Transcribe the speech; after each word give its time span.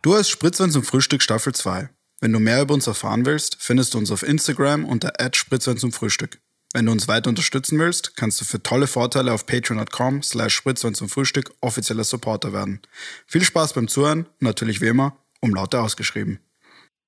Du 0.00 0.14
hast 0.14 0.28
Spritzwein 0.28 0.70
zum 0.70 0.84
Frühstück 0.84 1.22
Staffel 1.22 1.52
2. 1.52 1.88
Wenn 2.20 2.32
du 2.32 2.38
mehr 2.38 2.62
über 2.62 2.72
uns 2.72 2.86
erfahren 2.86 3.26
willst, 3.26 3.56
findest 3.58 3.94
du 3.94 3.98
uns 3.98 4.12
auf 4.12 4.22
Instagram 4.22 4.84
unter 4.84 5.12
Spritzwein 5.32 5.76
zum 5.76 5.90
Frühstück. 5.90 6.38
Wenn 6.72 6.86
du 6.86 6.92
uns 6.92 7.08
weiter 7.08 7.28
unterstützen 7.28 7.80
willst, 7.80 8.16
kannst 8.16 8.40
du 8.40 8.44
für 8.44 8.62
tolle 8.62 8.86
Vorteile 8.86 9.32
auf 9.32 9.44
patreon.com 9.46 10.22
slash 10.22 10.54
Spritzwein 10.54 10.94
zum 10.94 11.08
Frühstück 11.08 11.52
offizieller 11.60 12.04
Supporter 12.04 12.52
werden. 12.52 12.80
Viel 13.26 13.42
Spaß 13.42 13.72
beim 13.72 13.88
Zuhören 13.88 14.26
natürlich 14.38 14.80
wie 14.80 14.86
immer, 14.86 15.16
um 15.40 15.52
Laute 15.52 15.80
ausgeschrieben. 15.80 16.38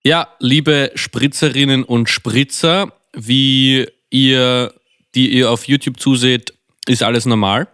Ja, 0.02 0.34
liebe 0.40 0.90
Spritzerinnen 0.96 1.84
und 1.84 2.08
Spritzer, 2.10 2.92
wie 3.12 3.86
ihr, 4.10 4.74
die 5.14 5.30
ihr 5.30 5.48
auf 5.52 5.68
YouTube 5.68 6.00
zuseht, 6.00 6.54
ist 6.88 7.04
alles 7.04 7.24
normal. 7.24 7.68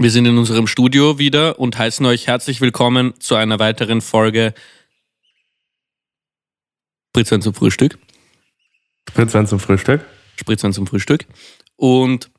Wir 0.00 0.10
sind 0.10 0.24
in 0.24 0.38
unserem 0.38 0.66
Studio 0.66 1.18
wieder 1.18 1.58
und 1.58 1.76
heißen 1.76 2.06
euch 2.06 2.26
herzlich 2.26 2.62
willkommen 2.62 3.20
zu 3.20 3.34
einer 3.34 3.58
weiteren 3.58 4.00
Folge 4.00 4.54
Spritzwein 7.10 7.42
zum 7.42 7.52
Frühstück. 7.52 7.98
Spritzwein 9.10 9.46
zum 9.46 9.60
Frühstück. 9.60 10.02
Spritzwein 10.36 10.72
zum 10.72 10.86
Frühstück. 10.86 11.26
Und 11.76 12.30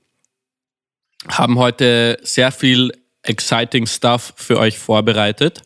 haben 1.27 1.59
heute 1.59 2.17
sehr 2.23 2.51
viel 2.51 2.93
exciting 3.21 3.85
Stuff 3.85 4.33
für 4.37 4.57
euch 4.57 4.79
vorbereitet. 4.79 5.61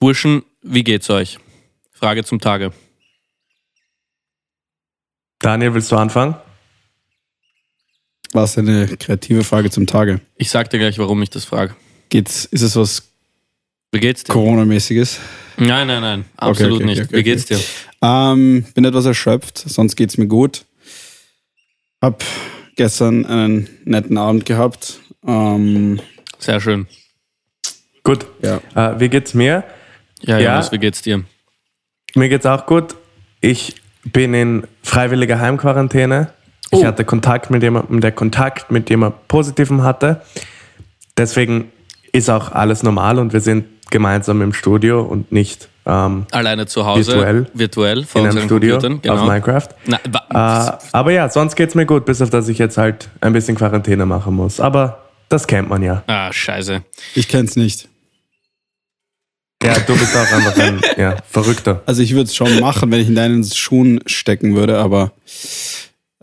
Burschen, 0.00 0.42
wie 0.60 0.82
geht's 0.82 1.08
euch? 1.08 1.38
Frage 1.92 2.24
zum 2.24 2.40
Tage. 2.40 2.72
Daniel, 5.38 5.72
willst 5.74 5.92
du 5.92 5.96
anfangen? 5.96 6.34
Was 8.34 8.58
eine 8.58 8.88
kreative 8.96 9.44
Frage 9.44 9.70
zum 9.70 9.86
Tage. 9.86 10.20
Ich 10.36 10.50
sag 10.50 10.68
dir 10.68 10.78
gleich, 10.78 10.98
warum 10.98 11.22
ich 11.22 11.30
das 11.30 11.44
frage. 11.44 11.76
Geht's, 12.08 12.44
ist 12.46 12.62
es 12.62 12.74
was 12.74 13.04
Wie 13.92 14.00
geht's 14.00 14.24
dir? 14.24 14.32
Corona-mäßiges? 14.32 15.20
Nein, 15.56 15.86
nein, 15.86 16.02
nein, 16.02 16.24
absolut 16.36 16.78
okay, 16.82 16.84
nicht. 16.84 17.02
okay, 17.02 17.16
Wie 17.16 17.22
geht's 17.22 17.46
dir? 17.46 17.60
Ähm, 18.02 18.66
bin 18.74 18.84
etwas 18.84 19.04
erschöpft, 19.06 19.58
sonst 19.58 19.94
geht's 19.94 20.18
mir 20.18 20.26
gut. 20.26 20.64
Hab 22.02 22.24
gestern 22.74 23.24
einen 23.24 23.68
netten 23.84 24.18
Abend 24.18 24.44
gehabt. 24.46 24.98
Ähm, 25.24 26.00
Sehr 26.40 26.60
schön. 26.60 26.88
Gut. 28.02 28.26
ja. 28.42 28.60
Äh, 28.74 28.98
wie 29.00 29.08
geht's 29.08 29.32
mir? 29.32 29.62
Ja, 30.22 30.38
Ja. 30.40 30.50
Jonas, 30.50 30.72
wie 30.72 30.78
geht's 30.78 31.02
dir? 31.02 31.24
Mir 32.16 32.28
geht's 32.28 32.46
auch 32.46 32.66
gut. 32.66 32.96
Ich 33.40 33.76
bin 34.04 34.34
in 34.34 34.66
freiwilliger 34.82 35.38
Heimquarantäne. 35.38 36.32
Ich 36.74 36.80
Oh. 36.80 36.86
hatte 36.86 37.04
Kontakt 37.04 37.50
mit 37.50 37.62
jemandem, 37.62 38.00
der 38.00 38.12
Kontakt 38.12 38.70
mit 38.70 38.90
jemand 38.90 39.28
Positivem 39.28 39.82
hatte. 39.82 40.22
Deswegen 41.16 41.70
ist 42.12 42.28
auch 42.30 42.52
alles 42.52 42.82
normal 42.82 43.18
und 43.18 43.32
wir 43.32 43.40
sind 43.40 43.64
gemeinsam 43.90 44.42
im 44.42 44.52
Studio 44.52 45.02
und 45.02 45.30
nicht 45.32 45.68
ähm, 45.86 46.26
Alleine 46.32 46.66
zu 46.66 46.86
Hause, 46.86 47.12
Virtuell. 47.12 47.46
virtuell 47.52 48.04
vor 48.04 48.22
in 48.22 48.28
einem 48.28 48.44
Studio. 48.46 48.78
Genau. 48.78 49.14
auf 49.14 49.22
Minecraft. 49.28 49.68
Na, 49.86 49.98
Äh, 50.74 50.78
aber 50.92 51.12
ja, 51.12 51.28
sonst 51.28 51.54
geht's 51.56 51.74
mir 51.74 51.84
gut, 51.86 52.06
bis 52.06 52.22
auf 52.22 52.30
dass 52.30 52.48
ich 52.48 52.58
jetzt 52.58 52.78
halt 52.78 53.08
ein 53.20 53.32
bisschen 53.34 53.54
Quarantäne 53.56 54.06
machen 54.06 54.34
muss. 54.34 54.60
Aber 54.60 55.04
das 55.28 55.46
kennt 55.46 55.68
man 55.68 55.82
ja. 55.82 56.02
ah, 56.06 56.32
scheiße. 56.32 56.82
Ich 57.14 57.28
kenn's 57.28 57.56
nicht. 57.56 57.88
Ja, 59.62 59.74
du 59.86 59.96
bist 59.96 60.14
auch 60.16 60.32
einfach 60.32 60.56
ein 60.58 60.80
ja, 60.98 61.16
Verrückter. 61.30 61.82
Also 61.86 62.02
ich 62.02 62.12
würde 62.12 62.24
es 62.24 62.34
schon 62.34 62.60
machen, 62.60 62.90
wenn 62.90 63.00
ich 63.00 63.08
in 63.08 63.14
deinen 63.14 63.44
Schuhen 63.44 64.00
stecken 64.06 64.56
würde, 64.56 64.78
aber 64.78 65.12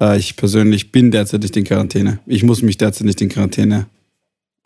äh, 0.01 0.17
ich 0.17 0.35
persönlich 0.35 0.91
bin 0.91 1.11
derzeit 1.11 1.41
nicht 1.43 1.55
in 1.55 1.63
Quarantäne. 1.63 2.19
Ich 2.25 2.43
muss 2.43 2.61
mich 2.61 2.77
derzeit 2.77 3.05
nicht 3.05 3.21
in 3.21 3.29
Quarantäne 3.29 3.85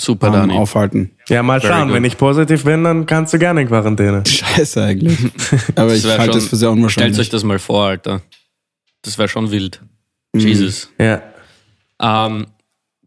Super, 0.01 0.27
ähm, 0.27 0.33
Dani. 0.33 0.53
aufhalten. 0.53 1.11
Ja, 1.29 1.43
mal 1.43 1.61
Very 1.61 1.73
schauen. 1.73 1.87
good. 1.87 1.95
Wenn 1.95 2.03
ich 2.05 2.17
positiv 2.17 2.63
bin, 2.63 2.83
dann 2.83 3.05
kannst 3.05 3.33
du 3.33 3.39
gerne 3.39 3.61
in 3.61 3.67
Quarantäne. 3.67 4.23
Scheiße 4.27 4.83
eigentlich. 4.83 5.17
Aber 5.75 5.93
ich 5.93 6.03
halte 6.05 6.23
schon- 6.25 6.33
das 6.33 6.45
für 6.47 6.55
sehr 6.55 6.67
Stellt 6.69 6.77
unwahrscheinlich. 6.77 7.19
euch 7.19 7.29
das 7.29 7.43
mal 7.43 7.59
vor, 7.59 7.85
Alter. 7.85 8.21
Das 9.03 9.17
wäre 9.17 9.27
schon 9.29 9.51
wild. 9.51 9.81
Mhm. 10.33 10.39
Jesus. 10.41 10.89
Ja. 10.99 11.21
Ähm, 12.01 12.47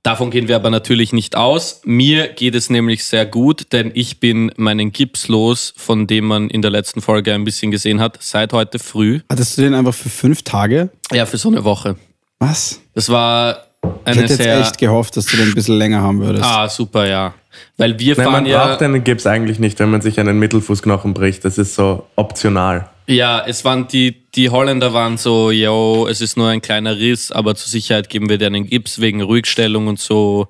davon 0.03 0.31
gehen 0.31 0.49
wir 0.49 0.57
aber 0.57 0.71
natürlich 0.71 1.13
nicht 1.13 1.37
aus. 1.37 1.83
Mir 1.85 2.29
geht 2.29 2.55
es 2.55 2.71
nämlich 2.71 3.05
sehr 3.05 3.27
gut, 3.27 3.67
denn 3.73 3.91
ich 3.95 4.19
bin 4.21 4.51
meinen 4.57 4.93
Gips 4.93 5.29
los, 5.29 5.75
von 5.77 6.07
dem 6.07 6.25
man 6.25 6.49
in 6.49 6.63
der 6.63 6.71
letzten 6.71 7.03
Folge 7.03 7.35
ein 7.35 7.45
bisschen 7.45 7.71
gesehen 7.71 8.01
hat, 8.01 8.17
seit 8.23 8.55
heute 8.55 8.79
früh. 8.79 9.21
Hattest 9.31 9.59
du 9.59 9.63
den 9.63 9.75
einfach 9.75 9.93
für 9.93 10.09
fünf 10.09 10.43
Tage? 10.43 10.89
Ja, 11.13 11.27
für 11.27 11.37
so 11.37 11.51
eine 11.51 11.65
Woche. 11.65 11.97
Was? 12.39 12.81
Das 12.95 13.09
war 13.09 13.67
Ich 13.83 13.89
eine 14.05 14.23
hätte 14.23 14.33
jetzt 14.35 14.43
sehr. 14.43 14.61
echt 14.61 14.79
gehofft, 14.79 15.17
dass 15.17 15.27
du 15.27 15.37
den 15.37 15.49
ein 15.49 15.55
bisschen 15.55 15.77
länger 15.79 16.03
haben 16.03 16.21
würdest. 16.21 16.45
ah, 16.45 16.69
super, 16.69 17.07
ja. 17.07 17.35
Weil 17.77 17.99
wir 17.99 18.15
Nein, 18.17 18.25
fahren 18.25 18.33
man 18.33 18.47
ja. 18.47 18.67
braucht 18.67 18.83
einen 18.83 19.03
Gips 19.03 19.27
eigentlich 19.27 19.59
nicht, 19.59 19.79
wenn 19.81 19.91
man 19.91 20.01
sich 20.01 20.21
einen 20.21 20.39
Mittelfußknochen 20.39 21.15
bricht. 21.15 21.45
Das 21.45 21.59
ist 21.59 21.75
so 21.75 22.07
optional. 22.17 22.89
Ja, 23.07 23.43
es 23.47 23.65
waren 23.65 23.89
die, 23.89 24.15
die 24.35 24.51
Holländer 24.51 24.93
waren 24.93 25.17
so, 25.17 25.51
yo, 25.51 26.07
es 26.09 26.21
ist 26.21 26.37
nur 26.37 26.49
ein 26.49 26.61
kleiner 26.63 26.97
Riss, 26.99 27.33
aber 27.33 27.55
zur 27.55 27.69
Sicherheit 27.69 28.11
geben 28.11 28.29
wir 28.29 28.39
dir 28.39 28.47
einen 28.47 28.67
Gips 28.67 29.01
wegen 29.01 29.23
Ruhigstellung 29.23 29.87
und 29.89 29.99
so, 29.99 30.47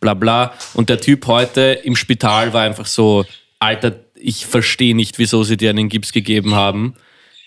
bla 0.00 0.12
bla. 0.14 0.52
Und 0.74 0.88
der 0.90 1.00
Typ 1.00 1.26
heute 1.28 1.60
im 1.84 1.94
Spital 1.96 2.52
war 2.52 2.62
einfach 2.62 2.86
so, 2.86 3.24
Alter, 3.60 3.92
ich 4.16 4.44
verstehe 4.44 4.94
nicht, 4.96 5.18
wieso 5.18 5.44
sie 5.44 5.56
dir 5.56 5.70
einen 5.70 5.88
Gips 5.88 6.12
gegeben 6.12 6.54
haben. 6.54 6.94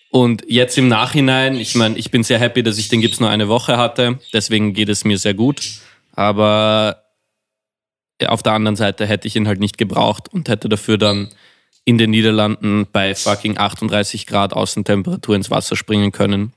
Und 0.10 0.44
jetzt 0.48 0.78
im 0.78 0.88
Nachhinein, 0.88 1.56
ich 1.56 1.76
meine, 1.76 1.98
ich 1.98 2.12
bin 2.12 2.24
sehr 2.24 2.40
happy, 2.40 2.64
dass 2.64 2.78
ich 2.78 2.88
den 2.90 3.02
Gips 3.02 3.20
nur 3.20 3.30
eine 3.30 3.48
Woche 3.50 3.78
hatte, 3.78 4.20
deswegen 4.34 4.74
geht 4.74 4.90
es 4.90 5.04
mir 5.04 5.18
sehr 5.18 5.34
gut. 5.34 5.62
Aber 6.14 7.04
auf 8.26 8.42
der 8.42 8.54
anderen 8.54 8.76
Seite 8.76 9.06
hätte 9.06 9.28
ich 9.28 9.36
ihn 9.36 9.48
halt 9.48 9.60
nicht 9.60 9.78
gebraucht 9.78 10.28
und 10.34 10.50
hätte 10.50 10.70
dafür 10.70 10.98
dann 10.98 11.30
in 11.86 11.98
den 11.98 12.10
Niederlanden 12.10 12.88
bei 12.92 13.16
fucking 13.16 13.58
38 13.58 14.26
Grad 14.26 14.54
Außentemperatur 14.54 15.36
ins 15.36 15.52
Wasser 15.52 15.76
springen 15.76 16.12
können. 16.12 16.54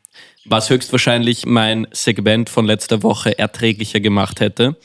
Was 0.46 0.70
höchstwahrscheinlich 0.70 1.44
mein 1.44 1.86
Segment 1.92 2.48
von 2.48 2.64
letzter 2.66 3.02
Woche 3.02 3.38
erträglicher 3.38 4.00
gemacht 4.00 4.40
hätte. 4.40 4.76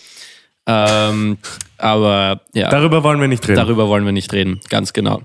Ähm, 0.67 1.37
aber 1.77 2.41
ja, 2.53 2.69
Darüber 2.69 3.03
wollen 3.03 3.21
wir 3.21 3.27
nicht 3.27 3.47
reden. 3.47 3.55
darüber 3.55 3.87
wollen 3.87 4.05
wir 4.05 4.11
nicht 4.11 4.33
reden. 4.33 4.59
Ganz 4.69 4.93
genau. 4.93 5.21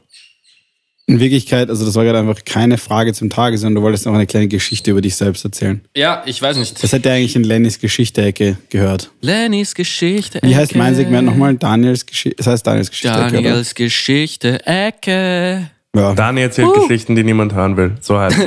In 1.11 1.19
Wirklichkeit, 1.19 1.71
also 1.71 1.85
das 1.85 1.97
war 1.97 2.05
gerade 2.05 2.21
einfach 2.21 2.45
keine 2.45 2.79
Frage 2.79 3.13
zum 3.13 3.31
Tage, 3.31 3.59
sondern 3.59 3.77
du 3.77 3.83
wolltest 3.83 4.07
noch 4.07 4.15
eine 4.15 4.27
kleine 4.27 4.47
Geschichte 4.47 4.93
über 4.93 5.01
dich 5.01 5.17
selbst 5.17 5.45
erzählen. 5.45 5.81
Ja, 5.97 6.23
ich 6.25 6.41
weiß 6.41 6.57
nicht. 6.57 6.81
Das 6.81 6.93
hätte 6.93 7.11
eigentlich 7.11 7.35
in 7.35 7.43
Lennys 7.43 7.81
Geschichte-Ecke 7.81 8.59
gehört. 8.69 9.11
Lennys 9.21 9.75
Geschichte. 9.75 10.39
Wie 10.43 10.55
heißt 10.55 10.77
mein 10.77 10.95
Ecke. 10.95 11.03
Segment 11.03 11.27
nochmal? 11.27 11.57
Daniels 11.57 12.07
Geschichte. 12.07 12.37
Das 12.37 12.47
heißt 12.47 12.65
Daniels 12.65 12.91
Geschichte-Ecke, 12.91 13.39
oder? 13.39 13.43
Daniels 13.43 13.75
Geschichte 13.75 14.65
Ecke. 14.65 15.71
Ja. 15.97 16.15
Dani 16.15 16.43
erzählt 16.43 16.73
Geschichten, 16.73 17.17
die 17.17 17.25
niemand 17.25 17.53
hören 17.53 17.77
will. 17.77 17.97
So 18.01 18.19
heißt 18.19 18.39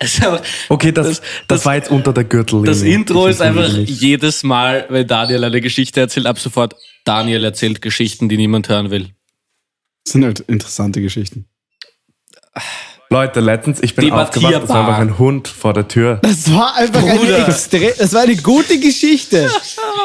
es. 0.00 0.20
Okay, 0.70 0.92
das, 0.92 1.20
das, 1.46 1.66
war 1.66 1.74
jetzt 1.74 1.90
unter 1.90 2.14
der 2.14 2.24
Gürtellinie. 2.24 2.70
Das 2.70 2.80
Intro 2.80 3.26
ist 3.26 3.42
einfach 3.42 3.66
Geschichten, 3.66 3.94
jedes 3.94 4.42
Mal, 4.42 4.86
wenn 4.88 5.06
Daniel 5.06 5.44
eine 5.44 5.60
Geschichte 5.60 6.00
erzählt, 6.00 6.26
ab 6.26 6.38
sofort 6.38 6.74
Daniel 7.04 7.44
erzählt 7.44 7.82
Geschichten, 7.82 8.30
die 8.30 8.38
niemand 8.38 8.70
hören 8.70 8.90
will. 8.90 9.10
Das 10.04 10.12
sind 10.12 10.24
halt 10.24 10.40
interessante 10.40 11.02
Geschichten. 11.02 11.46
Leute, 13.10 13.40
letztens, 13.40 13.82
ich 13.82 13.94
bin 13.94 14.10
aufgewacht, 14.10 14.62
es 14.64 14.68
war 14.70 14.86
einfach 14.88 14.98
ein 14.98 15.18
Hund 15.18 15.46
vor 15.46 15.74
der 15.74 15.86
Tür. 15.86 16.18
Das 16.22 16.50
war 16.50 16.74
einfach 16.76 17.02
eine, 17.02 17.46
extre 17.46 17.92
das 17.98 18.14
war 18.14 18.22
eine 18.22 18.36
gute 18.36 18.80
Geschichte. 18.80 19.50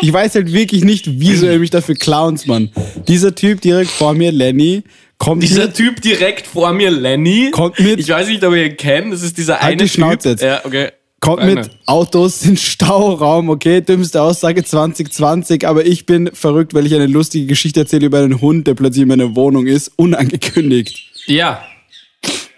Ich 0.01 0.11
weiß 0.11 0.35
halt 0.35 0.51
wirklich 0.51 0.83
nicht, 0.83 1.05
wieso 1.19 1.45
er 1.45 1.57
mich 1.57 1.69
dafür 1.69 1.95
clowns, 1.95 2.47
Mann. 2.47 2.69
Dieser 3.07 3.33
Typ 3.33 3.61
direkt 3.61 3.91
vor 3.91 4.13
mir, 4.13 4.33
Lenny, 4.33 4.83
kommt 5.17 5.41
Dieser 5.41 5.67
mit, 5.67 5.75
Typ 5.75 6.01
direkt 6.01 6.47
vor 6.47 6.73
mir, 6.73 6.91
Lenny. 6.91 7.49
Kommt 7.51 7.79
mit- 7.79 7.97
Ich 7.99 8.09
weiß 8.09 8.27
nicht, 8.27 8.43
ob 8.43 8.53
ihr 8.53 8.65
ihn 8.65 8.75
kennt. 8.77 9.13
Das 9.13 9.23
ist 9.23 9.37
dieser 9.37 9.53
Halt 9.59 9.63
eine 9.73 9.83
die 9.83 9.89
Schnauze 9.89 10.17
Typ. 10.17 10.25
jetzt. 10.31 10.41
Ja, 10.43 10.61
okay. 10.65 10.89
kommt 11.21 11.39
Feine. 11.39 11.55
mit 11.55 11.69
Autos 11.85 12.43
in 12.45 12.57
Stauraum, 12.57 13.49
okay, 13.49 13.79
dümmste 13.79 14.21
Aussage 14.21 14.65
2020, 14.65 15.65
aber 15.65 15.85
ich 15.85 16.05
bin 16.05 16.29
verrückt, 16.33 16.73
weil 16.73 16.85
ich 16.85 16.93
eine 16.93 17.07
lustige 17.07 17.45
Geschichte 17.45 17.79
erzähle 17.79 18.07
über 18.07 18.19
einen 18.19 18.41
Hund, 18.41 18.67
der 18.67 18.73
plötzlich 18.73 19.03
in 19.03 19.07
meiner 19.07 19.33
Wohnung 19.33 19.65
ist, 19.65 19.91
unangekündigt. 19.95 21.03
Ja, 21.25 21.61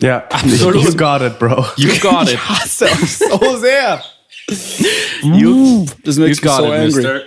Ja, 0.02 0.24
Absolut. 0.30 0.84
You 0.84 0.96
got 0.96 1.22
it, 1.22 1.38
bro. 1.40 1.66
you 1.76 1.90
got 2.00 2.28
it. 2.30 2.36
Ich 2.36 2.50
hasse 2.50 2.88
auch 3.32 3.42
so 3.44 3.58
sehr. 3.58 4.02
you, 5.22 5.86
das 6.04 6.18
You 6.18 6.24
makes 6.24 6.42
me 6.42 6.50
got 6.50 6.58
so 6.58 6.66
it, 6.66 6.72
angry. 6.72 6.86
mister. 6.96 7.22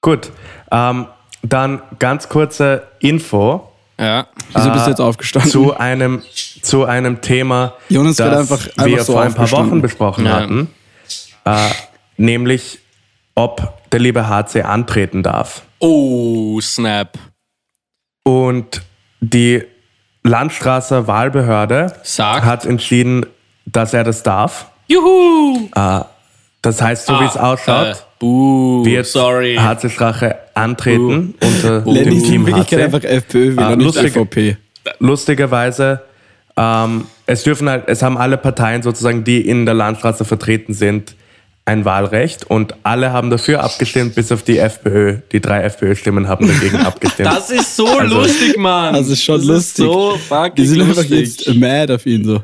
Gut. 0.00 0.30
Ähm, 0.70 1.06
dann 1.42 1.82
ganz 1.98 2.28
kurze 2.28 2.86
Info 3.00 3.70
Ja. 3.98 4.26
Wieso 4.52 4.70
bist 4.72 4.86
du 4.86 4.90
jetzt 4.90 5.00
aufgestanden? 5.00 5.50
zu 5.50 5.76
einem, 5.76 6.22
zu 6.62 6.84
einem 6.84 7.20
Thema, 7.20 7.74
Jonas 7.88 8.16
das 8.16 8.36
einfach- 8.50 8.66
einfach 8.66 8.86
wir 8.86 9.04
so 9.04 9.12
vor 9.12 9.22
ein 9.22 9.34
paar. 9.34 9.50
Wochen 9.52 9.80
besprochen 9.80 10.26
Ja. 10.26 10.32
hatten. 10.40 10.74
Äh, 11.44 11.70
nämlich, 12.16 12.80
ob 13.34 13.72
der 13.92 14.00
liebe 14.00 14.28
HC 14.28 14.62
antreten 14.62 15.22
darf. 15.22 15.62
Oh, 15.78 16.60
Snap. 16.60 17.18
Und 18.24 18.82
die 19.20 19.62
Landstraßer 20.24 21.06
Wahlbehörde 21.06 21.92
Sagt. 22.02 22.44
hat 22.44 22.64
entschieden, 22.66 23.26
dass 23.66 23.92
er 23.94 24.04
das 24.04 24.22
darf. 24.22 24.66
Juhu! 24.88 25.68
Das 26.62 26.80
heißt, 26.80 27.06
so 27.06 27.20
wie 27.20 27.24
es 27.24 27.36
ausschaut, 27.36 27.86
Äh, 27.88 27.94
Uh, 28.24 28.82
wird 28.86 29.04
sorry. 29.06 29.56
HC 29.60 29.90
Strache 29.90 30.36
antreten 30.54 31.34
unter 31.42 31.80
Lenny 31.84 32.22
dem 32.22 32.22
Team 32.22 32.46
HC. 32.46 32.84
einfach 32.84 33.04
FPÖ, 33.04 33.54
Ah, 33.58 33.68
ah, 33.68 33.76
nicht 33.76 33.84
lustig. 33.84 34.16
ÖVP. 34.16 34.56
Lustigerweise, 34.98 36.00
ähm, 36.56 37.04
es 37.26 37.42
dürfen 37.42 37.68
halt, 37.68 37.84
es 37.88 38.02
haben 38.02 38.16
alle 38.16 38.38
Parteien 38.38 38.82
sozusagen, 38.82 39.24
die 39.24 39.46
in 39.46 39.66
der 39.66 39.74
Landstraße 39.74 40.24
vertreten 40.24 40.72
sind, 40.72 41.14
ein 41.66 41.84
Wahlrecht 41.86 42.44
und 42.44 42.74
alle 42.82 43.12
haben 43.12 43.30
dafür 43.30 43.62
abgestimmt, 43.64 44.14
bis 44.14 44.30
auf 44.32 44.42
die 44.42 44.58
FPÖ. 44.58 45.18
Die 45.32 45.40
drei 45.40 45.62
FPÖ-Stimmen 45.62 46.28
haben 46.28 46.46
dagegen 46.46 46.76
abgestimmt. 46.84 47.26
Das 47.28 47.50
ist 47.50 47.74
so 47.76 48.00
lustig, 48.00 48.56
Mann. 48.58 48.94
Das 48.94 49.08
ist 49.08 49.22
schon 49.22 49.38
das 49.38 49.46
lustig. 49.46 49.84
Ist 49.86 49.92
so 49.92 50.12
Die 50.14 50.18
fucking 50.20 50.66
sind 50.66 50.80
einfach 50.82 50.96
lustig. 50.96 51.46
jetzt 51.46 51.54
mad 51.56 51.92
auf 51.94 52.04
ihn 52.04 52.24
so. 52.24 52.42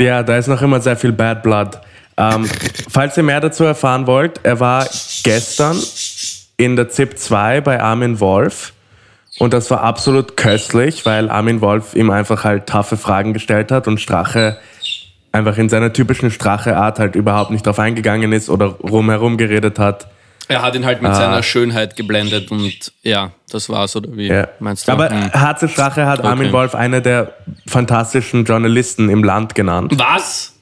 Ja, 0.00 0.22
da 0.22 0.36
ist 0.36 0.46
noch 0.48 0.62
immer 0.62 0.80
sehr 0.80 0.96
viel 0.96 1.12
Bad 1.12 1.42
Blood. 1.42 1.78
Ähm, 2.16 2.48
falls 2.90 3.16
ihr 3.16 3.24
mehr 3.24 3.40
dazu 3.40 3.64
erfahren 3.64 4.06
wollt, 4.06 4.38
er 4.44 4.60
war 4.60 4.88
gestern 5.24 5.76
in 6.56 6.76
der 6.76 6.88
ZIP 6.88 7.18
2 7.18 7.60
bei 7.60 7.80
Armin 7.82 8.20
Wolf 8.20 8.72
und 9.38 9.52
das 9.52 9.68
war 9.72 9.82
absolut 9.82 10.36
köstlich, 10.36 11.04
weil 11.06 11.28
Armin 11.28 11.60
Wolf 11.60 11.96
ihm 11.96 12.10
einfach 12.10 12.44
halt 12.44 12.66
taffe 12.66 12.96
Fragen 12.96 13.32
gestellt 13.32 13.72
hat 13.72 13.88
und 13.88 14.00
Strache 14.00 14.58
einfach 15.34 15.58
in 15.58 15.68
seiner 15.68 15.92
typischen 15.92 16.30
Strache-Art 16.30 16.98
halt 16.98 17.16
überhaupt 17.16 17.50
nicht 17.50 17.66
drauf 17.66 17.78
eingegangen 17.78 18.32
ist 18.32 18.48
oder 18.48 18.66
rumherum 18.66 19.36
geredet 19.36 19.78
hat. 19.78 20.06
Er 20.46 20.60
hat 20.62 20.74
ihn 20.74 20.84
halt 20.84 21.00
mit 21.02 21.14
seiner 21.14 21.42
Schönheit 21.42 21.96
geblendet 21.96 22.50
und 22.50 22.92
ja, 23.02 23.32
das 23.50 23.68
war's, 23.70 23.96
oder 23.96 24.10
wie 24.14 24.26
Ja. 24.28 24.48
meinst 24.60 24.86
du? 24.86 24.92
Aber 24.92 25.08
Hm. 25.10 25.32
HC 25.32 25.68
Strache 25.68 26.06
hat 26.06 26.22
Armin 26.22 26.52
Wolf 26.52 26.74
einer 26.74 27.00
der 27.00 27.32
fantastischen 27.66 28.44
Journalisten 28.44 29.08
im 29.08 29.24
Land 29.24 29.54
genannt. 29.54 29.92
Was? 29.96 30.52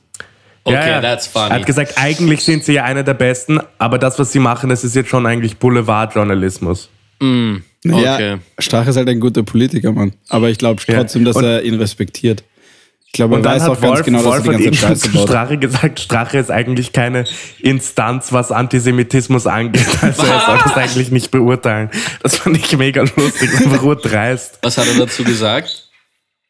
Okay, 0.64 0.76
Ja, 0.76 0.86
ja. 0.86 1.00
that's 1.00 1.26
Er 1.26 1.32
funny. 1.42 1.54
hat 1.58 1.66
gesagt, 1.66 1.94
eigentlich 1.96 2.44
sind 2.44 2.62
sie 2.64 2.74
ja 2.74 2.84
einer 2.84 3.02
der 3.02 3.14
Besten, 3.14 3.58
aber 3.78 3.98
das, 3.98 4.18
was 4.20 4.30
sie 4.30 4.38
machen, 4.38 4.70
das 4.70 4.84
ist 4.84 4.94
jetzt 4.94 5.10
schon 5.10 5.26
eigentlich 5.26 5.56
Boulevardjournalismus. 5.58 6.88
Ja, 7.20 8.14
Okay. 8.14 8.36
Strache 8.60 8.90
ist 8.90 8.96
halt 8.96 9.08
ein 9.08 9.18
guter 9.20 9.42
Politiker, 9.42 9.90
Mann. 9.92 10.12
Aber 10.28 10.48
ich 10.48 10.58
glaube 10.58 10.80
Ja. 10.86 10.94
trotzdem, 10.98 11.24
dass 11.24 11.34
Und- 11.36 11.44
er 11.44 11.62
ihn 11.62 11.74
respektiert. 11.74 12.44
Ich 13.14 13.18
glaube, 13.18 13.34
er 13.34 13.36
Und 13.36 13.42
dann 13.42 13.56
weiß 13.56 13.62
hat 13.64 13.68
auch 13.68 13.80
ganz 13.80 13.92
Wolf, 13.96 14.06
genau, 14.06 14.22
dass 14.22 14.26
er 14.26 14.30
Wolf 14.30 14.42
die 14.42 14.48
hat 14.48 14.54
ganze 14.54 14.64
irgendwann 14.64 14.88
Scheiße 14.88 15.10
zu 15.10 15.12
baut. 15.12 15.28
Strache 15.28 15.58
gesagt, 15.58 16.00
Strache 16.00 16.38
ist 16.38 16.50
eigentlich 16.50 16.92
keine 16.94 17.24
Instanz, 17.58 18.32
was 18.32 18.50
Antisemitismus 18.50 19.46
angeht. 19.46 19.86
Also 20.00 20.22
er 20.24 20.40
soll 20.40 20.58
das 20.64 20.76
eigentlich 20.78 21.10
nicht 21.10 21.30
beurteilen. 21.30 21.90
Das 22.22 22.36
fand 22.36 22.56
ich 22.56 22.74
mega 22.78 23.02
lustig, 23.02 23.50
einfach 23.54 23.82
urtreist. 23.82 24.58
Was 24.62 24.78
hat 24.78 24.86
er 24.88 24.94
dazu 24.94 25.24
gesagt? 25.24 25.90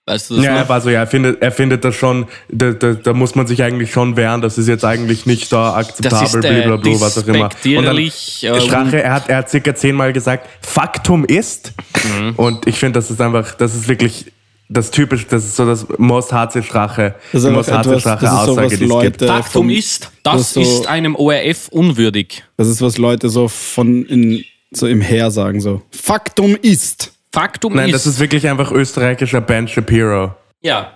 Weißt 0.06 0.30
du 0.30 0.36
das 0.36 0.44
Ja, 0.44 0.52
noch? 0.52 0.58
er 0.60 0.68
war 0.68 0.80
so, 0.80 0.90
ja, 0.90 1.00
er 1.00 1.06
findet, 1.08 1.42
er 1.42 1.50
findet 1.50 1.84
das 1.84 1.96
schon, 1.96 2.26
da, 2.48 2.70
da, 2.70 2.92
da 2.92 3.12
muss 3.12 3.34
man 3.34 3.48
sich 3.48 3.60
eigentlich 3.64 3.90
schon 3.90 4.16
wehren, 4.16 4.40
das 4.40 4.56
ist 4.56 4.68
jetzt 4.68 4.84
eigentlich 4.84 5.26
nicht 5.26 5.52
da 5.52 5.74
akzeptabel, 5.74 6.20
Das 6.20 6.34
ist, 6.34 6.44
äh, 6.44 6.62
blablabla, 6.62 7.00
was 7.00 7.18
auch 7.18 7.26
immer. 7.26 7.44
Und 7.44 7.84
dann 7.86 7.96
despektierlich, 7.96 8.44
äh, 8.44 8.60
Strache, 8.60 9.02
er 9.02 9.14
hat, 9.14 9.28
er 9.28 9.38
hat 9.38 9.50
circa 9.50 9.74
zehnmal 9.74 10.12
gesagt, 10.12 10.48
Faktum 10.60 11.24
ist. 11.24 11.72
Mhm. 12.04 12.34
Und 12.36 12.68
ich 12.68 12.78
finde, 12.78 13.00
das 13.00 13.10
ist 13.10 13.20
einfach, 13.20 13.54
das 13.54 13.74
ist 13.74 13.88
wirklich 13.88 14.32
das 14.72 14.90
typisch, 14.90 15.26
das 15.28 15.44
ist 15.44 15.56
so 15.56 15.66
das 15.66 15.86
Most 15.98 16.32
HC 16.32 16.62
Strache, 16.62 17.14
Das 17.32 17.44
Most 17.44 17.70
HC 17.70 17.80
etwas- 17.80 18.00
Strache 18.00 18.24
das 18.24 18.32
ist 18.34 18.44
so, 18.44 18.50
Aussage, 18.52 18.56
was 18.66 18.68
die 18.68 18.74
es 18.74 18.80
gibt. 18.80 18.90
Leute- 19.20 19.26
Faktum 19.26 19.70
ist, 19.70 20.10
das 20.22 20.34
das 20.36 20.54
so- 20.54 20.60
ist 20.60 20.86
einem 20.86 21.14
ORF 21.14 21.68
unwürdig. 21.68 22.44
Das 22.56 22.68
ist, 22.68 22.80
was 22.82 22.98
Leute 22.98 23.28
so 23.28 23.48
von 23.48 24.04
in, 24.06 24.44
so 24.70 24.86
im 24.86 25.00
Her 25.00 25.30
sagen, 25.30 25.60
so. 25.60 25.82
Faktum 25.90 26.56
ist. 26.60 27.12
Faktum 27.32 27.74
Nein, 27.74 27.88
ist. 27.88 27.94
das 27.94 28.06
ist 28.06 28.20
wirklich 28.20 28.46
einfach 28.48 28.70
österreichischer 28.72 29.40
Ben 29.40 29.66
Shapiro. 29.68 30.34
ja. 30.62 30.92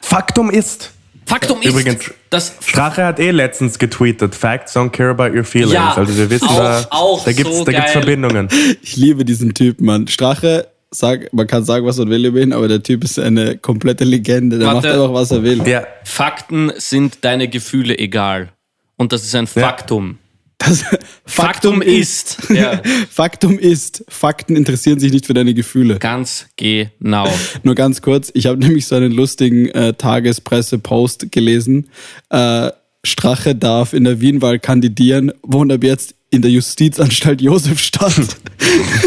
Faktum 0.00 0.50
ist. 0.50 0.92
Faktum 1.26 1.60
ist. 1.60 1.66
Übrigens, 1.68 2.10
das 2.30 2.54
Strache 2.64 3.04
hat 3.04 3.18
eh 3.20 3.30
letztens 3.32 3.78
getweetet, 3.78 4.34
Facts 4.34 4.74
don't 4.74 4.88
care 4.90 5.10
about 5.10 5.36
your 5.36 5.44
feelings. 5.44 5.72
Ja, 5.74 5.92
also 5.94 6.16
wir 6.16 6.30
wissen, 6.30 6.48
auch- 6.48 6.56
da, 6.56 6.86
auch 6.90 7.24
da 7.24 7.32
gibt's, 7.32 7.56
so 7.58 7.64
da 7.64 7.72
gibt's 7.72 7.92
geil. 7.92 8.02
Verbindungen. 8.02 8.48
Ich 8.80 8.96
liebe 8.96 9.26
diesen 9.26 9.52
Typ, 9.52 9.80
Mann. 9.82 10.08
Strache, 10.08 10.68
sag, 10.90 11.32
man 11.32 11.46
kann 11.46 11.64
sagen, 11.64 11.86
was 11.86 11.98
man 11.98 12.10
will 12.10 12.24
über 12.26 12.40
ihn, 12.40 12.52
aber 12.52 12.68
der 12.68 12.82
Typ 12.82 13.04
ist 13.04 13.18
eine 13.18 13.56
komplette 13.58 14.04
Legende. 14.04 14.58
Der 14.58 14.68
Warte. 14.68 14.88
macht 14.88 14.96
einfach, 14.96 15.12
was 15.12 15.30
er 15.30 15.42
will. 15.42 15.66
Ja, 15.66 15.86
Fakten 16.04 16.72
sind 16.76 17.18
deine 17.22 17.48
Gefühle 17.48 17.98
egal. 17.98 18.52
Und 18.96 19.12
das 19.12 19.24
ist 19.24 19.34
ein 19.34 19.46
Faktum. 19.46 20.18
Das, 20.58 20.84
Faktum 21.24 21.82
ist. 21.82 22.50
Ja. 22.50 22.82
Faktum 23.10 23.58
ist, 23.58 24.04
Fakten 24.08 24.56
interessieren 24.56 24.98
sich 24.98 25.12
nicht 25.12 25.26
für 25.26 25.34
deine 25.34 25.54
Gefühle. 25.54 25.98
Ganz 25.98 26.46
genau. 26.56 27.28
Nur 27.62 27.74
ganz 27.74 28.02
kurz, 28.02 28.30
ich 28.34 28.46
habe 28.46 28.58
nämlich 28.58 28.86
so 28.86 28.96
einen 28.96 29.12
lustigen 29.12 29.68
äh, 29.68 29.94
Tagespresse-Post 29.94 31.30
gelesen. 31.30 31.88
Äh, 32.30 32.70
Strache 33.04 33.54
darf 33.54 33.92
in 33.92 34.04
der 34.04 34.20
Wienwahl 34.20 34.58
kandidieren, 34.58 35.32
wohnt 35.42 35.72
ab 35.72 35.84
jetzt 35.84 36.14
in 36.30 36.42
der 36.42 36.50
Justizanstalt 36.50 37.40
Josefstadt. 37.40 38.36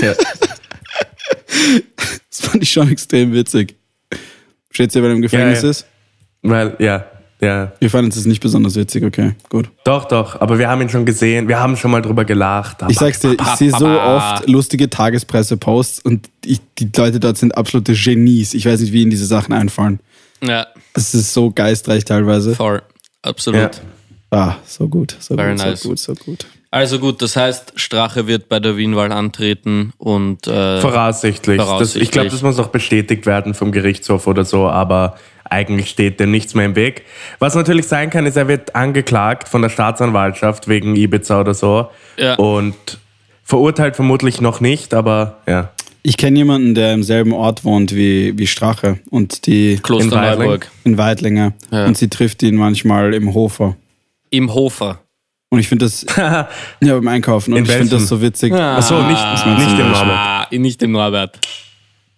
ja. 0.01 0.13
Das 2.30 2.48
fand 2.50 2.63
ich 2.63 2.71
schon 2.71 2.89
extrem 2.89 3.33
witzig. 3.33 3.75
Steht 4.71 4.92
sie, 4.92 5.01
weil 5.03 5.09
er 5.09 5.15
im 5.15 5.21
Gefängnis 5.21 5.59
Ja, 5.59 5.63
ja. 5.65 5.69
ist? 5.71 5.86
weil, 6.44 6.75
ja, 6.80 7.06
ja. 7.42 7.74
Wir 7.80 7.89
fanden 7.89 8.09
es 8.12 8.25
nicht 8.25 8.39
besonders 8.42 8.75
witzig, 8.75 9.03
okay, 9.03 9.33
gut. 9.50 9.69
Doch, 9.83 10.06
doch, 10.06 10.39
aber 10.39 10.57
wir 10.59 10.69
haben 10.69 10.81
ihn 10.81 10.89
schon 10.89 11.06
gesehen, 11.06 11.48
wir 11.50 11.59
haben 11.59 11.75
schon 11.75 11.92
mal 11.92 12.01
drüber 12.01 12.24
gelacht. 12.24 12.77
Ich 12.88 12.98
sag's 12.98 13.19
dir, 13.19 13.33
ich 13.33 13.48
sehe 13.57 13.71
so 13.71 13.88
oft 13.88 14.48
lustige 14.48 14.89
Tagespresse-Posts 14.89 16.00
und 16.00 16.30
ich, 16.45 16.62
die 16.80 16.89
Leute 16.95 17.19
dort 17.19 17.38
sind 17.38 17.57
absolute 17.57 17.94
Genies. 17.94 18.54
Ich 18.54 18.65
weiß 18.65 18.80
nicht, 18.80 18.94
wie 18.94 19.01
ihnen 19.01 19.12
diese 19.12 19.25
Sachen 19.25 19.54
einfallen. 19.54 20.00
Ja, 20.44 20.68
Es 20.94 21.13
ist 21.13 21.33
so 21.33 21.51
geistreich 21.51 22.06
teilweise. 22.06 22.56
voll. 22.56 22.81
Absolut. 23.24 23.62
Ja. 23.62 23.71
Ah, 24.31 24.56
so 24.65 24.88
gut, 24.88 25.15
so 25.19 25.36
Very 25.36 25.56
gut, 25.56 25.65
nice. 25.65 25.81
so 25.81 25.89
gut, 25.89 26.00
so 26.00 26.15
gut. 26.15 26.45
Also 26.73 27.00
gut, 27.00 27.21
das 27.21 27.35
heißt, 27.35 27.73
Strache 27.75 28.27
wird 28.27 28.47
bei 28.47 28.62
der 28.62 28.77
Wienwahl 28.77 29.12
antreten 29.12 29.91
und 29.97 30.47
äh, 30.47 30.79
Voraussichtlich. 30.79 31.57
Das, 31.57 31.68
Voraussichtlich. 31.68 32.03
ich 32.03 32.12
glaube, 32.12 32.29
das 32.29 32.41
muss 32.41 32.59
auch 32.59 32.69
bestätigt 32.69 33.25
werden 33.25 33.53
vom 33.53 33.73
Gerichtshof 33.73 34.25
oder 34.25 34.45
so, 34.45 34.69
aber 34.69 35.18
eigentlich 35.44 35.89
steht 35.89 36.21
dem 36.21 36.31
nichts 36.31 36.56
mehr 36.56 36.65
im 36.65 36.77
Weg. 36.77 37.03
Was 37.39 37.56
natürlich 37.56 37.88
sein 37.88 38.09
kann, 38.09 38.25
ist, 38.25 38.38
er 38.38 38.47
wird 38.47 38.73
angeklagt 38.73 39.50
von 39.50 39.62
der 39.62 39.68
Staatsanwaltschaft 39.68 40.69
wegen 40.69 40.95
Ibiza 40.95 41.41
oder 41.41 41.53
so. 41.53 41.89
Ja. 42.18 42.35
Und 42.35 42.75
verurteilt 43.44 43.97
vermutlich 43.97 44.39
noch 44.39 44.62
nicht, 44.62 44.94
aber 44.94 45.41
ja. 45.47 45.71
Ich 46.03 46.15
kenne 46.15 46.38
jemanden, 46.38 46.73
der 46.73 46.94
im 46.94 47.03
selben 47.03 47.33
Ort 47.33 47.65
wohnt 47.65 47.94
wie, 47.94 48.38
wie 48.38 48.47
Strache 48.47 49.00
und 49.09 49.45
die 49.45 49.77
Kloster 49.83 50.06
in 50.06 50.39
Weidling. 50.39 50.62
In 50.85 50.97
Weidlinger. 50.97 51.53
Ja. 51.69 51.85
Und 51.85 51.97
sie 51.97 52.07
trifft 52.07 52.41
ihn 52.44 52.56
manchmal 52.56 53.13
im 53.13 53.33
Hofer. 53.33 53.75
Im 54.29 54.53
Hofer. 54.53 55.01
Und 55.53 55.59
ich 55.59 55.68
finde 55.68 55.86
das, 55.86 56.06
ja, 56.18 56.48
beim 56.80 57.07
Einkaufen. 57.09 57.52
Und 57.54 57.59
In 57.59 57.66
ich 57.66 57.71
finde 57.71 57.90
das 57.97 58.07
so 58.07 58.21
witzig. 58.21 58.54
Ach 58.54 58.81
so, 58.81 59.02
nicht, 59.04 59.21
nicht 59.35 59.45
im 59.45 59.56
nicht? 59.57 59.78
Norbert. 59.78 60.18
Ah, 60.18 60.47
nicht 60.49 60.81
im 60.81 60.92
Norbert. 60.94 61.40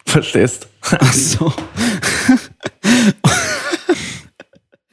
Verstehst? 0.05 0.67
Ach 0.81 1.13
so. 1.13 1.51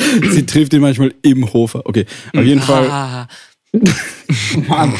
sie 0.31 0.47
trifft 0.47 0.73
ihn 0.73 0.81
manchmal 0.81 1.12
im 1.23 1.53
Hofer. 1.53 1.83
Okay, 1.85 2.07
auf 2.35 2.45
jeden 2.45 2.62
Fall. 2.62 2.88
Ah, 2.91 3.29
Mann. 4.69 4.95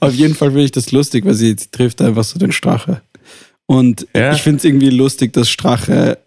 Auf 0.00 0.14
jeden 0.14 0.34
Fall 0.34 0.50
finde 0.50 0.64
ich 0.64 0.72
das 0.72 0.92
lustig, 0.92 1.24
weil 1.24 1.34
sie, 1.34 1.56
sie 1.58 1.70
trifft 1.72 2.00
einfach 2.00 2.24
so 2.24 2.38
den 2.38 2.52
Strache. 2.52 3.02
Und 3.66 4.06
Ja. 4.14 4.32
ich 4.32 4.42
finde 4.42 4.58
es 4.58 4.64
irgendwie 4.64 4.90
lustig, 4.90 5.32
dass 5.32 5.50
Strache 5.50 6.18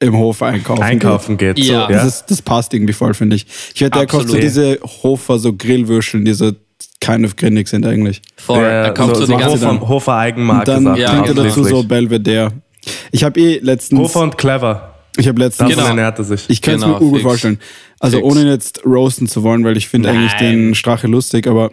im 0.00 0.16
Hof 0.16 0.42
einkaufen. 0.42 0.82
Einkaufen 0.82 1.36
geht. 1.36 1.58
Ja. 1.58 1.86
Geht. 1.86 1.96
Das, 1.96 2.04
ist, 2.06 2.24
das 2.30 2.42
passt 2.42 2.72
irgendwie 2.74 2.92
voll, 2.94 3.14
finde 3.14 3.36
ich. 3.36 3.46
Ich 3.74 3.80
wette, 3.82 3.98
er 3.98 4.06
kauft 4.06 4.28
so 4.28 4.36
diese 4.36 4.78
Hofer, 5.02 5.38
so 5.38 5.52
Grillwürscheln, 5.52 6.24
die 6.24 6.32
so 6.32 6.52
kind 7.00 7.24
of 7.26 7.36
grindig 7.36 7.68
sind 7.68 7.84
eigentlich. 7.86 8.22
voll. 8.36 8.60
Der, 8.60 8.70
er 8.70 8.94
kauft 8.94 9.16
so, 9.16 9.26
so, 9.26 9.26
die 9.26 9.32
so 9.42 9.48
ganze 9.48 9.68
Hofer, 9.70 9.88
Hofer 9.88 10.14
Eigenmarke. 10.16 10.74
Und 10.76 10.84
dann 10.86 10.96
Ja, 10.96 11.10
trinkt 11.10 11.28
er 11.28 11.34
dazu 11.34 11.64
so 11.64 11.82
Belvedere. 11.82 12.52
Ich 13.12 13.22
habe 13.24 13.38
eh 13.38 13.58
letztens. 13.62 14.00
Hofer 14.00 14.20
und 14.20 14.38
Clever. 14.38 14.94
ich 15.18 15.28
habe 15.28 15.38
letztens. 15.38 15.68
Davon 15.70 15.84
Genau. 15.84 15.88
ernährt 16.00 16.18
er 16.18 16.24
sich. 16.24 16.44
Ich 16.48 16.62
kann 16.62 16.76
es 16.76 16.80
Genau, 16.80 16.94
mir 16.94 17.02
urgut 17.02 17.18
fix. 17.18 17.22
vorstellen. 17.30 17.58
Also 17.98 18.16
Fix. 18.18 18.26
ohne 18.30 18.40
ihn 18.42 18.48
jetzt 18.48 18.80
roasten 18.86 19.28
zu 19.28 19.42
wollen, 19.42 19.64
weil 19.64 19.76
ich 19.76 19.88
finde 19.88 20.08
eigentlich 20.08 20.32
den 20.34 20.74
Strache 20.74 21.06
lustig, 21.06 21.46
aber 21.46 21.72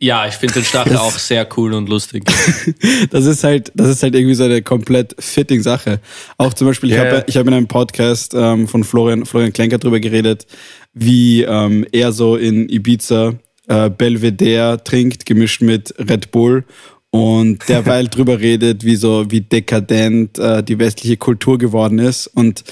Ja, 0.00 0.26
ich 0.28 0.34
finde 0.34 0.54
den 0.54 0.64
Strache 0.64 1.00
auch 1.00 1.18
sehr 1.18 1.46
cool 1.56 1.74
und 1.74 1.88
lustig. 1.88 2.24
das 3.10 3.24
ist 3.26 3.42
halt, 3.42 3.72
das 3.74 3.88
ist 3.88 4.02
halt 4.02 4.14
irgendwie 4.14 4.34
so 4.34 4.44
eine 4.44 4.62
komplett 4.62 5.14
fitting 5.18 5.60
Sache. 5.62 6.00
Auch 6.36 6.54
zum 6.54 6.68
Beispiel, 6.68 6.90
ich 6.90 6.96
Ja. 6.96 7.04
habe 7.04 7.24
ich 7.26 7.36
hab 7.36 7.46
in 7.46 7.54
einem 7.54 7.66
Podcast 7.66 8.32
ähm, 8.34 8.68
von 8.68 8.84
Florian, 8.84 9.26
Florian 9.26 9.52
Klenker 9.52 9.78
drüber 9.78 9.98
geredet, 9.98 10.46
wie 10.94 11.42
ähm, 11.42 11.84
er 11.90 12.12
so 12.12 12.36
in 12.36 12.68
Ibiza 12.68 13.34
äh, 13.66 13.90
Belvedere 13.90 14.82
trinkt, 14.84 15.26
gemischt 15.26 15.62
mit 15.62 15.92
Red 15.98 16.30
Bull 16.30 16.64
und 17.10 17.66
derweil 17.68 18.06
drüber 18.08 18.38
redet, 18.38 18.84
wie 18.84 18.96
so, 18.96 19.24
wie 19.30 19.40
dekadent 19.40 20.38
äh, 20.38 20.62
die 20.62 20.78
westliche 20.78 21.16
Kultur 21.16 21.56
geworden 21.56 21.98
ist 21.98 22.26
und 22.26 22.64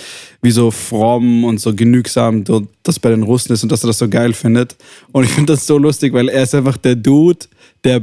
wie 0.42 0.50
so 0.50 0.70
fromm 0.70 1.44
und 1.44 1.58
so 1.58 1.74
genügsam 1.74 2.44
das 2.82 2.98
bei 2.98 3.08
den 3.10 3.22
Russen 3.22 3.52
ist 3.54 3.62
und 3.62 3.72
dass 3.72 3.82
er 3.82 3.86
das 3.88 3.98
so 3.98 4.08
geil 4.08 4.34
findet. 4.34 4.76
Und 5.12 5.24
ich 5.24 5.30
finde 5.30 5.54
das 5.54 5.66
so 5.66 5.78
lustig, 5.78 6.12
weil 6.12 6.28
er 6.28 6.42
ist 6.42 6.54
einfach 6.54 6.76
der 6.76 6.96
Dude, 6.96 7.46
der 7.82 8.02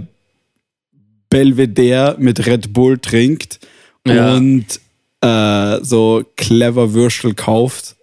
Belvedere 1.30 2.16
mit 2.20 2.46
Red 2.46 2.74
Bull 2.74 2.98
trinkt 3.00 3.60
Ja. 4.08 4.34
und 4.36 4.66
äh, 5.22 5.80
so 5.84 6.24
clever 6.36 6.94
Würstel 6.94 7.34
kauft 7.34 7.96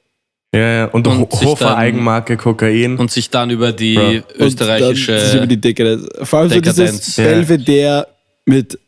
Ja, 0.54 0.60
ja. 0.60 0.84
Und, 0.86 1.06
Und 1.06 1.30
Hofer 1.32 1.66
dann- 1.66 1.76
Eigenmarke 1.76 2.36
Kokain. 2.36 2.96
Und 2.96 3.10
sich 3.10 3.28
dann 3.30 3.50
über 3.50 3.72
die 3.72 3.94
Bro. 3.94 4.06
Und 4.06 4.24
dann 4.38 4.46
österreichische. 4.46 5.20
sich 5.20 5.34
über 5.36 5.46
die 5.46 5.60
Dekadenz. 5.60 6.08
Vor 6.22 6.38
allem 6.40 6.48
so 6.48 6.54
Dekadenz. 6.56 7.00
dieses 7.00 7.16
Ja. 7.18 7.24
Belvedere 7.24 8.06
mit 8.46 8.78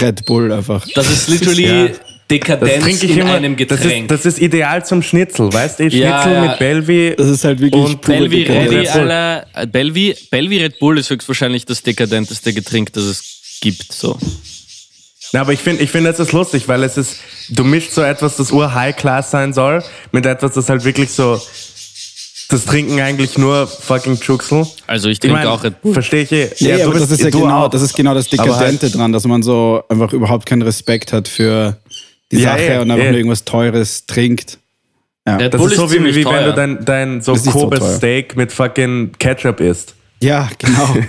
Red 0.00 0.24
Bull 0.26 0.52
einfach. 0.52 0.86
das 0.94 1.10
ist 1.10 1.28
literally 1.28 1.66
Ja. 1.66 1.88
Das 1.88 2.38
Dekadenz 2.38 2.84
trinke 2.84 3.04
ich 3.06 3.12
in 3.12 3.18
immer. 3.18 3.34
einem 3.34 3.56
das, 3.58 3.68
ist, 3.78 3.82
Getränk. 3.82 4.08
das 4.08 4.24
ist 4.24 4.40
ideal 4.40 4.86
zum 4.86 5.02
Schnitzel, 5.02 5.52
weißt 5.52 5.80
du? 5.80 5.90
Schnitzel 5.90 6.00
Ja, 6.00 6.30
ja. 6.32 6.40
mit 6.48 6.58
Belvi. 6.58 7.14
Das 7.14 7.28
ist 7.28 7.44
halt 7.44 7.60
wirklich 7.60 7.84
Und 7.84 8.00
Belvi 8.00 8.44
Red 8.44 8.70
Ready, 8.70 8.88
Bull. 8.90 9.10
Alter. 9.10 9.46
Äh, 9.52 9.66
Belvi, 9.66 10.16
Belvi 10.30 10.58
Red 10.62 10.78
Bull 10.78 10.96
ist 10.98 11.10
höchstwahrscheinlich 11.10 11.66
das 11.66 11.82
dekadenteste 11.82 12.54
Getränk, 12.54 12.90
das 12.94 13.04
es 13.04 13.58
gibt. 13.60 13.92
So. 13.92 14.18
Ja, 15.32 15.42
aber 15.42 15.52
ich 15.52 15.60
finde, 15.60 15.82
ich 15.82 15.90
finde, 15.90 16.10
das 16.10 16.20
ist 16.20 16.32
lustig, 16.32 16.68
weil 16.68 16.82
es 16.84 16.96
ist, 16.96 17.16
du 17.50 17.64
mischst 17.64 17.92
so 17.94 18.00
etwas, 18.02 18.36
das 18.36 18.50
ur-High-Class 18.50 19.30
sein 19.30 19.52
soll, 19.52 19.82
mit 20.12 20.24
etwas, 20.24 20.52
das 20.54 20.70
halt 20.70 20.84
wirklich 20.84 21.10
so, 21.10 21.38
das 22.52 22.64
trinken 22.66 23.00
eigentlich 23.00 23.38
nur 23.38 23.66
fucking 23.66 24.18
Juxel. 24.22 24.66
Also 24.86 25.08
ich 25.08 25.14
Ich 25.14 25.20
trinke 25.20 25.36
meine, 25.36 25.50
auch 25.50 25.64
Red 25.64 25.80
Bull. 25.82 25.92
verstehe 25.94 26.22
ich 26.22 26.32
eh. 26.32 26.50
Ja, 26.58 26.76
du 26.76 26.82
aber 26.84 26.92
bist- 26.92 27.04
das 27.04 27.10
ist 27.12 27.24
ja 27.24 27.30
du 27.30 27.40
genau, 27.40 27.64
auch. 27.64 27.68
das 27.70 27.82
ist 27.82 27.94
genau 27.94 28.14
das 28.14 28.28
Dekadente 28.28 28.86
halt- 28.86 28.94
dran, 28.94 29.12
dass 29.12 29.24
man 29.26 29.42
so 29.42 29.82
einfach 29.88 30.12
überhaupt 30.12 30.46
keinen 30.46 30.62
Respekt 30.62 31.12
hat 31.12 31.28
für 31.28 31.76
die 32.30 32.36
Ja, 32.40 32.50
Sache 32.52 32.62
eh, 32.62 32.78
und 32.78 32.90
einfach 32.90 33.04
eh. 33.04 33.08
nur 33.10 33.16
irgendwas 33.18 33.44
Teures 33.44 34.06
trinkt. 34.06 34.58
Red 35.28 35.54
Das 35.54 35.60
Bull 35.60 35.70
ist 35.70 35.76
so 35.78 35.92
wie, 35.92 36.02
wie 36.14 36.24
wenn 36.24 36.44
du 36.44 36.52
dein, 36.52 36.84
dein 36.84 37.20
so 37.22 37.34
so 37.36 37.50
Kobe 37.52 37.78
teuer. 37.78 37.96
Steak 37.96 38.36
mit 38.36 38.50
fucking 38.52 39.12
Ketchup 39.18 39.60
isst. 39.60 39.94
Ja, 40.20 40.48
genau. 40.58 40.96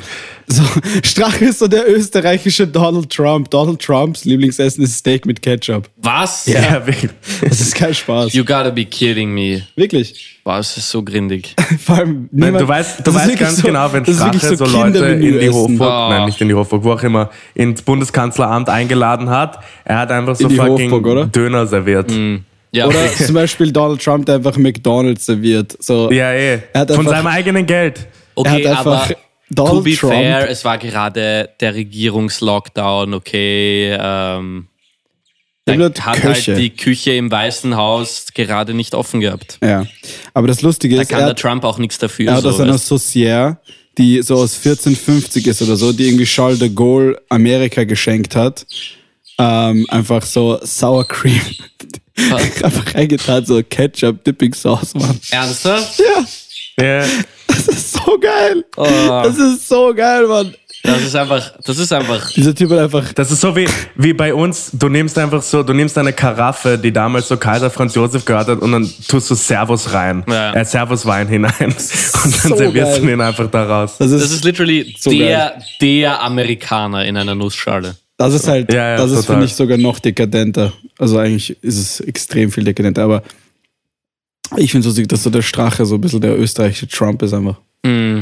so, 0.48 0.64
Strache 1.04 1.46
ist 1.46 1.60
so 1.60 1.68
der 1.68 1.90
österreichische 1.90 2.68
Donald 2.68 3.10
Trump. 3.10 3.50
Donald 3.50 3.80
Trumps 3.82 4.26
Lieblingsessen 4.26 4.84
ist 4.84 4.98
Steak 4.98 5.26
mit 5.26 5.42
Ketchup. 5.42 5.90
Was? 5.98 6.46
Ja, 6.46 6.86
wirklich. 6.86 7.12
Das 7.42 7.60
ist 7.62 7.76
kein 7.76 7.94
Spaß. 7.94 8.34
You 8.34 8.44
gotta 8.44 8.70
be 8.70 8.86
kidding 8.86 9.34
me. 9.34 9.64
Wirklich. 9.76 10.40
Wow, 10.44 10.60
es 10.60 10.76
ist 10.78 10.90
so 10.90 11.02
grindig. 11.04 11.56
Vor 11.86 11.98
allem 11.98 12.28
Nein, 12.32 12.48
niemand, 12.52 12.62
du 12.64 12.68
weißt, 12.68 13.08
du 13.08 13.14
weißt 13.14 13.26
wirklich 13.28 13.40
ganz 13.40 13.58
so, 13.58 13.68
genau, 13.68 13.94
wenn 13.94 14.04
Strache 14.06 14.34
wirklich 14.42 14.58
so, 14.58 14.66
Leute 14.66 14.98
in 15.06 15.40
die. 15.40 15.50
Hofburg, 15.50 15.82
Ah. 15.90 16.10
nein, 16.10 16.26
nicht 16.26 16.42
in 16.42 16.48
die 16.50 16.54
Hofburg, 16.54 16.84
wo 16.84 16.92
auch 16.94 17.04
immer, 17.04 17.30
ins 17.56 17.82
Bundeskanzleramt 17.82 18.68
eingeladen 18.70 19.30
hat, 19.30 19.60
er 19.86 20.00
hat 20.00 20.12
einfach 20.12 20.36
so 20.36 20.50
fucking 20.50 20.92
Hofburg, 20.92 21.08
oder? 21.08 21.26
Döner 21.28 21.66
serviert. 21.66 22.12
Ja, 22.76 22.88
Oder 22.88 23.08
zum 23.14 23.36
Beispiel 23.36 23.72
Donald 23.72 24.02
Trump, 24.04 24.26
der 24.26 24.36
einfach 24.36 24.58
McDonalds 24.58 25.28
serviert. 25.28 25.78
So, 25.80 26.12
Ja, 26.12 26.34
eh. 26.34 26.60
Von 26.94 27.08
seinem 27.08 27.28
eigenen 27.28 27.66
Geld. 27.68 28.08
okay, 28.34 28.64
er 28.64 28.72
hat 28.72 28.78
einfach 28.80 29.06
aber 29.06 29.16
Donald 29.56 29.78
to 29.78 29.82
be 29.84 29.96
Trump. 29.96 30.14
fair, 30.14 30.50
es 30.50 30.66
war 30.66 30.78
gerade 30.78 31.50
der 31.60 31.76
Regierungslockdown, 31.76 33.14
okay. 33.14 33.98
Ähm, 34.00 34.68
da 35.66 35.74
hat 35.76 36.22
Köche. 36.22 36.54
halt 36.54 36.62
die 36.62 36.70
Küche 36.72 37.14
im 37.14 37.32
Weißen 37.32 37.76
Haus 37.76 38.28
gerade 38.34 38.74
nicht 38.74 38.96
offen 38.96 39.22
gehabt. 39.22 39.60
Ja. 39.64 39.86
Aber 40.34 40.48
das 40.48 40.62
Lustige 40.62 40.96
Da 40.96 41.04
ist, 41.04 41.10
kann 41.10 41.22
er 41.22 41.28
der 41.28 41.36
Trump 41.36 41.64
auch 41.64 41.78
nichts 41.78 41.98
dafür. 41.98 42.30
er 42.30 42.36
hat 42.38 42.46
aus 42.46 42.58
so, 42.58 42.64
einer 42.64 42.74
weißt 42.74 42.92
Saucière, 42.92 43.58
die 43.98 44.22
so 44.22 44.36
aus 44.36 44.58
1450 44.58 45.48
ist 45.48 45.62
oder 45.62 45.78
so, 45.78 45.94
die 45.94 46.08
irgendwie 46.08 46.26
Charles 46.26 46.60
de 46.60 46.70
Gaulle 46.70 47.22
Amerika 47.30 47.86
geschenkt 47.86 48.36
hat, 48.36 48.66
ähm, 49.38 49.86
einfach 49.90 50.26
so 50.26 50.60
Sour 50.64 51.08
Cream. 51.08 51.42
einfach 52.64 52.94
reingetan, 52.94 53.46
so 53.46 53.62
Ketchup, 53.64 54.24
Dipping 54.24 54.54
Sauce, 54.54 54.94
Mann. 54.96 55.20
Ernsthaft? 55.32 56.00
Ja, 56.00 56.26
Ja. 56.80 57.04
das 57.48 57.68
ist 57.68 57.94
so 57.94 58.18
geil. 58.20 58.64
Oh, 58.78 58.86
Das 59.24 59.38
ist 59.38 59.68
so 59.68 59.94
geil, 59.94 60.28
Mann. 60.28 60.54
das 60.84 61.02
ist 61.04 61.16
einfach, 61.16 61.54
das 61.64 61.78
ist 61.78 61.94
einfach. 61.94 62.32
Dieser 62.32 62.54
Typ 62.56 62.72
hat 62.72 62.80
einfach 62.80 63.14
Das 63.14 63.32
ist 63.32 63.40
so 63.42 63.56
wie, 63.56 63.68
wie 63.96 64.14
bei 64.14 64.34
uns, 64.34 64.72
du 64.74 64.90
nimmst 64.90 65.18
einfach 65.18 65.42
so, 65.42 65.62
du 65.64 65.72
nimmst 65.74 65.98
eine 65.98 66.12
Karaffe, 66.14 66.78
die 66.78 66.92
damals 66.92 67.28
so 67.28 67.38
Kaiser 67.38 67.70
Franz 67.70 67.96
Josef 67.96 68.26
gehört 68.26 68.48
hat 68.48 68.60
und 68.60 68.72
dann 68.72 68.90
tust 69.08 69.30
du 69.30 69.36
Servus 69.36 69.94
rein, 69.94 70.24
Ja. 70.28 70.54
äh, 70.54 70.66
Servus 70.66 71.06
Wein 71.06 71.28
hinein 71.28 71.54
und 71.60 71.74
dann 72.44 72.50
so 72.50 72.56
servierst 72.56 72.98
du 72.98 73.02
geil. 73.04 73.12
ihn 73.14 73.22
einfach 73.22 73.50
daraus. 73.52 73.98
Das 73.98 74.12
ist, 74.12 74.24
Das 74.24 74.32
ist 74.32 74.44
literally 74.44 74.96
So 75.00 75.12
der, 75.12 75.54
der 75.80 76.22
Amerikaner 76.22 77.06
in 77.06 77.16
einer 77.18 77.36
Nussschale. 77.36 77.96
das 78.18 78.34
ist 78.34 78.48
halt, 78.48 78.74
Ja, 78.74 78.90
ja, 78.92 78.98
das 78.98 79.12
ist, 79.12 79.22
total. 79.22 79.36
finde 79.36 79.46
ich, 79.46 79.56
sogar 79.56 79.78
noch 79.78 80.00
dekadenter. 80.00 80.74
Also 81.00 81.18
eigentlich 81.20 81.56
ist 81.64 81.78
es 81.78 82.00
extrem 82.02 82.52
viel 82.52 82.64
dekadenter, 82.64 83.04
aber 83.04 83.24
ich 84.58 84.72
finde 84.72 84.90
so, 84.90 85.02
dass 85.04 85.24
so 85.24 85.30
der 85.30 85.42
Strache 85.42 85.86
so 85.86 85.96
ein 85.96 86.02
bisschen 86.02 86.22
der 86.22 86.38
österreichische 86.38 86.88
Trump 86.88 87.22
ist 87.22 87.34
einfach. 87.34 87.58
Mm, 87.86 88.22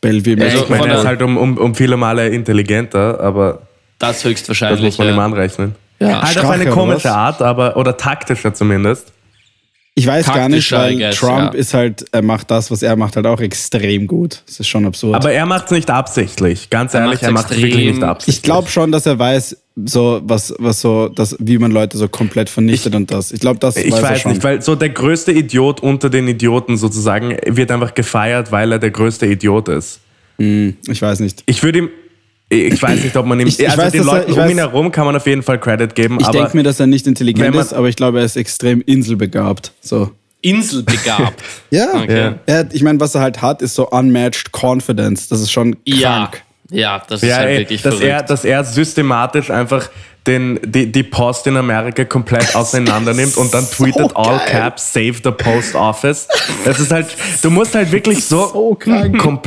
Bellevue. 0.00 0.42
Also 0.44 0.58
ich 0.64 0.68
meine, 0.68 0.86
er 0.88 0.94
ist 0.94 1.02
der- 1.02 1.08
halt 1.08 1.22
um, 1.22 1.36
um, 1.36 1.58
um 1.58 1.74
viele 1.74 1.96
Male 1.96 2.28
intelligenter, 2.28 3.20
aber 3.20 3.62
das 3.98 4.16
das 4.16 4.24
höchstwahrscheinlich. 4.24 4.82
muss 4.82 4.98
man 4.98 5.08
ihm 5.08 5.16
ja. 5.16 5.24
anrechnen. 5.24 5.74
Ja. 5.98 6.08
Halt 6.08 6.22
auf 6.22 6.30
Strache, 6.30 6.52
eine 6.52 6.62
oder 6.64 6.72
komische? 6.72 7.10
Art, 7.12 7.40
aber, 7.42 7.76
oder 7.76 7.96
taktischer 7.96 8.52
zumindest. 8.52 9.12
Ich 9.98 10.06
weiß 10.06 10.26
gar 10.26 10.50
nicht, 10.50 10.70
weil 10.72 10.98
guess, 10.98 11.16
Trump 11.16 11.54
ja. 11.54 11.58
ist 11.58 11.72
halt, 11.72 12.04
er 12.12 12.20
macht 12.20 12.50
das, 12.50 12.70
was 12.70 12.82
er 12.82 12.96
macht, 12.96 13.16
halt 13.16 13.26
auch 13.26 13.40
extrem 13.40 14.06
gut. 14.06 14.42
Das 14.44 14.60
ist 14.60 14.68
schon 14.68 14.84
absurd. 14.84 15.14
Aber 15.14 15.32
er 15.32 15.46
macht 15.46 15.66
es 15.66 15.70
nicht 15.70 15.90
absichtlich. 15.90 16.68
Ganz 16.68 16.92
ehrlich, 16.92 17.12
macht's 17.12 17.22
er 17.22 17.30
macht 17.32 17.44
es 17.46 17.50
extrem. 17.52 17.70
wirklich 17.70 17.94
nicht 17.94 18.02
absichtlich. 18.02 18.36
ich 18.36 18.42
glaube 18.42 18.68
schon, 18.68 18.92
dass 18.92 19.06
er 19.06 19.18
weiß, 19.18 19.56
so 19.86 20.20
was, 20.22 20.54
was 20.58 20.82
so, 20.82 21.08
das, 21.08 21.36
wie 21.38 21.56
man 21.56 21.70
Leute 21.70 21.96
so 21.96 22.08
komplett 22.08 22.50
vernichtet 22.50 22.94
und 22.94 23.10
das. 23.10 23.32
Ich 23.32 23.40
glaube, 23.40 23.58
das 23.58 23.78
Ich 23.78 23.90
weiß, 23.90 23.98
er 23.98 24.10
weiß 24.10 24.20
schon. 24.20 24.32
nicht, 24.32 24.44
weil 24.44 24.60
so 24.60 24.74
der 24.74 24.90
größte 24.90 25.32
Idiot 25.32 25.80
unter 25.80 26.10
den 26.10 26.28
Idioten 26.28 26.76
sozusagen 26.76 27.34
wird 27.46 27.70
einfach 27.70 27.94
gefeiert, 27.94 28.52
weil 28.52 28.72
er 28.72 28.78
der 28.78 28.90
größte 28.90 29.24
Idiot 29.24 29.68
ist. 29.68 30.00
ich 30.36 31.00
weiß 31.00 31.20
nicht. 31.20 31.42
Ich 31.46 31.62
würde 31.62 31.78
ihm, 31.78 31.88
ich 32.48 32.80
weiß 32.82 33.02
nicht, 33.04 33.16
ob 33.16 33.26
man 33.26 33.40
ihm, 33.40 33.46
Ich- 33.48 33.58
ich 33.58 33.68
also 33.68 33.82
weiß, 33.82 33.92
den 33.92 34.02
er- 34.02 34.04
Leuten 34.06 34.30
ich 34.30 34.36
um 34.36 34.42
weiß- 34.44 34.50
ihn 34.50 34.58
herum 34.58 34.92
kann 34.92 35.04
man 35.06 35.16
auf 35.16 35.26
jeden 35.26 35.42
Fall 35.42 35.58
Credit 35.58 35.94
geben, 35.94 36.18
Ich 36.20 36.26
aber 36.26 36.38
denke 36.38 36.56
mir, 36.56 36.62
dass 36.62 36.78
er 36.80 36.86
nicht 36.86 37.06
intelligent 37.06 37.54
man- 37.54 37.64
ist, 37.64 37.72
aber 37.72 37.88
ich 37.88 37.96
glaube, 37.96 38.18
er 38.20 38.24
ist 38.24 38.36
extrem 38.36 38.80
inselbegabt. 38.82 39.72
So. 39.80 40.10
Inselbegabt. 40.42 41.42
Ja. 41.70 41.88
Okay. 41.94 42.18
Ja. 42.20 42.34
Er 42.46 42.58
hat, 42.58 42.72
ich 42.74 42.82
meine, 42.82 43.00
was 43.00 43.14
er 43.14 43.20
halt 43.22 43.42
hat, 43.42 43.62
ist 43.62 43.74
so 43.74 43.88
unmatched 43.90 44.52
confidence. 44.52 45.28
Das 45.28 45.40
ist 45.40 45.50
schon 45.50 45.76
Ja, 45.84 46.28
krank. 46.28 46.42
ja, 46.70 47.02
das 47.08 47.22
ist 47.22 47.28
ja, 47.28 47.36
halt 47.36 47.48
ey, 47.48 47.58
wirklich 47.58 47.82
dass, 47.82 47.94
verrückt. 47.94 48.10
er, 48.12 48.22
dass 48.22 48.44
er 48.44 48.62
systematisch 48.64 49.50
einfach 49.50 49.88
den, 50.26 50.58
die, 50.64 50.90
die 50.90 51.02
Post 51.02 51.46
in 51.46 51.56
Amerika 51.56 52.04
komplett 52.04 52.54
auseinander 52.56 53.14
nimmt 53.14 53.36
und 53.36 53.52
dann 53.54 53.64
so 53.64 53.84
tweetet 53.84 54.10
all 54.14 54.38
geil. 54.38 54.46
caps 54.50 54.92
save 54.92 55.14
the 55.22 55.30
post 55.30 55.74
office. 55.74 56.26
Das 56.64 56.80
ist 56.80 56.90
halt, 56.92 57.06
du 57.42 57.50
musst 57.50 57.74
halt 57.74 57.90
wirklich 57.92 58.24
so, 58.24 58.46
so 58.48 58.78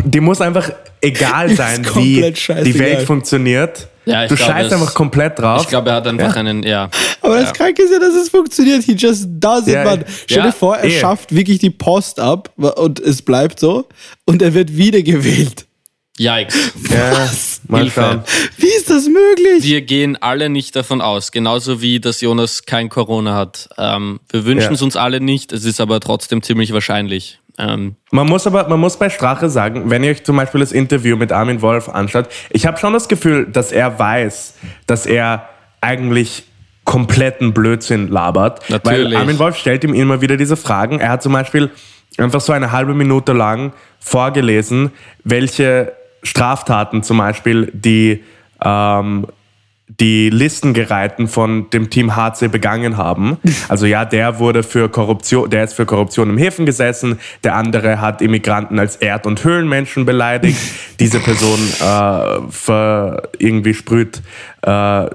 die 0.05 0.19
muss 0.19 0.41
einfach 0.41 0.71
egal 1.01 1.49
sein, 1.55 1.85
wie 1.95 2.33
die. 2.63 2.79
Welt 2.79 3.01
funktioniert. 3.03 3.87
Ja, 4.05 4.23
ich 4.23 4.29
du 4.29 4.35
glaube, 4.35 4.53
scheißt 4.53 4.67
es- 4.67 4.73
einfach 4.73 4.93
komplett 4.95 5.37
drauf. 5.37 5.61
ich 5.61 5.67
glaube, 5.67 5.89
er 5.91 5.97
hat 5.97 6.07
einfach 6.07 6.35
einen, 6.35 6.63
ja. 6.63 6.89
Aber 7.21 7.41
das 7.41 7.53
Kranke 7.53 7.83
ist 7.83 7.91
ja, 7.91 7.99
dass 7.99 8.15
es 8.15 8.29
funktioniert. 8.29 8.81
He 8.83 8.93
just 8.93 9.27
does 9.29 9.67
it, 9.67 9.73
Ja, 9.75 9.83
man. 9.83 10.03
Stell 10.25 10.37
ja, 10.37 10.43
dir 10.47 10.51
vor, 10.51 10.77
er 10.77 10.85
eh. 10.85 10.99
schafft 10.99 11.35
wirklich 11.35 11.59
die 11.59 11.69
Post 11.69 12.19
ab 12.19 12.49
und 12.57 12.99
es 12.99 13.21
bleibt 13.21 13.59
so 13.59 13.87
und 14.25 14.41
er 14.41 14.53
wird 14.55 14.75
wiedergewählt. 14.75 15.67
Yikes. 16.19 16.73
ja, 16.89 17.29
mal 17.67 17.81
Hilfe. 17.81 18.23
Wie 18.57 18.67
ist 18.67 18.89
das 18.89 19.07
möglich? 19.07 19.63
Wir 19.63 19.81
gehen 19.81 20.17
alle 20.21 20.49
nicht 20.49 20.75
davon 20.75 21.01
aus, 21.01 21.31
genauso 21.31 21.81
wie 21.81 21.99
dass 21.99 22.21
Jonas 22.21 22.65
kein 22.65 22.89
Corona 22.89 23.35
hat. 23.35 23.69
Ähm, 23.77 24.19
wir 24.29 24.45
wünschen 24.45 24.67
Ja. 24.69 24.73
es 24.75 24.81
uns 24.81 24.95
alle 24.95 25.21
nicht, 25.21 25.51
es 25.53 25.65
ist 25.65 25.79
aber 25.79 25.99
trotzdem 25.99 26.43
ziemlich 26.43 26.73
wahrscheinlich. 26.73 27.39
Ähm, 27.57 27.95
Man 28.11 28.27
muss 28.27 28.47
aber, 28.47 28.67
man 28.69 28.79
muss 28.79 28.97
bei 28.97 29.09
Strache 29.09 29.49
sagen, 29.49 29.89
wenn 29.89 30.03
ihr 30.03 30.11
euch 30.11 30.23
zum 30.23 30.35
Beispiel 30.37 30.61
das 30.61 30.71
Interview 30.71 31.15
mit 31.17 31.31
Armin 31.31 31.61
Wolf 31.61 31.89
anschaut, 31.89 32.27
ich 32.49 32.65
habe 32.65 32.77
schon 32.77 32.93
das 32.93 33.07
Gefühl, 33.07 33.47
dass 33.51 33.71
er 33.71 33.97
weiß, 33.99 34.55
dass 34.87 35.05
er 35.05 35.49
eigentlich 35.81 36.43
kompletten 36.85 37.53
Blödsinn 37.53 38.07
labert. 38.07 38.69
Natürlich. 38.69 39.13
Weil 39.13 39.15
Armin 39.15 39.39
Wolf 39.39 39.57
stellt 39.57 39.83
ihm 39.83 39.93
immer 39.93 40.21
wieder 40.21 40.37
diese 40.37 40.57
Fragen. 40.57 40.99
Er 40.99 41.09
hat 41.09 41.21
zum 41.23 41.33
Beispiel 41.33 41.69
einfach 42.17 42.41
so 42.41 42.51
eine 42.53 42.71
halbe 42.71 42.93
Minute 42.93 43.33
lang 43.33 43.73
vorgelesen, 43.99 44.91
welche 45.23 45.93
Straftaten 46.23 47.03
zum 47.03 47.17
Beispiel 47.17 47.71
die 47.73 48.23
ähm, 48.63 49.27
die 49.99 50.29
Listengereihten 50.29 51.27
von 51.27 51.69
dem 51.71 51.89
Team 51.89 52.15
HC 52.15 52.47
begangen 52.47 52.97
haben. 52.97 53.37
Also 53.67 53.85
ja, 53.85 54.03
der 54.05 54.39
wurde 54.39 54.63
für 54.63 54.89
Korruption, 54.89 55.49
der 55.49 55.65
ist 55.65 55.73
für 55.73 55.85
Korruption 55.85 56.29
im 56.29 56.37
Häfen 56.37 56.65
gesessen, 56.65 57.19
der 57.43 57.55
andere 57.55 58.01
hat 58.01 58.21
Immigranten 58.21 58.79
als 58.79 58.95
Erd- 58.95 59.27
und 59.27 59.43
Höhlenmenschen 59.43 60.05
beleidigt, 60.05 60.57
diese 60.99 61.19
Person 61.19 61.59
äh, 61.79 62.51
ver, 62.51 63.23
irgendwie 63.37 63.73
sprüht 63.73 64.21
äh, 64.61 65.05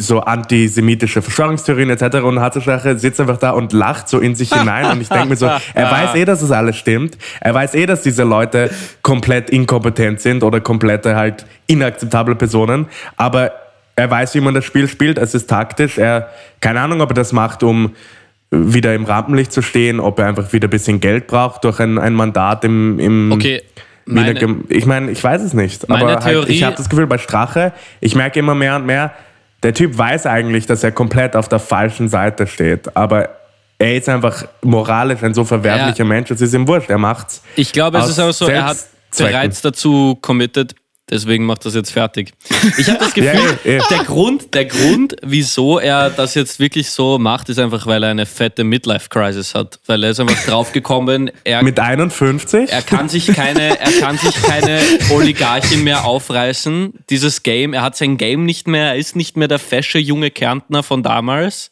so 0.00 0.20
antisemitische 0.20 1.22
Verschwörungstheorien 1.22 1.90
etc. 1.90 2.16
und 2.18 2.40
Hatzeschlache 2.40 2.98
sitzt 2.98 3.20
einfach 3.20 3.38
da 3.38 3.50
und 3.50 3.72
lacht 3.72 4.08
so 4.08 4.18
in 4.18 4.34
sich 4.34 4.52
hinein 4.52 4.86
und 4.86 5.00
ich 5.00 5.08
denke 5.08 5.28
mir 5.28 5.36
so, 5.36 5.46
er 5.74 5.90
weiß 5.90 6.14
eh, 6.16 6.24
dass 6.24 6.42
es 6.42 6.50
alles 6.50 6.76
stimmt, 6.76 7.16
er 7.40 7.54
weiß 7.54 7.74
eh, 7.74 7.86
dass 7.86 8.02
diese 8.02 8.24
Leute 8.24 8.70
komplett 9.02 9.50
inkompetent 9.50 10.20
sind 10.20 10.42
oder 10.42 10.60
komplette 10.60 11.16
halt 11.16 11.46
inakzeptable 11.66 12.34
Personen, 12.34 12.86
aber 13.16 13.52
er 14.00 14.10
weiß, 14.10 14.34
wie 14.34 14.40
man 14.40 14.54
das 14.54 14.64
Spiel 14.64 14.88
spielt, 14.88 15.18
es 15.18 15.34
ist 15.34 15.48
taktisch. 15.48 15.98
Er, 15.98 16.30
keine 16.60 16.80
Ahnung, 16.80 17.00
ob 17.00 17.10
er 17.10 17.14
das 17.14 17.32
macht, 17.32 17.62
um 17.62 17.94
wieder 18.50 18.94
im 18.94 19.04
Rampenlicht 19.04 19.52
zu 19.52 19.62
stehen, 19.62 20.00
ob 20.00 20.18
er 20.18 20.26
einfach 20.26 20.52
wieder 20.52 20.66
ein 20.66 20.70
bisschen 20.70 21.00
Geld 21.00 21.26
braucht 21.26 21.64
durch 21.64 21.78
ein, 21.80 21.98
ein 21.98 22.14
Mandat 22.14 22.64
im, 22.64 22.98
im 22.98 23.30
okay, 23.32 23.62
meine, 24.06 24.56
ich 24.68 24.86
meine, 24.86 25.10
ich 25.10 25.22
weiß 25.22 25.42
es 25.42 25.54
nicht. 25.54 25.88
Aber 25.90 26.08
halt, 26.08 26.22
Theorie- 26.22 26.52
ich 26.52 26.62
habe 26.64 26.76
das 26.76 26.88
Gefühl, 26.88 27.06
bei 27.06 27.18
Strache, 27.18 27.72
ich 28.00 28.14
merke 28.14 28.40
immer 28.40 28.54
mehr 28.54 28.76
und 28.76 28.86
mehr, 28.86 29.12
der 29.62 29.74
Typ 29.74 29.96
weiß 29.96 30.26
eigentlich, 30.26 30.66
dass 30.66 30.82
er 30.82 30.90
komplett 30.90 31.36
auf 31.36 31.48
der 31.48 31.58
falschen 31.58 32.08
Seite 32.08 32.46
steht. 32.46 32.96
Aber 32.96 33.28
er 33.78 33.96
ist 33.96 34.08
einfach 34.08 34.44
moralisch 34.62 35.22
ein 35.22 35.34
so 35.34 35.44
verwerflicher 35.44 35.98
Ja. 35.98 36.04
Mensch, 36.04 36.30
es 36.30 36.40
ist 36.40 36.54
ihm 36.54 36.66
wurscht, 36.66 36.90
er 36.90 36.98
macht's. 36.98 37.42
Ich 37.56 37.72
glaube, 37.72 37.98
es 37.98 38.08
ist 38.08 38.18
auch 38.18 38.32
so, 38.32 38.48
er 38.48 38.64
hat 38.66 38.78
bereits 39.16 39.60
dazu 39.60 40.18
committed, 40.20 40.74
deswegen 41.10 41.44
macht 41.46 41.64
das 41.64 41.74
jetzt 41.74 41.90
fertig. 41.92 42.32
Ich 42.78 42.88
habe 42.88 42.98
das 42.98 43.12
Gefühl, 43.14 43.58
Ja, 43.64 43.70
eh, 43.70 43.76
eh. 43.76 43.82
der 43.90 44.04
Grund, 44.04 44.54
der 44.54 44.64
Grund, 44.64 45.16
wieso 45.22 45.78
er 45.78 46.10
das 46.10 46.34
jetzt 46.34 46.60
wirklich 46.60 46.90
so 46.90 47.18
macht, 47.18 47.48
ist 47.48 47.58
einfach, 47.58 47.86
weil 47.86 48.02
er 48.02 48.10
eine 48.10 48.26
fette 48.26 48.64
Midlife-Crisis 48.64 49.54
hat. 49.54 49.80
Weil 49.86 50.04
er 50.04 50.10
ist 50.10 50.20
einfach 50.20 50.42
draufgekommen, 50.44 51.30
er, 51.44 51.62
Mit 51.62 51.78
51? 51.78 52.70
er 52.70 52.82
kann 52.82 53.08
sich 53.08 53.26
keine, 53.26 53.78
er 53.78 53.92
kann 54.00 54.16
sich 54.18 54.34
keine 54.42 54.80
Oligarchin 55.10 55.84
mehr 55.84 56.04
aufreißen. 56.04 56.94
Dieses 57.10 57.42
Game, 57.42 57.72
er 57.74 57.82
hat 57.82 57.96
sein 57.96 58.16
Game 58.16 58.44
nicht 58.44 58.66
mehr, 58.68 58.86
er 58.88 58.96
ist 58.96 59.16
nicht 59.16 59.36
mehr 59.36 59.48
der 59.48 59.58
fesche 59.58 59.98
junge 59.98 60.30
Kärntner 60.30 60.82
von 60.82 61.02
damals. 61.02 61.70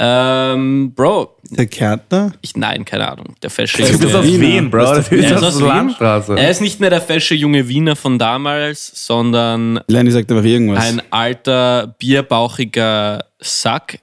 Ähm, 0.00 0.92
Bro, 0.94 1.34
Der 1.50 1.66
Kärntner? 1.66 2.32
ich, 2.40 2.56
nein, 2.56 2.84
keine 2.84 3.10
Ahnung, 3.10 3.34
der 3.42 3.50
fesche 3.50 3.78
das 3.78 3.90
ist 3.90 4.02
junge 4.02 4.16
aus 4.18 4.24
Wiener. 4.26 4.40
Wien, 4.46 4.70
Bro. 4.70 4.78
Das 4.78 5.08
ist 5.08 5.12
er 5.12 5.36
ist 5.36 5.42
aus 5.42 5.56
aus. 5.56 5.60
Landstraße. 5.60 6.36
Er 6.38 6.50
ist 6.50 6.60
nicht 6.60 6.78
mehr 6.78 6.90
der 6.90 7.00
fesche 7.00 7.34
junge 7.34 7.66
Wiener 7.68 7.96
von 7.96 8.16
damals, 8.18 8.92
sondern 9.06 9.80
Lenny 9.88 10.10
sagt 10.12 10.30
einfach 10.30 10.44
irgendwas. 10.44 10.84
ein 10.84 11.02
alter, 11.10 11.96
bierbauchiger 11.98 13.24
Sack. 13.40 13.98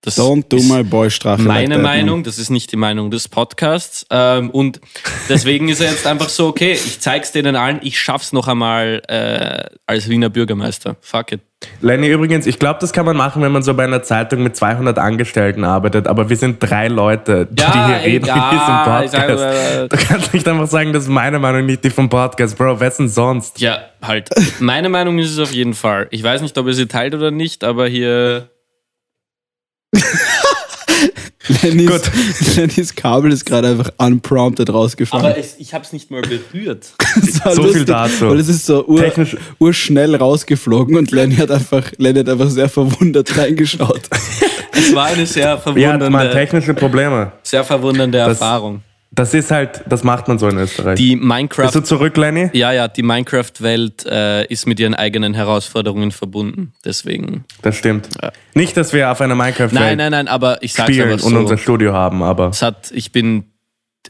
Das 0.00 0.16
Don't 0.16 0.44
do 0.48 0.58
ist 0.58 0.68
my 0.70 0.84
boy 0.84 1.10
Strache. 1.10 1.42
like 1.42 1.48
meine 1.68 1.74
that, 1.74 1.82
Meinung, 1.82 2.18
man. 2.18 2.22
das 2.24 2.38
ist 2.38 2.50
nicht 2.50 2.70
die 2.70 2.76
Meinung 2.76 3.10
des 3.10 3.26
Podcasts. 3.28 4.06
Ähm, 4.10 4.48
und 4.50 4.80
deswegen 5.28 5.68
ist 5.68 5.80
er 5.80 5.90
jetzt 5.90 6.06
einfach 6.06 6.28
so, 6.28 6.46
okay, 6.46 6.72
ich 6.72 7.00
zeig's 7.00 7.32
denen 7.32 7.56
allen, 7.56 7.80
ich 7.82 7.98
schaff's 8.00 8.32
noch 8.32 8.46
einmal 8.46 9.02
äh, 9.08 9.64
als 9.86 10.08
Wiener 10.08 10.30
Bürgermeister. 10.30 10.96
Fuck 11.00 11.32
it. 11.32 11.40
Lenny, 11.80 12.06
übrigens, 12.06 12.46
ich 12.46 12.60
glaube, 12.60 12.78
das 12.80 12.92
kann 12.92 13.04
man 13.04 13.16
machen, 13.16 13.42
wenn 13.42 13.50
man 13.50 13.64
so 13.64 13.74
bei 13.74 13.82
einer 13.82 14.00
Zeitung 14.04 14.44
mit 14.44 14.54
200 14.56 14.96
Angestellten 15.00 15.64
arbeitet, 15.64 16.06
aber 16.06 16.28
wir 16.28 16.36
sind 16.36 16.58
drei 16.60 16.86
Leute, 16.86 17.48
die 17.50 17.60
Ja, 17.60 17.88
hier 17.88 17.96
reden 18.04 18.26
in 18.28 18.32
egal, 18.32 18.50
diesem 18.52 19.04
ich 19.04 19.10
sag, 19.10 19.26
Podcast. 19.26 19.42
äh, 19.42 19.88
Du 19.88 19.96
kannst 19.96 20.32
nicht 20.32 20.46
einfach 20.46 20.68
sagen, 20.68 20.92
das 20.92 21.02
ist 21.02 21.08
meine 21.08 21.40
Meinung, 21.40 21.66
nicht 21.66 21.82
die 21.82 21.90
vom 21.90 22.08
Podcast. 22.08 22.56
Bro, 22.56 22.78
wer 22.78 22.90
denn 22.90 23.08
sonst? 23.08 23.60
Ja, 23.60 23.80
halt. 24.00 24.30
Meine 24.60 24.88
Meinung 24.88 25.18
ist 25.18 25.32
es 25.32 25.40
auf 25.40 25.52
jeden 25.52 25.74
Fall. 25.74 26.06
Ich 26.12 26.22
weiß 26.22 26.40
nicht, 26.42 26.56
ob 26.56 26.68
ihr 26.68 26.74
sie 26.74 26.86
teilt 26.86 27.14
oder 27.16 27.32
nicht, 27.32 27.64
aber 27.64 27.88
hier 27.88 28.48
Lennys, 31.62 32.02
Lennys 32.56 32.94
Kabel 32.94 33.32
ist 33.32 33.46
gerade 33.46 33.68
einfach 33.68 33.90
unprompted 33.96 34.70
rausgefallen. 34.70 35.24
Aber 35.26 35.38
es, 35.38 35.54
ich 35.58 35.72
habe 35.72 35.84
es 35.84 35.92
nicht 35.92 36.10
mal 36.10 36.20
berührt. 36.20 36.92
War 37.44 37.54
So 37.54 37.64
viel 37.68 37.84
dazu. 37.84 38.28
Weil 38.28 38.38
es 38.40 38.48
ist 38.48 38.66
so 38.66 38.84
ur, 38.86 39.00
Technisch- 39.00 39.36
urschnell 39.58 40.14
rausgeflogen 40.16 40.96
und 40.96 41.10
Lenny 41.10 41.36
hat 41.36 41.50
einfach, 41.50 41.84
Lenny 41.96 42.20
hat 42.20 42.28
einfach 42.28 42.50
sehr 42.50 42.68
verwundert 42.68 43.36
reingeschaut. 43.36 44.02
Es 44.70 44.94
war 44.94 45.06
eine 45.06 45.26
sehr 45.26 45.44
Ja, 45.48 45.56
verwundernde, 45.58 46.08
man, 46.08 46.30
technische 46.30 46.72
Probleme. 46.72 47.32
sehr 47.42 47.64
verwundernde 47.64 48.18
Das- 48.18 48.28
Erfahrung. 48.28 48.80
Das 49.18 49.34
ist 49.34 49.50
halt, 49.50 49.82
das 49.88 50.04
macht 50.04 50.28
man 50.28 50.38
so 50.38 50.48
in 50.48 50.56
Österreich. 50.58 50.96
Die 50.96 51.16
Bist 51.16 51.22
du 51.24 51.26
Minecraft, 51.26 51.82
zurück, 51.84 52.16
Lenny? 52.16 52.50
ja, 52.52 52.70
ja, 52.70 52.86
die 52.86 53.02
Minecraft-Welt 53.02 54.06
äh, 54.06 54.44
ist 54.46 54.66
mit 54.66 54.78
ihren 54.78 54.94
eigenen 54.94 55.34
Herausforderungen 55.34 56.12
verbunden. 56.12 56.72
Deswegen. 56.84 57.44
Das 57.62 57.74
stimmt. 57.76 58.08
Nicht, 58.54 58.76
dass 58.76 58.92
wir 58.92 59.10
auf 59.10 59.20
einer 59.20 59.34
Nein, 59.34 59.46
Minecraft-Welt 59.48 59.96
nein, 59.98 60.12
nein, 60.12 60.28
aber 60.28 60.62
ich 60.62 60.72
sag's 60.72 60.92
spielen 60.92 61.10
und 61.12 61.18
so. 61.18 61.36
unser 61.36 61.58
Studio 61.58 61.92
haben, 61.92 62.22
aber 62.22 62.50
Es 62.50 62.62
hat, 62.62 62.92
ich 62.92 63.10
bin, 63.10 63.44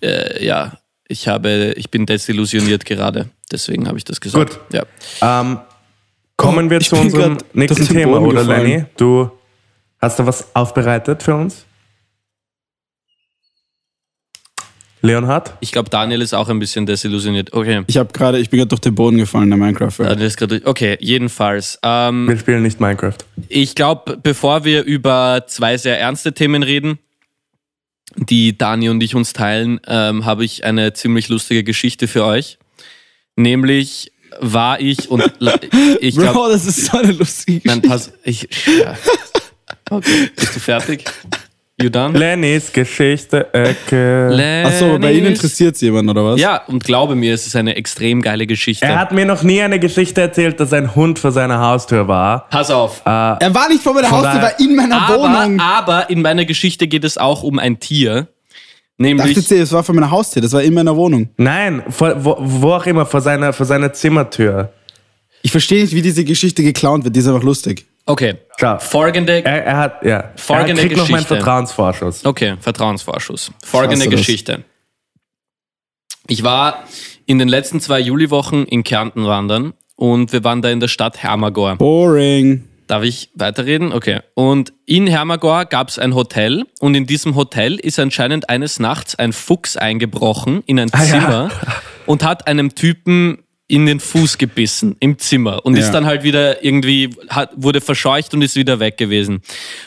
äh, 0.03 0.45
ja, 0.45 0.73
ich 1.09 1.27
habe, 1.27 1.73
ich 1.77 1.91
bin 1.91 2.05
desillusioniert 2.05 2.85
gerade. 2.85 3.31
Deswegen 3.51 3.89
habe 3.89 3.97
ich 3.97 4.05
das 4.05 4.21
gesagt. 4.21 4.61
Gut. 4.71 4.75
Ja. 4.75 5.41
ähm, 5.41 5.59
kommen 6.37 6.69
wir 6.69 6.83
Ich 6.83 6.89
zu 6.91 6.97
unserem 6.97 7.39
nächsten 7.55 7.89
Thema, 7.89 8.21
oder 8.21 8.43
gefallen. 8.43 8.67
Lenny? 8.67 8.85
Du 8.99 9.31
hast 10.03 10.19
da 10.19 10.27
was 10.27 10.55
aufbereitet 10.55 11.23
für 11.23 11.35
uns? 11.35 11.65
Leonhard? 15.09 15.55
Ich 15.61 15.73
glaube, 15.73 15.91
Daniel 15.91 16.21
ist 16.23 16.35
auch 16.35 16.49
ein 16.49 16.59
bisschen 16.59 16.87
desillusioniert. 16.87 17.53
Okay. 17.53 17.83
Ich 17.87 17.97
habe 17.97 18.13
gerade, 18.13 18.39
ich 18.39 18.51
bin 18.51 18.59
gerade 18.59 18.69
durch 18.69 18.81
den 18.81 18.95
Boden 18.95 19.17
gefallen 19.17 19.45
in 19.45 19.51
der 19.51 19.59
Minecraft. 19.59 19.93
Daniel 19.99 20.27
ist 20.27 20.37
gerade, 20.37 20.61
okay, 20.65 20.97
jedenfalls. 21.01 21.79
Ähm, 21.83 22.29
Wir 22.29 22.39
spielen 22.39 22.63
nicht 22.63 22.79
Minecraft. 22.79 23.17
Ich 23.49 23.75
glaube, 23.75 24.19
bevor 24.23 24.65
wir 24.65 24.85
über 24.85 25.45
zwei 25.47 25.77
sehr 25.79 25.99
ernste 25.99 26.33
Themen 26.35 26.63
reden, 26.63 26.99
die 28.17 28.57
Dani 28.57 28.89
und 28.89 29.03
ich 29.03 29.15
uns 29.15 29.33
teilen, 29.33 29.81
ähm, 29.87 30.25
habe 30.25 30.45
ich 30.45 30.65
eine 30.65 30.93
ziemlich 30.93 31.29
lustige 31.29 31.65
Geschichte 31.65 32.07
für 32.09 32.25
euch. 32.25 32.59
Nämlich 33.37 34.13
war 34.41 34.81
ich 34.81 35.11
und 35.11 35.23
ich 36.01 36.17
Bro, 36.17 36.23
glaube, 36.23 36.53
das 36.53 36.67
ist 36.67 36.87
so 36.87 36.99
eine 36.99 37.13
lustige 37.13 37.67
nein, 37.67 37.83
pass, 37.83 38.13
ich, 38.25 38.49
ja. 38.81 38.97
okay, 39.91 40.31
bist 40.37 40.57
du 40.57 40.61
fertig? 40.61 41.05
You 41.81 41.89
done? 41.91 42.19
Lennys 42.19 42.73
Geschichte-Ecke. 42.73 44.65
Achso, 44.67 44.99
bei 44.99 45.13
Ihnen 45.13 45.25
Lenny's- 45.25 45.29
interessiert 45.37 45.77
es 45.77 45.81
jemand, 45.81 46.11
oder 46.11 46.25
was? 46.25 46.41
Ja, 46.41 46.63
und 46.67 46.83
glaube 46.83 47.15
mir, 47.15 47.35
es 47.35 47.47
ist 47.47 47.55
eine 47.55 47.77
extrem 47.77 48.21
geile 48.21 48.47
Geschichte. 48.49 48.85
Er 48.85 48.99
hat 48.99 49.13
mir 49.13 49.25
noch 49.25 49.43
nie 49.45 49.63
eine 49.63 49.79
Geschichte 49.79 50.21
erzählt, 50.21 50.59
dass 50.59 50.73
ein 50.73 50.95
Hund 50.97 51.19
vor 51.21 51.31
seiner 51.31 51.61
Haustür 51.61 52.09
war. 52.09 52.49
Pass 52.51 52.71
auf. 52.71 53.03
Er 53.05 53.39
war 53.55 53.69
nicht 53.69 53.83
vor 53.83 53.95
meiner 53.95 54.11
Haustür, 54.11 54.31
er 54.41 54.43
war 54.43 54.61
in 54.61 54.75
meiner 54.75 55.03
aber, 55.03 55.19
Wohnung. 55.23 55.61
aber 55.61 56.11
in 56.11 56.21
meiner 56.23 56.45
Geschichte 56.45 56.89
geht 56.89 57.05
es 57.05 57.17
auch 57.17 57.43
um 57.45 57.59
ein 57.61 57.79
Tier. 57.79 58.27
Ich 59.01 59.03
Nämlich. 59.05 59.35
dachte, 59.37 59.57
es 59.59 59.71
war 59.71 59.85
vor 59.85 59.95
meiner 59.95 60.11
Haustür, 60.11 60.43
das 60.43 60.53
war 60.53 60.63
in 60.63 60.75
meiner 60.75 60.97
Wohnung. 60.97 61.29
Nein, 61.37 61.85
vor, 61.89 62.13
wo, 62.25 62.37
wo 62.41 62.73
auch 62.73 62.87
immer, 62.87 63.07
vor 63.07 63.21
seiner, 63.21 63.53
vor 63.53 63.65
seiner 63.67 63.93
Zimmertür. 63.93 64.73
Ich 65.43 65.53
verstehe 65.53 65.83
nicht, 65.83 65.95
wie 65.95 66.03
diese 66.03 66.25
Geschichte 66.25 66.65
geklaut 66.65 67.05
wird, 67.05 67.15
die 67.15 67.21
ist 67.21 67.29
einfach 67.29 67.45
lustig. 67.45 67.87
Okay. 68.09 68.39
Schau, 68.59 68.79
Folgende 68.79 69.45
er, 69.45 69.65
er 69.67 69.77
hat, 69.77 70.03
ja, 70.03 70.31
Folgende 70.37 70.83
er 70.83 70.89
kriegt 70.89 70.97
noch 70.99 71.09
meinen 71.09 71.19
Geschichte. 71.23 71.37
Vertrauensvorschuss. 71.37 72.25
Okay, 72.25 72.57
Vertrauensvorschuss. 72.59 73.53
Folgende. 73.63 74.09
Geschichte. 74.09 74.65
Ich 76.27 76.43
war 76.43 76.85
in 77.27 77.39
den 77.39 77.49
letzten 77.49 77.81
zwei 77.81 78.01
Juliwochen 78.01 78.67
in 78.67 78.83
Kärnten 78.83 79.27
wandern 79.27 79.75
und 79.97 80.33
wir 80.33 80.43
waren 80.43 80.63
da 80.63 80.71
in 80.71 80.81
der 80.81 80.89
Stadt 80.89 81.23
Hermagor. 81.23 81.77
Boring. 81.77 82.65
Darf 82.87 83.03
ich 83.03 83.31
weiterreden? 83.35 83.93
Okay. 83.93 84.21
Und 84.35 84.73
in 84.87 85.07
Hermagor 85.07 85.67
gab 85.67 85.89
es 85.91 85.99
ein 85.99 86.15
Hotel 86.15 86.65
und 86.81 86.95
in 86.95 87.07
diesem 87.07 87.35
Hotel 87.35 87.75
ist 87.75 87.99
anscheinend 87.99 88.49
eines 88.49 88.79
Nachts 88.79 89.15
ein 89.15 89.35
Fuchs 89.35 89.77
eingebrochen 89.77 90.63
in 90.65 90.81
ein 90.81 90.89
Ah, 90.93 91.05
ja. 91.05 91.11
Zimmer 91.11 91.51
und 92.07 92.25
hat 92.25 92.47
einem 92.47 92.75
Typen 92.75 93.45
in 93.71 93.85
den 93.85 94.01
Fuß 94.01 94.39
gebissen 94.39 94.97
im 94.99 95.19
Zimmer 95.19 95.65
und 95.65 95.77
Ja. 95.77 95.83
ist 95.83 95.93
dann 95.93 96.07
halt 96.07 96.23
wieder 96.23 96.65
irgendwie, 96.65 97.11
hat, 97.29 97.51
wurde 97.55 97.83
verscheucht 97.83 98.33
und 98.33 98.41
ist 98.41 98.57
wieder 98.57 98.81
weg 98.81 98.97
gewesen. 98.97 99.43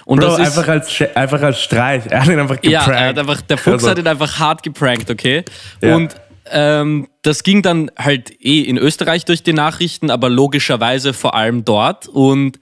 Und 0.05 0.19
Bro, 0.19 0.37
das 0.37 0.39
ist, 0.49 0.57
einfach 0.57 0.71
als, 0.71 1.01
einfach 1.15 1.41
als 1.41 1.61
Streich. 1.63 2.03
Er 2.07 2.21
hat 2.21 2.27
ihn 2.29 2.39
einfach 2.39 2.61
geprankt. 2.61 2.87
ja, 2.87 2.93
er 2.93 3.07
hat 3.09 3.17
einfach, 3.17 3.41
der 3.41 3.57
Fuchs 3.57 3.73
Also, 3.83 3.89
hat 3.89 3.97
ihn 3.97 4.07
einfach 4.07 4.37
hart 4.39 4.61
geprankt, 4.61 5.09
okay? 5.09 5.43
Ja. 5.81 5.95
Und 5.95 6.15
ähm, 6.51 7.07
das 7.23 7.41
ging 7.41 7.63
dann 7.63 7.89
halt 7.97 8.31
eh 8.43 8.61
in 8.61 8.77
Österreich 8.77 9.25
durch 9.25 9.41
die 9.41 9.53
Nachrichten, 9.53 10.11
aber 10.11 10.29
logischerweise 10.29 11.13
vor 11.13 11.33
allem 11.33 11.65
dort. 11.65 12.07
Und 12.07 12.59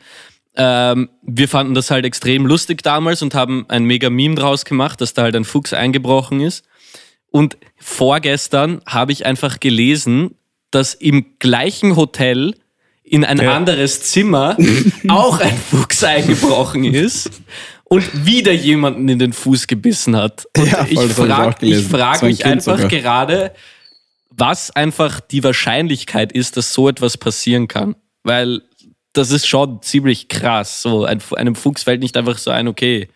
ähm, 0.56 1.10
wir 1.22 1.48
fanden 1.50 1.74
das 1.74 1.92
halt 1.92 2.06
extrem 2.06 2.46
lustig 2.46 2.82
damals 2.82 3.22
und 3.22 3.36
haben 3.36 3.66
ein 3.68 3.84
mega 3.84 4.10
Meme 4.10 4.36
draus 4.36 4.64
gemacht, 4.64 5.02
dass 5.02 5.14
da 5.14 5.24
halt 5.24 5.36
ein 5.36 5.44
Fuchs 5.46 5.74
eingebrochen 5.74 6.40
ist. 6.40 6.66
Und 7.32 7.58
vorgestern 7.78 8.82
habe 8.88 9.12
ich 9.12 9.26
einfach 9.26 9.60
gelesen, 9.60 10.36
dass 10.72 10.94
im 10.94 11.26
gleichen 11.40 11.96
Hotel 11.96 12.56
in 13.04 13.26
ein 13.26 13.38
Ja. 13.40 13.56
anderes 13.56 14.02
Zimmer 14.04 14.56
auch 15.08 15.40
ein 15.40 15.58
Fuchs 15.58 16.04
eingebrochen 16.04 16.84
ist 16.86 17.32
und 17.86 18.26
wieder 18.26 18.52
jemanden 18.52 19.10
in 19.10 19.18
den 19.20 19.34
Fuß 19.34 19.66
gebissen 19.68 20.16
hat. 20.16 20.46
Und 20.58 20.72
Ja, 20.72 20.86
ich 20.88 21.00
frage 21.12 21.82
frag 21.82 22.22
mich 22.22 22.40
Kind 22.40 22.54
einfach 22.54 22.78
sogar. 22.80 22.88
gerade, 22.90 23.52
was 24.30 24.70
einfach 24.72 25.20
die 25.22 25.44
Wahrscheinlichkeit 25.44 26.32
ist, 26.32 26.56
dass 26.56 26.72
so 26.74 26.88
etwas 26.88 27.18
passieren 27.18 27.68
kann. 27.68 27.96
Weil 28.24 28.62
das 29.14 29.32
ist 29.32 29.48
schon 29.48 29.82
ziemlich 29.82 30.28
krass. 30.28 30.84
So 30.84 31.04
ein, 31.04 31.20
einem 31.36 31.56
Fuchs 31.56 31.84
fällt 31.84 32.02
nicht 32.02 32.16
einfach 32.16 32.38
so 32.38 32.52
ein, 32.52 32.68
okay. 32.68 33.10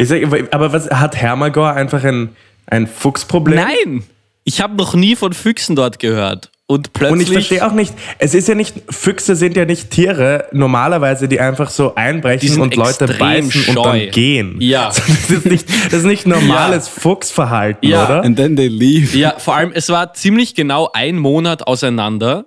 Sag, 0.00 0.22
aber 0.52 0.72
was, 0.72 0.90
hat 0.90 1.14
Hermagor 1.16 1.72
einfach 1.72 2.02
ein, 2.04 2.34
ein 2.66 2.86
Fuchsproblem? 2.88 3.56
Nein! 3.56 4.02
Ich 4.48 4.62
habe 4.62 4.74
noch 4.76 4.94
nie 4.94 5.14
von 5.14 5.34
Füchsen 5.34 5.76
dort 5.76 5.98
gehört. 5.98 6.50
Und 6.66 6.94
plötzlich. 6.94 7.12
Und 7.12 7.20
ich 7.20 7.30
verstehe 7.30 7.66
auch 7.66 7.72
nicht, 7.72 7.92
es 8.18 8.34
ist 8.34 8.48
ja 8.48 8.54
nicht, 8.54 8.74
Füchse 8.88 9.36
sind 9.36 9.56
ja 9.58 9.66
nicht 9.66 9.90
Tiere 9.90 10.46
normalerweise, 10.52 11.28
die 11.28 11.38
einfach 11.38 11.68
so 11.68 11.94
einbrechen 11.96 12.58
und 12.58 12.74
Leute 12.74 13.06
beißen 13.08 13.66
und 13.68 13.74
scheu. 13.74 13.82
dann 13.82 14.10
gehen. 14.10 14.56
Ja. 14.60 14.88
Das 15.28 15.30
ist 15.30 15.44
nicht, 15.44 15.68
das 15.68 15.92
ist 16.00 16.04
nicht 16.06 16.26
normales 16.26 16.88
Fuchsverhalten, 16.88 17.86
Ja. 17.90 18.06
oder? 18.06 18.22
And 18.24 18.36
then 18.38 18.56
they 18.56 18.68
leave. 18.68 19.14
Ja, 19.18 19.38
vor 19.38 19.54
allem, 19.54 19.70
es 19.74 19.90
war 19.90 20.14
ziemlich 20.14 20.54
genau 20.54 20.88
ein 20.94 21.18
Monat 21.18 21.66
auseinander 21.66 22.46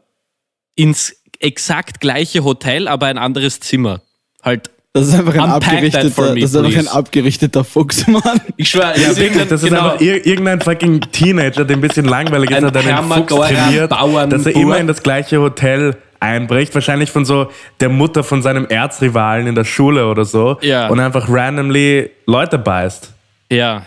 ins 0.75 1.15
exakt 1.39 1.99
gleiche 1.99 2.43
Hotel, 2.43 2.87
aber 2.87 3.05
ein 3.07 3.19
anderes 3.19 3.59
Zimmer. 3.59 4.01
Halt, 4.41 4.71
Das 4.93 5.07
ist 5.07 5.13
einfach 5.13 5.33
ein 5.35 5.39
abgerichteter, 5.49 6.33
me, 6.33 6.41
das 6.41 6.49
ist 6.49 6.55
einfach 6.57 6.77
ein 6.79 6.87
abgerichteter 6.89 7.63
Fuchs, 7.63 8.05
Mann. 8.07 8.41
ich 8.57 8.69
schwöre, 8.69 8.93
Ja, 8.99 9.15
wirklich, 9.15 9.47
das 9.47 9.63
ist 9.63 9.69
genau, 9.69 9.91
einfach 9.91 10.01
ir 10.01 10.25
irgendein 10.25 10.59
fucking 10.59 10.99
Teenager, 11.13 11.63
der 11.63 11.77
ein 11.77 11.81
bisschen 11.81 12.05
langweilig 12.05 12.51
ist, 12.51 12.57
Ein 12.57 12.65
hat 12.65 12.75
einen 12.77 13.11
Fuchs 13.11 13.33
trainiert, 13.33 13.91
dass 13.91 14.45
er 14.45 14.55
immer 14.55 14.77
in 14.77 14.87
das 14.87 15.01
gleiche 15.01 15.39
Hotel 15.39 15.95
einbricht, 16.19 16.73
wahrscheinlich 16.75 17.09
von 17.09 17.23
so 17.23 17.47
der 17.79 17.87
Mutter 17.89 18.23
von 18.23 18.41
seinem 18.41 18.65
Erzrivalen 18.67 19.47
in 19.47 19.55
der 19.55 19.63
Schule 19.63 20.07
oder 20.07 20.25
so 20.25 20.57
Ja. 20.61 20.87
und 20.87 20.99
einfach 20.99 21.27
randomly 21.29 22.09
Leute 22.27 22.57
beißt. 22.57 23.13
Ja. 23.49 23.85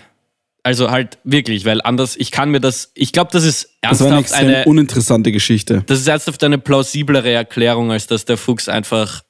Also 0.63 0.91
halt 0.91 1.19
wirklich, 1.25 1.67
weil 1.67 1.83
anders, 1.83 2.17
ich 2.17 2.31
kann 2.31 2.49
mir 2.51 2.61
das, 2.61 2.91
ich 2.95 3.13
glaube, 3.13 3.29
das 3.31 3.45
ist 3.45 3.69
Das 3.83 4.01
war 4.01 4.07
eine 4.07 4.17
ernsthaft 4.17 4.41
eine, 4.43 4.65
uninteressante 4.65 5.31
Geschichte. 5.33 5.83
das 5.87 6.01
ist 6.01 6.09
ernsthaft 6.09 6.43
eine 6.43 6.57
plausiblere 6.57 7.31
Erklärung, 7.31 7.93
als 7.93 8.07
dass 8.07 8.25
der 8.25 8.39
Fuchs 8.39 8.71
einfach 8.71 9.21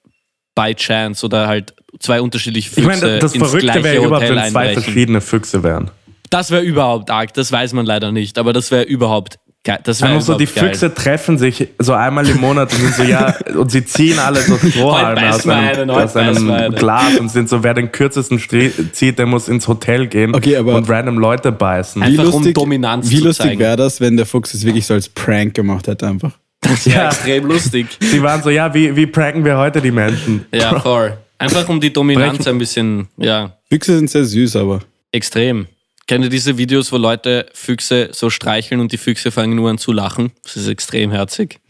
by 0.55 0.75
chance 0.75 1.25
oder 1.25 1.47
halt 1.49 1.75
zwei 2.01 2.21
unterschiedliche 2.21 2.69
Ich 2.69 2.75
Füchse 2.75 2.89
meine, 3.07 3.19
das 3.19 3.35
ins 3.35 3.45
Verrückte 3.49 3.83
wäre 3.85 4.05
überhaupt, 4.05 4.29
wenn 4.29 4.51
zwei 4.51 4.73
verschiedene 4.75 5.21
Füchse 5.21 5.63
wären. 5.63 5.91
Das 6.31 6.51
wäre 6.51 6.63
überhaupt 6.63 7.11
arg, 7.11 7.33
das 7.35 7.53
weiß 7.53 7.73
man 7.75 7.87
leider 7.87 8.11
nicht, 8.13 8.39
aber 8.39 8.53
das 8.53 8.71
wäre 8.71 8.83
überhaupt 8.85 9.39
geil. 9.63 9.79
Das 9.85 10.01
wäre 10.03 10.13
Einfach 10.13 10.27
so, 10.27 10.35
die 10.39 10.47
geil. 10.47 10.69
Füchse 10.71 10.93
treffen 10.93 11.39
sich 11.39 11.69
so 11.79 11.93
einmal 11.93 12.29
im 12.29 12.39
Monat 12.41 12.73
und 12.73 12.81
sind 12.81 12.95
so, 12.95 13.03
ja, 13.05 13.35
und 13.57 13.71
sie 13.71 13.85
ziehen 13.85 14.19
alle 14.19 14.41
so 14.43 14.59
Strohhalme 14.59 15.31
aus 15.33 15.47
einem, 15.47 15.91
aus 15.91 16.17
einem. 16.17 16.75
Glas 16.75 17.17
und 17.21 17.31
sind 17.31 17.49
so, 17.49 17.63
wer 17.63 17.75
den 17.75 17.93
kürzesten 17.93 18.39
Stri- 18.39 18.73
zieht, 18.93 19.19
der 19.19 19.27
muss 19.27 19.49
ins 19.49 19.69
Hotel 19.69 20.07
gehen 20.09 20.35
Okay, 20.35 20.57
aber- 20.57 20.75
und 20.75 20.89
random 20.91 21.19
Leute 21.19 21.53
beißen. 21.53 22.03
Ein- 22.03 22.19
Einfach 22.19 22.33
um 22.33 22.53
Dominanz 22.53 23.09
wie 23.11 23.19
zu 23.19 23.25
lustig 23.25 23.59
wäre 23.59 23.77
das, 23.77 24.01
wenn 24.01 24.17
der 24.17 24.27
Fuchs 24.27 24.55
es 24.55 24.65
wirklich 24.65 24.87
so 24.87 24.95
als 24.95 25.09
Prank 25.09 25.55
gemacht 25.55 25.87
hätte 25.87 26.07
einfach. 26.09 26.33
Das 26.65 26.87
wäre 26.87 26.97
Ja. 26.99 27.07
extrem 27.09 27.47
lustig. 27.47 27.87
Sie 28.01 28.23
waren 28.23 28.43
so, 28.43 28.51
ja, 28.51 28.73
wie, 28.75 28.95
wie 28.97 29.07
pranken 29.07 29.45
wir 29.45 29.57
heute 29.59 29.81
die 29.81 29.91
Menschen? 29.91 30.47
Ja, 30.53 30.79
voll. 30.81 31.17
Einfach 31.39 31.69
um 31.69 31.81
die 31.81 31.93
Dominanz 31.93 32.39
Brechen. 32.39 32.49
ein 32.53 32.59
bisschen, 32.59 33.09
ja, 33.17 33.57
Füchse 33.69 33.97
sind 33.97 34.09
sehr 34.11 34.25
süß, 34.25 34.57
aber 34.57 34.81
extrem. 35.13 35.67
Kennt 36.07 36.23
ihr 36.25 36.31
diese 36.31 36.59
Videos, 36.59 36.93
wo 36.93 36.97
Leute 36.99 37.47
Füchse 37.55 38.11
so 38.13 38.29
streicheln 38.31 38.81
und 38.81 38.93
die 38.93 38.99
Füchse 38.99 39.31
fangen 39.31 39.57
nur 39.57 39.71
an 39.71 39.79
zu 39.79 39.91
lachen? 39.93 40.33
Das 40.43 40.57
ist 40.57 40.69
extrem 40.69 41.11
herzig. 41.11 41.61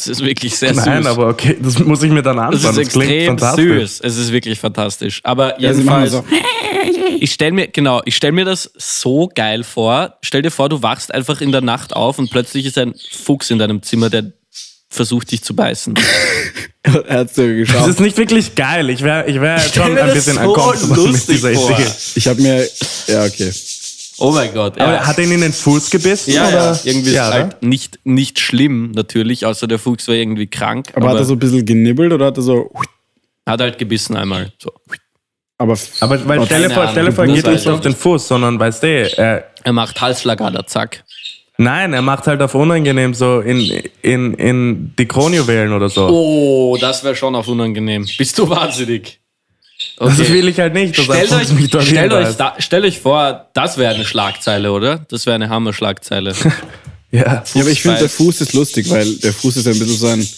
Das 0.00 0.08
ist 0.18 0.24
wirklich 0.24 0.56
sehr 0.56 0.72
Nein, 0.72 1.02
süß. 1.02 1.12
aber 1.12 1.28
okay, 1.28 1.56
das 1.60 1.78
muss 1.78 2.02
ich 2.02 2.10
mir 2.10 2.22
dann 2.22 2.36
das 2.36 2.46
anschauen. 2.64 2.78
ist 2.80 2.86
Das, 2.86 2.92
klingt 2.92 3.10
extrem 3.10 3.26
fantastisch. 3.38 3.90
süß. 3.90 4.00
Es 4.02 4.16
ist 4.16 4.32
wirklich 4.32 4.58
fantastisch. 4.58 5.20
Aber 5.24 5.60
ja, 5.60 5.70
jedenfalls, 5.72 6.12
so. 6.12 6.24
ich 7.20 7.32
stell 7.32 7.52
mir, 7.52 7.68
genau, 7.68 8.00
ich 8.06 8.16
stell 8.16 8.32
mir 8.32 8.44
das 8.44 8.70
so 8.76 9.28
geil 9.34 9.62
vor. 9.62 10.14
Stell 10.22 10.42
dir 10.42 10.50
vor, 10.50 10.68
du 10.68 10.82
wachst 10.82 11.12
einfach 11.12 11.40
in 11.40 11.52
der 11.52 11.60
Nacht 11.60 11.94
auf 11.94 12.18
und 12.18 12.30
plötzlich 12.30 12.64
ist 12.66 12.78
ein 12.78 12.94
Fuchs 13.24 13.50
in 13.50 13.58
deinem 13.58 13.82
Zimmer, 13.82 14.08
der 14.08 14.32
versucht, 14.88 15.30
dich 15.30 15.42
zu 15.42 15.54
beißen. 15.54 15.94
er 16.82 17.18
hat 17.20 17.34
so 17.34 17.42
Das 17.46 17.86
ist 17.88 18.00
nicht 18.00 18.16
wirklich 18.16 18.54
geil. 18.54 18.90
Ich 18.90 19.02
wäre 19.02 19.28
ich 19.28 19.40
wär 19.40 19.58
schon 19.60 19.96
ein 19.96 20.12
bisschen 20.12 20.34
so 20.34 20.40
uncomfortable 20.40 20.96
mit 21.02 21.06
lustig 21.12 21.36
dieser 21.36 21.52
vor. 21.54 21.70
Idee. 21.78 21.90
Ich 22.16 22.26
habe 22.26 22.40
mir, 22.42 22.68
ja 23.06 23.24
okay. 23.24 23.52
Oh 24.20 24.30
mein 24.32 24.52
Gott. 24.54 24.78
Aber 24.80 24.92
ja. 24.94 25.06
hat 25.06 25.18
er 25.18 25.24
ihn 25.24 25.32
in 25.32 25.40
den 25.40 25.52
Fuß 25.52 25.90
gebissen? 25.90 26.32
Ja, 26.32 26.48
oder? 26.48 26.72
ja, 26.72 26.78
irgendwie 26.84 27.12
ja, 27.12 27.22
ist 27.28 27.34
oder? 27.34 27.42
halt 27.44 27.62
nicht, 27.62 27.98
nicht 28.04 28.38
schlimm, 28.38 28.92
natürlich, 28.92 29.46
außer 29.46 29.66
der 29.66 29.78
Fuchs 29.78 30.06
war 30.08 30.14
irgendwie 30.14 30.46
krank. 30.46 30.88
Aber, 30.94 31.06
Aber, 31.06 31.10
hat 31.14 31.18
er 31.22 31.24
so 31.24 31.34
ein 31.34 31.38
bisschen 31.38 31.64
genibbelt 31.64 32.12
oder 32.12 32.26
hat 32.26 32.36
er 32.36 32.42
so. 32.42 32.70
hat 33.46 33.60
halt 33.60 33.78
gebissen 33.78 34.16
einmal. 34.16 34.52
So. 34.58 34.70
Aber, 35.58 35.76
Aber 36.00 36.28
weil 36.28 36.44
stell 36.46 36.68
dir 36.68 36.70
vor, 36.70 36.88
stell 36.90 37.04
dir 37.06 37.12
vor, 37.12 37.24
er 37.24 37.34
geht 37.34 37.46
nicht 37.46 37.60
ich 37.62 37.68
auf 37.68 37.74
nicht. 37.74 37.84
den 37.84 37.94
Fuß, 37.94 38.28
sondern 38.28 38.58
weißt 38.58 38.82
du, 38.82 38.86
er, 38.86 39.44
Er 39.62 39.72
macht 39.72 40.00
Halsschlagader, 40.00 40.66
zack. 40.66 41.04
nein, 41.58 41.92
er 41.92 42.00
macht 42.02 42.26
halt 42.26 42.40
auf 42.40 42.54
unangenehm 42.54 43.12
so 43.12 43.40
in, 43.40 43.60
in, 44.00 44.34
in 44.34 44.94
die 44.98 45.06
Kronjuwelen 45.06 45.72
oder 45.74 45.90
so. 45.90 46.08
Oh, 46.08 46.78
das 46.80 47.04
wäre 47.04 47.14
schon 47.14 47.34
auf 47.34 47.46
unangenehm. 47.48 48.06
Bist 48.16 48.38
du 48.38 48.48
wahnsinnig? 48.48 49.19
Das 49.98 50.18
will 50.18 50.48
ich 50.48 50.58
halt 50.58 50.74
nicht. 50.74 50.96
Stellt 50.96 51.32
euch, 51.32 51.86
stellt, 51.86 52.12
euch 52.12 52.36
da, 52.36 52.54
stellt 52.58 52.84
euch 52.84 53.00
vor, 53.00 53.48
das 53.52 53.78
wäre 53.78 53.94
eine 53.94 54.04
Schlagzeile, 54.04 54.72
oder? 54.72 54.98
Das 55.08 55.26
wäre 55.26 55.34
eine 55.34 55.48
Hammer-Schlagzeile. 55.48 56.34
Ja. 57.12 57.42
ja, 57.54 57.62
aber 57.62 57.70
ich 57.70 57.82
finde, 57.82 57.98
der. 57.98 58.08
Fuß 58.08 58.40
ist 58.40 58.52
lustig, 58.52 58.88
weil 58.88 59.16
der 59.16 59.32
Fuß 59.32 59.56
ist 59.56 59.66
ein 59.66 59.76
bisschen 59.76 59.96
so 59.96 60.06
ein 60.06 60.28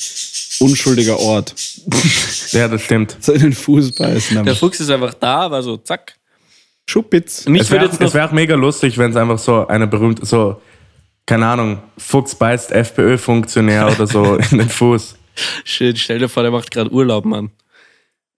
unschuldiger 0.61 1.18
Ort. 1.18 1.55
ja, 2.52 2.66
das 2.66 2.83
stimmt. 2.83 3.14
So 3.20 3.33
in 3.33 3.40
den 3.40 3.52
Fuß 3.52 3.92
beißen. 3.92 4.42
Der 4.42 4.57
Fuchs 4.57 4.81
ist 4.81 4.90
einfach 4.90 5.12
da, 5.12 5.50
war 5.50 5.62
so, 5.62 5.76
zack. 5.76 6.14
Schupitz. 6.87 7.46
Mich 7.46 7.62
Es 7.62 7.70
wäre 7.70 7.90
wär 8.14 8.26
auch 8.26 8.33
mega 8.33 8.55
lustig, 8.55 8.98
wenn 8.98 9.11
es 9.11 9.16
einfach 9.16 9.38
so 9.38 9.66
eine 9.66 9.87
berühmte, 9.87 10.24
so, 10.24 10.61
keine 11.26 11.46
Ahnung, 11.46 11.83
Fuchs 11.98 12.35
beißt 12.35 12.72
FPÖ-Funktionär 12.72 13.92
oder 13.92 14.07
so 14.07 14.37
in 14.50 14.59
den 14.59 14.68
Fuß. 14.68 15.16
Shit, 15.64 15.98
stell 15.98 16.18
dir 16.18 16.28
vor, 16.28 16.42
der 16.42 16.52
macht 16.52 16.70
gerade 16.70 16.90
Urlaub, 16.90 17.24
Mann. 17.24 17.50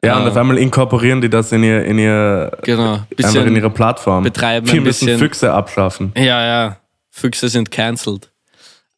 Ja, 0.05 0.17
und 0.17 0.25
Ja. 0.25 0.29
auf 0.31 0.37
einmal 0.37 0.59
inkorporieren 0.59 1.21
die 1.21 1.31
das 1.31 1.53
in 1.53 1.63
ihr, 1.65 1.85
in 1.85 1.99
ihr, 1.99 2.53
Genau. 2.63 2.93
einfach 2.95 3.07
in 3.11 3.17
Bisschen, 3.17 3.57
ihre 3.57 3.71
Plattform. 3.71 4.23
betreiben 4.25 4.67
Wir 4.67 4.75
ein 4.75 4.83
müssen 4.85 5.07
bisschen- 5.07 5.19
Füchse 5.19 5.53
abschaffen. 5.53 6.13
ja, 6.17 6.45
ja. 6.47 6.77
Füchse 7.11 7.49
sind 7.49 7.71
cancelled. 7.71 8.31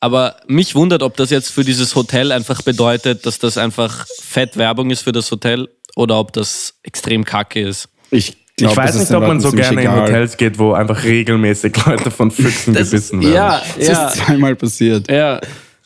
Aber 0.00 0.36
mich 0.46 0.74
wundert, 0.74 1.02
ob 1.02 1.16
das 1.16 1.30
jetzt 1.30 1.50
für 1.50 1.64
dieses 1.64 1.94
Hotel 1.94 2.30
einfach 2.32 2.62
bedeutet, 2.62 3.24
dass 3.26 3.38
das 3.38 3.56
einfach 3.58 4.06
fett 4.22 4.56
Werbung 4.56 4.90
ist 4.90 5.02
für 5.02 5.12
das 5.12 5.30
Hotel 5.30 5.68
oder 5.96 6.18
ob 6.18 6.32
das 6.32 6.74
extrem 6.82 7.24
kacke 7.24 7.60
ist. 7.60 7.88
Ich, 8.10 8.36
glaub, 8.56 8.72
ich 8.72 8.76
weiß 8.76 8.92
das 8.92 9.08
nicht, 9.10 9.14
ob 9.16 9.26
man 9.26 9.40
so 9.40 9.50
gerne 9.52 9.72
in 9.72 9.78
egal. 9.88 10.02
Hotels 10.02 10.36
geht, 10.36 10.58
wo 10.58 10.72
einfach 10.74 11.02
regelmäßig 11.02 11.74
Leute 11.86 12.10
von 12.10 12.30
Füchsen 12.30 12.74
gebissen 12.74 13.20
werden. 13.22 13.34
Ja, 13.34 13.62
Das 13.78 13.88
ja, 13.88 14.08
ist 14.08 14.16
zweimal 14.16 14.54
passiert. 14.54 15.10
ja. 15.10 15.40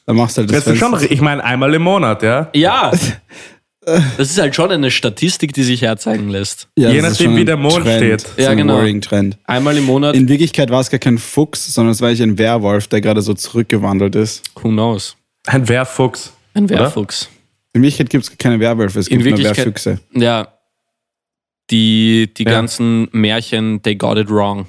Da 0.06 0.12
machst 0.14 0.36
du 0.36 0.40
halt 0.40 0.50
das 0.52 0.64
Das 0.64 0.74
ist 0.74 0.80
schon, 0.80 0.98
ich 1.08 1.20
meine, 1.20 1.42
einmal 1.44 1.72
im 1.72 1.82
Monat, 1.82 2.22
ja. 2.24 2.48
Ja. 2.52 2.90
Das 3.82 4.18
ist 4.30 4.38
halt 4.38 4.54
schon 4.54 4.70
eine 4.70 4.90
Statistik, 4.90 5.54
die 5.54 5.62
sich 5.62 5.80
herzeigen 5.82 6.28
lässt. 6.28 6.68
Ja, 6.76 6.90
Je 6.90 7.00
nachdem, 7.00 7.34
wie 7.36 7.46
der 7.46 7.56
Mond 7.56 7.84
Trend. 7.84 7.96
steht. 8.20 8.22
Ist 8.36 8.38
Ja, 8.38 8.50
ein 8.50 8.58
genau. 8.58 8.74
Worrying-Trend. 8.76 9.38
Einmal 9.44 9.76
im 9.78 9.84
Monat, 9.84 10.14
In 10.14 10.28
Wirklichkeit 10.28 10.68
war 10.70 10.80
es 10.82 10.90
gar 10.90 10.98
kein 11.00 11.16
Fuchs, 11.16 11.72
sondern 11.72 11.92
es 11.92 12.00
war 12.02 12.08
eigentlich 12.08 12.22
ein 12.22 12.36
Werwolf, 12.36 12.88
der 12.88 13.00
gerade 13.00 13.22
so 13.22 13.32
zurückgewandelt 13.32 14.14
ist. 14.16 14.42
who 14.56 14.68
knows? 14.68 15.16
Ein 15.46 15.66
Wehrfuchs. 15.66 16.32
Ein 16.52 16.64
Oder? 16.64 16.80
Werwolf. 16.80 17.28
In 17.72 17.82
Wirklichkeit 17.82 18.10
gibt 18.10 18.24
es 18.24 18.36
keine 18.36 18.60
Werwölfe, 18.60 18.98
es 18.98 19.08
In 19.08 19.20
gibt 19.22 19.30
nur 19.38 19.44
Werfüchse. 19.44 20.00
Ja. 20.12 20.48
Die, 21.70 22.28
die 22.36 22.44
Ja. 22.44 22.50
ganzen 22.50 23.08
Märchen, 23.12 23.80
they 23.82 23.94
got 23.94 24.18
it 24.18 24.28
wrong. 24.28 24.66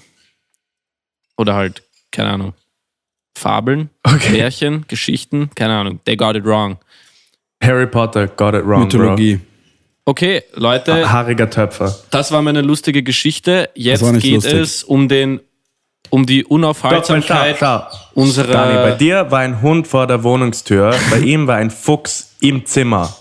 Oder 1.38 1.56
halt, 1.56 1.84
keine 2.12 2.30
Ahnung. 2.30 2.54
Fabeln, 3.36 3.90
Okay. 4.04 4.34
Märchen, 4.38 4.86
Geschichten, 4.88 5.50
keine 5.56 5.74
Ahnung, 5.76 6.00
they 6.06 6.16
got 6.16 6.36
it 6.36 6.46
wrong. 6.46 6.78
Harry 7.62 7.88
Potter 7.88 8.28
got 8.28 8.54
it 8.56 8.66
wrong, 8.66 8.84
Mythologie. 8.84 9.40
Okay, 10.06 10.44
bro. 10.54 10.62
Leute, 10.62 11.12
Haariger 11.12 11.50
Töpfer. 11.50 11.96
das 12.10 12.32
war 12.32 12.42
meine 12.42 12.62
lustige 12.62 13.04
Geschichte. 13.04 13.70
Jetzt 13.76 14.02
geht 14.20 14.34
lustig. 14.34 14.54
es 14.54 14.84
um 14.84 15.08
den 15.08 15.40
um 16.10 16.26
die 16.26 16.42
Doch, 16.42 16.50
schau, 16.50 16.56
Unaufhaltsamkeit 16.56 17.56
schau. 17.60 17.84
unserer 18.16 18.52
Dani, 18.52 18.74
bei 18.90 18.92
dir 18.98 19.28
war 19.32 19.40
ein 19.40 19.62
Hund 19.62 19.88
vor 19.88 20.08
der 20.08 20.24
Wohnungstür, 20.24 20.94
bei 21.10 21.20
ihm 21.24 21.48
war 21.48 21.56
ein 21.56 21.70
Fuchs 21.72 22.36
im 22.42 22.66
Zimmer. 22.66 23.16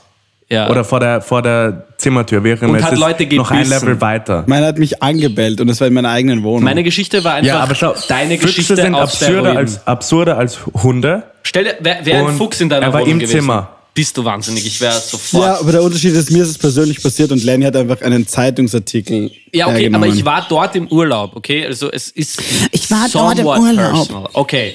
ja, 0.49 0.69
Oder 0.69 0.83
vor 0.85 0.99
der, 0.99 1.21
vor 1.21 1.41
der 1.43 1.87
Zimmertür, 1.99 2.43
wie 2.43 2.55
auch 2.55 2.63
immer. 2.63 2.71
Und 2.73 2.79
Es 2.79 2.85
hat 2.87 2.95
ist 2.95 2.99
Leute 2.99 3.27
Noch 3.37 3.51
ein 3.53 3.63
gebissen. 3.63 3.87
Level 3.87 4.01
weiter. 4.01 4.43
Meiner 4.49 4.67
hat 4.67 4.79
mich 4.79 5.01
angebellt 5.03 5.61
und 5.61 5.69
das 5.69 5.81
war 5.81 5.87
in 5.87 5.95
meiner 5.95 6.11
eigenen 6.11 6.43
Wohnung. 6.43 6.65
meine 6.65 6.83
Geschichte 6.83 7.23
war 7.23 7.35
einfach 7.35 7.47
Ja, 7.47 7.61
aber 7.61 7.77
schau, 7.77 7.95
deine 8.09 8.31
Füchse 8.39 8.47
Geschichte 8.47 8.77
sind 8.77 8.95
absurder 8.97 9.57
als, 9.57 9.87
absurder 9.87 10.37
als 10.39 10.59
Hunde. 10.83 11.23
Stell 11.45 11.65
dir, 11.65 11.75
wer, 11.81 11.99
wer 12.03 12.27
ein 12.27 12.35
Fuchs 12.35 12.61
in 12.61 12.69
deiner 12.71 12.87
er 12.87 12.93
war 12.93 13.01
Wohnung 13.03 13.13
im 13.13 13.19
gewesen? 13.21 13.39
Zimmer. 13.41 13.69
Bist 14.01 14.17
du 14.17 14.25
wahnsinnig? 14.25 14.65
Ich 14.67 14.81
wäre 14.81 14.99
sofort. 14.99 15.45
ja, 15.45 15.61
aber 15.61 15.73
der 15.73 15.83
Unterschied 15.83 16.15
ist, 16.15 16.31
mir 16.31 16.43
ist 16.43 16.49
es 16.49 16.57
persönlich 16.57 17.03
passiert 17.03 17.31
und 17.33 17.45
Lenny 17.45 17.67
hat 17.67 17.77
einfach 17.77 18.01
einen 18.01 18.27
Zeitungsartikel 18.27 19.31
Ja, 19.53 19.67
okay, 19.67 19.75
hergenommen. 19.75 20.09
aber 20.09 20.17
ich 20.19 20.25
war 20.25 20.47
dort 20.49 20.75
im 20.75 20.89
Urlaub, 20.89 21.37
okay? 21.37 21.67
Also 21.67 21.93
es 21.93 22.09
ist 22.09 22.41
Ich 22.73 22.91
war 22.91 23.11
dort 23.13 23.39
im 23.39 23.45
Urlaub. 23.47 23.93
personal. 24.09 24.29
Okay. 24.33 24.75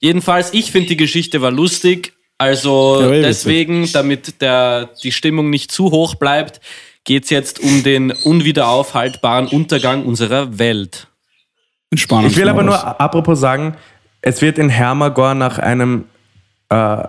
Jedenfalls, 0.00 0.54
ich 0.54 0.72
finde 0.72 0.88
die 0.88 0.96
Geschichte 0.96 1.42
war 1.42 1.50
lustig. 1.50 2.14
Also 2.38 2.98
Ja, 3.02 3.10
deswegen, 3.10 3.92
damit 3.92 4.40
der, 4.40 4.88
die 5.02 5.12
Stimmung 5.12 5.50
nicht 5.50 5.70
zu 5.70 5.90
hoch 5.90 6.14
bleibt, 6.14 6.62
geht's 7.04 7.28
jetzt 7.28 7.60
um 7.60 7.82
den 7.82 8.10
unwiederaufhaltbaren 8.10 9.48
Untergang 9.48 10.06
unserer 10.06 10.58
Welt. 10.58 11.08
Entspannungsmodus. 11.90 12.32
Ich 12.38 12.42
will 12.42 12.48
aber 12.48 12.62
nur 12.62 13.00
apropos 13.02 13.38
sagen, 13.38 13.76
es 14.22 14.40
wird 14.40 14.56
in 14.56 14.70
Hermagor 14.70 15.34
nach 15.34 15.58
einem 15.58 16.06
äh, 16.70 17.02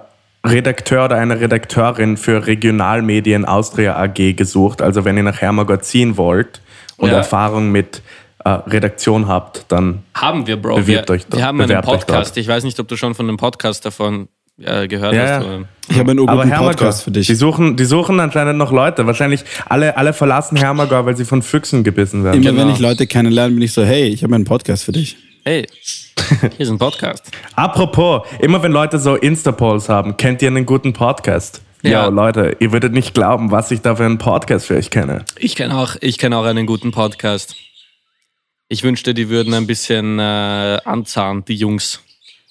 Redakteur 0.45 1.05
oder 1.05 1.15
einer 1.17 1.39
Redakteurin 1.39 2.17
für 2.17 2.45
Regionalmedien 2.45 3.45
Austria 3.45 3.95
AG 3.97 4.33
gesucht. 4.35 4.81
Also 4.81 5.05
wenn 5.05 5.15
ihr 5.17 5.23
nach 5.23 5.39
Hermagor 5.41 5.79
ziehen 5.81 6.17
wollt 6.17 6.61
und 6.97 7.09
Ja. 7.09 7.17
Erfahrung 7.17 7.71
mit 7.71 8.01
äh, 8.43 8.49
Redaktion 8.49 9.27
habt, 9.27 9.65
dann 9.69 10.03
Haben 10.13 10.45
wir, 10.45 10.57
Bro. 10.61 10.75
Bewirbt 10.75 11.07
wir, 11.09 11.15
euch 11.15 11.25
dort, 11.27 11.37
wir 11.41 11.45
haben 11.47 11.61
einen 11.61 11.81
Podcast. 11.81 12.35
Ich 12.37 12.47
weiß 12.47 12.65
nicht, 12.65 12.77
ob 12.79 12.87
du 12.89 12.97
schon 12.97 13.15
von 13.15 13.27
einem 13.27 13.37
Podcast 13.37 13.85
davon 13.85 14.27
äh, 14.61 14.87
gehört 14.89 15.13
Ja, 15.13 15.37
hast. 15.37 15.45
ja. 15.45 15.59
ich 15.89 15.97
habe 15.99 16.11
einen 16.11 16.27
Hermagor, 16.27 16.67
Podcast 16.71 17.03
für 17.03 17.11
dich. 17.11 17.25
Die 17.25 17.35
suchen, 17.35 17.77
die 17.77 17.85
suchen 17.85 18.19
anscheinend 18.19 18.57
noch 18.57 18.73
Leute. 18.73 19.07
Wahrscheinlich 19.07 19.45
alle, 19.69 19.95
alle 19.95 20.11
verlassen 20.11 20.57
Hermagor, 20.57 21.05
weil 21.05 21.15
sie 21.15 21.23
von 21.25 21.41
Füchsen 21.41 21.85
gebissen 21.85 22.25
werden. 22.25 22.41
Immer 22.41 22.51
genau. 22.51 22.63
wenn 22.67 22.73
ich 22.73 22.79
Leute 22.79 23.07
kennenlerne, 23.07 23.53
bin 23.53 23.63
ich 23.63 23.71
so, 23.71 23.83
hey, 23.85 24.07
ich 24.09 24.23
habe 24.23 24.35
einen 24.35 24.43
Podcast 24.43 24.83
für 24.83 24.91
dich. 24.91 25.15
Hey, 25.45 25.67
hier 26.39 26.59
ist 26.59 26.69
ein 26.69 26.77
Podcast. 26.77 27.29
Apropos, 27.55 28.25
immer 28.39 28.63
wenn 28.63 28.71
Leute 28.71 28.97
so 28.97 29.15
Insta-Polls 29.15 29.89
haben, 29.89 30.15
kennt 30.15 30.41
ihr 30.41 30.47
einen 30.47 30.65
guten 30.65 30.93
Podcast? 30.93 31.61
Ja, 31.81 31.91
Ja. 31.91 32.07
Leute, 32.07 32.55
ihr 32.61 32.71
würdet 32.71 32.93
nicht 32.93 33.13
glauben, 33.13 33.51
was 33.51 33.69
ich 33.71 33.81
da 33.81 33.97
für 33.97 34.05
einen 34.05 34.19
Podcast 34.19 34.67
für 34.67 34.77
euch 34.77 34.89
kenne. 34.89 35.25
Ich 35.37 35.55
kenne 35.57 35.77
auch, 35.77 35.97
ich 35.99 36.17
kenn 36.17 36.33
auch 36.33 36.45
einen 36.45 36.65
guten 36.65 36.91
Podcast. 36.91 37.57
Ich 38.69 38.83
wünschte, 38.83 39.13
die 39.13 39.27
würden 39.27 39.53
ein 39.53 39.67
bisschen 39.67 40.17
äh, 40.17 40.79
anzahnen, 40.85 41.43
die 41.43 41.55
Jungs. 41.55 41.99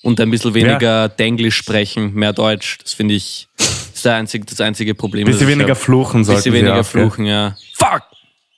Und 0.03 0.21
ein 0.21 0.31
bisschen 0.31 0.53
weniger 0.53 1.09
Denglisch 1.09 1.57
sprechen, 1.57 2.13
mehr 2.13 2.35
Deutsch. 2.35 2.77
Das 2.83 2.93
finde 2.93 3.15
ich 3.15 3.49
ist 3.95 4.05
der 4.05 4.17
einzig, 4.17 4.47
das 4.47 4.61
einzige 4.61 4.95
Problem. 4.95 5.25
Bisschen 5.25 5.49
weniger 5.49 5.77
fluchen 5.77 6.25
sollten 6.25 6.41
Bisschen 6.41 6.55
weniger 6.55 6.81
auch, 6.81 6.85
fluchen, 6.85 7.25
ja. 7.25 7.57
Fuck! 7.73 8.03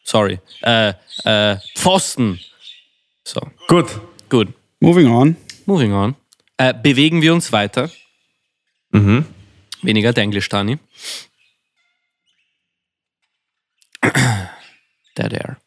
Sorry. 0.03 0.41
Äh, 0.63 0.95
äh, 1.25 1.57
Pfosten. 1.77 2.41
So, 3.23 3.41
Gut. 3.69 3.87
Gut. 4.35 4.49
Moving 4.81 5.07
on. 5.07 5.37
Moving 5.65 5.93
on. 5.93 6.17
Äh, 6.57 6.75
bewegen 6.75 7.23
wir 7.23 7.33
uns 7.33 7.53
weiter. 7.53 7.89
Mhm. 8.91 9.25
Weniger 9.83 10.13
Denglisch, 10.13 10.49
Dani. 10.49 10.79
Dead 15.17 15.33
Air. 15.33 15.59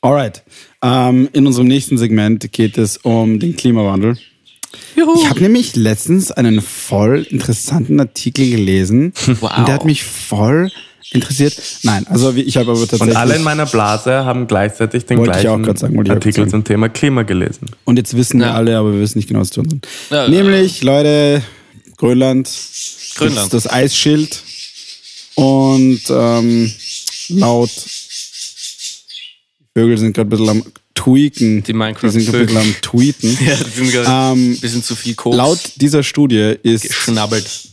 Alright. 0.00 0.42
Ähm, 0.82 1.28
in 1.34 1.46
unserem 1.46 1.66
nächsten 1.66 1.98
Segment 1.98 2.50
geht 2.52 2.78
es 2.78 2.96
um 2.96 3.38
den 3.38 3.56
Klimawandel. 3.56 4.16
Juhu. 4.96 5.14
Ich 5.22 5.28
habe 5.30 5.40
nämlich 5.40 5.76
letztens 5.76 6.30
einen 6.32 6.60
voll 6.60 7.26
interessanten 7.30 8.00
Artikel 8.00 8.50
gelesen. 8.50 9.12
Wow. 9.40 9.50
Und 9.58 9.68
der 9.68 9.74
hat 9.74 9.84
mich 9.84 10.04
voll 10.04 10.70
interessiert. 11.10 11.56
Nein, 11.84 12.06
also 12.08 12.32
ich 12.34 12.56
habe 12.56 12.70
aber 12.72 12.80
Und 12.80 12.90
tatsächlich. 12.90 13.16
alle 13.16 13.36
in 13.36 13.42
meiner 13.42 13.64
Blase 13.66 14.24
haben 14.24 14.46
gleichzeitig 14.46 15.06
den 15.06 15.22
gleichen 15.22 15.64
sagen, 15.76 16.10
Artikel 16.10 16.48
zum 16.48 16.64
Thema 16.64 16.88
Klima 16.90 17.22
gelesen. 17.22 17.66
Und 17.84 17.96
jetzt 17.96 18.14
wissen 18.16 18.40
wir 18.40 18.48
Ja. 18.48 18.54
alle, 18.54 18.76
aber 18.76 18.92
wir 18.92 19.00
wissen 19.00 19.18
nicht 19.18 19.28
genau, 19.28 19.40
was 19.40 19.50
tun 19.50 19.68
sind. 19.70 19.86
Ja, 20.10 20.28
Nämlich, 20.28 20.82
Leute, 20.82 21.42
Grönland, 21.96 22.50
Grönland. 23.16 23.52
Das, 23.52 23.64
das 23.64 23.72
Eisschild. 23.72 24.42
Und 25.34 26.00
ähm, 26.10 26.72
laut 27.28 27.70
Vögel 29.74 29.96
sind 29.98 30.12
gerade 30.14 30.26
ein 30.26 30.30
bisschen 30.30 30.48
am 30.48 30.64
tweaken. 30.98 31.62
Die 31.62 31.72
Minecraft- 31.72 32.12
Die 32.12 32.20
sind 32.20 32.34
ein 32.34 32.46
bisschen 32.46 32.56
am 32.60 32.74
tweeten. 32.82 33.38
Ja, 33.46 33.56
das 33.56 33.74
sind 33.74 33.90
gerade 33.92 34.32
Ähm, 34.38 34.52
ein 34.52 34.60
bisschen 34.60 34.82
zu 34.82 34.94
viel 34.96 35.14
Koks. 35.14 35.36
Laut 35.36 35.58
dieser 35.76 36.02
Studie 36.02 36.54
ist 36.62 36.88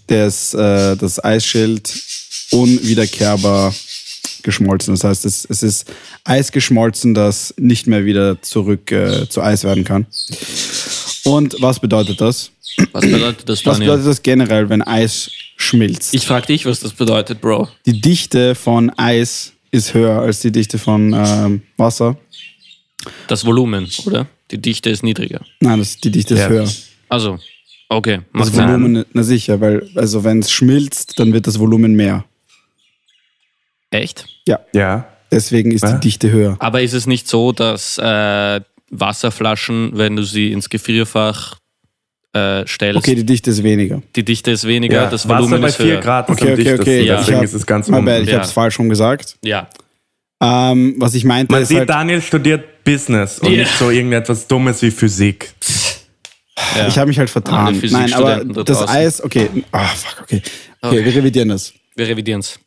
das, 0.08 0.54
äh, 0.54 0.96
das 0.96 1.24
Eisschild 1.24 1.92
unwiederkehrbar 2.52 3.74
geschmolzen. 4.44 4.94
Das 4.94 5.04
heißt, 5.04 5.26
es, 5.26 5.46
es 5.50 5.64
ist 5.64 5.86
Eis 6.24 6.52
geschmolzen, 6.52 7.14
das 7.14 7.54
nicht 7.58 7.88
mehr 7.88 8.06
wieder 8.06 8.42
zurück 8.42 8.92
äh, 8.92 9.28
zu 9.28 9.42
Eis 9.42 9.64
werden 9.64 9.84
kann. 9.84 10.06
Und 11.24 11.56
was 11.60 11.80
bedeutet 11.80 12.22
das? 12.22 12.52
Was 12.92 13.02
bedeutet 13.06 13.48
das, 13.50 13.66
Was 13.66 13.78
Daniel? 13.78 13.92
bedeutet 13.92 14.08
das 14.12 14.22
generell, 14.22 14.70
wenn 14.70 14.82
Eis 14.82 15.32
schmilzt? 15.58 16.14
Ich 16.14 16.26
frag 16.28 16.46
dich, 16.48 16.66
was 16.66 16.82
das 16.82 16.94
bedeutet, 16.94 17.42
Bro. 17.42 17.70
die 17.86 18.00
Dichte 18.02 18.54
von 18.56 18.90
Eis 18.98 19.54
ist 19.72 19.94
höher 19.94 20.20
als 20.22 20.40
die 20.42 20.52
Dichte 20.52 20.78
von 20.78 21.14
ähm, 21.14 21.62
Wasser. 21.78 22.18
Das 23.28 23.46
Volumen, 23.46 23.88
oder? 24.06 24.28
Die 24.52 24.58
Dichte 24.62 24.90
ist 24.90 25.04
niedriger. 25.04 25.42
Nein, 25.60 25.80
das, 25.80 25.98
die 25.98 26.12
Dichte 26.12 26.36
Ja. 26.36 26.44
ist 26.46 26.50
höher. 26.50 26.68
Also, 27.10 27.40
okay. 27.90 28.20
Das 28.34 28.48
Macht 28.48 28.54
Sinn. 28.54 28.68
Volumen, 28.68 29.06
na 29.14 29.24
sicher, 29.24 29.60
weil 29.62 29.88
also 29.96 30.24
wenn 30.24 30.40
es 30.40 30.52
schmilzt, 30.52 31.20
dann 31.20 31.34
wird 31.34 31.48
das 31.48 31.60
Volumen 31.60 31.94
mehr. 31.96 32.26
Echt? 33.92 34.26
Ja, 34.48 34.60
Ja. 34.74 35.08
deswegen 35.32 35.72
ist 35.72 35.84
Ja. 35.84 35.94
die 35.94 36.00
Dichte 36.08 36.32
höher. 36.32 36.58
Aber 36.60 36.82
ist 36.82 36.94
es 36.94 37.08
nicht 37.08 37.28
so, 37.28 37.52
dass 37.52 37.98
äh, 37.98 38.62
Wasserflaschen, 38.92 39.92
wenn 39.98 40.16
du 40.16 40.24
sie 40.24 40.52
ins 40.52 40.70
Gefrierfach 40.70 41.58
äh, 42.34 42.68
stellst, 42.68 42.98
Okay, 42.98 43.16
die 43.16 43.26
Dichte 43.26 43.50
ist 43.50 43.64
weniger. 43.64 44.02
die 44.16 44.24
Dichte 44.26 44.52
ist 44.52 44.66
weniger, 44.68 45.04
ja. 45.04 45.10
das 45.10 45.28
Wasser 45.28 45.40
Volumen 45.44 45.62
bei 45.62 45.68
ist 45.70 45.78
4 45.78 45.86
höher. 45.86 46.02
Grad 46.02 46.30
ist 46.30 46.34
Okay, 46.36 46.52
okay, 46.52 46.56
dichtesten, 46.64 46.82
okay. 46.82 47.02
Ja. 47.06 47.18
deswegen 47.20 47.38
Ich 47.38 47.44
ist 47.46 47.54
es 47.54 47.66
ganz 47.66 47.90
bad, 47.90 48.22
ich 48.24 48.28
Ja. 48.30 48.36
habe 48.36 48.46
es 48.46 48.52
falsch 48.52 48.78
rum 48.78 48.90
gesagt. 48.90 49.38
Ja. 49.44 49.70
Ähm, 50.42 50.96
was 50.98 51.14
ich 51.16 51.24
meinte 51.24 51.54
Man 51.54 51.62
ist 51.62 51.70
sieht, 51.70 51.78
halt, 51.80 51.90
Daniel 51.90 52.22
studiert 52.22 52.66
Business 52.86 53.40
und 53.40 53.52
Ja. 53.52 53.64
nicht 53.64 53.78
so 53.78 53.90
irgendetwas 53.90 54.48
Dummes 54.48 54.82
wie 54.82 54.92
Physik. 54.92 55.54
ja. 56.78 56.88
ich 56.88 56.98
habe 56.98 57.10
mich 57.10 57.20
halt 57.20 57.30
vertan. 57.30 57.78
Nein, 57.92 58.14
aber 58.14 58.46
da 58.46 58.64
das 58.64 58.78
draußen. 58.80 58.96
Eis, 58.96 59.22
okay, 59.22 59.50
ah 59.74 59.86
fuck, 59.88 60.22
okay. 60.24 60.42
Okay, 60.82 61.00
Okay. 61.00 61.06
wir 61.06 61.16
revidieren 61.16 61.50
das. 61.50 61.74
Wir 61.96 62.08
revidieren 62.08 62.40
es. 62.42 62.58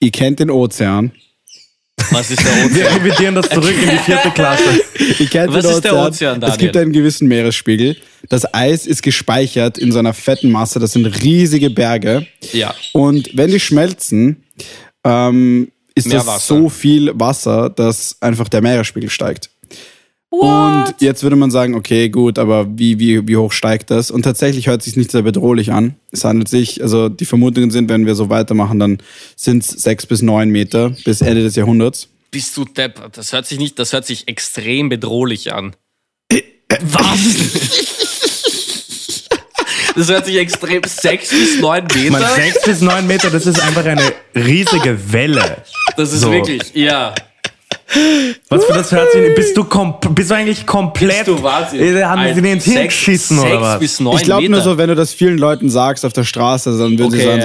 Ihr 0.00 0.10
kennt 0.10 0.38
den 0.40 0.50
Ozean. 0.50 1.12
Was 2.10 2.30
ist 2.30 2.40
der 2.44 2.52
Wir 2.74 2.86
Ozean? 2.86 2.98
revidieren 3.00 3.34
das 3.34 3.48
zurück 3.48 3.74
in 3.82 3.88
die 3.90 3.98
vierte 3.98 4.30
Klasse. 4.30 4.80
Ihr 5.18 5.26
kennt 5.26 5.52
Was 5.52 5.64
den 5.64 5.74
ist 5.74 5.84
der 5.84 5.96
Ozean, 5.96 6.34
Es 6.36 6.40
Daniel? 6.40 6.58
gibt 6.58 6.76
einen 6.76 6.92
gewissen 6.92 7.28
Meeresspiegel. 7.28 7.96
Das 8.28 8.52
Eis 8.54 8.86
ist 8.86 9.02
gespeichert 9.02 9.78
in 9.78 9.90
so 9.92 9.98
einer 9.98 10.12
fetten 10.14 10.50
Masse. 10.50 10.78
Das 10.80 10.92
sind 10.92 11.06
riesige 11.06 11.70
Berge. 11.70 12.26
ja. 12.52 12.74
Und 12.92 13.30
wenn 13.36 13.50
die 13.50 13.60
schmelzen, 13.60 14.44
ähm, 15.04 15.70
ist 15.94 16.08
Mehr 16.08 16.18
das 16.18 16.26
Wasser. 16.26 16.54
so 16.56 16.68
viel 16.68 17.12
Wasser, 17.14 17.70
dass 17.70 18.16
einfach 18.20 18.48
der 18.48 18.60
Meeresspiegel 18.62 19.08
steigt. 19.10 19.50
Und 20.40 20.94
jetzt 21.00 21.22
würde 21.22 21.36
man 21.36 21.50
sagen, 21.50 21.74
okay, 21.74 22.08
gut, 22.08 22.38
aber 22.38 22.66
wie, 22.78 22.98
wie, 22.98 23.26
wie 23.28 23.36
hoch 23.36 23.52
steigt 23.52 23.90
das? 23.90 24.10
Und 24.10 24.22
tatsächlich 24.22 24.66
hört 24.66 24.82
sich 24.82 24.96
nicht 24.96 25.10
sehr 25.10 25.22
bedrohlich 25.22 25.72
an. 25.72 25.94
Es 26.10 26.24
handelt 26.24 26.48
sich, 26.48 26.82
also 26.82 27.08
die 27.08 27.24
Vermutungen 27.24 27.70
sind, 27.70 27.88
wenn 27.88 28.06
wir 28.06 28.14
so 28.14 28.28
weitermachen, 28.30 28.78
dann 28.78 28.98
sind 29.36 29.62
es 29.64 29.68
sechs 29.70 30.06
bis 30.06 30.22
neun 30.22 30.50
Meter 30.50 30.90
bis 31.04 31.20
Ende 31.20 31.42
des 31.42 31.56
Jahrhunderts. 31.56 32.08
Bist 32.30 32.56
du 32.56 32.64
depp? 32.64 33.12
Das 33.12 33.32
hört 33.32 33.46
sich 33.46 33.58
nicht, 33.58 33.78
das 33.78 33.92
hört 33.92 34.06
sich 34.06 34.26
extrem 34.28 34.88
bedrohlich 34.88 35.52
an. 35.52 35.74
Was? 36.80 37.18
Das 39.96 40.08
hört 40.08 40.26
sich 40.26 40.36
extrem 40.38 40.82
sechs 40.84 41.30
bis 41.30 41.60
neun 41.60 41.84
Man, 41.86 42.12
Meter. 42.20 42.34
sechs 42.34 42.62
bis 42.64 42.80
neun 42.80 43.06
Meter, 43.06 43.30
das 43.30 43.46
ist 43.46 43.60
einfach 43.60 43.84
eine 43.84 44.02
riesige 44.34 45.12
Welle. 45.12 45.58
Das 45.96 46.12
ist 46.12 46.22
So. 46.22 46.32
wirklich, 46.32 46.62
ja. 46.74 47.14
Was 48.48 48.64
für 48.64 48.72
das 48.72 48.88
sich 48.90 49.34
Bist 49.34 49.56
du, 49.56 49.64
kom 49.64 49.94
bist 50.10 50.30
du 50.30 50.34
eigentlich 50.34 50.66
komplett. 50.66 51.26
Bist 51.26 51.28
du 51.28 51.42
Wahnsinn? 51.42 51.96
Äh, 51.96 52.02
Haben 52.02 52.34
sie 52.34 52.40
den 52.42 52.52
ins 52.54 52.64
Hirn 52.64 52.84
geschissen 52.86 53.38
oder 53.38 53.60
was? 53.60 53.78
bis 53.78 54.00
neun 54.00 54.16
Ich 54.16 54.22
glaube 54.22 54.48
nur 54.48 54.60
so, 54.60 54.78
wenn 54.78 54.88
du 54.88 54.94
das 54.94 55.12
vielen 55.12 55.38
Leuten 55.38 55.68
sagst 55.70 56.04
auf 56.04 56.12
der 56.12 56.24
Straße, 56.24 56.76
dann 56.78 56.98
würden 56.98 57.10
sie 57.10 57.18
Okay, 57.18 57.40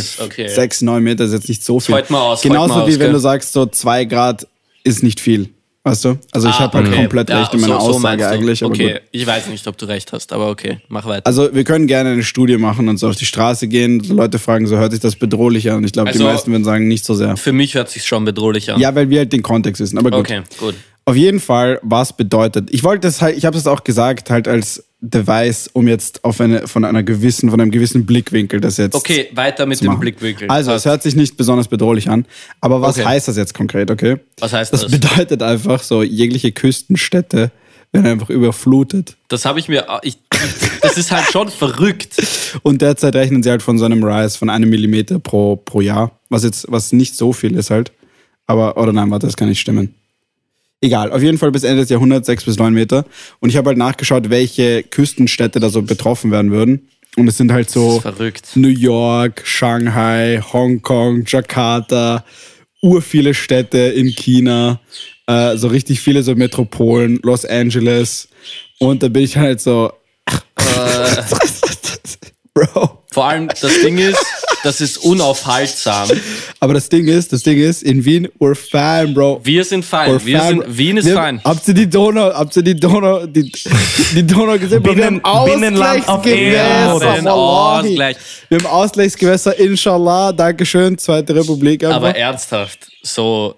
sagen 0.00 0.02
so, 0.18 0.24
okay, 0.24 0.48
sechs, 0.48 0.82
neun 0.82 1.02
Meter 1.02 1.24
ist 1.24 1.32
jetzt 1.32 1.48
nicht 1.48 1.64
so 1.64 1.80
viel. 1.80 1.94
Heute 1.94 2.12
mal 2.12 2.20
aus, 2.20 2.42
Genauso 2.42 2.74
mal 2.74 2.86
wie 2.86 2.92
aus, 2.92 2.98
wenn 2.98 3.06
gell? 3.06 3.12
du 3.12 3.18
sagst, 3.18 3.52
so 3.52 3.66
zwei 3.66 4.04
Grad 4.04 4.46
ist 4.84 5.02
nicht 5.02 5.20
viel. 5.20 5.50
Weißt 5.88 6.04
du? 6.04 6.18
Also 6.32 6.48
ich 6.48 6.54
Ah, 6.56 6.58
habe 6.58 6.78
halt 6.78 6.88
okay. 6.88 6.96
komplett 6.96 7.30
Ja, 7.30 7.38
recht 7.38 7.54
in 7.54 7.60
meiner 7.60 7.80
so- 7.80 7.92
so 7.92 7.96
Aussage 7.98 8.22
du. 8.22 8.28
eigentlich. 8.28 8.64
Okay, 8.64 9.00
ich 9.12 9.24
weiß 9.24 9.46
nicht, 9.46 9.64
ob 9.68 9.78
du 9.78 9.86
recht 9.86 10.12
hast, 10.12 10.32
aber 10.32 10.50
okay, 10.50 10.78
mach 10.88 11.06
weiter. 11.06 11.24
Also 11.26 11.54
wir 11.54 11.62
können 11.62 11.86
gerne 11.86 12.10
eine 12.10 12.24
Studie 12.24 12.56
machen 12.56 12.88
und 12.88 12.96
so 12.98 13.08
auf 13.08 13.14
die 13.14 13.24
Straße 13.24 13.68
gehen, 13.68 14.02
so 14.02 14.12
Leute 14.14 14.40
fragen, 14.40 14.66
so 14.66 14.76
hört 14.76 14.90
sich 14.90 15.00
das 15.00 15.14
bedrohlich 15.14 15.70
an? 15.70 15.76
Und 15.76 15.84
ich 15.84 15.92
glaube, 15.92 16.10
die 16.10 16.18
Also- 16.18 16.24
meisten 16.24 16.50
würden 16.50 16.64
sagen, 16.64 16.88
nicht 16.88 17.04
so 17.04 17.14
sehr. 17.14 17.36
Für 17.36 17.52
mich 17.52 17.74
hört 17.76 17.88
sich 17.88 18.04
schon 18.04 18.24
bedrohlich 18.24 18.72
an. 18.72 18.80
Ja, 18.80 18.92
weil 18.96 19.08
wir 19.10 19.20
halt 19.20 19.32
den 19.32 19.42
Kontext 19.44 19.80
wissen. 19.80 19.96
Aber 19.98 20.10
gut. 20.10 20.18
Okay, 20.18 20.42
gut. 20.58 20.74
Auf 21.04 21.14
jeden 21.14 21.38
Fall, 21.38 21.78
was 21.84 22.12
bedeutet. 22.16 22.68
Ich 22.72 22.82
wollte 22.82 23.06
das 23.06 23.22
halt, 23.22 23.36
ich 23.38 23.44
habe 23.44 23.54
das 23.56 23.68
auch 23.68 23.84
gesagt, 23.84 24.28
halt 24.28 24.48
als 24.48 24.85
Device, 25.00 25.68
um 25.74 25.86
jetzt 25.88 26.24
auf 26.24 26.40
eine, 26.40 26.66
von 26.66 26.84
einer 26.84 27.02
gewissen, 27.02 27.50
von 27.50 27.60
einem 27.60 27.70
gewissen 27.70 28.06
Blickwinkel 28.06 28.60
das 28.60 28.78
jetzt. 28.78 28.94
Okay, 28.94 29.28
weiter 29.34 29.66
mit 29.66 29.82
dem. 29.82 29.98
Blickwinkel. 30.00 30.48
Also, 30.48 30.72
es 30.72 30.86
hört 30.86 31.02
sich 31.02 31.14
nicht 31.14 31.36
besonders 31.36 31.68
bedrohlich 31.68 32.08
an. 32.08 32.24
Aber 32.60 32.80
was 32.80 32.96
Okay. 32.96 33.06
heißt 33.06 33.28
das 33.28 33.36
jetzt 33.36 33.52
konkret, 33.54 33.90
okay? 33.90 34.16
Was 34.40 34.52
heißt 34.54 34.72
Das 34.72 34.82
das? 34.82 34.90
bedeutet 34.90 35.42
einfach 35.42 35.82
so, 35.82 36.02
jegliche 36.02 36.50
Küstenstädte 36.52 37.50
werden 37.92 38.06
einfach 38.06 38.30
überflutet. 38.30 39.16
Das 39.28 39.44
habe 39.44 39.58
ich 39.60 39.68
mir. 39.68 39.86
Ich, 40.02 40.16
das 40.82 40.96
ist 40.96 41.12
halt 41.12 41.26
schon 41.30 41.48
verrückt. 41.50 42.16
Und 42.62 42.80
derzeit 42.82 43.14
rechnen 43.14 43.42
sie 43.42 43.50
halt 43.50 43.62
von 43.62 43.78
so 43.78 43.84
einem 43.84 44.02
Rise 44.02 44.38
von 44.38 44.48
einem 44.50 44.70
Millimeter 44.70 45.18
pro, 45.18 45.56
pro 45.56 45.82
Jahr. 45.82 46.18
Was 46.30 46.42
jetzt, 46.42 46.66
was 46.70 46.92
nicht 46.92 47.14
so 47.16 47.32
viel 47.34 47.54
ist 47.54 47.70
halt. 47.70 47.92
Aber, 48.46 48.76
oder 48.78 48.92
nein, 48.92 49.10
warte, 49.10 49.26
das 49.26 49.36
kann 49.36 49.48
nicht 49.48 49.60
stimmen. 49.60 49.94
Egal, 50.80 51.10
auf 51.10 51.22
jeden 51.22 51.38
Fall 51.38 51.50
bis 51.50 51.64
Ende 51.64 51.82
des 51.82 51.90
Jahrhunderts 51.90 52.26
sechs 52.26 52.44
bis 52.44 52.58
neun 52.58 52.74
Meter. 52.74 53.06
Und 53.40 53.48
ich 53.48 53.56
habe 53.56 53.68
halt 53.68 53.78
nachgeschaut, 53.78 54.28
welche 54.28 54.82
Küstenstädte 54.82 55.58
da 55.58 55.70
so 55.70 55.82
betroffen 55.82 56.30
werden 56.30 56.50
würden. 56.50 56.88
Und 57.16 57.28
es 57.28 57.38
sind 57.38 57.50
halt 57.50 57.70
so. 57.70 57.98
New 58.56 58.68
York, 58.68 59.42
Shanghai, 59.44 60.42
Hongkong, 60.52 61.24
Jakarta, 61.26 62.24
urviele 62.82 63.32
Städte 63.32 63.78
in 63.78 64.14
China, 64.14 64.80
äh, 65.26 65.56
so 65.56 65.68
richtig 65.68 66.00
viele 66.00 66.22
so 66.22 66.34
Metropolen, 66.34 67.18
Los 67.22 67.46
Angeles. 67.46 68.28
Und 68.78 69.02
da 69.02 69.08
bin 69.08 69.22
ich 69.22 69.38
halt 69.38 69.62
so, 69.62 69.92
Bro. 72.56 73.02
Vor 73.12 73.24
allem 73.26 73.48
das 73.48 73.80
Ding 73.82 73.98
ist, 73.98 74.18
das 74.62 74.80
ist 74.80 74.96
unaufhaltsam. 74.98 76.08
Aber 76.60 76.72
das 76.74 76.88
Ding 76.88 77.06
ist, 77.06 77.32
das 77.32 77.42
Ding 77.42 77.58
ist, 77.58 77.82
in 77.82 78.04
Wien, 78.04 78.28
we're 78.40 78.54
fine, 78.54 79.12
Bro. 79.14 79.40
Wir 79.44 79.64
sind 79.64 79.84
fein. 79.84 80.10
We're 80.10 80.24
Wir 80.24 80.40
fine. 80.40 80.62
sind, 80.62 80.78
Wien 80.78 80.96
ist 80.96 81.04
wir, 81.06 81.14
fein. 81.14 81.40
Habt 81.44 81.68
ihr 81.68 81.74
die 81.74 81.88
Donau, 81.88 82.32
habt 82.32 82.56
ihr 82.56 82.62
die 82.62 82.74
Donau, 82.74 83.26
die, 83.26 83.52
die 84.14 84.26
Donau 84.26 84.58
gesehen? 84.58 84.82
Bro, 84.82 84.94
Binnen- 84.94 85.20
wir 85.22 85.30
haben 85.32 85.50
Binnenland 85.50 86.08
auf 86.08 86.18
Ausgleichsgewässer, 86.18 87.14
Erden. 87.14 87.28
Ausgleich. 87.28 88.16
Wir 88.48 88.58
haben 88.58 88.66
Ausgleichsgewässer, 88.66 89.58
inshallah, 89.58 90.32
Dankeschön, 90.32 90.96
Zweite 90.98 91.34
Republik. 91.34 91.84
Einfach. 91.84 91.96
Aber 91.96 92.16
ernsthaft, 92.16 92.88
so, 93.02 93.54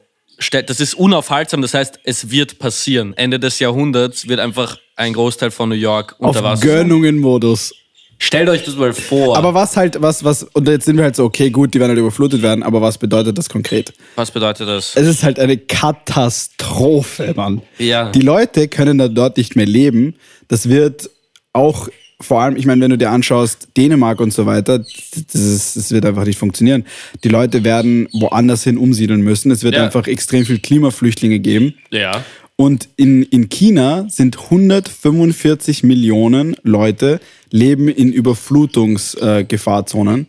das 0.66 0.80
ist 0.80 0.94
unaufhaltsam. 0.94 1.62
Das 1.62 1.74
heißt, 1.74 2.00
es 2.04 2.30
wird 2.30 2.58
passieren. 2.58 3.14
Ende 3.16 3.38
des 3.40 3.58
Jahrhunderts 3.60 4.28
wird 4.28 4.40
einfach 4.40 4.76
ein 4.96 5.12
Großteil 5.12 5.50
von 5.52 5.68
New 5.68 5.74
York 5.76 6.16
unter 6.18 6.40
auf 6.40 6.44
Wasser. 6.44 6.56
sein. 6.66 6.88
Gönnungen-Modus. 6.88 7.74
Stellt 8.20 8.48
euch 8.48 8.64
das 8.64 8.74
mal 8.76 8.92
vor. 8.92 9.36
Aber 9.36 9.54
was 9.54 9.76
halt, 9.76 10.02
was, 10.02 10.24
was, 10.24 10.42
und 10.42 10.66
jetzt 10.66 10.86
sind 10.86 10.96
wir 10.96 11.04
halt 11.04 11.14
so, 11.14 11.24
okay, 11.24 11.50
gut, 11.50 11.72
die 11.74 11.78
werden 11.78 11.90
halt 11.90 12.00
überflutet 12.00 12.42
werden, 12.42 12.64
aber 12.64 12.82
was 12.82 12.98
bedeutet 12.98 13.38
das 13.38 13.48
konkret? 13.48 13.92
was 14.16 14.30
bedeutet 14.32 14.68
das? 14.68 14.96
Es 14.96 15.06
ist 15.06 15.22
halt 15.22 15.38
eine 15.38 15.56
Katastrophe, 15.56 17.32
Mann. 17.36 17.62
Ja. 17.78 18.10
Die 18.10 18.20
Leute 18.20 18.68
können 18.68 18.98
da 18.98 19.08
dort 19.08 19.36
nicht 19.36 19.56
mehr 19.56 19.66
leben. 19.66 20.16
Das 20.48 20.68
wird 20.68 21.08
auch, 21.52 21.88
vor 22.20 22.40
allem, 22.42 22.56
ich 22.56 22.66
meine, 22.66 22.80
wenn 22.82 22.90
du 22.90 22.98
dir 22.98 23.10
anschaust, 23.10 23.68
Dänemark 23.76 24.20
und 24.20 24.32
so 24.32 24.46
weiter, 24.46 24.78
das, 24.80 25.34
ist, 25.34 25.76
das 25.76 25.92
wird 25.92 26.04
einfach 26.04 26.24
nicht 26.24 26.38
funktionieren. 26.38 26.84
Die 27.22 27.28
Leute 27.28 27.62
werden 27.62 28.08
woanders 28.12 28.64
hin 28.64 28.78
umsiedeln 28.78 29.20
müssen. 29.20 29.50
Es 29.52 29.62
wird 29.62 29.74
Ja. 29.76 29.84
einfach 29.84 30.06
extrem 30.08 30.44
viel 30.44 30.58
Klimaflüchtlinge 30.58 31.38
geben. 31.38 31.74
Ja. 31.90 32.24
Und 32.60 32.88
in, 32.96 33.22
in 33.22 33.48
China 33.48 34.06
sind 34.08 34.36
145 34.36 35.84
Millionen 35.84 36.56
Leute 36.64 37.20
leben 37.50 37.86
in 37.88 38.12
Überflutungsgefahrzonen. 38.12 40.26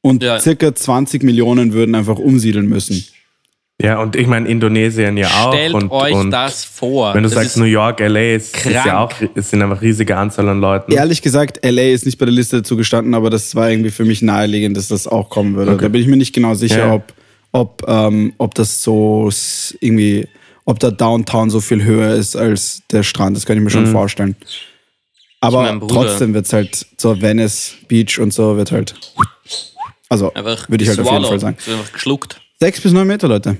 und 0.00 0.22
Ja. 0.22 0.38
circa 0.38 0.72
20 0.74 1.22
Millionen 1.24 1.72
würden 1.72 1.94
einfach 1.96 2.18
umsiedeln 2.18 2.66
müssen. 2.68 3.04
Ja, 3.82 4.00
und 4.00 4.14
ich 4.16 4.26
meine 4.28 4.48
Indonesien 4.48 5.16
ja 5.18 5.26
auch. 5.26 5.52
Stellt 5.52 5.74
und, 5.74 5.90
euch 5.90 6.14
und 6.14 6.30
das 6.30 6.64
vor. 6.64 7.12
Wenn 7.12 7.24
du 7.24 7.28
das 7.28 7.34
sagst 7.36 7.56
New 7.58 7.64
York, 7.64 8.00
LA, 8.00 8.36
ist, 8.36 8.56
ist 8.56 8.70
ja 8.72 9.04
auch, 9.04 9.12
es 9.34 9.50
sind 9.50 9.60
einfach 9.62 9.82
riesige 9.82 10.16
Anzahl 10.16 10.48
an 10.48 10.60
Leuten. 10.60 10.92
Ehrlich 10.92 11.20
gesagt, 11.20 11.60
LA 11.62 11.90
ist 11.92 12.06
nicht 12.06 12.16
bei 12.18 12.24
der 12.24 12.32
Liste 12.34 12.58
dazu 12.58 12.76
gestanden, 12.76 13.12
aber 13.14 13.28
das 13.28 13.54
war 13.54 13.68
irgendwie 13.70 13.90
für 13.90 14.04
mich 14.06 14.22
naheliegend, 14.22 14.76
dass 14.78 14.88
das 14.88 15.06
auch 15.08 15.28
kommen 15.28 15.56
würde. 15.56 15.76
Da 15.76 15.88
bin 15.88 16.00
ich 16.00 16.06
mir 16.06 16.16
nicht 16.16 16.34
genau 16.34 16.54
sicher, 16.54 16.78
Ja. 16.86 16.94
ob, 16.94 17.12
ob, 17.52 17.82
ähm, 17.86 18.32
ob 18.38 18.54
das 18.54 18.82
so 18.82 19.28
irgendwie, 19.80 20.26
ob 20.66 20.78
der 20.80 20.90
Downtown 20.90 21.48
so 21.48 21.60
viel 21.60 21.82
höher 21.82 22.14
ist 22.14 22.36
als 22.36 22.82
der 22.90 23.02
Strand. 23.02 23.36
Das 23.36 23.46
kann 23.46 23.56
ich 23.56 23.64
mir 23.64 23.70
schon 23.70 23.86
vorstellen. 23.86 24.36
Aber 25.40 25.62
mein 25.62 25.80
trotzdem 25.88 26.34
wird 26.34 26.46
es 26.46 26.52
halt 26.52 26.86
zur 26.96 27.22
Venice 27.22 27.76
Beach 27.88 28.18
und 28.18 28.34
so 28.34 28.56
wird 28.56 28.72
halt. 28.72 28.94
Also 30.08 30.32
würde 30.34 30.82
ich 30.82 30.90
halt 30.90 31.00
auf 31.00 31.10
jeden 31.10 31.24
Fall 31.24 31.40
sagen. 31.40 31.56
Einfach 31.66 31.92
geschluckt. 31.92 32.40
Sechs 32.58 32.80
bis 32.80 32.92
neun 32.92 33.06
Meter, 33.06 33.28
Leute. 33.28 33.56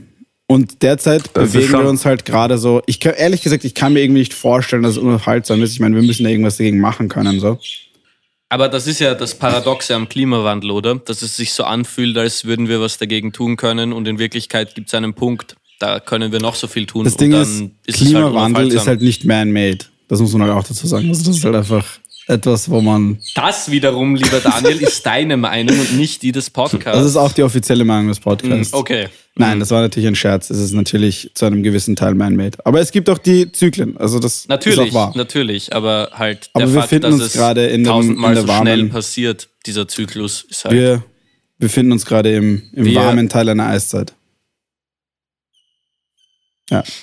Und 0.49 0.83
derzeit 0.83 1.31
Das 1.35 1.53
bewegen 1.53 1.73
wir 1.73 1.88
uns 1.88 2.05
halt 2.05 2.25
gerade 2.25 2.59
so. 2.59 2.83
Ich 2.87 3.01
kann, 3.01 3.14
ehrlich 3.14 3.42
gesagt, 3.42 3.64
ich 3.64 3.75
kann 3.75 3.92
mir 3.92 4.01
irgendwie 4.01 4.21
nicht 4.21 4.35
vorstellen, 4.35 4.83
dass 4.83 4.92
es 4.92 4.99
unaufhaltsam 4.99 5.62
ist. 5.62 5.73
Ich 5.73 5.81
meine, 5.81 5.97
wir 5.97 6.03
müssen 6.03 6.25
da 6.25 6.31
irgendwas 6.31 6.57
dagegen 6.57 6.81
machen 6.81 7.09
können. 7.09 7.40
So. 7.40 7.59
Aber 8.49 8.69
das 8.69 8.87
ist 8.87 9.01
ja 9.01 9.14
das 9.14 9.35
Paradoxe 9.35 9.95
am 9.95 10.09
Klimawandel, 10.09 10.71
oder? 10.71 10.97
Dass 10.97 11.23
es 11.23 11.37
sich 11.37 11.53
so 11.53 11.64
anfühlt, 11.64 12.16
als 12.16 12.45
würden 12.45 12.69
wir 12.69 12.81
was 12.81 12.99
dagegen 12.99 13.33
tun 13.33 13.57
können 13.57 13.92
und 13.92 14.07
in 14.07 14.19
Wirklichkeit 14.19 14.75
gibt 14.77 14.88
es 14.88 14.95
einen 14.95 15.14
Punkt, 15.14 15.57
da 15.79 16.01
können 16.01 16.33
wir 16.33 16.41
noch 16.41 16.55
so 16.55 16.67
viel 16.67 16.87
tun. 16.87 17.05
Das 17.05 17.17
Ding 17.17 17.35
und 17.35 17.41
ist, 17.43 17.61
dann 17.61 17.71
ist 17.87 17.97
Klimawandel 17.99 18.67
es 18.69 18.73
halt 18.73 18.83
ist 18.83 18.87
halt 18.89 19.03
nicht 19.03 19.25
man-made. 19.25 19.79
Das 20.09 20.21
muss 20.21 20.33
man 20.33 20.43
halt 20.43 20.53
auch 20.53 20.65
dazu 20.67 20.87
sagen. 20.87 21.09
Also 21.09 21.25
das 21.25 21.37
ist 21.37 21.45
halt 21.45 21.57
einfach 21.57 21.85
etwas, 22.29 22.69
wo 22.71 22.81
man. 22.81 23.19
Das 23.35 23.71
wiederum, 23.71 24.15
lieber 24.17 24.41
Daniel, 24.41 24.79
ist 24.83 25.05
deine 25.07 25.37
Meinung 25.37 25.79
und 25.79 25.97
nicht 25.97 26.23
die 26.23 26.33
des 26.33 26.51
Podcasts. 26.51 26.99
Das 26.99 27.07
ist 27.07 27.17
auch 27.17 27.33
die 27.33 27.43
offizielle 27.43 27.85
Meinung 27.85 28.09
des 28.09 28.19
Podcasts. 28.21 28.73
Hm, 28.73 28.79
okay. 28.79 29.09
Nein, 29.39 29.61
das 29.61 29.71
war 29.71 29.83
natürlich 29.83 30.07
ein 30.09 30.15
Scherz. 30.17 30.49
Es 30.49 30.59
ist 30.59 30.73
natürlich 30.73 31.31
zu 31.35 31.45
einem 31.45 31.62
gewissen 31.62 31.95
Teil 31.95 32.15
man-made. 32.15 32.57
Aber 32.65 32.81
es 32.81 32.91
gibt 32.91 33.11
auch 33.11 33.19
die 33.19 33.53
Zyklen. 33.53 33.97
Also 33.99 34.19
das 34.19 34.49
Natürlich, 34.49 34.79
ist 34.79 34.91
auch 34.91 34.95
wahr. 34.95 35.12
natürlich, 35.15 35.73
aber 35.75 36.11
halt 36.15 36.49
Aber 36.55 36.65
der 36.65 36.73
wir 36.75 36.81
Fakt, 36.81 36.89
finden 36.89 37.03
dass 37.11 37.15
uns 37.15 37.23
es 37.27 37.33
gerade 37.35 37.67
in 37.67 37.85
dem- 37.85 37.91
tausendmal 37.93 38.31
in 38.31 38.35
der 38.37 38.43
so 38.43 38.49
warmen- 38.49 38.67
schnell 38.79 38.89
passiert, 38.89 39.49
dieser 39.67 39.87
Zyklus 39.87 40.47
ist 40.49 40.65
halt. 40.65 40.75
Wir 40.75 41.05
befinden 41.59 41.93
uns 41.93 42.07
gerade 42.07 42.35
im, 42.35 42.62
im 42.73 42.85
Wir- 42.87 42.95
warmen 42.97 43.29
Teil 43.29 43.49
einer 43.51 43.67
Eiszeit. 43.67 44.15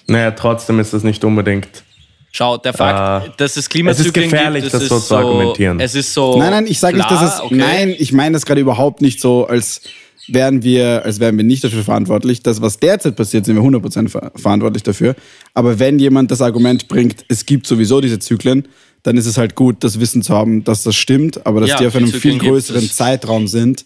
Naja, 0.08 0.32
trotzdem 0.32 0.80
ist 0.80 0.93
das 0.93 1.04
nicht 1.04 1.23
unbedingt. 1.23 1.84
Schau, 2.32 2.58
der 2.58 2.73
Fakt, 2.73 3.28
Äh, 3.28 3.32
dass 3.38 3.58
es 3.58 3.69
Klimazyklen 3.69 4.30
gefährlich, 4.30 4.63
gibt, 4.63 4.73
das 4.73 4.84
ist 4.84 4.89
so 4.89 4.99
zu 4.99 5.15
argumentieren. 5.15 5.80
Es 5.80 5.93
ist 5.93 6.13
so. 6.13 6.38
Nein, 6.39 6.49
nein, 6.52 6.67
ich 6.67 6.80
sage 6.80 6.97
nicht, 6.97 7.10
dass 7.12 7.21
es. 7.21 7.41
okay. 7.41 7.56
Nein, 7.56 7.95
ich 7.97 8.12
meine 8.12 8.34
das 8.34 8.45
gerade 8.45 8.60
überhaupt 8.60 9.02
nicht 9.02 9.21
so, 9.21 9.45
als 9.45 9.82
wären 10.28 10.63
wir, 10.63 11.04
als 11.06 11.19
wären 11.19 11.38
wir 11.38 11.43
nicht 11.43 11.63
dafür 11.63 11.84
verantwortlich. 11.84 12.41
Das, 12.41 12.60
was 12.62 12.78
derzeit 12.80 13.15
passiert, 13.15 13.45
sind 13.45 13.56
wir 13.56 13.62
100% 13.62 14.10
ver 14.10 14.32
verantwortlich 14.36 14.82
dafür. 14.82 15.15
Aber 15.54 15.78
wenn 15.78 15.99
jemand 15.99 16.32
das 16.32 16.41
Argument 16.41 16.88
bringt, 16.88 17.23
es 17.28 17.45
gibt 17.45 17.67
sowieso 17.67 18.02
diese 18.02 18.17
Zyklen, 18.17 18.67
dann 19.04 19.15
ist 19.17 19.28
es 19.28 19.38
halt 19.38 19.54
gut, 19.54 19.84
das 19.84 19.99
Wissen 19.99 20.23
zu 20.23 20.34
haben, 20.34 20.63
dass 20.63 20.82
das 20.82 20.95
stimmt, 20.95 21.45
aber 21.45 21.60
dass 21.62 21.69
Ja, 21.71 21.78
die 21.78 21.88
auf 21.88 21.95
einem 21.95 22.08
Zyklen 22.08 22.39
viel 22.39 22.49
größeren 22.49 22.86
es. 22.86 22.95
Zeitraum 22.95 23.47
sind. 23.47 23.86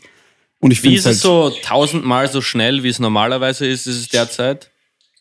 Und 0.60 0.72
ich 0.72 0.78
Wie 0.84 0.96
finde 0.96 0.98
ist 1.00 1.02
es 1.02 1.06
halt 1.08 1.16
es 1.18 1.22
so 1.22 1.52
tausendmal 1.64 2.32
so 2.32 2.40
schnell, 2.42 2.84
wie 2.84 2.90
es 2.90 3.00
normalerweise 3.00 3.66
ist, 3.66 3.88
ist 3.88 3.98
es 3.98 4.08
derzeit? 4.10 4.70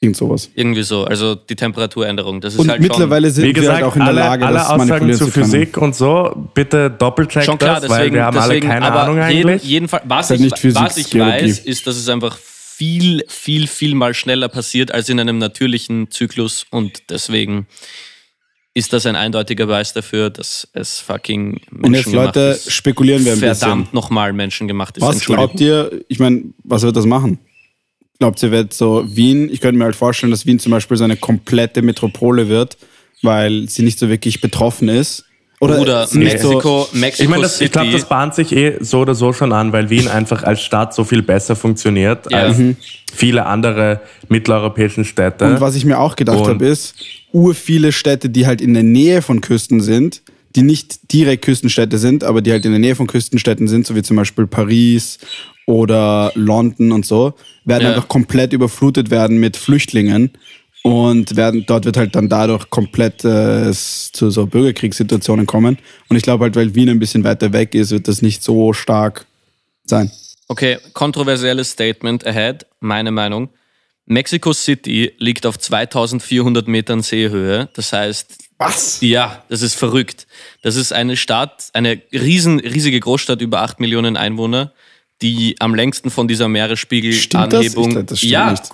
Irgend 0.01 0.17
sowas. 0.17 0.51
Irgendwie 0.55 0.83
so. 0.83 1.05
Also 1.05 1.35
die 1.35 1.57
Temperaturänderung. 1.57 2.41
Das 2.41 2.55
ist 2.55 2.61
Und 2.61 2.71
halt 2.71 2.81
mittlerweile 2.81 3.31
sind 3.31 3.45
Wie 3.45 3.53
gesagt, 3.53 3.79
wir 3.79 3.85
halt 3.85 3.85
auch 3.85 3.97
in 3.97 4.01
der 4.01 4.09
alle, 4.09 4.21
Lage, 4.21 4.47
alle 4.47 4.59
das 4.59 4.69
Aussagen 4.69 5.15
zu. 5.15 5.27
Physik 5.29 5.77
und 5.79 5.95
so, 5.95 6.49
bitte 6.55 6.91
doppelcheck 6.91 7.45
schon, 7.45 7.53
schon 7.53 7.59
klar, 7.59 7.81
das, 7.81 7.91
weil 7.91 7.99
deswegen, 7.99 8.15
wir 8.17 8.25
haben 8.25 8.37
deswegen 8.37 8.71
alle 8.71 8.81
keine 8.81 8.87
aber 8.93 9.03
Ahnung 9.03 9.31
jeden, 9.31 9.51
eigentlich. 9.51 9.65
Jedenfalls, 9.65 10.05
was, 10.07 10.31
halt 10.31 10.41
ich, 10.41 10.57
Physik, 10.57 10.83
was 10.83 10.97
ich 10.97 11.11
Geologie. 11.11 11.45
weiß, 11.45 11.59
ist, 11.61 11.87
dass 11.87 11.97
es 11.97 12.09
einfach 12.09 12.37
viel, 12.39 13.25
viel, 13.29 13.67
viel 13.67 13.95
mal 13.95 14.13
schneller 14.13 14.49
passiert 14.49 14.93
als 14.93 15.09
in 15.09 15.19
einem 15.19 15.39
natürlichen 15.39 16.11
Zyklus 16.11 16.67
und 16.71 17.11
deswegen 17.11 17.67
ist 18.75 18.93
das 18.93 19.07
ein 19.07 19.17
eindeutiger 19.17 19.65
Beweis 19.65 19.95
dafür, 19.95 20.29
dass 20.29 20.69
es 20.75 21.01
fucking 21.01 21.63
Und 21.83 21.95
jetzt, 21.95 22.13
Leute, 22.13 22.41
ist. 22.41 22.71
spekulieren 22.71 23.25
wir 23.25 23.33
ein 23.33 23.41
bisschen. 23.41 23.57
Verdammt 23.57 23.95
nochmal 23.95 24.35
menschengemacht 24.35 24.99
ist. 24.99 25.03
Was 25.03 25.25
glaubt 25.25 25.59
ihr, 25.63 26.05
ich 26.09 26.19
meine, 26.19 26.43
was 26.63 26.83
wird 26.83 26.95
das 26.95 27.07
machen? 27.07 27.39
Glaubt 28.19 28.43
ihr, 28.43 28.51
wird 28.51 28.73
so 28.73 29.05
Wien, 29.07 29.51
ich 29.53 29.61
könnte 29.61 29.79
mir 29.79 29.85
halt 29.85 29.97
vorstellen, 29.97 30.31
dass 30.31 30.47
Wien 30.47 30.59
zum 30.59 30.73
Beispiel 30.73 30.97
so 30.97 31.05
eine 31.05 31.17
komplette 31.17 31.83
Metropole 31.83 32.49
wird, 32.49 32.77
weil 33.23 33.69
sie 33.69 33.83
nicht 33.83 33.99
so 33.99 34.09
wirklich 34.09 34.41
betroffen 34.41 34.89
ist? 34.89 35.25
Oder 35.59 36.07
so, 36.07 36.19
Mexiko, 36.19 36.87
Mexico 36.93 37.23
Ich 37.25 37.29
meine, 37.31 37.43
das- 37.43 37.61
ich 37.63 37.73
glaube, 37.73 37.91
das 37.91 38.07
bahnt 38.07 38.35
sich 38.35 38.53
eh 38.55 38.77
so 38.81 39.01
oder 39.01 39.15
so 39.15 39.33
schon 39.33 39.53
an, 39.55 39.73
weil 39.73 39.89
Wien 39.89 40.07
einfach 40.07 40.43
als 40.43 40.61
Stadt 40.63 40.95
so 40.95 41.03
viel 41.05 41.23
besser 41.23 41.57
funktioniert 41.57 42.31
Ja. 42.31 42.41
als 42.41 42.59
Mhm. 42.59 42.77
viele 43.15 43.47
andere 43.47 44.01
mitteleuropäischen 44.29 45.05
Städte. 45.07 45.47
und 45.47 45.61
was 45.63 45.75
ich 45.75 45.85
mir 45.87 45.99
auch 45.99 46.15
gedacht 46.17 46.47
habe, 46.47 46.67
ist, 46.67 46.95
ur 47.33 47.55
viele 47.55 47.93
Städte, 47.93 48.29
die 48.29 48.47
halt 48.47 48.61
in 48.61 48.75
der 48.75 48.83
Nähe 48.83 49.23
von 49.23 49.41
Küsten 49.41 49.81
sind, 49.81 50.21
die 50.55 50.63
nicht 50.63 51.13
direkt 51.13 51.45
Küstenstädte 51.45 51.97
sind, 51.99 52.23
aber 52.25 52.43
die 52.43 52.51
halt 52.53 52.65
in 52.67 52.73
der 52.73 52.81
Nähe 52.81 52.95
von 52.95 53.07
Küstenstädten 53.07 53.67
sind, 53.67 53.87
so 53.87 53.95
wie 53.95 54.03
zum 54.03 54.17
Beispiel 54.17 54.47
Paris 54.47 55.19
oder 55.67 56.33
London 56.35 56.93
und 56.93 57.05
so, 57.05 57.35
werden 57.65 57.83
Ja. 57.85 57.91
einfach 57.91 58.09
komplett 58.09 58.53
überflutet 58.53 59.11
werden 59.11 59.39
mit 59.39 59.57
Flüchtlingen 59.57 60.31
und 60.83 61.35
werden 61.37 61.65
dort 61.67 61.85
wird 61.85 61.97
halt 61.97 62.15
dann 62.15 62.29
dadurch 62.29 62.71
komplett 62.71 63.25
äh, 63.25 63.73
zu 63.73 64.31
so 64.31 64.47
Bürgerkriegssituationen 64.47 65.45
kommen. 65.47 65.79
Und 66.09 66.17
ich 66.17 66.23
glaube 66.23 66.45
halt, 66.45 66.55
weil 66.55 66.75
Wien 66.77 66.89
ein 66.89 67.01
bisschen 67.01 67.25
weiter 67.25 67.53
weg 67.53 67.75
ist, 67.75 67.91
wird 67.91 68.07
das 68.07 68.23
nicht 68.23 68.43
so 68.45 68.73
stark 68.73 69.27
sein. 69.85 70.11
Okay, 70.49 70.79
kontroversielles 70.93 71.71
Statement 71.73 72.25
ahead, 72.25 72.67
meine 72.79 73.11
Meinung. 73.11 73.49
Mexico 74.09 74.53
City 74.53 75.13
liegt 75.19 75.45
auf 75.47 75.59
2400 75.59 76.69
Metern 76.69 77.03
Seehöhe. 77.03 77.69
Das 77.73 77.93
heißt, 77.93 78.37
Was? 78.59 79.01
ja, 79.01 79.43
das 79.49 79.63
ist 79.63 79.75
verrückt. 79.75 80.29
Das 80.63 80.77
ist 80.77 80.93
eine 80.93 81.17
Stadt, 81.17 81.71
eine 81.73 82.01
riesen, 82.13 82.61
riesige 82.61 83.01
Großstadt 83.01 83.41
über 83.41 83.63
8 83.63 83.81
Millionen 83.81 84.17
Einwohner, 84.17 84.73
die 85.23 85.57
am 85.61 85.75
längsten 85.75 86.11
von 86.11 86.29
dieser 86.29 86.45
Stimmt 86.49 86.55
das? 86.75 87.65
Ich 87.65 87.75
Meeresspiegelanhebung. 87.75 87.91
glaub, 87.91 88.07
das 88.07 88.19
stimmt 88.19 88.33
ja, 88.33 88.51
nicht. 88.51 88.71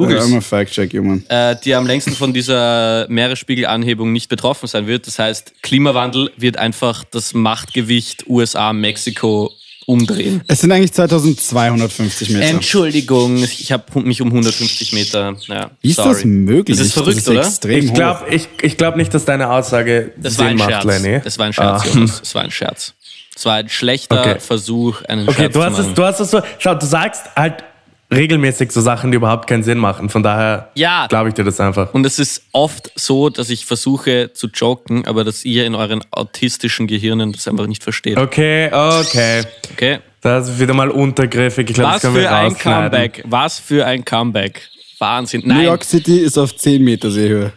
Junge. 0.92 1.22
äh, 1.28 1.56
die 1.64 1.74
am 1.74 1.86
längsten 1.86 2.12
von 2.12 2.32
dieser 2.34 3.06
Meeresspiegelanhebung 3.08 4.12
nicht 4.12 4.28
betroffen 4.28 4.66
sein 4.66 4.86
wird. 4.86 5.06
Das 5.06 5.18
heißt, 5.18 5.52
Klimawandel 5.62 6.30
wird 6.36 6.56
einfach 6.56 7.04
das 7.04 7.32
Machtgewicht 7.34 8.26
USA, 8.28 8.72
Mexiko 8.72 9.52
umdrehen. 9.86 10.42
Es 10.46 10.60
sind 10.60 10.70
eigentlich 10.72 10.92
2250 10.92 12.30
Meter. 12.30 12.46
Entschuldigung, 12.46 13.42
ich 13.42 13.72
habe 13.72 14.00
mich 14.00 14.20
um 14.22 14.28
150 14.28 14.92
Meter. 14.92 15.36
Ja, 15.48 15.70
Wie 15.80 15.90
ist 15.90 15.96
sorry. 15.96 16.10
das 16.14 16.24
möglich? 16.24 16.76
Das 16.78 16.86
ist 16.86 16.92
verrückt, 16.94 17.16
das 17.18 17.24
ist 17.24 17.28
oder? 17.28 17.40
extrem 17.40 17.84
ich 17.86 17.94
glaube 17.94 18.24
ich, 18.30 18.48
ich 18.62 18.76
glaub 18.76 18.96
nicht, 18.96 19.12
dass 19.12 19.24
deine 19.24 19.50
Aussage 19.50 20.12
Das 20.16 20.38
war 20.38 20.46
Sinn 20.46 20.52
ein 20.52 20.56
macht, 20.58 20.70
Scherz. 20.70 20.84
Lenny. 21.02 21.20
Das 21.22 21.38
war 21.38 21.46
ein 21.46 21.52
Scherz, 21.52 21.82
Ah. 21.94 21.98
Das 22.20 22.34
war 22.34 22.42
ein 22.42 22.50
Scherz. 22.50 22.94
Es 23.34 23.44
war 23.46 23.54
ein 23.56 23.68
schlechter 23.68 24.20
Okay. 24.20 24.40
Versuch, 24.40 25.02
einen 25.02 25.28
Okay, 25.28 25.42
Scherz 25.42 25.52
du 25.54 25.58
zu 25.60 25.64
hast, 25.64 25.72
es, 25.78 25.84
machen. 25.86 25.94
du 25.94 26.04
hast 26.04 26.20
es 26.20 26.30
so. 26.30 26.40
Schau, 26.58 26.74
du 26.74 26.86
sagst 26.86 27.24
halt 27.36 27.64
regelmäßig 28.12 28.70
so 28.72 28.82
Sachen, 28.82 29.10
die 29.10 29.16
überhaupt 29.16 29.48
keinen 29.48 29.62
Sinn 29.62 29.78
machen. 29.78 30.10
Von 30.10 30.22
daher 30.22 30.70
Ja. 30.74 31.06
glaube 31.06 31.30
ich 31.30 31.34
dir 31.34 31.44
das 31.44 31.58
einfach. 31.60 31.94
Und 31.94 32.04
es 32.04 32.18
ist 32.18 32.42
oft 32.52 32.90
so, 32.94 33.30
dass 33.30 33.48
ich 33.48 33.64
versuche 33.64 34.32
zu 34.34 34.48
joken, 34.48 35.06
aber 35.06 35.24
dass 35.24 35.46
ihr 35.46 35.64
in 35.64 35.74
euren 35.74 36.04
autistischen 36.10 36.86
Gehirnen 36.86 37.32
das 37.32 37.48
einfach 37.48 37.66
nicht 37.66 37.82
versteht. 37.82 38.18
Okay, 38.18 38.70
okay. 38.70 39.44
Okay? 39.72 39.98
Das 40.20 40.46
ist 40.48 40.60
wieder 40.60 40.74
mal 40.74 40.90
untergriffig. 40.90 41.70
Ich 41.70 41.74
glaube, 41.74 41.94
Was 41.94 42.02
das 42.02 42.02
können 42.02 42.16
wir 42.16 42.28
für 42.28 42.34
ein. 42.34 42.56
Comeback. 42.58 43.22
Was 43.26 43.58
für 43.58 43.86
ein 43.86 44.04
Comeback. 44.04 44.68
Wahnsinn. 44.98 45.40
New 45.46 45.54
Nein, 45.54 45.64
York 45.64 45.82
City 45.82 46.18
ist 46.18 46.36
auf 46.36 46.54
10 46.54 46.84
Meter 46.84 47.10
Seehöhe. 47.10 47.52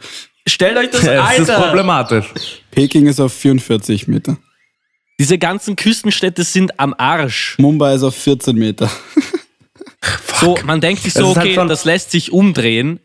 stellt 0.48 0.78
euch 0.78 0.90
das, 0.90 1.04
Es 1.04 1.40
ist 1.40 1.50
Alter. 1.50 1.62
problematisch. 1.68 2.28
Peking 2.72 3.08
ist 3.08 3.20
auf 3.20 3.34
44 3.34 4.08
Meter. 4.08 4.38
Diese 5.20 5.38
ganzen 5.38 5.76
Küstenstädte 5.76 6.44
sind 6.44 6.80
am 6.80 6.94
Arsch. 6.98 7.56
Mumbai 7.58 7.96
ist 7.96 8.04
auf 8.04 8.16
14 8.16 8.56
Meter. 8.56 8.90
So, 10.40 10.56
man 10.66 10.82
denkt 10.82 11.02
sich 11.02 11.14
Das 11.14 11.24
so, 11.24 11.30
halt 11.36 11.38
okay, 11.38 11.56
schon- 11.56 11.68
das 11.68 11.84
lässt 11.86 12.12
sich 12.12 12.32
umdrehen, 12.32 13.00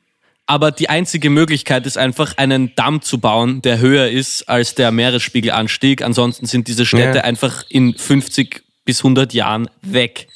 aber 0.46 0.70
die 0.70 0.90
einzige 0.90 1.30
Möglichkeit 1.30 1.86
ist 1.86 1.96
einfach, 1.96 2.36
einen 2.36 2.74
Damm 2.74 3.00
zu 3.00 3.18
bauen, 3.18 3.62
der 3.62 3.78
höher 3.78 4.08
ist 4.10 4.48
als 4.50 4.74
der 4.74 4.90
Meeresspiegelanstieg. 4.90 6.02
Ansonsten 6.02 6.44
sind 6.46 6.68
diese 6.68 6.84
Städte 6.84 7.18
Ja. 7.18 7.24
einfach 7.24 7.64
in 7.70 7.96
50 7.96 8.64
bis 8.84 8.98
100 8.98 9.32
Jahren 9.32 9.70
weg. 9.80 10.28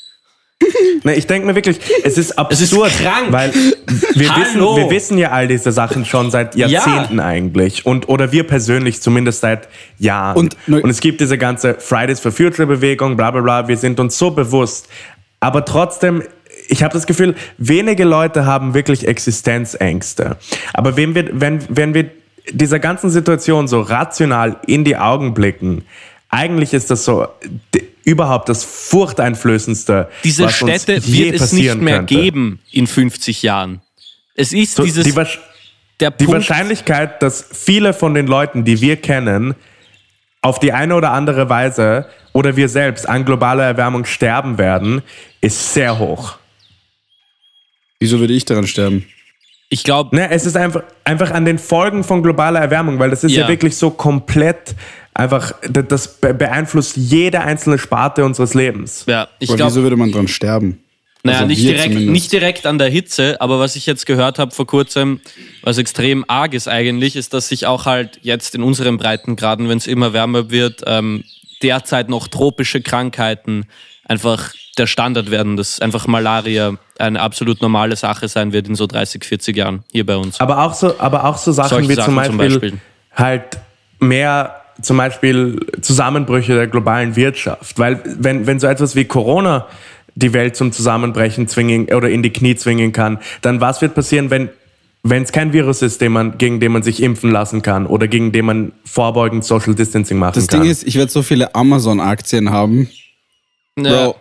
Nee, 1.03 1.15
ich 1.15 1.27
denke 1.27 1.47
mir 1.47 1.55
wirklich, 1.55 1.79
es 2.05 2.17
ist 2.17 2.31
ist 2.31 2.39
absurd, 2.39 2.91
krank. 3.03 3.27
weil 3.31 3.53
wir 3.53 4.37
wissen, 4.37 4.61
wir 4.61 4.91
wissen 4.91 5.19
ja 5.19 5.31
all 5.31 5.47
diese 5.49 5.73
Sachen 5.73 6.05
schon 6.05 6.31
seit 6.31 6.57
Jahrzehnten 6.57 7.21
eigentlich 7.21 7.85
und 7.85 8.09
oder 8.09 8.33
wir 8.33 8.45
persönlich 8.47 9.03
zumindest 9.03 9.41
seit 9.41 9.69
Jahren. 9.99 10.37
Und- 10.39 10.57
Und, 10.67 10.89
es 10.89 11.01
gibt 11.01 11.21
diese 11.21 11.37
ganze 11.37 11.75
Fridays 11.75 12.21
for 12.21 12.33
Future 12.33 12.67
Bewegung, 12.67 13.17
bla 13.17 13.31
bla 13.31 13.41
bla. 13.43 13.69
Wir 13.69 13.77
sind 13.77 14.01
uns 14.01 14.17
so 14.19 14.31
bewusst, 14.31 14.89
aber 15.41 15.65
trotzdem. 15.65 16.23
Ich 16.69 16.83
habe 16.83 16.95
das 16.95 17.05
Gefühl, 17.07 17.35
wenige 17.59 18.05
Leute 18.05 18.47
haben 18.47 18.73
wirklich 18.73 19.07
Existenzängste. 19.07 20.39
Aber 20.73 20.97
wenn 20.97 21.15
wir, 21.15 21.29
wenn, 21.39 21.59
wenn 21.69 21.93
wir 21.93 22.07
dieser 22.51 22.79
ganzen 22.79 23.11
Situation 23.11 23.69
so 23.69 23.81
rational 23.83 24.57
in 24.67 24.83
die 24.85 24.97
Augen 24.97 25.35
blicken, 25.35 25.85
eigentlich 26.31 26.73
ist 26.73 26.91
das 26.91 27.05
so 27.05 27.27
überhaupt 28.05 28.49
das 28.49 28.65
furchteinflößendste. 28.65 30.09
Diese 30.25 30.45
was 30.45 30.63
uns 30.63 30.83
Städte 30.83 31.01
je 31.07 31.25
wird 31.33 31.41
es 31.41 31.53
nicht 31.53 31.75
mehr 31.77 31.99
könnte. 31.99 32.15
geben 32.15 32.61
in 32.71 32.87
50 32.87 33.43
Jahren. 33.43 33.81
Es 34.35 34.53
ist 34.53 34.75
So, 34.77 34.83
dieses, 34.85 35.05
die, 35.05 35.15
der 36.01 36.11
die 36.11 36.29
Wahrscheinlichkeit, 36.29 37.23
dass 37.23 37.45
viele 37.53 37.93
von 37.95 38.15
den 38.15 38.27
Leuten, 38.27 38.65
die 38.65 38.81
wir 38.81 38.97
kennen, 38.97 39.55
auf 40.43 40.59
die 40.59 40.73
eine 40.73 40.95
oder 40.97 41.13
andere 41.13 41.49
Weise 41.49 42.07
oder 42.33 42.57
wir 42.57 42.69
selbst 42.69 43.09
an 43.09 43.25
globaler 43.25 43.65
Erwärmung 43.65 44.05
sterben 44.05 44.59
werden, 44.59 45.03
ist 45.41 45.73
sehr 45.73 45.99
hoch. 45.99 46.37
Wieso 48.01 48.19
würde 48.21 48.35
ich 48.35 48.45
daran 48.45 48.67
sterben? 48.67 49.07
ich 49.71 49.83
glaube, 49.83 50.15
Ne, 50.15 50.31
es 50.31 50.47
ist 50.47 50.57
einfach, 50.57 50.83
einfach 51.05 51.33
an 51.33 51.45
den 51.47 51.59
Folgen 51.59 52.05
von 52.05 52.23
globaler 52.23 52.61
Erwärmung, 52.61 52.99
weil 53.01 53.11
das 53.11 53.25
ist 53.25 53.33
ja, 53.33 53.43
Ja. 53.43 53.49
wirklich 53.49 53.77
so 53.77 53.91
komplett 53.91 54.75
einfach, 55.15 55.55
das 55.71 56.09
be- 56.21 56.35
beeinflusst 56.35 56.97
jede 56.97 57.41
einzelne 57.41 57.79
Sparte 57.79 58.25
unseres 58.25 58.55
Lebens. 58.55 59.05
ja, 59.07 59.29
ich 59.39 59.49
glaube, 59.49 59.65
wieso 59.71 59.83
würde 59.83 59.97
man 59.97 60.11
dran 60.13 60.29
sterben? 60.29 60.81
Naja, 61.23 61.39
Also 61.39 61.49
nicht, 61.49 61.63
direkt, 61.63 61.83
zumindest. 61.85 62.11
nicht 62.11 62.33
direkt 62.33 62.67
an 62.67 62.77
der 62.79 62.91
Hitze, 62.91 63.41
aber 63.41 63.59
was 63.59 63.77
ich 63.77 63.87
jetzt 63.87 64.05
gehört 64.05 64.39
habe 64.39 64.51
vor 64.55 64.67
kurzem, 64.67 65.21
was 65.63 65.79
extrem 65.79 66.25
arg 66.29 66.53
ist 66.53 66.69
eigentlich, 66.69 67.17
ist, 67.17 67.33
dass 67.33 67.49
sich 67.49 67.67
auch 67.67 67.87
halt 67.87 68.19
jetzt 68.21 68.55
in 68.55 68.63
unseren 68.63 68.99
Breitengraden, 68.99 69.71
wenn 69.71 69.79
es 69.79 69.87
immer 69.87 70.13
wärmer 70.13 70.51
wird, 70.51 70.83
ähm, 70.87 71.25
derzeit 71.63 72.11
noch 72.11 72.29
tropische 72.29 72.83
Krankheiten 72.83 73.65
einfach 74.05 74.53
der 74.77 74.87
Standard 74.87 75.31
werden, 75.31 75.57
dass 75.57 75.81
einfach 75.81 76.07
Malaria 76.07 76.75
eine 76.99 77.21
absolut 77.23 77.63
normale 77.63 77.97
Sache 77.97 78.29
sein 78.29 78.53
wird 78.53 78.69
in 78.69 78.75
so 78.75 78.87
30, 78.87 79.25
40 79.25 79.57
Jahren 79.57 79.83
hier 79.93 80.05
bei 80.05 80.17
uns. 80.17 80.41
Aber 80.41 80.59
auch 80.63 80.75
so, 80.75 80.99
aber 80.99 81.25
auch 81.25 81.39
so 81.39 81.53
Sachen 81.53 81.71
Solche 81.71 81.89
wie 81.89 81.95
Sachen 81.95 82.15
zum 82.17 82.25
zum 82.25 82.37
Beispiel, 82.37 82.59
Beispiel. 82.61 82.81
halt 83.15 83.45
mehr 83.99 84.61
zum 84.81 84.97
Beispiel 84.97 85.61
Zusammenbrüche 85.81 86.55
der 86.55 86.67
globalen 86.67 87.17
Wirtschaft. 87.17 87.79
Weil 87.79 88.01
wenn, 88.19 88.47
wenn 88.47 88.59
so 88.59 88.67
etwas 88.67 88.97
wie 88.97 89.05
Corona 89.05 89.67
die 90.15 90.33
Welt 90.33 90.57
zum 90.57 90.73
Zusammenbrechen 90.73 91.49
zwingen 91.49 91.87
oder 91.93 92.09
in 92.09 92.23
die 92.23 92.31
Knie 92.31 92.55
zwingen 92.55 92.93
kann, 92.93 93.19
dann 93.43 93.61
was 93.61 93.83
wird 93.83 93.95
passieren, 93.95 94.31
wenn 94.31 94.51
wenn 95.07 95.23
es 95.23 95.33
kein 95.33 95.53
Virus 95.53 95.83
ist, 95.83 96.01
den 96.01 96.13
man, 96.13 96.39
gegen 96.39 96.61
den 96.61 96.73
man 96.73 96.83
sich 96.83 97.03
impfen 97.03 97.31
lassen 97.31 97.61
kann 97.61 97.87
oder 97.87 98.09
gegen 98.09 98.33
den 98.33 98.47
man 98.47 98.73
vorbeugend 98.87 99.45
Social 99.45 99.75
Distancing 99.75 100.17
machen 100.19 100.33
Das 100.35 100.47
kann? 100.47 100.63
Ding 100.63 100.71
ist, 100.71 100.83
ich 100.83 100.97
werde 100.97 101.13
so 101.13 101.23
viele 101.23 101.55
Amazon-Aktien 101.55 102.51
haben. 102.51 102.89
Ja, 103.79 104.07
Bro. 104.07 104.17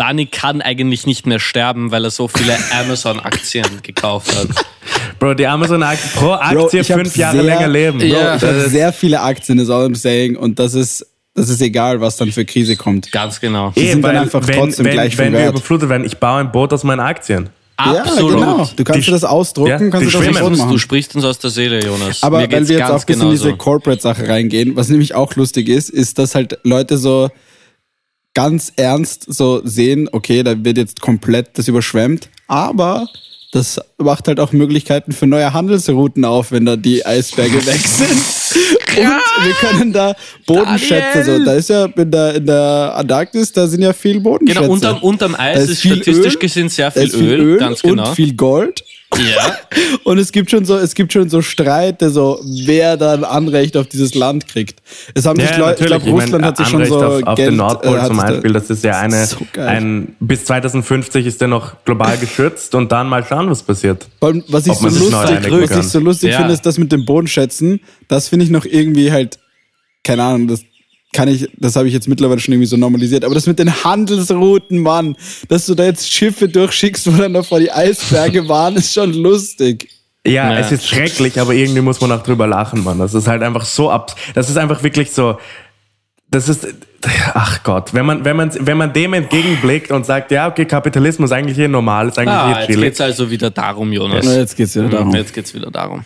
Dani 0.00 0.26
kann 0.26 0.62
eigentlich 0.62 1.06
nicht 1.06 1.26
mehr 1.26 1.38
sterben, 1.40 1.90
weil 1.90 2.04
er 2.04 2.10
so 2.10 2.26
viele 2.28 2.56
Amazon-Aktien 2.80 3.66
gekauft 3.82 4.34
hat. 4.36 4.48
Bro, 5.18 5.34
die 5.34 5.46
Amazon-Aktie 5.46 6.10
pro 6.14 6.26
Bro, 6.26 6.34
Aktie 6.64 6.80
hab 6.82 6.86
fünf 6.86 7.16
Jahre 7.16 7.36
sehr- 7.36 7.42
länger 7.44 7.68
leben. 7.68 7.98
Bro, 7.98 8.06
Ja. 8.06 8.36
ich 8.36 8.42
habe 8.42 8.68
sehr 8.68 8.92
viele 8.92 9.20
Aktien, 9.20 9.58
ist 9.58 9.68
all 9.70 9.84
I'm 9.86 9.94
saying. 9.96 10.36
Und 10.36 10.58
das 10.58 10.74
ist, 10.74 11.06
das 11.34 11.48
ist 11.48 11.60
egal, 11.60 12.00
was 12.00 12.16
dann 12.16 12.32
für 12.32 12.44
Krise 12.44 12.76
kommt. 12.76 13.12
Ganz 13.12 13.40
genau. 13.40 13.72
Die 13.76 13.88
sind 13.88 14.02
dann 14.02 14.16
einfach 14.16 14.46
wenn, 14.46 14.56
trotzdem 14.58 14.86
wenn, 14.86 14.92
gleich 14.92 15.16
wenn 15.18 15.32
wir 15.32 15.40
wert. 15.40 15.50
überflutet 15.54 15.88
werden, 15.88 16.04
ich 16.06 16.16
baue 16.18 16.40
ein 16.40 16.50
Boot 16.50 16.72
aus 16.72 16.82
meinen 16.84 17.00
Aktien. 17.00 17.50
Absolut. 17.76 18.38
Ja, 18.38 18.52
genau. 18.52 18.70
Du 18.76 18.84
kannst 18.84 19.00
Die- 19.02 19.04
dir 19.06 19.12
das 19.12 19.24
ausdrucken, 19.24 19.70
Ja, 19.70 19.78
kannst 19.78 19.94
du 19.94 20.00
das 20.04 20.12
schwimmen. 20.12 20.54
sofort 20.54 20.70
Du 20.72 20.78
sprichst 20.78 21.14
uns 21.14 21.24
aus 21.24 21.38
der 21.38 21.50
Seele, 21.50 21.80
Jonas. 21.84 22.22
Aber 22.22 22.46
geht's 22.46 22.68
wir 22.68 22.76
jetzt 22.76 22.84
auch 22.86 22.90
ganz 22.90 23.02
ein 23.02 23.06
bisschen 23.06 23.22
in 23.26 23.30
diese. 23.32 23.56
Corporate-Sache 23.56 24.28
reingehen, 24.28 24.76
was 24.76 24.88
nämlich 24.88 25.14
auch 25.14 25.34
lustig 25.36 25.68
ist, 25.68 25.88
ist, 25.90 26.18
dass 26.18 26.34
halt 26.34 26.58
Leute 26.62 26.98
so 26.98 27.30
ganz 28.34 28.72
ernst 28.76 29.26
so 29.32 29.60
sehen, 29.64 30.08
okay, 30.12 30.42
da 30.42 30.64
wird 30.64 30.78
jetzt 30.78 31.00
komplett 31.00 31.58
das 31.58 31.68
überschwemmt, 31.68 32.28
aber 32.46 33.08
das 33.52 33.80
macht 33.98 34.28
halt 34.28 34.38
auch 34.38 34.52
Möglichkeiten 34.52 35.12
für 35.12 35.26
neue 35.26 35.52
Handelsrouten 35.52 36.24
auf, 36.24 36.52
wenn 36.52 36.66
da 36.66 36.76
die 36.76 37.04
Eisberge 37.04 37.54
weg 37.66 37.80
sind. 37.86 38.10
Und 38.10 39.46
wir 39.46 39.54
können 39.54 39.92
da 39.92 40.14
Bodenschätze, 40.46 41.24
so, 41.24 41.44
da 41.44 41.54
ist 41.54 41.70
ja 41.70 41.86
in 41.86 42.10
der, 42.10 42.34
in 42.36 42.46
der 42.46 42.92
Antarktis, 42.96 43.52
da 43.52 43.66
sind 43.66 43.82
ja 43.82 43.92
viel 43.92 44.20
Bodenschätze. 44.20 44.60
Genau, 44.60 44.72
unterm, 44.72 45.02
unterm 45.02 45.32
Da 45.32 45.38
Eis 45.38 45.68
ist, 45.68 45.80
viel 45.80 45.96
statistisch 45.96 46.34
Öl, 46.34 46.40
gesehen 46.40 46.68
sehr 46.68 46.90
viel 46.90 47.02
ist 47.02 47.16
viel 47.16 47.28
Öl, 47.28 47.40
Öl 47.40 47.58
ganz 47.58 47.82
genau. 47.82 48.08
und 48.08 48.14
viel 48.14 48.34
Gold. 48.34 48.84
Ja. 49.16 49.56
Und 50.04 50.18
es 50.18 50.32
gibt 50.32 50.50
schon 50.50 50.64
so, 50.64 50.76
es 50.76 50.94
gibt 50.94 51.12
schon 51.12 51.28
so 51.28 51.42
Streite, 51.42 52.10
so 52.10 52.40
wer 52.44 52.96
dann 52.96 53.24
Anrecht 53.24 53.76
auf 53.76 53.86
dieses 53.86 54.14
Land 54.14 54.48
kriegt. 54.48 54.80
Es 55.14 55.26
haben 55.26 55.38
sich 55.40 55.56
Leute, 55.56 55.80
ich 55.80 55.86
glaube, 55.86 56.04
Ich 56.06 56.12
meine, 56.12 56.22
Russland 56.22 56.44
hat 56.44 56.56
sich 56.56 56.68
schon 56.68 56.84
so 56.86 57.04
auf, 57.04 57.22
auf 57.22 57.34
Geld, 57.36 57.48
den 57.50 57.56
Nordpol 57.56 57.98
äh, 57.98 58.06
zum 58.06 58.16
Beispiel, 58.16 58.52
das 58.52 58.70
ist 58.70 58.84
ja 58.84 58.98
eine, 59.00 59.26
So 59.26 59.38
ein, 59.56 60.16
bis 60.20 60.44
2050 60.44 61.26
ist 61.26 61.40
der 61.40 61.48
noch 61.48 61.84
global 61.84 62.16
geschützt 62.18 62.74
und 62.74 62.92
dann 62.92 63.08
mal 63.08 63.24
schauen, 63.24 63.50
was 63.50 63.62
passiert. 63.62 64.06
Allem, 64.20 64.44
was 64.48 64.66
ich 64.66 64.74
so 64.74 64.88
lustig, 64.88 65.50
was 65.50 65.76
ich 65.84 65.90
so 65.90 65.98
lustig 65.98 66.30
Ja. 66.30 66.38
finde, 66.38 66.54
ist 66.54 66.64
das 66.66 66.78
mit 66.78 66.92
dem 66.92 67.04
Bodenschätzen. 67.04 67.80
Das 68.08 68.28
finde 68.28 68.44
ich 68.44 68.50
noch 68.50 68.64
irgendwie 68.64 69.10
halt, 69.12 69.38
keine 70.04 70.22
Ahnung, 70.24 70.48
das 70.48 70.60
kann 71.12 71.28
ich, 71.28 71.48
das 71.58 71.74
habe 71.76 71.88
ich 71.88 71.94
jetzt 71.94 72.06
mittlerweile 72.08 72.38
schon 72.40 72.52
irgendwie 72.54 72.68
so 72.68 72.76
normalisiert. 72.76 73.24
Aber 73.24 73.34
das 73.34 73.46
mit 73.46 73.58
den 73.58 73.82
Handelsrouten, 73.84 74.78
Mann, 74.78 75.16
dass 75.48 75.66
du 75.66 75.74
da 75.74 75.84
jetzt 75.84 76.10
Schiffe 76.12 76.48
durchschickst, 76.48 77.12
wo 77.12 77.16
dann 77.20 77.34
davor 77.34 77.58
die 77.58 77.70
Eisberge 77.72 78.48
waren, 78.48 78.76
ist 78.76 78.94
schon 78.94 79.12
lustig. 79.14 79.88
Ja, 80.26 80.52
Ja. 80.52 80.58
es 80.58 80.70
ist 80.70 80.86
schrecklich, 80.86 81.40
aber 81.40 81.54
irgendwie 81.54 81.80
muss 81.80 82.00
man 82.00 82.12
auch 82.12 82.22
drüber 82.22 82.46
lachen, 82.46 82.84
Mann. 82.84 82.98
Das 82.98 83.14
ist 83.14 83.26
halt 83.26 83.42
einfach 83.42 83.64
so 83.64 83.90
ab. 83.90 84.14
Das 84.34 84.48
ist 84.50 84.56
einfach 84.56 84.82
wirklich 84.82 85.10
so. 85.10 85.38
Das 86.32 86.48
ist, 86.48 86.64
ach 87.34 87.62
Gott, 87.64 87.92
wenn 87.92 88.06
man, 88.06 88.24
wenn 88.24 88.36
man, 88.36 88.52
wenn 88.60 88.76
man 88.76 88.92
dem 88.92 89.14
entgegenblickt 89.14 89.90
und 89.90 90.06
sagt, 90.06 90.30
ja, 90.30 90.46
okay, 90.46 90.64
Kapitalismus 90.64 91.30
ist 91.30 91.36
eigentlich 91.36 91.58
eh 91.58 91.66
normal, 91.66 92.06
ist 92.08 92.18
eigentlich 92.18 92.30
Ah, 92.34 92.50
eh 92.52 92.54
jetzt 92.60 92.66
chillig. 92.66 92.84
geht's 92.84 93.00
also 93.00 93.28
wieder 93.30 93.50
darum, 93.50 93.92
Jonas. 93.92 94.24
Na, 94.24 94.36
jetzt 94.36 94.56
geht's 94.56 94.76
wieder 94.76 94.88
darum. 94.90 95.12
Jetzt 95.12 95.34
geht's 95.34 95.52
wieder 95.54 95.72
darum. 95.72 96.04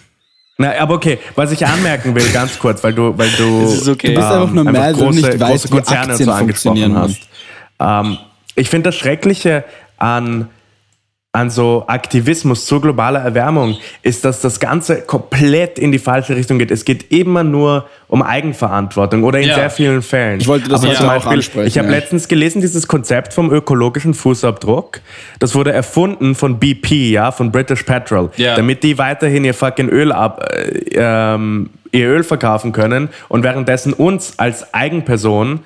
Na, 0.57 0.73
aber 0.79 0.95
okay, 0.95 1.19
was 1.35 1.51
ich 1.51 1.67
anmerken 1.67 2.15
will, 2.15 2.31
ganz 2.33 2.59
kurz, 2.59 2.83
weil 2.85 2.93
du, 2.93 3.17
weil 3.19 3.29
du, 3.31 3.91
okay. 3.91 4.15
Du 4.15 4.15
bist 4.15 4.27
einfach 4.31 4.51
nur 4.51 4.67
einfach 4.67 4.73
mad, 4.73 4.85
weil 4.85 4.93
du 4.93 4.99
große, 5.01 5.17
nicht 5.17 5.41
weißt, 5.41 5.51
große 5.51 5.69
Konzerne 5.69 6.05
und 6.05 6.11
Aktien 6.11 6.27
so 6.27 6.33
angesprochen 6.33 6.77
funktionieren, 6.79 6.97
hast. 6.97 8.07
Ähm, 8.07 8.19
ich 8.55 8.71
finde 8.71 8.89
das 8.89 8.97
Schreckliche 8.97 9.65
an, 9.99 10.49
an 11.35 11.51
so 11.51 11.83
Aktivismus 11.89 12.65
zur 12.65 12.81
globaler 12.81 13.19
Erwärmung 13.21 13.77
ist, 14.03 14.25
dass 14.25 14.41
das 14.41 14.61
Ganze 14.61 15.01
komplett 15.03 15.81
in 15.81 15.91
die 15.91 15.99
falsche 15.99 16.37
Richtung 16.37 16.61
geht. 16.61 16.71
Es 16.71 16.85
geht 16.85 17.11
immer 17.11 17.43
nur 17.43 17.87
um 18.07 18.23
Eigenverantwortung 18.23 19.25
oder 19.25 19.41
in 19.41 19.49
Ja. 19.49 19.57
sehr 19.57 19.71
vielen 19.71 20.01
Fällen. 20.03 20.39
Ich 20.41 20.47
wollte 20.47 20.69
das 20.69 20.85
Aber 20.85 20.95
zum 20.95 21.07
auch 21.07 21.15
Beispiel, 21.15 21.33
ansprechen, 21.33 21.67
Ich 21.67 21.77
habe 21.79 21.89
ja. 21.89 21.95
letztens 21.97 22.29
gelesen, 22.29 22.61
dieses 22.61 22.87
Konzept 22.87 23.33
vom 23.35 23.51
ökologischen 23.53 24.15
Fußabdruck. 24.15 25.01
Das 25.41 25.57
wurde 25.57 25.73
erfunden 25.73 26.37
von 26.37 26.61
BP, 26.61 27.11
ja, 27.11 27.33
von 27.33 27.51
British 27.51 27.83
Petrol, 27.83 28.31
Ja. 28.37 28.55
damit 28.55 28.85
die 28.85 28.97
weiterhin 28.99 29.45
ihr 29.45 29.55
fucking 29.55 29.89
Öl 29.89 30.13
ab, 30.13 30.49
äh, 30.53 30.79
ähm, 30.95 31.71
ihr 31.91 32.09
Öl 32.11 32.23
verkaufen 32.23 32.71
können 32.71 33.09
und 33.29 33.43
währenddessen 33.43 33.93
uns 33.93 34.39
als 34.39 34.73
Eigenperson, 34.73 35.61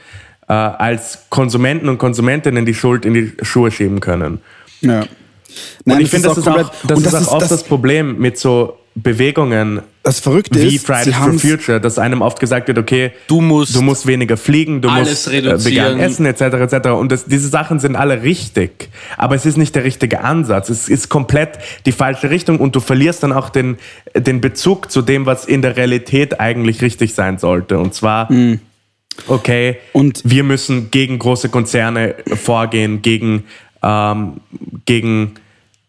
äh, 0.49 0.55
als 0.55 1.27
Konsumenten 1.29 1.91
und 1.91 1.99
Konsumentinnen 1.99 2.65
die 2.65 2.73
Schuld 2.75 3.05
in 3.05 3.13
die 3.13 3.33
Schuhe 3.43 3.71
schieben 3.71 4.01
können. 4.01 4.41
Ja. 4.81 5.03
Und 5.85 5.93
Nein, 5.93 6.01
ich 6.03 6.11
finde, 6.11 6.29
das, 6.29 6.39
ist 6.39 6.47
auch, 6.47 6.55
komplett- 6.55 6.73
das 6.87 6.99
und 6.99 7.07
ist 7.07 7.15
auch 7.15 7.33
oft 7.33 7.43
das, 7.43 7.49
das, 7.49 7.65
Problem 7.65 8.19
mit 8.19 8.39
so 8.39 8.79
Bewegungen 8.95 9.83
das 10.03 10.19
Verrückte 10.21 10.61
wie 10.61 10.75
ist, 10.77 10.87
Fridays 10.87 11.15
for 11.15 11.33
Future, 11.35 11.81
dass 11.81 11.99
einem 11.99 12.21
oft 12.21 12.41
gesagt 12.41 12.67
wird, 12.67 12.79
okay, 12.79 13.13
Du 13.29 13.41
musst 13.41 13.77
du 13.77 13.83
musst 13.83 14.07
weniger 14.07 14.37
fliegen, 14.37 14.81
du 14.81 14.89
alles 14.89 15.27
musst 15.27 15.37
äh, 15.37 15.65
vegan 15.65 16.01
essen, 16.01 16.27
etc. 16.27 16.41
etc. 16.75 16.89
Und 16.91 17.13
das, 17.13 17.27
diese 17.27 17.49
Sachen 17.49 17.79
sind 17.79 17.95
alle 17.95 18.23
richtig, 18.23 18.89
aber 19.17 19.35
es 19.37 19.47
ist 19.47 19.57
nicht 19.57 19.75
der 19.77 19.85
richtige 19.85 20.23
Ansatz. 20.25 20.69
Es 20.69 20.89
ist 20.89 21.09
komplett 21.11 21.59
die 21.87 21.93
falsche 21.93 22.31
Richtung 22.31 22.59
und 22.59 22.75
du 22.75 22.81
verlierst 22.81 23.23
dann 23.23 23.33
auch 23.33 23.51
den, 23.51 23.77
den 24.15 24.41
Bezug 24.41 24.91
zu 24.91 25.01
dem, 25.03 25.27
was 25.27 25.45
in 25.45 25.63
der 25.63 25.77
Realität 25.77 26.41
eigentlich 26.41 26.83
richtig 26.83 27.15
sein 27.15 27.39
sollte. 27.39 27.79
Und 27.79 27.95
zwar, 27.95 28.29
okay, 29.27 29.77
Und- 29.93 30.23
wir 30.25 30.43
müssen 30.43 30.91
gegen 30.91 31.19
große 31.19 31.49
Konzerne 31.51 32.15
vorgehen, 32.35 33.03
gegen, 33.03 33.45
ähm, 33.83 34.41
gegen 34.85 35.35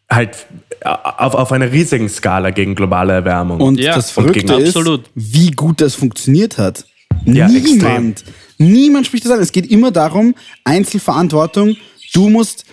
halt 0.10 0.46
auf, 0.84 1.36
auf 1.36 1.52
einer 1.52 1.72
riesigen 1.72 2.10
Skala 2.10 2.50
gegen 2.52 2.74
globale 2.76 3.14
Erwärmung. 3.14 3.60
Und 3.62 3.80
Ja, 3.80 3.96
das 3.96 4.08
und 4.10 4.14
Verrückte 4.26 4.40
gegen- 4.46 4.62
ist, 4.62 4.76
Absolut. 4.76 5.10
wie 5.16 5.52
gut 5.52 5.82
das 5.82 5.96
funktioniert 5.96 6.58
hat. 6.58 6.86
Ja, 7.26 7.48
Niemand, 7.48 8.24
niemand 8.58 9.06
spricht 9.06 9.26
das 9.26 9.32
an. 9.32 9.40
Es 9.40 9.52
geht 9.52 9.70
immer 9.70 9.92
darum, 9.92 10.36
Einzelverantwortung. 10.64 11.76
Du 12.14 12.30
musst, 12.30 12.66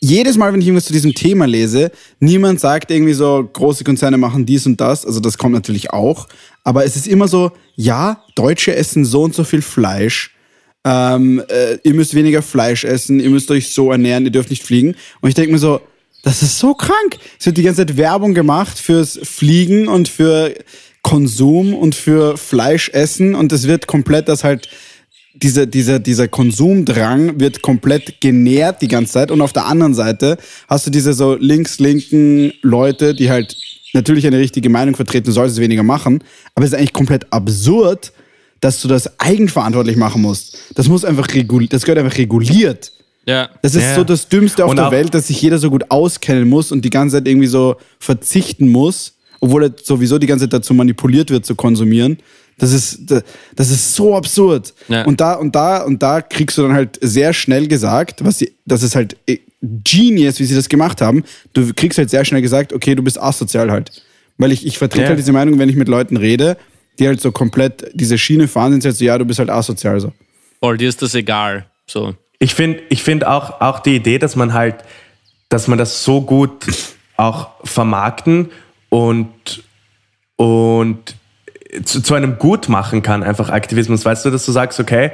jedes 0.00 0.36
Mal, 0.36 0.52
wenn 0.52 0.60
ich 0.60 0.66
irgendwas 0.68 0.86
zu 0.86 0.92
diesem 0.92 1.14
Thema 1.14 1.46
lese, 1.46 1.90
niemand 2.20 2.60
sagt 2.60 2.90
irgendwie 2.90 3.12
so, 3.14 3.48
große 3.52 3.82
Konzerne 3.84 4.18
machen 4.18 4.46
dies 4.46 4.66
und 4.66 4.80
das. 4.80 5.04
Also 5.04 5.20
das 5.20 5.36
kommt 5.38 5.52
natürlich 5.54 5.90
auch. 5.92 6.28
Aber 6.64 6.84
es 6.84 6.96
ist 6.96 7.06
immer 7.08 7.28
so, 7.28 7.52
ja, 7.74 8.22
Deutsche 8.34 8.74
essen 8.74 9.04
so 9.04 9.22
und 9.22 9.34
so 9.34 9.44
viel 9.44 9.62
Fleisch. 9.62 10.35
Ähm, 10.88 11.42
äh, 11.48 11.78
ihr 11.82 11.94
müsst 11.94 12.14
weniger 12.14 12.42
Fleisch 12.42 12.84
essen, 12.84 13.18
ihr 13.18 13.30
müsst 13.30 13.50
euch 13.50 13.70
so 13.70 13.90
ernähren, 13.90 14.24
ihr 14.24 14.30
dürft 14.30 14.50
nicht 14.50 14.62
fliegen. 14.62 14.94
Und 15.20 15.28
ich 15.28 15.34
denke 15.34 15.50
mir 15.50 15.58
so, 15.58 15.80
das 16.22 16.42
ist 16.42 16.60
so 16.60 16.74
krank. 16.74 17.18
Es 17.40 17.46
wird 17.46 17.56
die 17.56 17.64
ganze 17.64 17.84
Zeit 17.84 17.96
Werbung 17.96 18.34
gemacht 18.34 18.78
fürs 18.78 19.18
Fliegen 19.24 19.88
und 19.88 20.06
für 20.06 20.54
Konsum 21.02 21.74
und 21.74 21.96
für 21.96 22.36
Fleischessen 22.36 23.34
und 23.34 23.52
es 23.52 23.66
wird 23.66 23.86
komplett 23.86 24.28
das 24.28 24.42
halt 24.42 24.68
dieser, 25.34 25.66
dieser, 25.66 25.98
dieser 25.98 26.26
Konsumdrang 26.28 27.38
wird 27.38 27.62
komplett 27.62 28.20
genährt 28.20 28.82
die 28.82 28.88
ganze 28.88 29.12
Zeit 29.12 29.30
und 29.30 29.40
auf 29.40 29.52
der 29.52 29.66
anderen 29.66 29.94
Seite 29.94 30.38
hast 30.66 30.86
du 30.86 30.90
diese 30.90 31.12
so 31.12 31.36
links-linken 31.36 32.52
Leute, 32.62 33.14
die 33.14 33.30
halt 33.30 33.56
natürlich 33.92 34.26
eine 34.26 34.38
richtige 34.38 34.68
Meinung 34.68 34.96
vertreten, 34.96 35.30
sollst 35.30 35.56
es 35.56 35.60
weniger 35.60 35.82
machen, 35.82 36.24
aber 36.54 36.64
es 36.64 36.72
ist 36.72 36.78
eigentlich 36.78 36.92
komplett 36.92 37.32
absurd, 37.32 38.12
dass 38.60 38.80
du 38.80 38.88
das 38.88 39.18
eigenverantwortlich 39.20 39.96
machen 39.96 40.22
musst. 40.22 40.58
Das 40.74 40.88
muss 40.88 41.04
einfach 41.04 41.32
reguliert, 41.34 41.72
das 41.72 41.84
gehört 41.84 41.98
einfach 42.04 42.18
reguliert. 42.18 42.92
Ja. 43.26 43.48
Das 43.62 43.74
ist 43.74 43.82
Ja. 43.82 43.94
so 43.96 44.04
das 44.04 44.28
Dümmste 44.28 44.64
auf 44.64 44.70
Und 44.70 44.76
der 44.76 44.90
Welt, 44.90 45.12
dass 45.14 45.26
sich 45.26 45.40
jeder 45.42 45.58
so 45.58 45.68
gut 45.70 45.90
auskennen 45.90 46.48
muss 46.48 46.70
und 46.72 46.84
die 46.84 46.90
ganze 46.90 47.16
Zeit 47.16 47.26
irgendwie 47.28 47.48
so 47.48 47.76
verzichten 47.98 48.68
muss, 48.68 49.14
obwohl 49.40 49.64
er 49.64 49.72
sowieso 49.82 50.18
die 50.18 50.26
ganze 50.26 50.44
Zeit 50.44 50.52
dazu 50.52 50.74
manipuliert 50.74 51.30
wird 51.30 51.44
zu 51.44 51.54
konsumieren. 51.54 52.18
Das 52.58 52.72
ist, 52.72 53.00
das 53.54 53.70
ist 53.70 53.94
so 53.94 54.16
absurd. 54.16 54.72
Ja. 54.88 55.04
Und 55.04 55.20
da, 55.20 55.34
und 55.34 55.54
da, 55.54 55.82
und 55.82 56.02
da 56.02 56.22
kriegst 56.22 56.56
du 56.56 56.62
dann 56.62 56.72
halt 56.72 56.98
sehr 57.02 57.34
schnell 57.34 57.66
gesagt, 57.68 58.24
was 58.24 58.38
sie, 58.38 58.52
das 58.64 58.82
ist 58.82 58.94
halt 58.96 59.16
eh, 59.28 59.40
genius, 59.60 60.38
wie 60.38 60.44
sie 60.44 60.54
das 60.54 60.68
gemacht 60.68 61.02
haben. 61.02 61.24
Du 61.52 61.74
kriegst 61.74 61.98
halt 61.98 62.08
sehr 62.08 62.24
schnell 62.24 62.40
gesagt, 62.40 62.72
okay, 62.72 62.94
du 62.94 63.02
bist 63.02 63.20
asozial 63.20 63.70
halt. 63.70 63.90
Weil 64.38 64.52
ich, 64.52 64.64
ich 64.66 64.78
vertrete 64.78 65.02
Ja. 65.02 65.08
halt 65.10 65.18
diese 65.18 65.32
Meinung, 65.32 65.58
wenn 65.58 65.68
ich 65.68 65.76
mit 65.76 65.88
Leuten 65.88 66.16
rede, 66.16 66.56
die 66.98 67.06
halt 67.06 67.20
so 67.20 67.32
komplett 67.32 67.90
diese 67.94 68.18
Schiene 68.18 68.48
fahren, 68.48 68.72
sind 68.72 68.82
sie 68.82 68.88
halt 68.88 68.96
so, 68.96 69.04
ja, 69.04 69.18
du 69.18 69.24
bist 69.24 69.38
halt 69.38 69.50
asozial 69.50 70.00
so. 70.00 70.12
Voll, 70.60 70.78
dir 70.78 70.88
ist 70.88 71.02
das 71.02 71.14
egal. 71.14 71.66
So. 71.86 72.14
Ich 72.38 72.54
finde 72.54 72.82
ich 72.88 73.02
find 73.02 73.26
auch, 73.26 73.60
auch 73.60 73.80
die 73.80 73.96
Idee, 73.96 74.18
dass 74.18 74.36
man 74.36 74.52
halt, 74.52 74.76
dass 75.48 75.68
man 75.68 75.78
das 75.78 76.04
so 76.04 76.20
gut 76.20 76.66
auch 77.16 77.50
vermarkten 77.64 78.50
und, 78.88 79.62
und 80.36 81.14
zu, 81.84 82.02
zu 82.02 82.14
einem 82.14 82.38
Gut 82.38 82.68
machen 82.68 83.02
kann, 83.02 83.22
einfach 83.22 83.50
Aktivismus. 83.50 84.04
Weißt 84.04 84.24
du, 84.24 84.30
dass 84.30 84.44
du 84.44 84.52
sagst, 84.52 84.80
okay, 84.80 85.12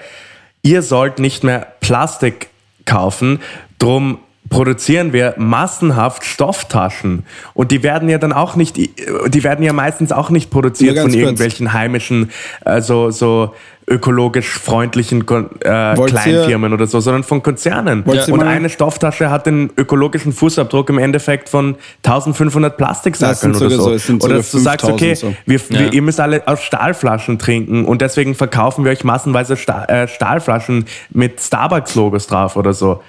ihr 0.62 0.82
sollt 0.82 1.18
nicht 1.18 1.44
mehr 1.44 1.74
Plastik 1.80 2.48
kaufen, 2.84 3.40
drum 3.78 4.18
produzieren 4.52 5.12
wir 5.12 5.34
massenhaft 5.38 6.24
Stofftaschen. 6.24 7.24
Und 7.54 7.72
die 7.72 7.82
werden 7.82 8.08
ja 8.08 8.18
dann 8.18 8.32
auch 8.32 8.54
nicht, 8.54 8.76
die 8.76 9.44
werden 9.44 9.64
ja 9.64 9.72
meistens 9.72 10.12
auch 10.12 10.30
nicht 10.30 10.50
produziert 10.50 10.98
von 10.98 11.10
kurz. 11.10 11.16
irgendwelchen 11.16 11.72
heimischen, 11.72 12.30
also 12.64 13.10
so 13.10 13.54
ökologisch 13.88 14.48
freundlichen 14.48 15.22
äh, 15.22 15.94
Kleinfirmen 15.94 16.72
oder 16.72 16.86
so, 16.86 17.00
sondern 17.00 17.24
von 17.24 17.42
Konzernen. 17.42 18.02
Und 18.02 18.42
eine 18.42 18.68
Stofftasche 18.68 19.30
hat 19.30 19.46
den 19.46 19.70
ökologischen 19.76 20.32
Fußabdruck 20.32 20.90
im 20.90 20.98
Endeffekt 20.98 21.48
von 21.48 21.76
1500 22.04 22.76
Plastiksackeln 22.76 23.56
oder 23.56 23.70
so. 23.70 23.96
so, 23.96 24.14
oder 24.24 24.36
dass 24.36 24.52
du 24.52 24.58
sagst, 24.58 24.86
5000 24.86 24.92
okay, 24.92 25.14
so. 25.14 25.34
wir, 25.46 25.60
Ja. 25.70 25.86
wir, 25.86 25.92
ihr 25.94 26.02
müsst 26.02 26.20
alle 26.20 26.46
aus 26.46 26.62
Stahlflaschen 26.62 27.38
trinken 27.38 27.84
und 27.84 28.02
deswegen 28.02 28.34
verkaufen 28.34 28.84
wir 28.84 28.92
euch 28.92 29.02
massenweise 29.02 29.56
Sta 29.56 29.84
äh, 29.86 30.06
Stahlflaschen 30.06 30.84
mit 31.10 31.40
Starbucks-Logos 31.40 32.26
drauf 32.26 32.56
oder 32.56 32.74
so. 32.74 33.02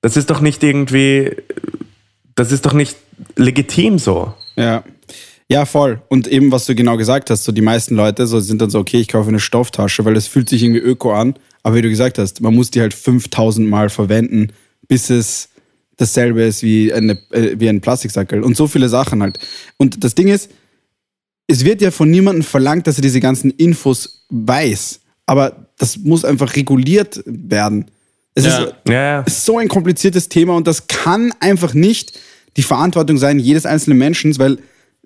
Das 0.00 0.16
ist 0.16 0.30
doch 0.30 0.40
nicht 0.40 0.62
irgendwie, 0.62 1.32
das 2.34 2.52
ist 2.52 2.66
doch 2.66 2.72
nicht 2.72 2.96
legitim 3.36 3.98
so. 3.98 4.32
Ja. 4.56 4.84
Ja, 5.50 5.64
voll. 5.64 6.02
Und 6.08 6.28
eben, 6.28 6.52
was 6.52 6.66
du 6.66 6.74
genau 6.74 6.98
gesagt 6.98 7.30
hast, 7.30 7.44
so 7.44 7.52
die 7.52 7.62
meisten 7.62 7.94
Leute 7.94 8.26
so 8.26 8.38
sind 8.38 8.60
dann 8.60 8.68
so, 8.68 8.78
okay, 8.78 9.00
ich 9.00 9.08
kaufe 9.08 9.28
eine 9.28 9.40
Stofftasche, 9.40 10.04
weil 10.04 10.14
es 10.14 10.26
fühlt 10.26 10.48
sich 10.48 10.62
irgendwie 10.62 10.80
öko 10.80 11.14
an. 11.14 11.36
Aber 11.62 11.76
wie 11.76 11.82
du 11.82 11.88
gesagt 11.88 12.18
hast, 12.18 12.42
man 12.42 12.54
muss 12.54 12.70
die 12.70 12.82
halt 12.82 12.92
5000 12.92 13.66
Mal 13.66 13.88
verwenden, 13.88 14.52
bis 14.88 15.08
es 15.08 15.48
dasselbe 15.96 16.42
ist 16.42 16.62
wie, 16.62 16.92
eine, 16.92 17.18
äh, 17.30 17.58
wie 17.58 17.68
ein 17.68 17.80
Plastiksackel. 17.80 18.42
Und 18.42 18.56
so 18.56 18.66
viele 18.66 18.90
Sachen 18.90 19.22
halt. 19.22 19.38
Und 19.78 20.04
das 20.04 20.14
Ding 20.14 20.28
ist, 20.28 20.50
es 21.46 21.64
wird 21.64 21.80
ja 21.80 21.90
von 21.90 22.10
niemandem 22.10 22.44
verlangt, 22.44 22.86
dass 22.86 22.98
er 22.98 23.02
diese 23.02 23.20
ganzen 23.20 23.50
Infos 23.50 24.26
weiß. 24.28 25.00
Aber 25.24 25.68
das 25.78 25.96
muss 25.96 26.24
einfach 26.24 26.56
reguliert 26.56 27.22
werden. 27.24 27.86
Es 28.38 28.44
Ja. 28.46 28.64
ist, 28.64 28.74
Ja, 28.88 29.20
ist 29.22 29.44
so 29.44 29.58
ein 29.58 29.68
kompliziertes 29.68 30.28
Thema 30.28 30.54
und 30.54 30.66
das 30.66 30.86
kann 30.86 31.32
einfach 31.40 31.74
nicht 31.74 32.18
die 32.56 32.62
Verantwortung 32.62 33.18
sein 33.18 33.38
jedes 33.38 33.66
einzelnen 33.66 33.98
Menschen, 33.98 34.38
weil 34.38 34.58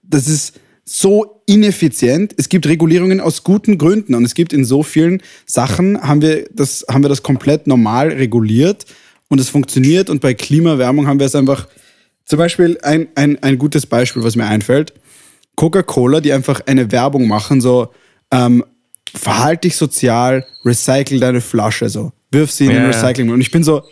das 0.03 0.27
ist 0.29 0.61
so 0.85 1.43
ineffizient. 1.47 2.35
Es 2.37 2.49
gibt 2.49 2.67
Regulierungen 2.67 3.21
aus 3.21 3.45
guten 3.45 3.79
Gründen 3.79 4.15
und 4.15 4.25
es 4.25 4.35
gibt 4.35 4.53
in 4.53 4.65
so 4.65 4.83
vielen 4.83 5.23
Sachen 5.47 6.01
haben 6.03 6.21
wir 6.23 6.47
das 6.53 6.85
haben 6.91 7.03
wir 7.05 7.09
das 7.09 7.23
komplett 7.23 7.67
normal 7.67 8.09
reguliert 8.09 8.85
und 9.29 9.41
es 9.41 9.49
funktioniert 9.49 10.11
und 10.11 10.21
bei 10.21 10.35
Klimaerwärmung 10.35 11.07
haben 11.07 11.19
wir 11.19 11.27
es 11.27 11.35
einfach 11.35 11.69
zum 12.25 12.39
Beispiel 12.39 12.79
ein, 12.83 13.09
ein, 13.15 13.43
ein 13.43 13.59
gutes 13.59 13.87
Beispiel, 13.87 14.23
was 14.23 14.37
mir 14.37 14.47
einfällt. 14.47 14.93
Coca-Cola, 15.57 16.21
die 16.21 16.33
einfach 16.33 16.61
eine 16.67 16.91
Werbung 16.93 17.29
machen, 17.29 17.61
so 17.61 17.89
ähm, 18.31 18.65
verhalt 19.15 19.65
dich 19.65 19.77
sozial, 19.77 20.47
recycle 20.65 21.21
deine 21.21 21.41
Flasche, 21.41 21.89
so 21.89 22.13
wirf 22.33 22.51
sie 22.51 22.67
in 22.67 22.73
Ja, 22.73 22.77
den. 22.79 22.87
Recycling. 22.87 23.31
Und 23.31 23.41
ich 23.41 23.51
bin 23.51 23.63
so, 23.63 23.83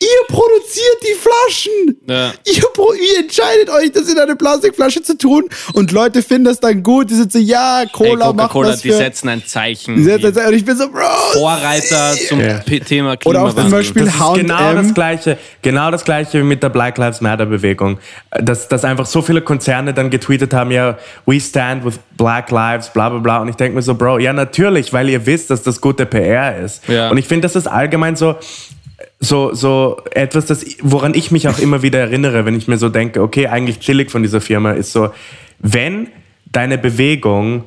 ihr 0.00 0.34
produziert 0.34 0.96
die 1.02 1.14
Flaschen. 1.14 1.96
Ja. 2.06 2.32
Ihr, 2.44 2.62
ihr 3.12 3.18
entscheidet 3.20 3.70
euch, 3.70 3.90
das 3.92 4.08
in 4.10 4.18
eine 4.18 4.36
Plastikflasche 4.36 5.02
zu 5.02 5.16
tun 5.16 5.44
und 5.72 5.90
Leute 5.92 6.22
finden 6.22 6.44
das 6.44 6.60
dann 6.60 6.82
gut. 6.82 7.10
Die 7.10 7.14
sind 7.14 7.32
so, 7.32 7.38
ja, 7.38 7.82
Ey, 7.82 7.88
Cola 7.92 8.26
macht 8.32 8.50
Coca-Cola, 8.50 8.68
was 8.70 8.80
die 8.82 8.90
für... 8.90 8.96
setzen 8.96 9.28
ein 9.28 9.44
Zeichen. 9.46 9.96
die 9.96 10.04
setzen 10.04 10.26
Die 10.26 10.32
das- 10.32 10.46
und 10.48 10.54
ich 10.54 10.64
bin 10.64 10.76
so, 10.76 10.88
Bro, 10.90 11.00
Vorreiter 11.32 12.14
zum 12.28 12.40
Ja. 12.40 12.58
P- 12.58 12.80
Thema 12.80 13.10
Oder 13.10 13.16
Klimawandel. 13.18 13.52
auch 13.58 13.62
zum 13.62 13.70
Beispiel 13.70 14.04
Das 14.04 14.14
ist 14.14 14.34
genau 14.34 14.74
das 14.74 14.94
gleiche, 14.94 15.38
genau 15.62 15.90
das 15.90 16.04
gleiche 16.04 16.38
wie 16.38 16.42
mit 16.44 16.62
der 16.62 16.68
Black 16.68 16.98
Lives 16.98 17.20
Matter 17.20 17.46
Bewegung, 17.46 17.98
dass, 18.30 18.68
dass 18.68 18.84
einfach 18.84 19.06
so 19.06 19.22
viele 19.22 19.40
Konzerne 19.40 19.94
dann 19.94 20.10
getweetet 20.10 20.52
haben, 20.52 20.70
ja, 20.70 20.98
we 21.24 21.40
stand 21.40 21.84
with 21.84 21.94
Black 22.16 22.50
Lives, 22.50 22.90
bla 22.92 23.08
bla 23.08 23.18
bla. 23.18 23.38
Und 23.42 23.48
ich 23.48 23.56
denke 23.56 23.74
mir 23.76 23.82
so, 23.82 23.94
Bro, 23.94 24.18
ja 24.18 24.32
natürlich, 24.32 24.92
weil 24.92 25.08
ihr 25.08 25.24
wisst, 25.26 25.50
dass 25.50 25.62
das 25.62 25.80
gute 25.80 26.06
PR 26.06 26.58
ist. 26.58 26.86
Ja. 26.88 27.10
Und 27.10 27.18
ich 27.18 27.26
finde, 27.26 27.42
das 27.46 27.56
ist 27.56 27.66
allgemein 27.66 28.16
so, 28.16 28.36
so, 29.18 29.54
so 29.54 30.02
etwas, 30.10 30.46
das, 30.46 30.64
woran 30.82 31.14
ich 31.14 31.30
mich 31.30 31.48
auch 31.48 31.58
immer 31.58 31.82
wieder 31.82 32.00
erinnere, 32.00 32.44
wenn 32.44 32.54
ich 32.54 32.68
mir 32.68 32.78
so 32.78 32.88
denke, 32.88 33.22
okay, 33.22 33.46
eigentlich 33.46 33.80
chillig 33.80 34.10
von 34.10 34.22
dieser 34.22 34.40
Firma, 34.40 34.72
ist 34.72 34.92
so, 34.92 35.10
wenn 35.58 36.08
deine 36.46 36.78
Bewegung 36.78 37.64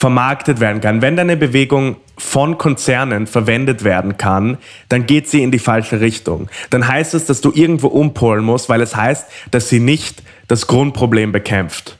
vermarktet 0.00 0.60
werden 0.60 0.80
kann. 0.80 1.02
Wenn 1.02 1.16
deine 1.16 1.36
Bewegung 1.36 1.96
von 2.16 2.56
Konzernen 2.56 3.26
verwendet 3.26 3.82
werden 3.82 4.16
kann, 4.16 4.58
dann 4.88 5.06
geht 5.06 5.28
sie 5.28 5.42
in 5.42 5.50
die 5.50 5.58
falsche 5.58 6.00
Richtung. 6.00 6.48
Dann 6.70 6.86
heißt 6.86 7.14
es, 7.14 7.26
dass 7.26 7.40
du 7.40 7.50
irgendwo 7.52 7.88
umpolen 7.88 8.44
musst, 8.44 8.68
weil 8.68 8.80
es 8.80 8.94
heißt, 8.94 9.28
dass 9.50 9.68
sie 9.68 9.80
nicht 9.80 10.22
das 10.46 10.68
Grundproblem 10.68 11.32
bekämpft. 11.32 11.98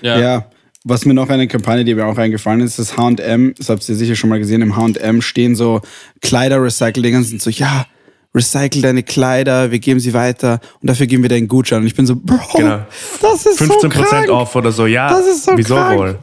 ja. 0.00 0.18
Ja, 0.18 0.44
was 0.84 1.04
mir 1.04 1.14
noch 1.14 1.28
eine 1.28 1.46
Kampagne, 1.48 1.84
die 1.84 1.94
mir 1.94 2.06
auch 2.06 2.18
eingefallen 2.18 2.60
ist, 2.60 2.78
das 2.78 2.96
H&M, 2.96 3.54
das 3.56 3.68
habt 3.68 3.88
ihr 3.88 3.94
sicher 3.94 4.16
schon 4.16 4.30
mal 4.30 4.38
gesehen, 4.38 4.62
im 4.62 4.76
H&M 4.76 5.22
stehen 5.22 5.54
so 5.54 5.80
Kleider-Recycle-Dinger 6.22 7.18
und 7.18 7.24
sind 7.24 7.40
so, 7.42 7.50
ja, 7.50 7.86
recycle 8.34 8.80
deine 8.80 9.02
Kleider, 9.02 9.70
wir 9.70 9.78
geben 9.78 10.00
sie 10.00 10.14
weiter 10.14 10.60
und 10.80 10.88
dafür 10.88 11.06
geben 11.06 11.22
wir 11.22 11.28
dir 11.28 11.34
einen 11.36 11.48
Gutschein. 11.48 11.80
Und 11.80 11.86
ich 11.86 11.94
bin 11.94 12.06
so, 12.06 12.16
Bro, 12.16 12.38
Genau. 12.56 12.80
das 13.20 13.44
ist 13.46 13.58
so 13.58 13.64
15% 13.66 13.88
krank. 13.90 14.30
off 14.30 14.56
oder 14.56 14.72
so, 14.72 14.86
ja. 14.86 15.10
Das 15.10 15.26
ist 15.26 15.44
so 15.44 15.52
wieso 15.54 15.74
krank. 15.74 15.98
wohl? 15.98 16.18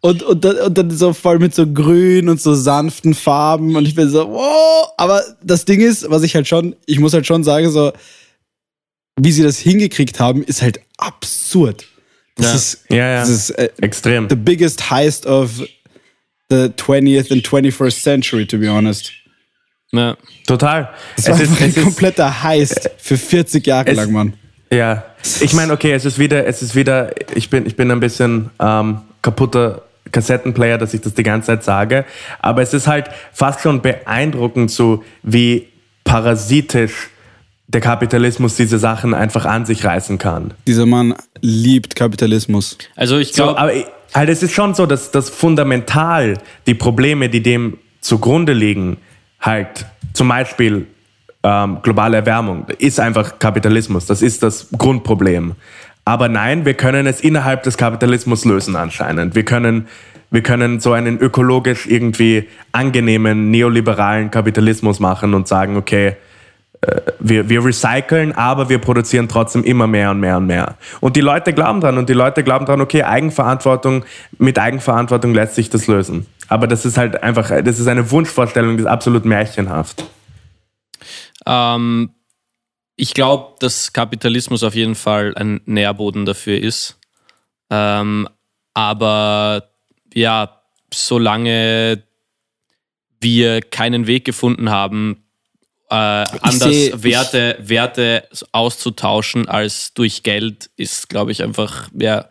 Und, 0.00 0.22
und, 0.22 0.44
dann, 0.44 0.56
und 0.58 0.78
dann 0.78 0.90
so 0.90 1.12
voll 1.12 1.38
mit 1.38 1.54
so 1.54 1.66
grün 1.66 2.28
und 2.28 2.40
so 2.40 2.54
sanften 2.54 3.14
Farben 3.14 3.74
und 3.76 3.88
ich 3.88 3.94
bin 3.94 4.08
so, 4.10 4.28
wow. 4.28 4.88
Aber 4.96 5.22
das 5.42 5.64
Ding 5.64 5.80
ist, 5.80 6.08
was 6.10 6.22
ich 6.22 6.34
halt 6.34 6.46
schon, 6.46 6.76
ich 6.86 7.00
muss 7.00 7.14
halt 7.14 7.26
schon 7.26 7.42
sagen, 7.42 7.70
so, 7.70 7.92
wie 9.20 9.32
sie 9.32 9.42
das 9.42 9.58
hingekriegt 9.58 10.20
haben, 10.20 10.42
ist 10.44 10.62
halt 10.62 10.80
absurd. 10.98 11.86
Das 12.38 12.46
Ja. 12.46 12.54
ist, 12.54 12.84
Ja, 12.88 12.96
ja. 12.96 13.20
das 13.20 13.28
ist 13.28 13.50
äh, 13.50 13.68
Extrem. 13.82 14.28
the 14.30 14.36
biggest 14.36 14.90
heist 14.90 15.26
of 15.26 15.50
the 16.50 16.70
20th 16.76 17.30
and 17.30 17.46
21st 17.46 18.02
century, 18.02 18.46
to 18.46 18.58
be 18.58 18.68
honest. 18.70 19.12
Ja. 19.92 20.16
Total. 20.46 20.88
Das 21.16 21.28
war 21.28 21.34
Es 21.34 21.50
ist, 21.50 21.60
ein 21.62 21.74
kompletter 21.74 22.42
Heist 22.42 22.90
für 22.98 23.16
40 23.18 23.66
Jahre 23.66 23.88
es- 23.90 23.96
lang, 23.96 24.12
Mann. 24.12 24.32
Ja, 24.70 25.02
ich 25.40 25.54
meine, 25.54 25.72
okay, 25.72 25.92
es 25.92 26.04
ist 26.04 26.18
wieder, 26.18 26.46
es 26.46 26.60
ist 26.62 26.74
wieder, 26.74 27.10
ich 27.34 27.48
bin, 27.48 27.64
ich 27.66 27.74
bin 27.74 27.90
ein 27.90 28.00
bisschen 28.00 28.50
ähm, 28.60 29.00
kaputter 29.22 29.82
Kassettenplayer, 30.12 30.76
dass 30.76 30.92
ich 30.92 31.00
das 31.00 31.14
die 31.14 31.22
ganze 31.22 31.46
Zeit 31.46 31.64
sage, 31.64 32.04
aber 32.40 32.60
es 32.62 32.74
ist 32.74 32.86
halt 32.86 33.06
fast 33.32 33.60
schon 33.62 33.80
beeindruckend, 33.80 34.70
so 34.70 35.02
wie 35.22 35.68
parasitisch 36.04 37.08
der 37.68 37.80
Kapitalismus 37.82 38.56
diese 38.56 38.78
Sachen 38.78 39.12
einfach 39.14 39.44
an 39.44 39.66
sich 39.66 39.84
reißen 39.84 40.18
kann. 40.18 40.54
Dieser 40.66 40.86
Mann 40.86 41.14
liebt 41.42 41.94
Kapitalismus. 41.96 42.78
Also 42.96 43.18
ich 43.18 43.32
So, 43.34 43.44
glaube, 43.44 43.58
aber 43.58 43.74
ich- 43.74 43.86
halt, 44.14 44.30
es 44.30 44.42
ist 44.42 44.54
schon 44.54 44.74
so, 44.74 44.86
dass, 44.86 45.10
dass 45.10 45.28
fundamental 45.30 46.38
die 46.66 46.74
Probleme, 46.74 47.28
die 47.28 47.42
dem 47.42 47.76
zugrunde 48.00 48.54
liegen, 48.54 48.96
halt 49.40 49.84
zum 50.14 50.28
Beispiel 50.28 50.86
ähm, 51.42 51.78
globale 51.82 52.16
Erwärmung, 52.16 52.66
ist 52.78 52.98
einfach 52.98 53.38
Kapitalismus. 53.38 54.06
Das 54.06 54.22
ist 54.22 54.42
das 54.42 54.68
Grundproblem. 54.76 55.52
Aber 56.06 56.28
nein, 56.30 56.64
wir 56.64 56.72
können 56.74 57.06
es 57.06 57.20
innerhalb 57.20 57.62
des 57.64 57.76
Kapitalismus 57.76 58.46
lösen 58.46 58.76
anscheinend. 58.76 59.34
Wir 59.34 59.44
können, 59.44 59.88
wir 60.30 60.42
können 60.42 60.80
so 60.80 60.92
einen 60.94 61.18
ökologisch 61.18 61.86
irgendwie 61.86 62.48
angenehmen 62.72 63.50
neoliberalen 63.50 64.30
Kapitalismus 64.30 65.00
machen 65.00 65.34
und 65.34 65.46
sagen, 65.48 65.76
okay, 65.76 66.16
wir, 67.18 67.48
wir 67.48 67.64
recyceln, 67.64 68.32
aber 68.32 68.68
wir 68.68 68.78
produzieren 68.78 69.28
trotzdem 69.28 69.64
immer 69.64 69.86
mehr 69.86 70.10
und 70.10 70.20
mehr 70.20 70.36
und 70.36 70.46
mehr. 70.46 70.76
Und 71.00 71.16
die 71.16 71.20
Leute 71.20 71.52
glauben 71.52 71.80
dran 71.80 71.98
und 71.98 72.08
die 72.08 72.14
Leute 72.14 72.44
glauben 72.44 72.66
dran, 72.66 72.80
okay, 72.80 73.02
Eigenverantwortung, 73.02 74.04
mit 74.38 74.58
Eigenverantwortung 74.58 75.34
lässt 75.34 75.54
sich 75.54 75.70
das 75.70 75.86
lösen. 75.86 76.26
Aber 76.48 76.66
das 76.66 76.84
ist 76.84 76.96
halt 76.96 77.22
einfach, 77.22 77.48
das 77.62 77.78
ist 77.78 77.88
eine 77.88 78.10
Wunschvorstellung, 78.10 78.76
die 78.76 78.82
ist 78.82 78.88
absolut 78.88 79.24
märchenhaft. 79.24 80.04
Ähm, 81.46 82.10
ich 82.96 83.14
glaube, 83.14 83.54
dass 83.60 83.92
Kapitalismus 83.92 84.62
auf 84.62 84.74
jeden 84.74 84.94
Fall 84.94 85.34
ein 85.36 85.60
Nährboden 85.66 86.26
dafür 86.26 86.58
ist. 86.58 86.98
Ähm, 87.70 88.28
aber 88.74 89.68
ja, 90.14 90.62
solange 90.92 92.02
wir 93.20 93.60
keinen 93.62 94.06
Weg 94.06 94.24
gefunden 94.24 94.70
haben, 94.70 95.27
äh, 95.90 95.94
anders 95.94 96.58
seh- 96.70 96.92
Werte, 96.96 97.56
Werte 97.60 98.24
auszutauschen 98.52 99.48
als 99.48 99.94
durch 99.94 100.22
Geld, 100.22 100.70
ist, 100.76 101.08
glaube 101.08 101.32
ich, 101.32 101.42
einfach 101.42 101.88
ja, 101.98 102.26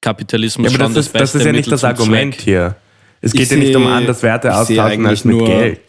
Kapitalismus 0.00 0.72
Ja, 0.72 0.78
aber 0.78 0.86
schon 0.86 0.94
das 0.94 1.04
das, 1.04 1.06
ist, 1.06 1.14
das 1.14 1.20
beste 1.22 1.38
ist 1.38 1.44
ja 1.44 1.52
nicht 1.52 1.70
das 1.72 1.84
Argument 1.84 2.34
Zweck. 2.34 2.44
hier. 2.44 2.76
Es 3.20 3.34
Ich 3.34 3.40
geht 3.40 3.50
ja 3.50 3.56
nicht 3.58 3.76
um 3.76 3.82
seh- 3.84 3.88
anders 3.90 4.22
Werte 4.22 4.48
ich 4.48 4.54
seh 4.66 4.80
austauschen 4.80 5.06
als 5.06 5.24
mit 5.24 5.38
Geld. 5.44 5.80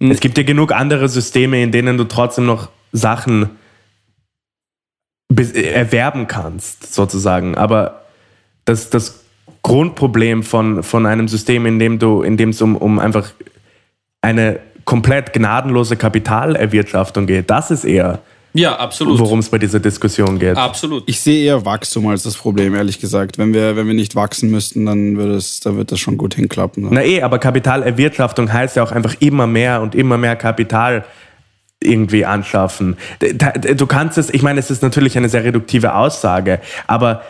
Es 0.00 0.18
gibt 0.20 0.36
ja 0.38 0.44
genug 0.44 0.72
andere 0.72 1.08
Systeme, 1.08 1.62
in 1.62 1.70
denen 1.72 1.96
du 1.98 2.04
trotzdem 2.04 2.46
noch 2.46 2.68
Sachen 2.92 3.50
be- 5.28 5.64
erwerben 5.64 6.26
kannst, 6.26 6.92
sozusagen. 6.94 7.56
Aber 7.56 8.04
das, 8.64 8.90
das 8.90 9.24
Grundproblem 9.62 10.42
von, 10.42 10.82
von 10.82 11.06
einem 11.06 11.28
System, 11.28 11.66
in 11.66 11.78
dem 11.78 11.98
du, 11.98 12.22
in 12.22 12.36
dem 12.36 12.50
es 12.50 12.60
um, 12.60 12.76
um 12.76 12.98
einfach 12.98 13.30
eine 14.20 14.60
komplett 14.84 15.32
gnadenlose 15.32 15.96
Kapitalerwirtschaftung 15.96 17.26
geht, 17.26 17.50
das 17.50 17.70
ist 17.70 17.84
eher, 17.84 18.20
Ja, 18.52 18.76
absolut. 18.76 19.18
worum 19.18 19.38
es 19.40 19.48
bei 19.48 19.58
dieser 19.58 19.80
Diskussion 19.80 20.38
geht. 20.38 20.56
Absolut. 20.56 21.04
Ich 21.06 21.20
sehe 21.20 21.44
eher 21.46 21.64
Wachstum 21.64 22.06
als 22.08 22.22
das 22.22 22.36
Problem, 22.36 22.74
ehrlich 22.74 23.00
gesagt. 23.00 23.38
Wenn 23.38 23.52
wir, 23.54 23.76
wenn 23.76 23.86
wir 23.86 23.94
nicht 23.94 24.14
wachsen 24.14 24.50
müssten, 24.50 24.86
dann 24.86 25.16
würde 25.16 25.34
es, 25.34 25.60
dann 25.60 25.76
wird 25.76 25.90
das 25.90 26.00
schon 26.00 26.16
gut 26.16 26.34
hinklappen. 26.34 26.86
Na 26.90 27.02
eh, 27.02 27.22
aber 27.22 27.38
Kapitalerwirtschaftung 27.38 28.52
heißt 28.52 28.76
ja 28.76 28.82
auch 28.82 28.92
einfach 28.92 29.14
immer 29.20 29.46
mehr 29.46 29.82
und 29.82 29.94
immer 29.94 30.18
mehr 30.18 30.36
Kapital 30.36 31.04
irgendwie 31.82 32.24
anschaffen. 32.24 32.96
Du 33.76 33.86
kannst 33.86 34.16
es, 34.16 34.30
ich 34.32 34.42
meine, 34.42 34.58
es 34.60 34.70
ist 34.70 34.82
natürlich 34.82 35.18
eine 35.18 35.28
sehr 35.28 35.44
reduktive 35.44 35.94
Aussage, 35.94 36.60
aber 36.86 37.22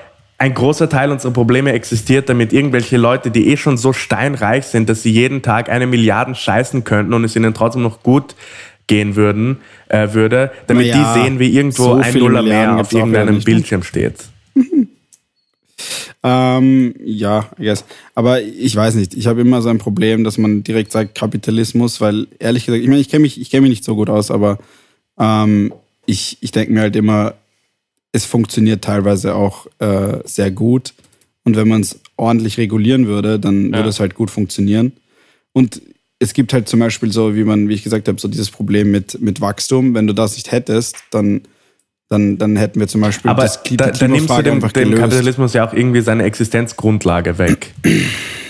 ein 0.45 0.53
großer 0.53 0.90
Teil 0.90 1.11
unserer 1.11 1.32
Probleme 1.32 1.72
existiert, 1.72 2.28
damit 2.28 2.53
irgendwelche 2.53 2.99
Leute, 2.99 3.30
die 3.30 3.49
eh 3.49 3.57
schon 3.57 3.78
so 3.78 3.95
steinreich 3.95 4.66
sind, 4.66 4.90
dass 4.90 5.03
sie 5.03 5.11
jeden 5.11 5.40
Tag 5.40 5.70
eine 5.70 5.86
Milliarde 5.86 6.34
scheißen 6.34 6.84
könnten 6.84 7.14
und 7.14 7.24
es 7.24 7.34
ihnen 7.34 7.55
trotzdem 7.55 7.80
noch 7.80 8.03
gut 8.03 8.34
gehen 8.86 9.16
würden, 9.16 9.57
äh, 9.88 10.12
würde, 10.12 10.53
damit 10.66 10.88
Naja, 10.88 11.14
die 11.14 11.20
sehen, 11.20 11.38
wie 11.38 11.49
irgendwo 11.49 11.84
so 11.84 11.95
ein 11.95 12.12
Nuller 12.18 12.42
mehr 12.42 12.76
auf 12.76 12.92
irgendeinem 12.92 13.36
ne? 13.36 13.40
Bildschirm 13.40 13.82
steht. 13.82 14.16
Ähm, 16.26 16.95
ja, 17.05 17.51
I 17.59 17.64
guess. 17.64 17.84
Aber 18.14 18.40
ich 18.40 18.74
weiß 18.74 18.95
nicht. 18.95 19.12
Ich 19.12 19.26
habe 19.26 19.42
immer 19.42 19.61
so 19.61 19.68
ein 19.68 19.76
Problem, 19.76 20.24
dass 20.24 20.38
man 20.38 20.64
direkt 20.64 20.90
sagt 20.90 21.14
Kapitalismus, 21.14 22.01
weil 22.01 22.28
ehrlich 22.38 22.64
gesagt, 22.64 22.82
ich 22.82 22.88
meine, 22.88 23.03
ich 23.03 23.11
kenne 23.11 23.20
mich, 23.20 23.38
ich 23.38 23.51
kenne 23.51 23.61
mich 23.61 23.70
nicht 23.70 23.84
so 23.84 23.95
gut 23.95 24.09
aus, 24.09 24.30
aber 24.30 24.57
ähm, 25.18 25.74
ich, 26.07 26.38
ich 26.40 26.51
denke 26.51 26.72
mir 26.72 26.80
halt 26.80 26.97
immer, 26.97 27.34
es 28.15 28.25
funktioniert 28.25 28.85
teilweise 28.85 29.35
auch 29.35 29.67
äh, 29.81 30.19
sehr 30.25 30.53
gut. 30.53 30.95
Und 31.43 31.57
wenn 31.57 31.67
man 31.67 31.81
es 31.81 31.99
ordentlich 32.17 32.59
regulieren 32.59 33.07
würde, 33.09 33.41
dann 33.41 33.67
Ja. 33.73 33.79
würde 33.79 33.89
es 33.89 33.99
halt 33.99 34.15
gut 34.15 34.31
funktionieren. 34.31 34.93
Und 35.53 35.83
es 36.21 36.33
gibt 36.33 36.53
halt 36.53 36.69
zum 36.69 36.79
Beispiel 36.79 37.11
so, 37.12 37.35
wie 37.35 37.43
man, 37.43 37.69
wie 37.69 37.75
ich 37.75 37.83
gesagt 37.83 38.07
habe, 38.07 38.21
so 38.21 38.29
dieses 38.29 38.51
Problem 38.51 38.93
mit, 38.93 39.21
mit 39.21 39.41
Wachstum. 39.41 39.95
Wenn 39.95 40.07
du 40.07 40.12
das 40.15 40.37
nicht 40.37 40.53
hättest, 40.53 40.97
dann, 41.11 41.43
dann, 42.09 42.39
dann 42.39 42.55
hätten 42.55 42.79
wir 42.79 42.87
zum 42.87 43.01
Beispiel 43.01 43.31
Aber 43.33 43.43
das, 43.43 43.65
die 43.65 43.77
da, 43.77 43.91
da 43.91 44.07
nimmst 44.07 44.31
du 44.31 44.43
dem, 44.43 44.55
einfach 44.55 44.71
dem. 44.71 44.95
Kapitalismus 44.95 45.53
ja 45.53 45.69
auch 45.69 45.73
irgendwie 45.75 46.01
seine 46.01 46.23
Existenzgrundlage 46.23 47.39
weg. 47.39 47.75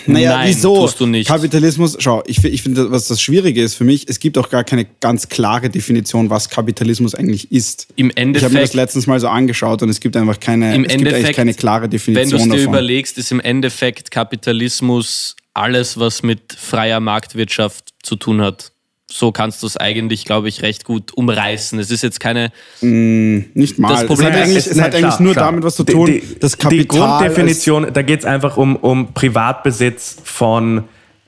Naja, 0.07 0.37
Nein, 0.37 0.49
wieso? 0.49 0.77
tust 0.77 1.01
du 1.01 1.07
nicht. 1.07 1.29
Kapitalismus, 1.29 1.97
schau, 1.99 2.23
ich, 2.27 2.45
ich 2.45 2.63
finde, 2.63 2.91
was 2.91 3.09
das 3.09 3.21
Schwierige 3.23 3.63
ist 3.63 3.75
für 3.75 3.85
mich, 3.85 4.07
es 4.09 4.19
gibt 4.19 4.37
auch 4.39 4.51
gar 4.51 4.65
keine 4.65 4.87
ganz 5.01 5.29
klare 5.29 5.71
Definition, 5.71 6.31
was 6.31 6.49
Kapitalismus 6.51 7.15
eigentlich 7.15 7.51
ist. 7.51 7.89
Im 7.97 8.11
Ich 8.11 8.17
habe 8.17 8.29
mir 8.31 8.35
das 8.39 8.45
Endeffekt, 8.53 8.75
letztens 8.75 9.07
mal 9.07 9.21
so 9.21 9.29
angeschaut 9.29 9.83
und 9.83 9.89
es 9.89 10.01
gibt 10.01 10.17
einfach 10.17 10.39
keine, 10.41 10.75
Im 10.75 10.85
es 10.85 10.89
gibt 10.89 11.01
eigentlich 11.01 11.15
Endeffekt, 11.15 11.37
keine 11.37 11.55
klare 11.55 11.83
wenn 11.85 11.91
du 11.91 11.97
Definition 11.97 12.41
es 12.41 12.45
dir 12.45 12.49
davon. 12.57 12.65
überlegst, 12.75 13.19
ist 13.19 13.33
im 13.33 13.41
Endeffekt 13.41 14.11
Kapitalismus 14.11 15.37
alles, 15.55 15.99
was 15.99 16.23
mit 16.23 16.53
freier 16.53 17.01
Marktwirtschaft 17.01 17.91
zu 18.03 18.17
tun 18.17 18.41
hat. 18.43 18.73
So 19.11 19.33
kannst 19.33 19.63
du 19.63 19.67
es 19.67 19.77
eigentlich, 19.77 20.25
glaube 20.25 20.49
ich, 20.49 20.63
recht 20.63 20.85
gut 20.85 21.13
umreißen. 21.15 21.79
Es 21.79 21.91
ist 21.91 22.03
jetzt 22.03 22.21
keine, 22.21 22.51
Nicht 22.81 23.79
mal. 23.79 23.89
Das 23.91 24.07
Problem 24.07 24.29
es 24.29 24.35
hat 24.35 24.41
ist- 24.41 24.49
eigentlich, 24.49 24.67
Es- 24.67 24.81
hat 24.81 24.95
eigentlich 24.95 25.19
nur 25.21 25.35
schau. 25.35 25.41
damit 25.41 25.63
was 25.63 25.77
zu 25.77 25.85
Die- 25.85 25.93
tun, 25.93 26.07
die, 26.07 26.39
das 26.41 26.53
Die 26.53 26.59
Kapital 26.59 26.87
Grunddefinition, 27.19 27.93
da 27.93 28.03
geht 28.03 28.21
es 28.21 28.25
einfach 28.25 28.57
um, 28.57 28.77
um 28.77 29.13
Privatbesitz 29.13 30.17
von, 30.25 30.85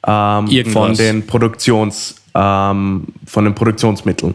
ähm, 0.06 0.66
von, 0.72 0.94
den 0.94 1.26
Produktions, 1.26 2.14
ähm, 2.34 3.04
von 3.26 3.44
den 3.44 3.54
Produktionsmitteln. 3.54 4.34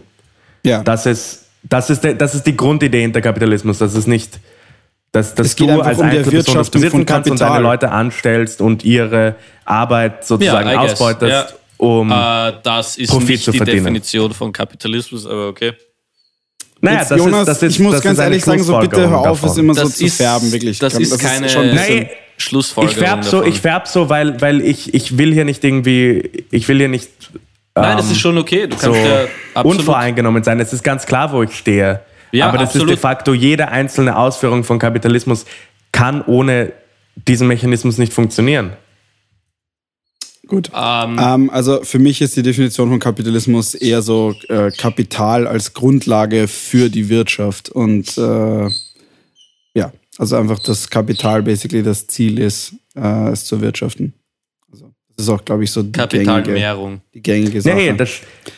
ja, 0.64 0.84
Das 0.84 1.08
ist, 1.08 1.46
das 1.64 1.90
ist, 1.90 2.04
der, 2.04 2.14
das 2.14 2.36
ist 2.36 2.46
die 2.46 2.56
Grundidee 2.56 3.02
hinter 3.02 3.22
Kapitalismus. 3.22 3.80
Das 3.80 3.96
ist 3.96 4.08
nicht, 4.08 4.40
dass, 5.12 5.34
dass 5.34 5.48
Es 5.48 5.56
geht 5.56 5.68
du 5.70 5.82
als 5.82 5.98
um 5.98 6.10
die 6.12 6.18
Einzelperson 6.18 6.56
das 6.56 6.70
besitzen 6.70 7.06
kannst 7.08 7.30
und 7.30 7.42
deine 7.42 7.60
Leute 7.60 7.90
anstellst 7.92 8.62
und 8.62 8.86
ihre 8.86 9.36
Arbeit 9.66 10.26
sozusagen 10.28 10.70
Ja, 10.70 10.80
ausbeutest, 10.80 11.32
Ja. 11.32 11.48
Um. 11.82 12.12
äh, 12.12 12.54
das 12.64 12.98
ist 12.98 13.10
Profit 13.10 13.30
nicht 13.30 13.44
zu 13.44 13.52
die 13.52 13.58
verdienen. 13.58 13.78
Definition 13.80 14.34
von 14.34 14.54
Kapitalismus, 14.54 15.26
aber 15.26 15.48
okay. 15.50 15.74
naja, 16.80 17.00
Jetzt, 17.00 17.12
das 17.12 17.18
Jonas, 17.18 17.40
ist, 17.42 17.48
das 17.48 17.64
ist, 17.64 17.74
ich 17.74 17.80
muss 17.80 17.94
das 17.96 18.04
ganz 18.04 18.18
ist 18.20 18.24
ehrlich 18.24 18.44
sagen, 18.46 18.64
so 18.64 18.78
bitte 18.80 19.10
hör 19.10 19.20
auf, 19.20 19.38
es 19.38 19.42
davon. 19.42 19.60
immer 19.60 19.74
so 19.74 19.82
Das 19.84 19.98
zu 19.98 20.06
ist- 20.06 20.18
färben, 20.18 20.52
wirklich. 20.52 20.80
das 20.80 20.94
ist 20.96 21.20
keine- 21.20 21.50
schon 21.50 21.64
ein 21.70 21.72
bisschen, 21.76 21.96
Nee, 22.00 22.10
Schlussfolgerung 22.38 22.98
Ich 22.98 23.04
färb 23.08 23.24
so, 23.24 23.38
davon. 23.38 23.52
ich 23.52 23.60
färb 23.60 23.88
so, 23.88 24.10
weil, 24.10 24.40
weil 24.42 24.62
ich, 24.62 24.94
ich 24.94 25.18
will 25.18 25.34
hier 25.34 25.46
nicht 25.46 25.64
irgendwie, 25.64 26.30
ich 26.52 26.68
will 26.68 26.78
hier 26.78 26.88
nicht 26.88 27.10
Nein, 27.76 27.98
das 27.98 28.08
ähm, 28.08 28.12
ist 28.12 28.20
schon 28.20 28.38
okay. 28.38 28.68
Du 28.68 28.76
so 28.78 28.92
kannst 28.92 29.06
ja 29.08 29.26
absolut. 29.54 29.80
unvoreingenommen 29.80 30.44
sein. 30.44 30.60
Es 30.60 30.74
ist 30.74 30.84
ganz 30.84 31.06
klar, 31.06 31.32
wo 31.32 31.42
ich 31.44 31.54
stehe. 31.56 32.02
Ja, 32.34 32.48
Aber 32.48 32.58
das 32.58 32.70
absolut. 32.70 32.90
ist 32.90 32.96
de 32.96 33.02
facto 33.02 33.34
jede 33.34 33.70
einzelne 33.70 34.18
Ausführung 34.18 34.64
von 34.64 34.78
Kapitalismus 34.78 35.46
kann 35.94 36.22
ohne 36.26 36.74
diesen 37.16 37.48
Mechanismus 37.48 37.98
nicht 37.98 38.12
funktionieren. 38.14 38.72
Gut. 40.52 40.70
Ähm, 40.76 41.18
Ähm, 41.18 41.50
also 41.50 41.82
für 41.84 41.98
mich 41.98 42.20
ist 42.22 42.36
die 42.36 42.44
Definition 42.44 42.90
von 42.90 43.00
Kapitalismus 43.00 43.74
eher 43.74 44.02
so 44.02 44.36
äh, 44.50 44.70
Kapital 44.72 45.48
als 45.48 45.72
Grundlage 45.74 46.50
für 46.50 46.90
die 46.90 47.08
Wirtschaft 47.08 47.70
und 47.70 48.18
äh, 48.18 48.68
ja, 49.74 49.94
also 50.18 50.36
einfach 50.36 50.60
das 50.60 50.90
Kapital 50.90 51.42
basically 51.42 51.82
das 51.82 52.06
Ziel 52.08 52.38
ist, 52.38 52.74
äh, 52.98 53.30
es 53.30 53.46
zu 53.46 53.62
wirtschaften. 53.62 54.12
Also 54.70 54.92
das 55.16 55.26
ist 55.26 55.30
auch, 55.30 55.46
glaube 55.46 55.64
ich, 55.64 55.72
so 55.72 55.84
die 55.84 55.94
gängige, 55.94 56.26
Kapitalmehrung. 56.26 57.00
die 57.14 57.22
gängige 57.22 57.62
Sache. 57.62 57.76
Nee, 57.78 57.94
das, 57.96 58.10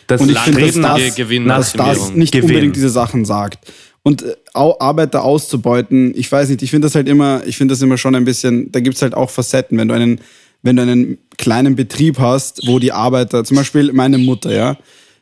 das 0.08 0.20
Und 0.20 0.32
ich 0.32 0.40
finde, 0.40 0.62
dass 0.62 0.74
das, 0.74 1.16
Gewinn- 1.16 1.48
dass 1.48 1.74
das 1.74 2.10
nicht 2.16 2.34
Gewinn. 2.34 2.50
unbedingt 2.50 2.76
diese 2.76 2.90
Sachen 2.90 3.24
sagt. 3.24 3.72
Und 4.02 4.24
äh, 4.24 4.36
Arbeiter 4.56 5.24
auszubeuten, 5.24 6.14
ich 6.18 6.32
weiß 6.32 6.50
nicht, 6.50 6.64
ich 6.64 6.72
finde 6.72 6.88
das 6.88 6.96
halt 6.96 7.08
immer, 7.08 7.44
ich 7.46 7.56
finde 7.56 7.74
das 7.74 7.84
immer 7.84 7.98
schon 8.00 8.16
ein 8.16 8.26
bisschen, 8.26 8.72
da 8.72 8.80
gibt 8.80 8.96
es 8.96 9.04
halt 9.04 9.14
auch 9.14 9.30
Facetten, 9.30 9.78
wenn 9.78 9.88
du 9.88 9.94
einen, 9.94 10.20
wenn 10.64 10.76
du 10.78 10.82
einen 10.82 11.18
kleinen 11.38 11.76
Betrieb 11.76 12.20
hast, 12.20 12.68
wo 12.68 12.80
die 12.80 12.92
Arbeiter, 12.92 13.44
zum 13.44 13.58
Beispiel 13.58 13.92
meine 13.94 14.18
Mutter, 14.18 14.54
ja, 14.54 14.78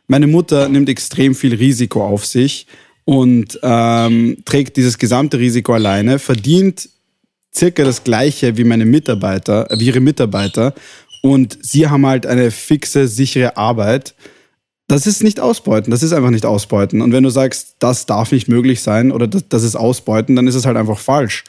meine 0.07 0.27
Mutter 0.27 0.67
nimmt 0.69 0.89
extrem 0.89 1.35
viel 1.35 1.55
Risiko 1.55 2.05
auf 2.05 2.25
sich 2.25 2.67
und 3.05 3.59
ähm, 3.63 4.37
trägt 4.45 4.77
dieses 4.77 4.97
gesamte 4.97 5.39
Risiko 5.39 5.73
alleine, 5.73 6.19
verdient 6.19 6.89
circa 7.53 7.83
das 7.83 8.03
gleiche 8.03 8.57
wie 8.57 8.63
meine 8.63 8.85
Mitarbeiter, 8.85 9.67
wie 9.77 9.87
ihre 9.87 9.99
Mitarbeiter 9.99 10.73
und 11.21 11.57
sie 11.61 11.87
haben 11.87 12.05
halt 12.05 12.25
eine 12.25 12.51
fixe, 12.51 13.07
sichere 13.07 13.55
Arbeit. 13.55 14.15
Das 14.91 15.07
ist 15.07 15.23
nicht 15.23 15.39
Ausbeuten, 15.39 15.89
das 15.91 16.03
ist 16.03 16.11
einfach 16.13 16.29
nicht 16.31 16.45
Ausbeuten. 16.45 17.01
Und 17.01 17.11
wenn 17.13 17.23
du 17.23 17.29
sagst, 17.29 17.75
das 17.79 18.05
darf 18.05 18.31
nicht 18.31 18.47
möglich 18.49 18.81
sein 18.83 19.11
oder 19.11 19.25
das, 19.27 19.43
das 19.47 19.63
ist 19.63 19.75
Ausbeuten, 19.75 20.35
dann 20.35 20.47
ist 20.47 20.55
es 20.55 20.65
halt 20.65 20.75
einfach 20.77 20.97
falsch. 20.99 21.43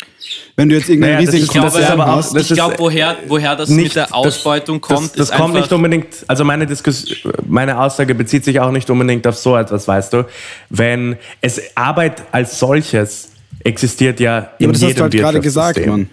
Wenn 0.56 0.68
du 0.68 0.76
jetzt 0.76 0.88
irgendeinen 0.88 1.14
Naja, 1.16 1.26
das 1.26 1.34
riesigen 1.34 1.56
ist- 1.58 1.64
das 1.64 1.82
ist 1.82 1.90
aber 1.90 2.04
auch- 2.06 2.16
hast, 2.18 2.34
das 2.36 2.50
ich 2.50 2.54
glaube, 2.54 2.76
woher, 2.78 3.16
woher 3.26 3.56
das 3.56 3.68
nicht- 3.68 3.84
mit 3.84 3.96
der 3.96 4.04
das- 4.04 4.12
Ausbeutung 4.12 4.80
kommt, 4.80 5.00
das, 5.00 5.12
das 5.12 5.30
ist 5.30 5.36
kommt 5.36 5.54
nicht 5.54 5.72
unbedingt, 5.72 6.06
also 6.28 6.44
meine 6.44 6.66
Diskus 6.66 7.06
meine 7.48 7.78
Aussage 7.80 8.14
bezieht 8.14 8.44
sich 8.44 8.60
auch 8.60 8.70
nicht 8.70 8.88
unbedingt 8.88 9.26
auf 9.26 9.36
so 9.36 9.56
etwas, 9.56 9.88
weißt 9.88 10.12
du. 10.12 10.24
Wenn 10.70 11.16
es 11.40 11.60
Arbeit 11.74 12.22
als 12.32 12.58
solches 12.58 13.28
existiert 13.64 14.20
ja 14.20 14.38
ja, 14.38 14.38
in 14.58 14.66
aber 14.66 14.72
das 14.72 14.82
hast 14.82 14.88
jedem 14.88 14.96
du 14.96 15.02
halt 15.02 15.12
gerade 15.14 15.40
gesagt. 15.40 15.86
Mann. 15.86 16.08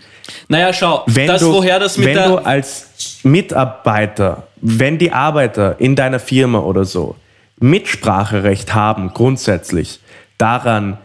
Naja, 0.47 0.71
schau, 0.73 1.03
Wenn 1.07 1.27
das, 1.27 1.41
du, 1.41 1.51
woher 1.53 1.80
das 1.80 1.97
mit 1.97 2.07
wenn 2.07 2.15
der. 2.15 2.27
du 2.30 2.36
als 2.38 2.86
Mitarbeiter, 3.23 4.43
wenn 4.62 4.97
die 4.97 5.12
Arbeiter 5.12 5.80
in 5.80 5.95
deiner 5.95 6.20
Firma 6.20 6.60
oder 6.60 6.86
so 6.86 7.16
Mitspracherecht 7.60 8.74
haben, 8.74 9.14
grundsätzlich 9.14 9.99
daran, 10.38 10.97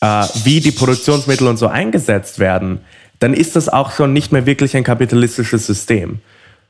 äh, 0.00 0.24
wie 0.44 0.60
die 0.60 0.70
Produktionsmittel 0.72 1.46
und 1.48 1.56
so 1.56 1.66
eingesetzt 1.68 2.38
werden, 2.38 2.80
dann 3.18 3.32
ist 3.34 3.56
das 3.56 3.68
auch 3.68 3.92
schon 3.92 4.12
nicht 4.12 4.32
mehr 4.32 4.44
wirklich 4.46 4.76
ein 4.76 4.84
kapitalistisches 4.84 5.66
System. 5.66 6.20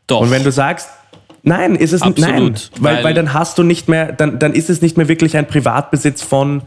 doch. 0.06 0.20
Und 0.20 0.30
wenn 0.30 0.44
du 0.44 0.52
sagst, 0.52 0.88
Nein, 1.48 1.76
ist 1.76 1.92
es 1.92 2.02
Absolut, 2.02 2.26
nein, 2.34 2.60
weil, 2.80 2.96
weil- 2.96 3.04
weil 3.04 3.14
dann 3.14 3.32
hast 3.32 3.56
du 3.56 3.62
nicht 3.62 3.88
mehr, 3.88 4.10
dann, 4.10 4.40
dann 4.40 4.52
ist 4.52 4.68
es 4.68 4.82
nicht 4.82 4.96
mehr 4.96 5.06
wirklich 5.06 5.36
ein 5.36 5.46
Privatbesitz 5.46 6.20
von, 6.20 6.62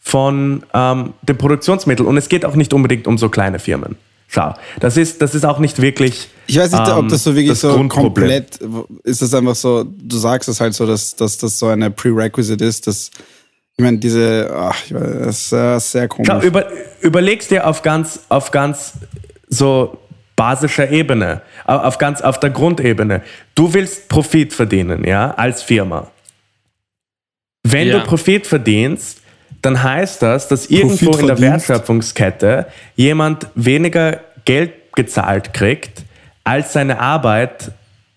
von 0.00 0.64
ähm, 0.74 1.12
dem 1.22 1.38
Produktionsmittel. 1.38 2.04
Und 2.04 2.16
es 2.16 2.28
geht 2.28 2.44
auch 2.44 2.56
nicht 2.56 2.72
unbedingt 2.72 3.06
um 3.06 3.16
so 3.16 3.28
kleine 3.28 3.60
Firmen. 3.60 3.94
Schau, 4.30 4.54
das 4.80 4.98
ist, 4.98 5.22
das 5.22 5.34
ist 5.34 5.46
auch 5.46 5.58
nicht 5.58 5.80
wirklich. 5.80 6.28
Ich 6.46 6.58
weiß 6.58 6.70
nicht, 6.72 6.88
ob 6.88 6.98
ähm, 6.98 7.08
das 7.08 7.24
so 7.24 7.30
wirklich 7.34 7.48
das 7.48 7.62
so 7.62 7.72
Grundproblem. 7.74 8.44
komplett 8.44 8.60
ist. 9.04 9.22
Das 9.22 9.32
einfach 9.32 9.54
so, 9.54 9.84
du 9.84 10.16
sagst 10.18 10.48
es 10.50 10.60
halt 10.60 10.74
so, 10.74 10.86
dass, 10.86 11.16
dass 11.16 11.38
das 11.38 11.58
so 11.58 11.66
eine 11.68 11.90
Prerequisite 11.90 12.62
ist. 12.64 12.86
Dass, 12.86 13.10
ich 13.76 13.82
meine, 13.82 13.96
diese, 13.98 14.50
ach, 14.54 14.76
das 14.90 15.50
ist 15.52 15.92
sehr 15.92 16.08
komisch. 16.08 16.28
Schau, 16.30 16.40
über, 16.42 16.66
überlegst 17.00 17.50
dir 17.50 17.66
auf 17.66 17.80
ganz, 17.82 18.20
auf 18.28 18.50
ganz 18.50 18.92
so 19.48 19.96
basischer 20.36 20.90
Ebene, 20.90 21.40
au- 21.66 21.78
auf 21.78 21.96
ganz, 21.96 22.20
auf 22.20 22.38
der 22.38 22.50
Grundebene. 22.50 23.22
Du 23.54 23.72
willst 23.72 24.08
Profit 24.08 24.52
verdienen, 24.52 25.04
ja, 25.04 25.30
als 25.32 25.62
Firma. 25.62 26.10
Wenn 27.62 27.88
Ja. 27.88 28.00
du 28.00 28.04
Profit 28.06 28.46
verdienst, 28.46 29.17
dann 29.62 29.82
heißt 29.82 30.22
das, 30.22 30.48
dass 30.48 30.66
irgendwo 30.66 31.12
in 31.16 31.26
der? 31.26 31.38
Wertschöpfungskette 31.40 32.66
jemand 32.96 33.46
weniger 33.54 34.20
Geld 34.44 34.72
gezahlt 34.94 35.52
kriegt, 35.52 36.02
als 36.44 36.72
seine 36.72 37.00
Arbeit 37.00 37.72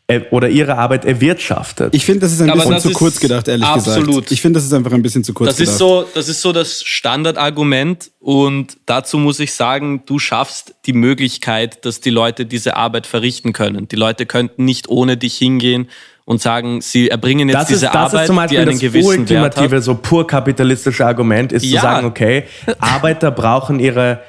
äh, 0.08 0.22
oder 0.32 0.50
ihre 0.50 0.78
Arbeit 0.78 1.06
erwirtschaftet. 1.06 1.94
ich 1.94 2.04
finde, 2.06 2.22
das 2.22 2.32
ist 2.34 2.42
ein 2.42 2.50
Aber 2.50 2.60
bisschen 2.64 2.80
zu 2.80 2.92
kurz 2.92 3.20
gedacht, 3.20 3.48
ehrlich 3.48 3.66
absolut. 3.66 4.08
gesagt. 4.08 4.32
Ich 4.32 4.42
finde, 4.42 4.58
das 4.58 4.66
ist 4.66 4.74
einfach 4.74 4.92
ein 4.92 5.02
bisschen 5.02 5.24
zu 5.24 5.34
kurz 5.34 5.50
Das 5.50 5.58
gedacht. 5.58 5.74
ist, 5.74 5.80
so, 5.80 6.06
das 6.14 6.28
ist 6.28 6.42
so 6.42 6.52
das 6.52 6.84
Standardargument 6.84 8.12
und 8.20 8.78
dazu 8.86 9.18
muss 9.18 9.40
ich 9.40 9.54
sagen, 9.54 10.04
du 10.06 10.20
schaffst 10.20 10.76
die 10.86 10.94
Möglichkeit, 10.94 11.86
dass 11.86 12.02
die 12.02 12.10
Leute 12.10 12.46
diese 12.46 12.76
Arbeit 12.76 13.08
verrichten 13.08 13.54
können. 13.54 13.88
Die 13.88 13.96
Leute 13.96 14.26
könnten 14.26 14.66
nicht 14.66 14.90
ohne 14.90 15.18
dich 15.18 15.38
hingehen 15.38 15.88
und 16.32 16.42
sagen, 16.42 16.82
sie 16.82 17.10
erbringen 17.10 17.48
jetzt 17.50 17.56
das 17.60 17.68
diese 17.68 17.86
ist, 17.86 17.94
das 17.94 18.14
Arbeit, 18.14 18.22
ist 18.22 18.28
zum 18.28 18.36
die 18.36 18.40
Beispiel 18.42 18.60
einen 18.60 18.72
das 18.72 18.80
gewissen 18.80 19.30
Wert 19.30 19.32
hat. 19.32 19.58
ultimative, 19.58 19.82
so 19.82 19.96
pur 19.96 20.26
kapitalistische 20.26 21.06
Argument, 21.06 21.52
ist 21.52 21.66
Ja. 21.66 21.82
zu 21.82 21.86
sagen, 21.88 22.08
okay, 22.08 22.46
Arbeiter 22.80 23.30
brauchen 23.32 23.80
ihre, 23.80 24.22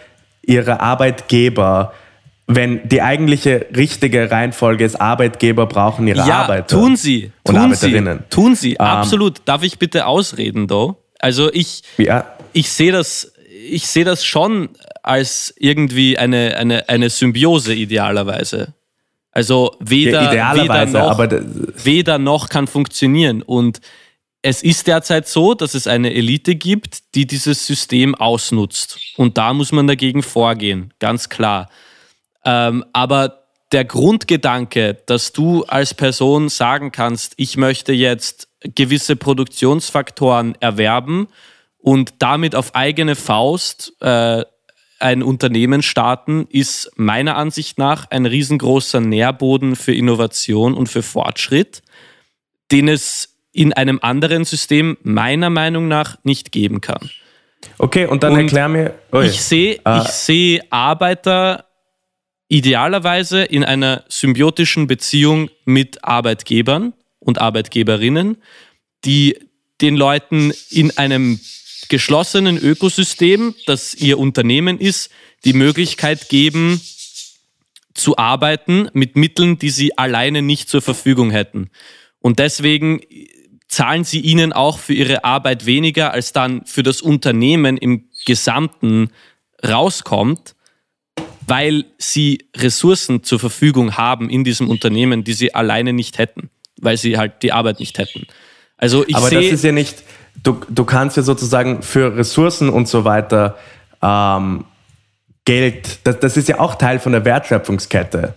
ihre 0.42 0.80
Arbeitgeber, 0.80 1.92
wenn 2.48 2.86
die 2.88 3.00
eigentliche 3.00 3.66
richtige 3.74 4.30
Reihenfolge 4.30 4.84
ist, 4.84 5.00
Arbeitgeber 5.00 5.66
brauchen 5.66 6.06
ihre 6.08 6.26
Ja, 6.26 6.42
Arbeiter. 6.42 6.66
tun 6.66 6.96
sie. 6.96 7.30
Und 7.44 7.54
Tun 7.54 7.64
Arbeiterinnen. 7.64 8.18
sie. 8.18 8.28
Tun 8.30 8.54
sie. 8.56 8.72
Ähm, 8.72 8.78
Absolut. 8.80 9.40
Darf 9.44 9.62
ich 9.62 9.78
bitte 9.78 10.06
ausreden, 10.06 10.66
do? 10.66 10.96
Also 11.18 11.50
ich, 11.52 11.82
Ja, 11.98 12.26
ich 12.52 12.68
sehe 12.70 12.90
das, 12.92 13.32
ich 13.70 13.86
sehe 13.86 14.04
das 14.04 14.24
schon 14.24 14.70
als 15.04 15.54
irgendwie 15.56 16.18
eine, 16.18 16.56
eine, 16.56 16.88
eine 16.88 17.10
Symbiose 17.10 17.74
idealerweise. 17.74 18.74
Also 19.32 19.74
weder, 19.80 20.34
ja, 20.34 20.54
weder, 20.54 20.86
noch, 20.86 21.18
weder 21.84 22.18
noch 22.18 22.48
kann 22.50 22.66
funktionieren. 22.66 23.42
Und 23.42 23.80
es 24.42 24.62
ist 24.62 24.86
derzeit 24.86 25.26
so, 25.26 25.54
dass 25.54 25.74
es 25.74 25.86
eine 25.86 26.12
Elite 26.12 26.54
gibt, 26.54 27.14
die 27.14 27.26
dieses 27.26 27.66
System 27.66 28.14
ausnutzt. 28.14 28.98
Und 29.16 29.38
da 29.38 29.54
muss 29.54 29.72
man 29.72 29.86
dagegen 29.86 30.22
vorgehen, 30.22 30.92
ganz 30.98 31.28
klar. 31.28 31.70
Ähm, 32.44 32.84
aber 32.92 33.44
der 33.72 33.84
Grundgedanke, 33.86 34.98
dass 35.06 35.32
du 35.32 35.64
als 35.64 35.94
Person 35.94 36.48
sagen 36.50 36.92
kannst, 36.92 37.32
ich 37.36 37.56
möchte 37.56 37.92
jetzt 37.92 38.48
gewisse 38.60 39.16
Produktionsfaktoren 39.16 40.56
erwerben 40.60 41.28
und 41.78 42.14
damit 42.18 42.54
auf 42.54 42.74
eigene 42.74 43.16
Faust 43.16 43.94
äh, 44.00 44.44
ein 45.02 45.22
Unternehmen 45.22 45.82
starten, 45.82 46.46
ist 46.50 46.90
meiner 46.96 47.36
Ansicht 47.36 47.78
nach 47.78 48.10
ein 48.10 48.26
riesengroßer 48.26 49.00
Nährboden 49.00 49.76
für 49.76 49.94
Innovation 49.94 50.74
und 50.74 50.88
für 50.88 51.02
Fortschritt, 51.02 51.82
den 52.70 52.88
es 52.88 53.36
in 53.52 53.72
einem 53.72 53.98
anderen 54.02 54.44
System 54.44 54.96
meiner 55.02 55.50
Meinung 55.50 55.88
nach 55.88 56.16
nicht 56.22 56.52
geben 56.52 56.80
kann. 56.80 57.10
okay, 57.78 58.06
und 58.06 58.22
dann 58.22 58.32
Und 58.32 58.38
erklär 58.40 58.68
mir. 58.68 58.94
Ui. 59.12 59.26
Ich 59.26 59.42
sehe 59.42 59.78
Ah. 59.84 60.02
ich 60.04 60.08
sehe 60.12 60.60
Arbeiter 60.70 61.66
idealerweise 62.48 63.44
in 63.44 63.64
einer 63.64 64.04
symbiotischen 64.08 64.86
Beziehung 64.86 65.48
mit 65.64 66.04
Arbeitgebern 66.04 66.92
und 67.18 67.40
Arbeitgeberinnen, 67.40 68.36
die 69.04 69.38
den 69.80 69.96
Leuten 69.96 70.52
in 70.70 70.96
einem 70.98 71.40
geschlossenen 71.92 72.56
Ökosystem, 72.56 73.54
das 73.66 73.92
ihr 73.92 74.18
Unternehmen 74.18 74.78
ist, 74.78 75.10
die 75.44 75.52
Möglichkeit 75.52 76.30
geben, 76.30 76.80
zu 77.92 78.16
arbeiten 78.16 78.88
mit 78.94 79.14
Mitteln, 79.14 79.58
die 79.58 79.68
sie 79.68 79.98
alleine 79.98 80.40
nicht 80.40 80.70
zur 80.70 80.80
Verfügung 80.80 81.30
hätten. 81.30 81.68
Und 82.18 82.38
deswegen 82.38 83.02
zahlen 83.68 84.04
sie 84.04 84.20
ihnen 84.20 84.54
auch 84.54 84.78
für 84.78 84.94
ihre 84.94 85.24
Arbeit 85.24 85.66
weniger, 85.66 86.12
als 86.12 86.32
dann 86.32 86.64
für 86.64 86.82
das 86.82 87.02
Unternehmen 87.02 87.76
im 87.76 88.08
Gesamten 88.24 89.10
rauskommt, 89.62 90.54
weil 91.46 91.84
sie 91.98 92.48
Ressourcen 92.56 93.22
zur 93.22 93.38
Verfügung 93.38 93.98
haben 93.98 94.30
in 94.30 94.44
diesem 94.44 94.70
Unternehmen, 94.70 95.24
die 95.24 95.34
sie 95.34 95.54
alleine 95.54 95.92
nicht 95.92 96.16
hätten, 96.16 96.48
weil 96.80 96.96
sie 96.96 97.18
halt 97.18 97.42
die 97.42 97.52
Arbeit 97.52 97.80
nicht 97.80 97.98
hätten. 97.98 98.26
Also 98.78 99.06
ich 99.06 99.14
Aber 99.14 99.28
das 99.28 99.44
ist 99.44 99.62
ja 99.62 99.72
nicht, 99.72 100.02
du, 100.42 100.60
du 100.68 100.84
kannst 100.84 101.16
ja 101.16 101.22
sozusagen 101.22 101.82
für 101.82 102.16
Ressourcen 102.16 102.68
und 102.68 102.88
so 102.88 103.04
weiter 103.04 103.56
ähm, 104.02 104.64
Geld, 105.44 105.98
das, 106.04 106.20
das 106.20 106.36
ist 106.36 106.48
ja 106.48 106.60
auch 106.60 106.76
Teil 106.76 106.98
von 106.98 107.12
der 107.12 107.24
Wertschöpfungskette. 107.24 108.34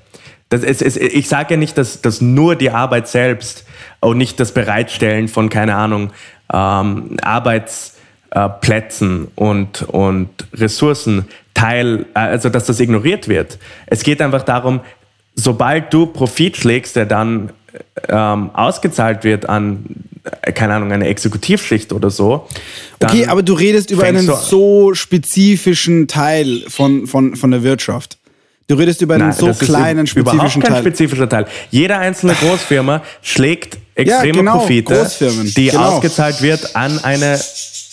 Das 0.49 0.63
ist, 0.63 0.81
ist, 0.81 0.97
ich 0.97 1.27
sage 1.27 1.55
ja 1.55 1.57
nicht, 1.57 1.77
dass, 1.77 2.01
dass 2.01 2.21
nur 2.21 2.55
die 2.55 2.71
Arbeit 2.71 3.07
selbst 3.07 3.65
und 3.99 4.17
nicht 4.17 4.39
das 4.39 4.53
Bereitstellen 4.53 5.27
von, 5.27 5.49
keine 5.49 5.75
Ahnung, 5.75 6.11
ähm, 6.53 7.17
Arbeitsplätzen 7.21 9.27
und, 9.35 9.83
und 9.83 10.29
Ressourcen 10.53 11.27
Teil, 11.53 12.05
also 12.13 12.49
dass 12.49 12.65
das 12.65 12.79
ignoriert 12.79 13.27
wird. 13.27 13.59
Es 13.87 14.03
geht 14.03 14.21
einfach 14.21 14.43
darum, 14.43 14.81
sobald 15.35 15.93
du 15.93 16.05
Profit 16.05 16.57
schlägst, 16.57 16.95
der 16.95 17.05
dann 17.05 17.51
ähm, 18.07 18.49
ausgezahlt 18.53 19.23
wird 19.23 19.47
an, 19.49 19.85
äh, 20.41 20.51
keine 20.51 20.75
Ahnung, 20.75 20.91
eine 20.91 21.07
Exekutivschicht 21.07 21.93
oder 21.93 22.09
so. 22.09 22.47
Okay, 22.99 23.25
aber 23.27 23.43
du 23.43 23.53
redest 23.53 23.91
über 23.91 24.03
einen 24.03 24.25
so 24.25 24.93
spezifischen 24.93 26.07
Teil 26.07 26.63
von, 26.67 27.07
von, 27.07 27.35
von 27.35 27.51
der 27.51 27.63
Wirtschaft. 27.63 28.17
Du 28.67 28.75
redest 28.75 29.01
über 29.01 29.15
einen 29.15 29.29
Nein, 29.29 29.33
so 29.33 29.53
kleinen, 29.53 30.07
überhaupt 30.07 30.39
spezifischen 30.39 30.61
kein 30.63 30.73
Teil. 30.73 30.81
spezifischer 30.81 31.29
Teil. 31.29 31.45
Jede 31.69 31.97
einzelne 31.97 32.33
Großfirma 32.41 33.03
schlägt 33.21 33.77
extreme 33.93 34.39
genau, 34.39 34.59
Profite, 34.59 35.07
die 35.55 35.69
genau. 35.69 35.83
ausgezahlt 35.83 36.41
wird 36.41 36.75
an 36.75 36.99
eine 37.03 37.39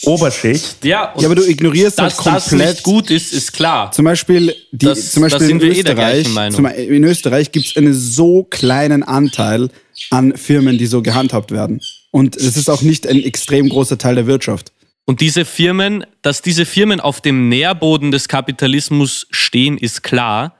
Oberschicht. 0.04 0.84
ja, 0.84 1.12
ja, 1.16 1.26
aber 1.26 1.34
du 1.34 1.42
ignorierst 1.48 1.98
dass 1.98 2.18
halt 2.24 2.36
das 2.36 2.48
komplett. 2.48 2.70
nicht 2.70 2.82
gut 2.82 3.10
ist, 3.10 3.32
ist 3.32 3.52
klar. 3.52 3.92
Zum 3.92 4.04
Beispiel, 4.04 4.54
die, 4.72 4.86
Das- 4.86 5.12
zum 5.12 5.22
Beispiel 5.22 5.50
in 5.50 5.60
eh 5.60 5.82
der 5.82 5.96
Österreich, 5.96 6.52
zum, 6.52 6.66
in 6.66 7.04
Österreich 7.04 7.52
gibt 7.52 7.66
es 7.66 7.76
einen 7.76 7.94
so 7.94 8.44
kleinen 8.44 9.02
Anteil 9.02 9.68
an 10.10 10.36
Firmen, 10.36 10.78
die 10.78 10.86
so 10.86 11.02
gehandhabt 11.02 11.50
werden. 11.50 11.80
Und 12.10 12.36
es 12.36 12.56
ist 12.56 12.68
auch 12.68 12.82
nicht 12.82 13.06
ein 13.06 13.22
extrem 13.22 13.68
großer 13.68 13.96
Teil 13.98 14.16
der 14.16 14.26
Wirtschaft. 14.26 14.72
Und 15.04 15.20
diese 15.20 15.44
Firmen, 15.44 16.04
dass 16.22 16.42
diese 16.42 16.64
Firmen 16.64 17.00
auf 17.00 17.20
dem 17.20 17.48
Nährboden 17.48 18.10
des 18.10 18.28
Kapitalismus 18.28 19.26
stehen, 19.30 19.78
ist 19.78 20.02
klar. 20.02 20.56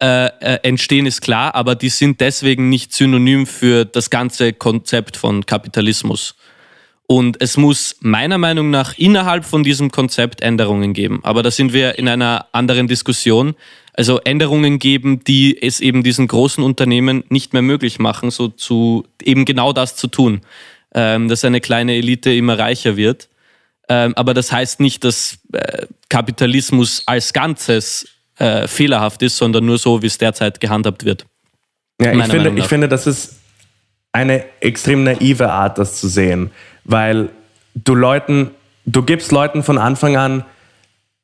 Äh, 0.00 0.26
äh, 0.26 0.58
entstehen 0.64 1.06
ist 1.06 1.20
klar, 1.20 1.54
aber 1.54 1.76
die 1.76 1.88
sind 1.88 2.20
deswegen 2.20 2.68
nicht 2.68 2.92
synonym 2.92 3.46
für 3.46 3.84
das 3.84 4.10
ganze 4.10 4.52
Konzept 4.52 5.16
von 5.16 5.46
Kapitalismus. 5.46 6.34
Und 7.06 7.40
es 7.40 7.56
muss 7.56 7.96
meiner 8.00 8.38
Meinung 8.38 8.70
nach 8.70 8.96
innerhalb 8.96 9.44
von 9.44 9.62
diesem 9.62 9.90
Konzept 9.90 10.40
Änderungen 10.40 10.94
geben. 10.94 11.20
Aber 11.22 11.42
da 11.42 11.50
sind 11.50 11.72
wir 11.72 11.98
in 11.98 12.08
einer 12.08 12.46
anderen 12.52 12.88
Diskussion. 12.88 13.54
Also 13.92 14.20
Änderungen 14.20 14.78
geben, 14.78 15.22
die 15.22 15.60
es 15.62 15.80
eben 15.80 16.02
diesen 16.02 16.26
großen 16.26 16.64
Unternehmen 16.64 17.24
nicht 17.28 17.52
mehr 17.52 17.62
möglich 17.62 17.98
machen, 17.98 18.30
so 18.30 18.48
zu 18.48 19.06
eben 19.22 19.44
genau 19.44 19.72
das 19.72 19.96
zu 19.96 20.06
tun, 20.06 20.40
ähm, 20.94 21.28
dass 21.28 21.44
eine 21.44 21.60
kleine 21.60 21.94
Elite 21.94 22.32
immer 22.32 22.58
reicher 22.58 22.96
wird. 22.96 23.28
Ähm, 23.88 24.14
aber 24.16 24.32
das 24.32 24.50
heißt 24.50 24.80
nicht, 24.80 25.04
dass 25.04 25.38
äh, 25.52 25.86
Kapitalismus 26.08 27.02
als 27.06 27.34
Ganzes 27.34 28.08
äh, 28.38 28.66
fehlerhaft 28.66 29.22
ist, 29.22 29.36
sondern 29.36 29.66
nur 29.66 29.78
so, 29.78 30.02
wie 30.02 30.06
es 30.06 30.16
derzeit 30.16 30.58
gehandhabt 30.60 31.04
wird. 31.04 31.26
Ja, 32.00 32.12
ich 32.12 32.24
finde, 32.24 32.52
ich 32.56 32.64
finde, 32.64 32.88
das 32.88 33.06
ist 33.06 33.36
eine 34.12 34.44
extrem 34.60 35.04
naive 35.04 35.50
Art, 35.50 35.78
das 35.78 36.00
zu 36.00 36.08
sehen, 36.08 36.50
weil 36.84 37.30
du 37.74 37.94
Leuten, 37.94 38.50
du 38.86 39.02
gibst 39.02 39.32
Leuten 39.32 39.62
von 39.62 39.78
Anfang 39.78 40.16
an 40.16 40.44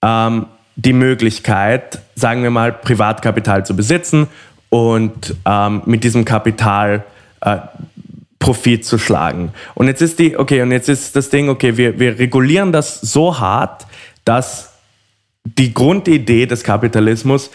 ähm, 0.02 0.46
die 0.76 0.92
Möglichkeit, 0.92 2.00
sagen 2.14 2.42
wir 2.42 2.50
mal, 2.50 2.72
Privatkapital 2.72 3.66
zu 3.66 3.76
besitzen 3.76 4.28
und 4.70 5.34
ähm, 5.44 5.82
mit 5.84 6.04
diesem 6.04 6.24
Kapital 6.24 7.04
äh, 7.40 7.58
Profit 8.38 8.86
zu 8.86 8.98
schlagen. 8.98 9.52
Und 9.74 9.86
jetzt 9.86 10.00
ist 10.00 10.18
die, 10.18 10.36
okay, 10.36 10.62
und 10.62 10.72
jetzt 10.72 10.88
ist 10.88 11.14
das 11.14 11.28
Ding, 11.28 11.50
okay, 11.50 11.76
wir, 11.76 11.98
wir 11.98 12.18
regulieren 12.18 12.72
das 12.72 13.00
so 13.00 13.38
hart, 13.38 13.86
dass 14.24 14.72
die 15.44 15.74
Grundidee 15.74 16.46
des 16.46 16.64
Kapitalismus, 16.64 17.50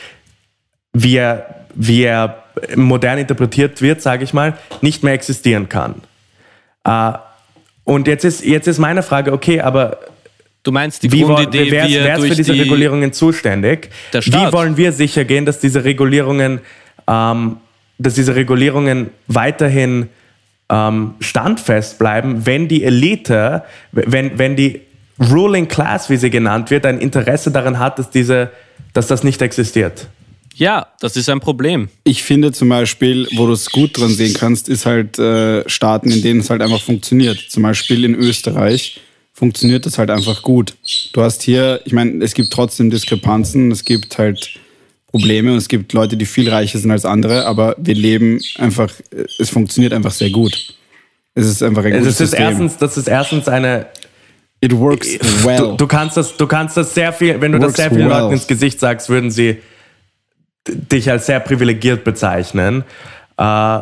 wie 0.94 1.18
er, 1.18 1.66
wie 1.74 2.04
er 2.04 2.44
modern 2.76 3.18
interpretiert 3.18 3.82
wird, 3.82 4.02
sage 4.02 4.24
ich 4.24 4.34
mal, 4.34 4.58
nicht 4.82 5.04
mehr 5.04 5.14
existieren 5.14 5.70
kann. 5.70 5.96
Äh, 6.84 7.14
und 7.86 8.08
jetzt 8.08 8.26
ist, 8.26 8.44
jetzt 8.44 8.68
ist 8.68 8.78
meine 8.78 9.02
Frage, 9.02 9.32
okay, 9.32 9.62
aber 9.62 10.00
Du 10.66 10.72
meinst 10.72 11.04
die 11.04 11.12
wie 11.12 11.22
Grundidee, 11.22 11.70
wer, 11.70 11.88
wie 11.88 11.96
er 11.96 12.04
wer 12.06 12.14
ist 12.16 12.22
durch 12.22 12.32
für 12.32 12.38
diese 12.38 12.54
die, 12.54 12.62
Regulierungen 12.62 13.14
zuständig? 13.14 13.92
Wie 14.12 14.52
wollen 14.52 14.76
wir 14.78 14.92
sicher 14.92 15.24
gehen, 15.24 15.46
dass 15.46 15.60
diese 15.60 15.84
Regulierungen, 15.86 16.60
ähm, 17.08 17.58
dass 18.00 18.16
diese 18.16 18.36
Regulierungen 18.36 19.12
weiterhin 19.28 20.10
ähm, 20.70 21.14
standfest 21.20 22.00
bleiben, 22.00 22.48
wenn 22.48 22.68
die 22.68 22.84
Elite, 22.84 23.64
wenn, 23.92 24.40
wenn 24.40 24.56
die 24.56 24.82
Ruling 25.20 25.68
Class, 25.68 26.10
wie 26.10 26.18
sie 26.18 26.32
genannt 26.32 26.72
wird, 26.72 26.88
ein 26.88 26.98
Interesse 26.98 27.52
daran 27.52 27.78
hat, 27.78 28.00
dass, 28.00 28.10
diese, 28.10 28.50
dass 28.94 29.06
das 29.06 29.24
nicht 29.24 29.44
existiert? 29.44 30.08
Ja, 30.58 30.88
das 31.02 31.18
ist 31.18 31.30
ein 31.30 31.42
Problem. 31.42 31.90
Ich 32.06 32.24
finde 32.24 32.54
zum 32.54 32.70
Beispiel, 32.70 33.28
wo 33.36 33.46
du 33.46 33.54
es 33.54 33.70
gut 33.70 33.98
dran 33.98 34.10
sehen 34.10 34.34
kannst, 34.34 34.70
ist 34.70 34.86
halt 34.86 35.20
äh, 35.20 35.68
Staaten, 35.70 36.10
in 36.10 36.22
denen 36.22 36.40
es 36.40 36.50
halt 36.50 36.62
einfach 36.62 36.82
funktioniert. 36.82 37.38
Zum 37.50 37.64
Beispiel 37.64 38.06
in 38.06 38.16
Österreich 38.16 39.02
funktioniert 39.34 39.86
das 39.86 39.98
halt 39.98 40.10
einfach 40.10 40.44
gut. 40.44 40.76
Du 41.12 41.22
hast 41.22 41.44
hier, 41.44 41.82
ich 41.84 41.92
meine, 41.92 42.24
es 42.24 42.34
gibt 42.34 42.54
trotzdem 42.54 42.90
Diskrepanzen, 42.90 43.70
es 43.70 43.84
gibt 43.84 44.18
halt 44.18 44.58
Probleme 45.12 45.52
und 45.52 45.58
es 45.58 45.68
gibt 45.68 45.92
Leute, 45.92 46.16
die 46.16 46.26
viel 46.26 46.50
reicher 46.50 46.80
sind 46.80 46.92
als 46.92 47.04
andere, 47.04 47.46
aber 47.46 47.76
wir 47.78 47.96
leben 47.96 48.40
einfach, 48.58 48.90
äh, 49.12 49.26
es 49.38 49.50
funktioniert 49.50 49.92
einfach 49.92 50.12
sehr 50.12 50.30
gut. 50.30 50.74
Es 51.34 51.46
ist 51.48 51.62
einfach 51.64 51.84
ein 51.84 51.92
gutes 51.92 52.06
das 52.06 52.14
ist 52.14 52.30
System. 52.30 52.44
erstens, 52.44 52.78
das 52.78 52.98
ist 52.98 53.08
erstens 53.10 53.48
eine. 53.50 53.88
It 54.62 54.72
works 54.72 55.20
well. 55.44 55.58
Du, 55.58 55.76
du 55.76 55.88
kannst 55.88 56.16
das, 56.16 56.38
du 56.38 56.48
kannst 56.48 56.78
das 56.78 56.94
sehr 56.94 57.12
viel, 57.12 57.42
wenn 57.42 57.52
du 57.52 57.60
das 57.60 57.68
Works 57.68 57.76
sehr 57.76 57.90
vielen 57.90 58.10
well. 58.10 58.22
Leuten 58.22 58.34
ins 58.36 58.48
Gesicht 58.48 58.80
sagst, 58.80 59.10
würden 59.10 59.32
sie 59.32 59.58
dich 60.68 61.10
als 61.10 61.26
sehr 61.26 61.40
privilegiert 61.40 62.04
bezeichnen. 62.04 62.84
Äh, 63.38 63.80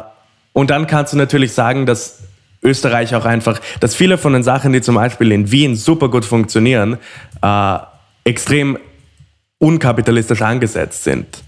und 0.53 0.69
dann 0.69 0.88
kannst 0.88 1.13
du 1.13 1.17
natürlich 1.17 1.53
sagen, 1.53 1.86
dass 1.86 2.19
Österreich 2.61 3.15
auch 3.15 3.25
einfach, 3.25 3.59
dass 3.79 3.95
viele 3.95 4.17
von 4.17 4.34
den 4.34 4.43
Sachen, 4.43 4.73
die 4.73 4.81
zum 4.81 4.95
Beispiel 4.95 5.31
in 5.31 5.51
Wien 5.51 5.75
super 5.75 6.09
gut 6.09 6.25
funktionieren, 6.25 6.97
äh, 7.41 7.77
extrem 8.23 8.77
unkapitalistisch 9.59 10.41
angesetzt 10.41 11.03
sind. 11.03 11.43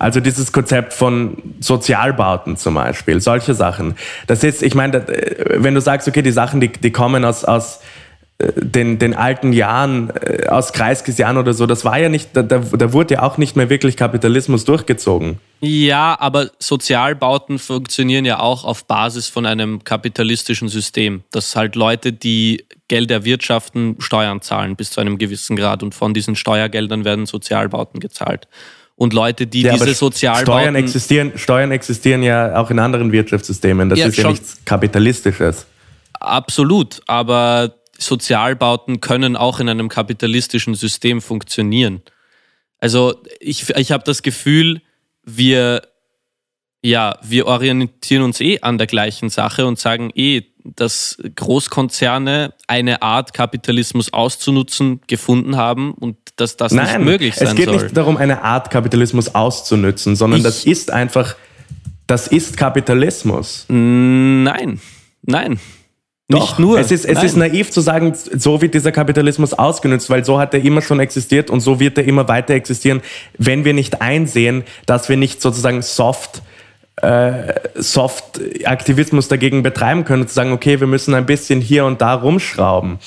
Also 0.00 0.20
dieses 0.20 0.52
Konzept 0.52 0.92
von 0.92 1.36
Sozialbauten 1.58 2.56
zum 2.56 2.74
Beispiel, 2.74 3.20
solche 3.20 3.54
Sachen. 3.54 3.96
Das 4.28 4.44
ist, 4.44 4.62
ich 4.62 4.74
meine, 4.74 4.98
äh, 5.08 5.62
wenn 5.62 5.74
du 5.74 5.80
sagst, 5.80 6.06
okay, 6.06 6.22
die 6.22 6.30
Sachen, 6.30 6.60
die, 6.60 6.68
die 6.68 6.92
kommen 6.92 7.24
aus, 7.24 7.44
aus 7.44 7.80
den, 8.40 9.00
den 9.00 9.14
alten 9.14 9.52
Jahren, 9.52 10.10
äh, 10.10 10.46
aus 10.46 10.72
Kreiskisjahren 10.72 11.38
oder 11.38 11.54
so, 11.54 11.66
das 11.66 11.84
war 11.84 11.98
ja 11.98 12.08
nicht, 12.08 12.30
da, 12.34 12.42
da, 12.42 12.58
da 12.58 12.92
wurde 12.92 13.14
ja 13.14 13.22
auch 13.22 13.36
nicht 13.36 13.56
mehr 13.56 13.68
wirklich 13.68 13.96
Kapitalismus 13.96 14.64
durchgezogen. 14.64 15.40
Ja, 15.60 16.16
aber 16.20 16.50
Sozialbauten 16.60 17.58
funktionieren 17.58 18.24
ja 18.24 18.38
auch 18.38 18.64
auf 18.64 18.84
Basis 18.84 19.26
von 19.26 19.44
einem 19.44 19.82
kapitalistischen 19.82 20.68
System, 20.68 21.24
dass 21.32 21.56
halt 21.56 21.74
Leute, 21.74 22.12
die 22.12 22.64
Geld 22.86 23.10
erwirtschaften, 23.10 23.96
Steuern 23.98 24.40
zahlen 24.40 24.76
bis 24.76 24.92
zu 24.92 25.00
einem 25.00 25.18
gewissen 25.18 25.56
Grad 25.56 25.82
und 25.82 25.96
von 25.96 26.14
diesen 26.14 26.36
Steuergeldern 26.36 27.04
werden 27.04 27.26
Sozialbauten 27.26 27.98
gezahlt. 27.98 28.46
Und 28.94 29.14
Leute, 29.14 29.48
die 29.48 29.62
Ja, 29.62 29.72
diese 29.72 29.94
Sozialbauten... 29.94 30.60
Steuern 30.60 30.74
existieren, 30.76 31.32
Steuern 31.36 31.72
existieren 31.72 32.22
ja 32.22 32.56
auch 32.56 32.70
in 32.70 32.78
anderen 32.78 33.10
Wirtschaftssystemen. 33.10 33.88
Das 33.88 33.98
Ja, 33.98 34.06
ist 34.06 34.16
ja 34.16 34.28
nichts 34.28 34.58
Kapitalistisches. 34.64 35.66
Absolut, 36.20 37.00
aber 37.06 37.74
Sozialbauten 37.98 39.00
können 39.00 39.36
auch 39.36 39.60
in 39.60 39.68
einem 39.68 39.88
kapitalistischen 39.88 40.74
System 40.74 41.20
funktionieren. 41.20 42.02
Also 42.78 43.22
ich, 43.40 43.68
ich 43.70 43.90
habe 43.92 44.04
das 44.04 44.22
Gefühl, 44.22 44.80
wir, 45.24 45.82
ja, 46.82 47.18
wir 47.22 47.46
orientieren 47.46 48.22
uns 48.22 48.40
eh 48.40 48.60
an 48.62 48.78
der 48.78 48.86
gleichen 48.86 49.30
Sache 49.30 49.66
und 49.66 49.78
sagen 49.78 50.10
eh, 50.14 50.42
dass 50.64 51.18
Großkonzerne 51.34 52.54
eine 52.66 53.02
Art 53.02 53.32
Kapitalismus 53.34 54.12
auszunutzen 54.12 55.00
gefunden 55.06 55.56
haben 55.56 55.92
und 55.94 56.16
dass 56.36 56.56
das 56.56 56.72
nicht 56.72 56.98
möglich 57.00 57.34
sein 57.34 57.48
es 57.48 57.54
geht 57.56 57.64
soll. 57.66 57.82
nicht 57.82 57.96
darum, 57.96 58.16
eine 58.16 58.42
Art 58.42 58.70
Kapitalismus 58.70 59.34
auszunützen, 59.34 60.14
sondern 60.14 60.38
Ich- 60.38 60.44
das 60.44 60.64
ist 60.64 60.92
einfach, 60.92 61.36
das 62.06 62.28
ist 62.28 62.56
Kapitalismus. 62.56 63.64
Nein, 63.68 64.80
nein. 65.22 65.58
Doch, 66.30 66.40
nicht 66.40 66.58
nur. 66.58 66.78
Es 66.78 66.90
ist, 66.90 67.06
es 67.06 67.14
nein. 67.14 67.26
ist 67.26 67.36
naiv 67.36 67.70
zu 67.70 67.80
sagen, 67.80 68.14
so 68.14 68.60
wird 68.60 68.74
dieser 68.74 68.92
Kapitalismus 68.92 69.54
ausgenutzt, 69.54 70.10
weil 70.10 70.26
so 70.26 70.38
hat 70.38 70.52
er 70.52 70.62
immer 70.62 70.82
schon 70.82 71.00
existiert 71.00 71.48
und 71.48 71.60
so 71.60 71.80
wird 71.80 71.96
er 71.96 72.04
immer 72.04 72.28
weiter 72.28 72.52
existieren, 72.52 73.00
wenn 73.38 73.64
wir 73.64 73.72
nicht 73.72 74.02
einsehen, 74.02 74.64
dass 74.84 75.08
wir 75.08 75.16
nicht 75.16 75.40
sozusagen 75.40 75.80
soft, 75.80 76.42
äh, 76.96 77.54
soft 77.76 78.40
Aktivismus 78.64 79.28
dagegen 79.28 79.62
betreiben 79.62 80.04
können 80.04 80.22
und 80.22 80.28
zu 80.28 80.34
sagen, 80.34 80.52
okay, 80.52 80.80
wir 80.80 80.86
müssen 80.86 81.14
ein 81.14 81.24
bisschen 81.24 81.62
hier 81.62 81.86
und 81.86 82.02
da 82.02 82.12
rumschrauben. 82.12 82.98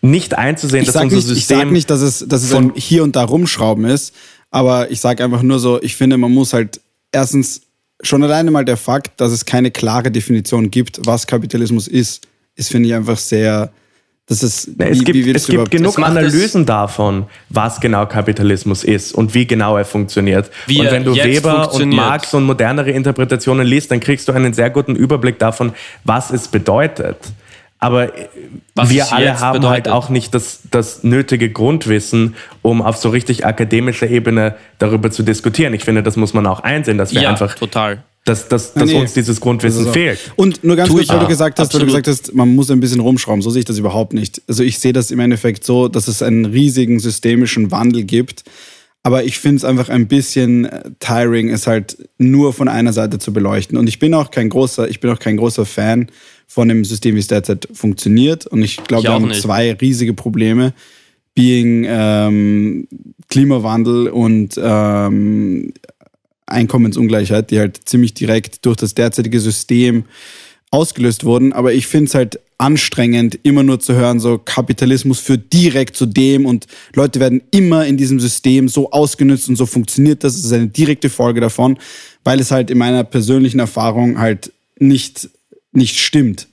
Nicht 0.00 0.38
einzusehen, 0.38 0.82
ich 0.82 0.86
dass 0.86 1.02
unser 1.02 1.16
nicht, 1.16 1.28
ich 1.28 1.34
System 1.34 1.58
sag 1.58 1.70
nicht, 1.72 1.90
dass 1.90 2.00
es, 2.00 2.24
dass 2.28 2.44
es 2.44 2.54
ein 2.54 2.72
hier 2.76 3.02
und 3.02 3.16
da 3.16 3.24
rumschrauben 3.24 3.86
ist, 3.86 4.14
aber 4.52 4.88
ich 4.92 5.00
sage 5.00 5.24
einfach 5.24 5.42
nur 5.42 5.58
so, 5.58 5.82
ich 5.82 5.96
finde, 5.96 6.16
man 6.16 6.30
muss 6.30 6.52
halt 6.52 6.80
erstens 7.10 7.62
schon 8.02 8.22
alleine 8.22 8.52
mal 8.52 8.64
der 8.64 8.76
Fakt, 8.76 9.20
dass 9.20 9.32
es 9.32 9.44
keine 9.44 9.72
klare 9.72 10.12
Definition 10.12 10.70
gibt, 10.70 11.00
was 11.04 11.26
Kapitalismus 11.26 11.88
ist, 11.88 12.26
ist, 12.56 12.70
finde 12.70 12.88
ich, 12.88 12.94
einfach 12.94 13.16
sehr, 13.16 13.70
das 14.26 14.42
ist, 14.42 14.70
Na, 14.76 14.86
Es 14.86 15.00
wie- 15.00 15.04
gibt, 15.04 15.26
wie 15.26 15.30
es 15.32 15.46
gibt 15.46 15.70
genug 15.70 15.98
Analysen 15.98 16.64
davon, 16.64 17.26
was 17.48 17.80
genau 17.80 18.06
Kapitalismus 18.06 18.84
ist 18.84 19.12
und 19.12 19.34
wie 19.34 19.46
genau 19.46 19.76
er 19.76 19.84
funktioniert. 19.84 20.50
Wie 20.66 20.80
und 20.80 20.90
wenn 20.90 21.04
du 21.04 21.14
Weber 21.14 21.72
und. 21.74 21.90
Marx 21.90 22.32
und 22.34 22.44
modernere 22.44 22.90
Interpretationen 22.90 23.66
liest, 23.66 23.90
dann 23.90 24.00
kriegst 24.00 24.28
du 24.28 24.32
einen 24.32 24.52
sehr 24.54 24.70
guten 24.70 24.94
Überblick 24.96 25.38
davon, 25.38 25.72
was 26.04 26.30
es 26.30 26.48
bedeutet. 26.48 27.16
Aber 27.78 28.12
Was 28.76 28.90
wir 28.90 29.12
alle 29.12 29.40
haben 29.40 29.54
halt 29.68 29.84
bedeutet. 29.84 29.92
auch 29.92 30.08
nicht 30.08 30.32
das, 30.34 30.60
das 30.70 31.02
nötige 31.02 31.50
Grundwissen, 31.50 32.36
um 32.62 32.80
auf 32.80 32.96
so 32.96 33.08
richtig 33.08 33.44
akademischer 33.44 34.08
Ebene 34.08 34.54
darüber 34.78 35.10
zu 35.10 35.24
diskutieren. 35.24 35.74
Ich 35.74 35.82
finde, 35.84 36.04
das 36.04 36.14
muss 36.14 36.32
man 36.32 36.46
auch 36.46 36.60
einsehen, 36.60 36.96
dass 36.96 37.12
wir 37.12 37.22
ja, 37.22 37.30
einfach, 37.30 37.56
total. 37.56 38.04
Dass, 38.24 38.48
dass, 38.48 38.72
dass 38.74 38.88
Nee. 38.90 39.00
uns 39.00 39.14
dieses 39.14 39.40
Grundwissen 39.40 39.80
Also, 39.80 39.92
fehlt. 39.92 40.18
Und 40.36 40.62
nur 40.62 40.76
ganz 40.76 40.90
kurz, 40.90 41.02
ich 41.04 41.08
weil 41.08 41.18
du 41.20 41.26
gesagt 41.26 41.58
hast, 41.58 41.72
weil 41.74 41.80
du 41.80 41.86
gesagt 41.86 42.06
hast, 42.06 42.34
man 42.34 42.54
muss 42.54 42.70
ein 42.70 42.78
bisschen 42.80 43.00
rumschrauben. 43.00 43.42
So 43.42 43.50
sehe 43.50 43.60
ich 43.60 43.64
das 43.66 43.78
überhaupt 43.78 44.12
nicht. 44.12 44.42
Also 44.46 44.62
ich 44.62 44.78
sehe 44.78 44.92
das 44.92 45.10
im 45.10 45.18
Endeffekt 45.18 45.64
so, 45.64 45.88
dass 45.88 46.06
es 46.08 46.22
einen 46.22 46.44
riesigen 46.44 47.00
systemischen 47.00 47.70
Wandel 47.70 48.04
gibt. 48.04 48.44
Aber 49.04 49.24
ich 49.24 49.38
finde 49.38 49.56
es 49.56 49.64
einfach 49.64 49.88
ein 49.88 50.06
bisschen 50.06 50.66
äh, 50.66 50.90
tiring, 51.00 51.48
es 51.50 51.66
halt 51.66 51.96
nur 52.18 52.52
von 52.52 52.68
einer 52.68 52.92
Seite 52.92 53.18
zu 53.18 53.32
beleuchten. 53.32 53.76
Und 53.76 53.88
ich 53.88 53.98
bin 53.98 54.14
auch 54.14 54.30
kein 54.30 54.48
großer, 54.48 54.88
ich 54.88 55.00
bin 55.00 55.10
auch 55.10 55.18
kein 55.18 55.36
großer 55.36 55.66
Fan 55.66 56.06
von 56.46 56.68
dem 56.68 56.84
System, 56.84 57.16
wie 57.16 57.18
es 57.18 57.26
derzeit 57.26 57.66
funktioniert. 57.72 58.46
Und 58.46 58.62
ich 58.62 58.76
glaube, 58.84 59.02
wir 59.04 59.12
haben 59.12 59.26
nicht. 59.26 59.40
zwei 59.42 59.72
riesige 59.72 60.14
Probleme. 60.14 60.72
Being 61.34 61.84
ähm, 61.88 62.86
Klimawandel 63.30 64.08
und 64.08 64.60
ähm, 64.62 65.72
Einkommensungleichheit, 66.52 67.50
die 67.50 67.58
halt 67.58 67.80
ziemlich 67.84 68.14
direkt 68.14 68.64
durch 68.64 68.76
das 68.76 68.94
derzeitige 68.94 69.40
System 69.40 70.04
ausgelöst 70.70 71.24
wurden. 71.24 71.52
Aber 71.52 71.72
ich 71.72 71.86
finde 71.86 72.08
es 72.08 72.14
halt 72.14 72.40
anstrengend, 72.58 73.38
immer 73.42 73.62
nur 73.64 73.80
zu 73.80 73.94
hören, 73.94 74.20
so 74.20 74.38
Kapitalismus 74.38 75.18
führt 75.18 75.52
direkt 75.52 75.96
zu 75.96 76.06
dem 76.06 76.46
und 76.46 76.66
Leute 76.94 77.18
werden 77.18 77.42
immer 77.50 77.86
in 77.86 77.96
diesem 77.96 78.20
System 78.20 78.68
so 78.68 78.92
ausgenutzt 78.92 79.48
und 79.48 79.56
so 79.56 79.66
funktioniert 79.66 80.22
das. 80.22 80.34
Das 80.34 80.44
ist 80.44 80.52
eine 80.52 80.68
direkte 80.68 81.10
Folge 81.10 81.40
davon, 81.40 81.78
weil 82.22 82.38
es 82.38 82.52
halt 82.52 82.70
in 82.70 82.78
meiner 82.78 83.02
persönlichen 83.02 83.58
Erfahrung 83.58 84.18
halt 84.18 84.52
nicht, 84.78 85.28
nicht 85.72 85.98
stimmt. 85.98 86.46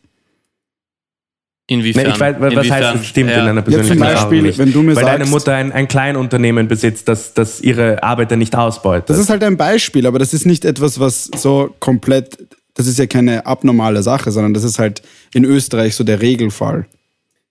Inwiefern? 1.70 2.04
Nee, 2.04 2.10
ich 2.14 2.20
weiß, 2.20 2.36
was 2.40 2.54
Inwiefern? 2.54 2.84
heißt, 2.84 2.96
es 2.96 3.06
stimmt 3.08 3.30
Ja. 3.30 3.44
in 3.44 3.50
einer 3.50 3.62
persönlichen 3.62 3.94
zum 4.00 4.02
Erfahrung 4.02 4.30
Beispiel, 4.30 4.42
nicht. 4.42 4.58
wenn 4.58 4.74
du 4.74 4.82
mir 4.82 4.96
Weil 4.96 5.06
deine 5.06 5.20
sagst- 5.20 5.32
Mutter 5.32 5.54
ein, 5.56 5.72
ein 5.72 5.88
Kleinunternehmen 5.88 6.68
besitzt, 6.68 7.08
das, 7.08 7.34
das 7.36 7.62
ihre 7.62 8.02
Arbeiter 8.04 8.36
nicht 8.38 8.56
ausbeutet. 8.56 9.10
Das 9.10 9.20
ist 9.20 9.30
halt 9.30 9.44
ein 9.44 9.56
Beispiel, 9.56 10.08
aber 10.08 10.18
das 10.20 10.34
ist 10.34 10.46
nicht 10.48 10.66
etwas, 10.66 11.00
was 11.00 11.26
so 11.38 11.74
komplett, 11.80 12.38
das 12.74 12.88
ist 12.88 12.98
ja 12.98 13.06
keine 13.06 13.46
abnormale 13.46 14.02
Sache, 14.02 14.32
sondern 14.32 14.54
das 14.56 14.64
ist 14.64 14.80
halt 14.80 15.04
in 15.34 15.46
Österreich 15.46 15.96
so 15.96 16.04
der 16.04 16.22
Regelfall. 16.22 16.88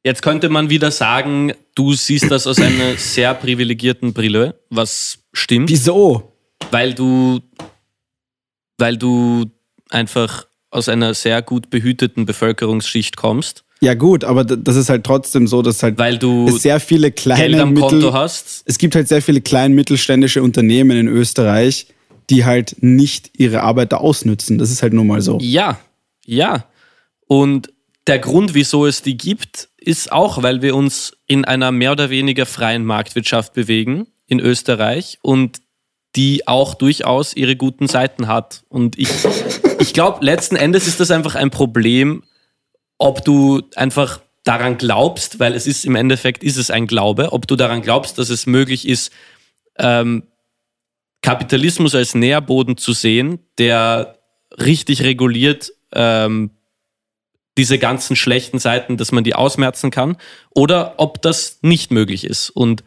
Jetzt 0.05 0.23
könnte 0.23 0.49
man 0.49 0.69
wieder 0.71 0.91
sagen, 0.91 1.53
du 1.77 1.93
siehst 1.95 2.31
das 2.31 2.47
aus 2.47 2.59
einer 2.61 2.97
sehr 2.97 3.35
privilegierten 3.35 4.13
Brille, 4.13 4.59
was 4.69 5.19
stimmt, 5.33 5.71
Wieso? 5.71 6.33
weil 6.73 6.93
du, 6.95 7.41
weil 8.79 8.97
du 8.97 9.47
einfach 9.91 10.47
aus 10.71 10.89
einer 10.89 11.15
sehr 11.15 11.41
gut 11.43 11.71
behüteten 11.71 12.27
Bevölkerungsschicht 12.27 13.17
kommst, 13.17 13.65
Ja 13.81 13.95
gut, 13.95 14.25
aber 14.25 14.45
das 14.45 14.77
ist 14.77 14.89
halt 14.91 15.05
trotzdem 15.05 15.47
so, 15.47 15.63
dass 15.63 15.83
halt 15.83 15.99
weil 15.99 16.19
du 16.19 16.51
sehr 16.51 16.81
viele 16.81 17.13
kleine 17.13 17.43
Geld 17.43 17.61
am 17.61 17.73
Mittel, 17.73 17.89
Konto 17.89 18.13
hast. 18.13 18.63
es 18.65 18.79
gibt 18.79 18.95
halt 18.95 19.07
sehr 19.07 19.23
viele 19.23 19.41
klein 19.41 19.73
mittelständische 19.73 20.43
Unternehmen 20.43 20.99
in 20.99 21.07
Österreich, 21.07 21.87
die 22.29 22.45
halt 22.45 22.77
nicht 22.81 23.31
ihre 23.39 23.63
Arbeiter 23.63 24.01
ausnützen. 24.01 24.59
Das 24.59 24.71
ist 24.71 24.83
halt 24.83 24.93
nun 24.93 25.07
mal 25.07 25.23
so. 25.23 25.39
Ja, 25.41 25.79
ja. 26.27 26.67
Und 27.27 27.73
der 28.07 28.19
Grund, 28.19 28.55
wieso 28.55 28.87
es 28.87 29.03
die 29.03 29.17
gibt, 29.17 29.69
ist 29.77 30.11
auch, 30.11 30.43
weil 30.43 30.61
wir 30.63 30.75
uns 30.75 31.17
in 31.27 31.45
einer 31.45 31.71
mehr 31.71 31.93
oder 31.93 32.11
weniger 32.11 32.47
freien 32.47 32.85
Marktwirtschaft 32.85 33.53
bewegen 33.53 34.09
in 34.27 34.41
Österreich 34.41 35.19
und 35.23 35.61
die 36.17 36.49
auch 36.49 36.75
durchaus 36.75 37.35
ihre 37.37 37.55
guten 37.55 37.87
Seiten 37.87 38.29
hat. 38.29 38.65
Und 38.69 38.99
ich, 38.99 39.09
ich 39.79 39.93
glaube, 39.93 40.25
letzten 40.25 40.57
Endes 40.57 40.87
ist 40.87 41.01
das 41.01 41.11
einfach 41.11 41.35
ein 41.35 41.51
Problem, 41.51 42.25
ob 42.99 43.25
du 43.25 43.63
einfach 43.77 44.21
daran 44.45 44.79
glaubst, 44.79 45.41
weil 45.41 45.55
es 45.55 45.67
ist 45.67 45.85
im 45.85 45.95
Endeffekt 45.95 46.43
ist 46.43 46.57
es 46.57 46.71
ein 46.71 46.87
Glaube, 46.87 47.33
ob 47.33 47.47
du 47.47 47.57
daran 47.57 47.83
glaubst, 47.83 48.19
dass 48.19 48.31
es 48.31 48.47
möglich 48.47 48.89
ist, 48.89 49.13
ähm, 49.79 50.25
Kapitalismus 51.23 51.95
als 51.95 52.15
Nährboden 52.15 52.77
zu 52.77 52.93
sehen, 52.93 53.41
der 53.59 54.19
richtig 54.59 55.03
reguliert 55.03 55.73
ähm, 55.93 56.51
diese 57.57 57.79
ganzen 57.79 58.15
schlechten 58.15 58.59
Seiten, 58.59 58.97
dass 58.97 59.13
man 59.13 59.25
die 59.25 59.35
ausmerzen 59.35 59.91
kann, 59.91 60.17
oder 60.55 60.95
ob 60.97 61.21
das 61.21 61.59
nicht 61.63 61.91
möglich 61.91 62.25
ist. 62.25 62.51
Und 62.51 62.85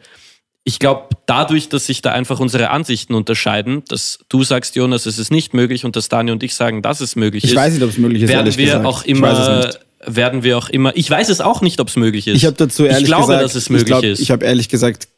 ich 0.64 0.78
glaube, 0.78 1.08
dadurch, 1.26 1.68
dass 1.68 1.86
sich 1.86 2.02
da 2.02 2.12
einfach 2.12 2.40
unsere 2.40 2.70
Ansichten 2.70 3.14
unterscheiden, 3.14 3.82
dass 3.88 4.20
du 4.28 4.44
sagst, 4.44 4.74
Jonas, 4.76 5.06
es 5.06 5.18
ist 5.18 5.30
nicht 5.30 5.54
möglich 5.54 5.84
und 5.84 5.94
dass 5.96 6.08
Dani 6.08 6.30
und 6.30 6.42
ich 6.42 6.54
sagen, 6.54 6.82
dass 6.82 7.00
es 7.00 7.16
möglich 7.16 7.44
Ich 7.44 7.50
ist, 7.50 7.56
weiß 7.56 7.74
nicht, 7.74 7.82
ob 7.82 7.90
es 7.90 7.98
möglich 7.98 8.22
ist, 8.22 8.28
werden 8.30 8.56
wir 8.56 8.64
gesagt. 8.64 8.86
auch 8.86 9.04
immer. 9.04 9.70
Werden 10.04 10.42
wir 10.42 10.58
auch 10.58 10.68
immer, 10.68 10.96
ich 10.96 11.08
weiß 11.08 11.28
es 11.28 11.40
auch 11.40 11.60
nicht, 11.60 11.80
ob 11.80 11.88
es 11.88 11.96
möglich 11.96 12.26
ist. 12.26 12.36
Ich 12.36 12.44
habe 12.44 12.56
dazu 12.56 12.84
ehrlich 12.84 13.02
ich 13.02 13.06
glaube, 13.06 13.22
gesagt, 13.22 13.44
dass 13.44 13.54
es 13.54 13.70
möglich 13.70 13.82
ich 13.82 13.88
glaub, 13.88 14.04
ist. 14.04 14.20
Ich 14.20 14.30
habe 14.30 14.44
ehrlich 14.44 14.68
gesagt 14.68 15.08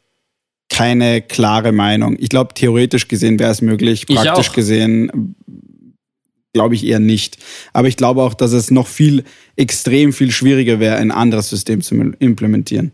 keine 0.69 1.21
klare 1.21 1.71
Meinung. 1.71 2.17
Ich 2.19 2.29
glaube, 2.29 2.53
theoretisch 2.53 3.07
gesehen 3.07 3.39
wäre 3.39 3.51
es 3.51 3.61
möglich, 3.61 4.05
Ich 4.07 4.15
praktisch 4.15 4.51
gesehen 4.51 5.35
glaube 6.53 6.73
ich 6.73 6.85
eher 6.85 6.99
nicht. 6.99 7.37
Aber 7.73 7.89
ich 7.89 7.97
glaube 7.97 8.23
auch, 8.23 8.33
dass 8.33 8.53
es 8.53 8.71
noch 8.71 8.87
viel, 8.87 9.25
extrem 9.57 10.13
viel 10.13 10.31
schwieriger 10.31 10.79
wäre, 10.79 10.95
ein 10.95 11.11
anderes 11.11 11.49
System 11.49 11.81
zu 11.81 11.95
implementieren. 12.19 12.93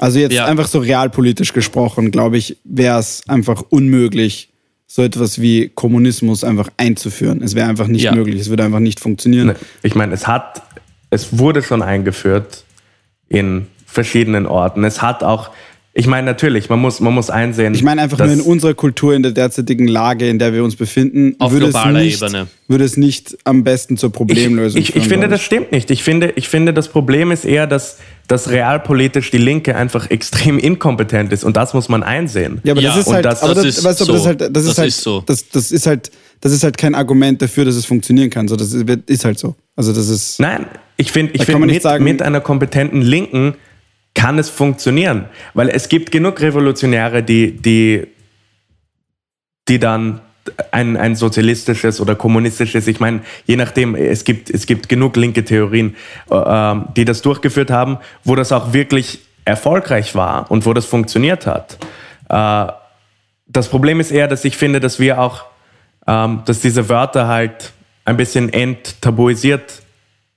Also 0.00 0.18
jetzt 0.18 0.32
Ja. 0.32 0.46
einfach 0.46 0.66
so 0.66 0.80
realpolitisch 0.80 1.52
gesprochen, 1.52 2.10
glaube 2.10 2.38
ich, 2.38 2.56
wäre 2.64 2.98
es 2.98 3.22
einfach 3.28 3.62
unmöglich, 3.70 4.52
so 4.96 5.02
etwas 5.02 5.40
wie 5.40 5.70
Kommunismus 5.74 6.44
einfach 6.44 6.68
einzuführen. 6.76 7.42
Es 7.42 7.56
wäre 7.56 7.68
einfach 7.68 7.88
nicht 7.88 8.04
Ja. 8.04 8.14
möglich. 8.14 8.40
Es 8.40 8.48
würde 8.48 8.62
einfach 8.62 8.78
nicht 8.78 9.00
funktionieren. 9.00 9.48
Ne, 9.48 9.56
Ich 9.82 9.96
meine, 9.96 10.14
es 10.14 10.28
hat, 10.28 10.62
es 11.10 11.36
wurde 11.36 11.64
schon 11.64 11.82
eingeführt 11.82 12.62
in 13.28 13.66
verschiedenen 13.86 14.46
Orten. 14.46 14.84
Es 14.84 15.02
hat 15.02 15.24
auch, 15.24 15.50
ich 15.96 16.08
meine, 16.08 16.26
natürlich, 16.26 16.68
man 16.68 16.80
muss, 16.80 16.98
man 16.98 17.14
muss 17.14 17.30
einsehen. 17.30 17.72
Ich 17.72 17.82
meine 17.84 18.02
einfach 18.02 18.18
nur 18.18 18.32
in 18.32 18.40
unserer 18.40 18.74
Kultur, 18.74 19.14
in 19.14 19.22
der 19.22 19.30
derzeitigen 19.30 19.86
Lage, 19.86 20.28
in 20.28 20.40
der 20.40 20.52
wir 20.52 20.64
uns 20.64 20.74
befinden, 20.74 21.36
Auf 21.38 21.52
würde, 21.52 21.66
es 21.66 21.72
globaler 21.72 22.00
nicht, 22.00 22.20
Ebene. 22.20 22.48
würde 22.66 22.84
es 22.84 22.96
nicht 22.96 23.36
am 23.44 23.62
besten 23.62 23.96
zur 23.96 24.10
Problemlösung 24.10 24.80
ich, 24.80 24.88
ich, 24.88 24.92
führen. 24.94 25.02
ich 25.04 25.08
finde, 25.08 25.28
das 25.28 25.40
stimmt 25.40 25.70
nicht. 25.70 25.90
Ich 25.92 26.02
finde, 26.02 26.32
ich 26.34 26.48
finde, 26.48 26.74
das 26.74 26.88
Problem 26.88 27.30
ist 27.30 27.44
eher, 27.44 27.68
dass, 27.68 27.98
dass 28.26 28.50
realpolitisch 28.50 29.30
die 29.30 29.38
Linke 29.38 29.76
einfach 29.76 30.10
extrem 30.10 30.58
inkompetent 30.58 31.32
ist 31.32 31.44
und 31.44 31.56
das 31.56 31.74
muss 31.74 31.88
man 31.88 32.02
einsehen. 32.02 32.60
Ja, 32.64 32.72
aber 32.72 32.80
Ja, 32.80 32.90
das 32.90 32.98
ist 33.00 33.06
und 33.06 33.14
halt, 33.14 33.24
das- 33.24 33.42
aber 33.44 33.54
das 33.54 33.64
das, 33.64 33.78
ist 33.78 33.84
weißt 33.84 34.00
du, 34.00 34.04
aber 34.04 34.12
das 34.14 34.18
ist 34.18 34.22
so. 34.24 34.28
halt, 34.28 34.40
das 34.56 34.64
ist 34.64 34.68
Das 34.70 34.78
halt, 34.78 34.88
ist 34.88 35.00
so. 35.02 35.22
das, 35.26 35.48
das 35.48 35.70
ist 35.70 35.86
halt, 35.86 36.10
das 36.40 36.52
ist 36.52 36.64
halt 36.64 36.76
kein 36.76 36.94
Argument 36.96 37.40
dafür, 37.40 37.64
dass 37.64 37.76
es 37.76 37.86
funktionieren 37.86 38.30
kann. 38.30 38.48
So, 38.48 38.56
das 38.56 38.72
ist, 38.72 38.84
ist 39.06 39.24
halt 39.24 39.38
so. 39.38 39.54
Also 39.76 39.92
das 39.92 40.08
ist. 40.08 40.40
Nein, 40.40 40.66
ich 40.96 41.12
finde, 41.12 41.32
ich 41.34 41.38
Da 41.38 41.44
kann 41.44 41.52
find, 41.52 41.60
man 41.60 41.66
nicht 41.68 41.74
mit, 41.76 41.82
sagen- 41.84 42.04
mit 42.04 42.20
einer 42.20 42.40
kompetenten 42.40 43.00
Linken 43.00 43.54
kann 44.24 44.38
es 44.38 44.48
funktionieren. 44.48 45.26
Weil 45.52 45.68
es 45.68 45.90
gibt 45.90 46.10
genug 46.10 46.40
Revolutionäre, 46.40 47.22
die, 47.22 47.58
die, 47.60 48.06
die 49.68 49.78
dann 49.78 50.22
ein, 50.70 50.96
ein 50.96 51.14
sozialistisches 51.14 52.00
oder 52.00 52.14
kommunistisches, 52.14 52.86
ich 52.86 53.00
meine, 53.00 53.20
je 53.44 53.56
nachdem, 53.56 53.94
es 53.94 54.24
gibt, 54.24 54.48
es 54.48 54.64
gibt 54.64 54.88
genug 54.88 55.16
linke 55.16 55.44
Theorien, 55.44 55.94
äh, 56.30 56.36
ähm, 56.36 56.86
die 56.96 57.04
das 57.04 57.20
durchgeführt 57.20 57.70
haben, 57.70 57.98
wo 58.24 58.34
das 58.34 58.50
auch 58.50 58.72
wirklich 58.72 59.18
erfolgreich 59.44 60.14
war 60.14 60.50
und 60.50 60.64
wo 60.64 60.72
das 60.72 60.86
funktioniert 60.86 61.46
hat. 61.46 61.76
Äh, 62.30 62.72
das 63.46 63.68
Problem 63.68 64.00
ist 64.00 64.10
eher, 64.10 64.26
dass 64.26 64.42
ich 64.46 64.56
finde, 64.56 64.80
dass 64.80 64.98
wir 64.98 65.20
auch, 65.20 65.44
ähm, 66.06 66.40
dass 66.46 66.60
diese 66.60 66.88
Wörter 66.88 67.28
halt 67.28 67.74
ein 68.06 68.16
bisschen 68.16 68.50
enttabuisiert 68.50 69.82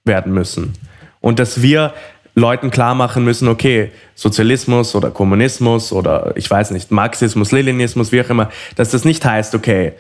werden 0.04 0.34
müssen. 0.34 0.74
Und 1.22 1.40
dass 1.40 1.62
wir 1.62 1.94
Leuten 2.38 2.70
klar 2.70 2.94
machen 2.94 3.24
müssen, 3.24 3.48
okay, 3.48 3.90
Sozialismus 4.14 4.94
oder 4.94 5.10
Kommunismus 5.10 5.92
oder 5.92 6.34
ich 6.36 6.50
weiß 6.50 6.70
nicht, 6.72 6.92
Marxismus, 6.92 7.52
Leninismus, 7.52 8.12
wie 8.12 8.22
auch 8.22 8.30
immer, 8.30 8.50
dass 8.76 8.92
das 8.92 9.06
nicht 9.06 9.26
heißt, 9.26 9.56
okay, 9.56 9.94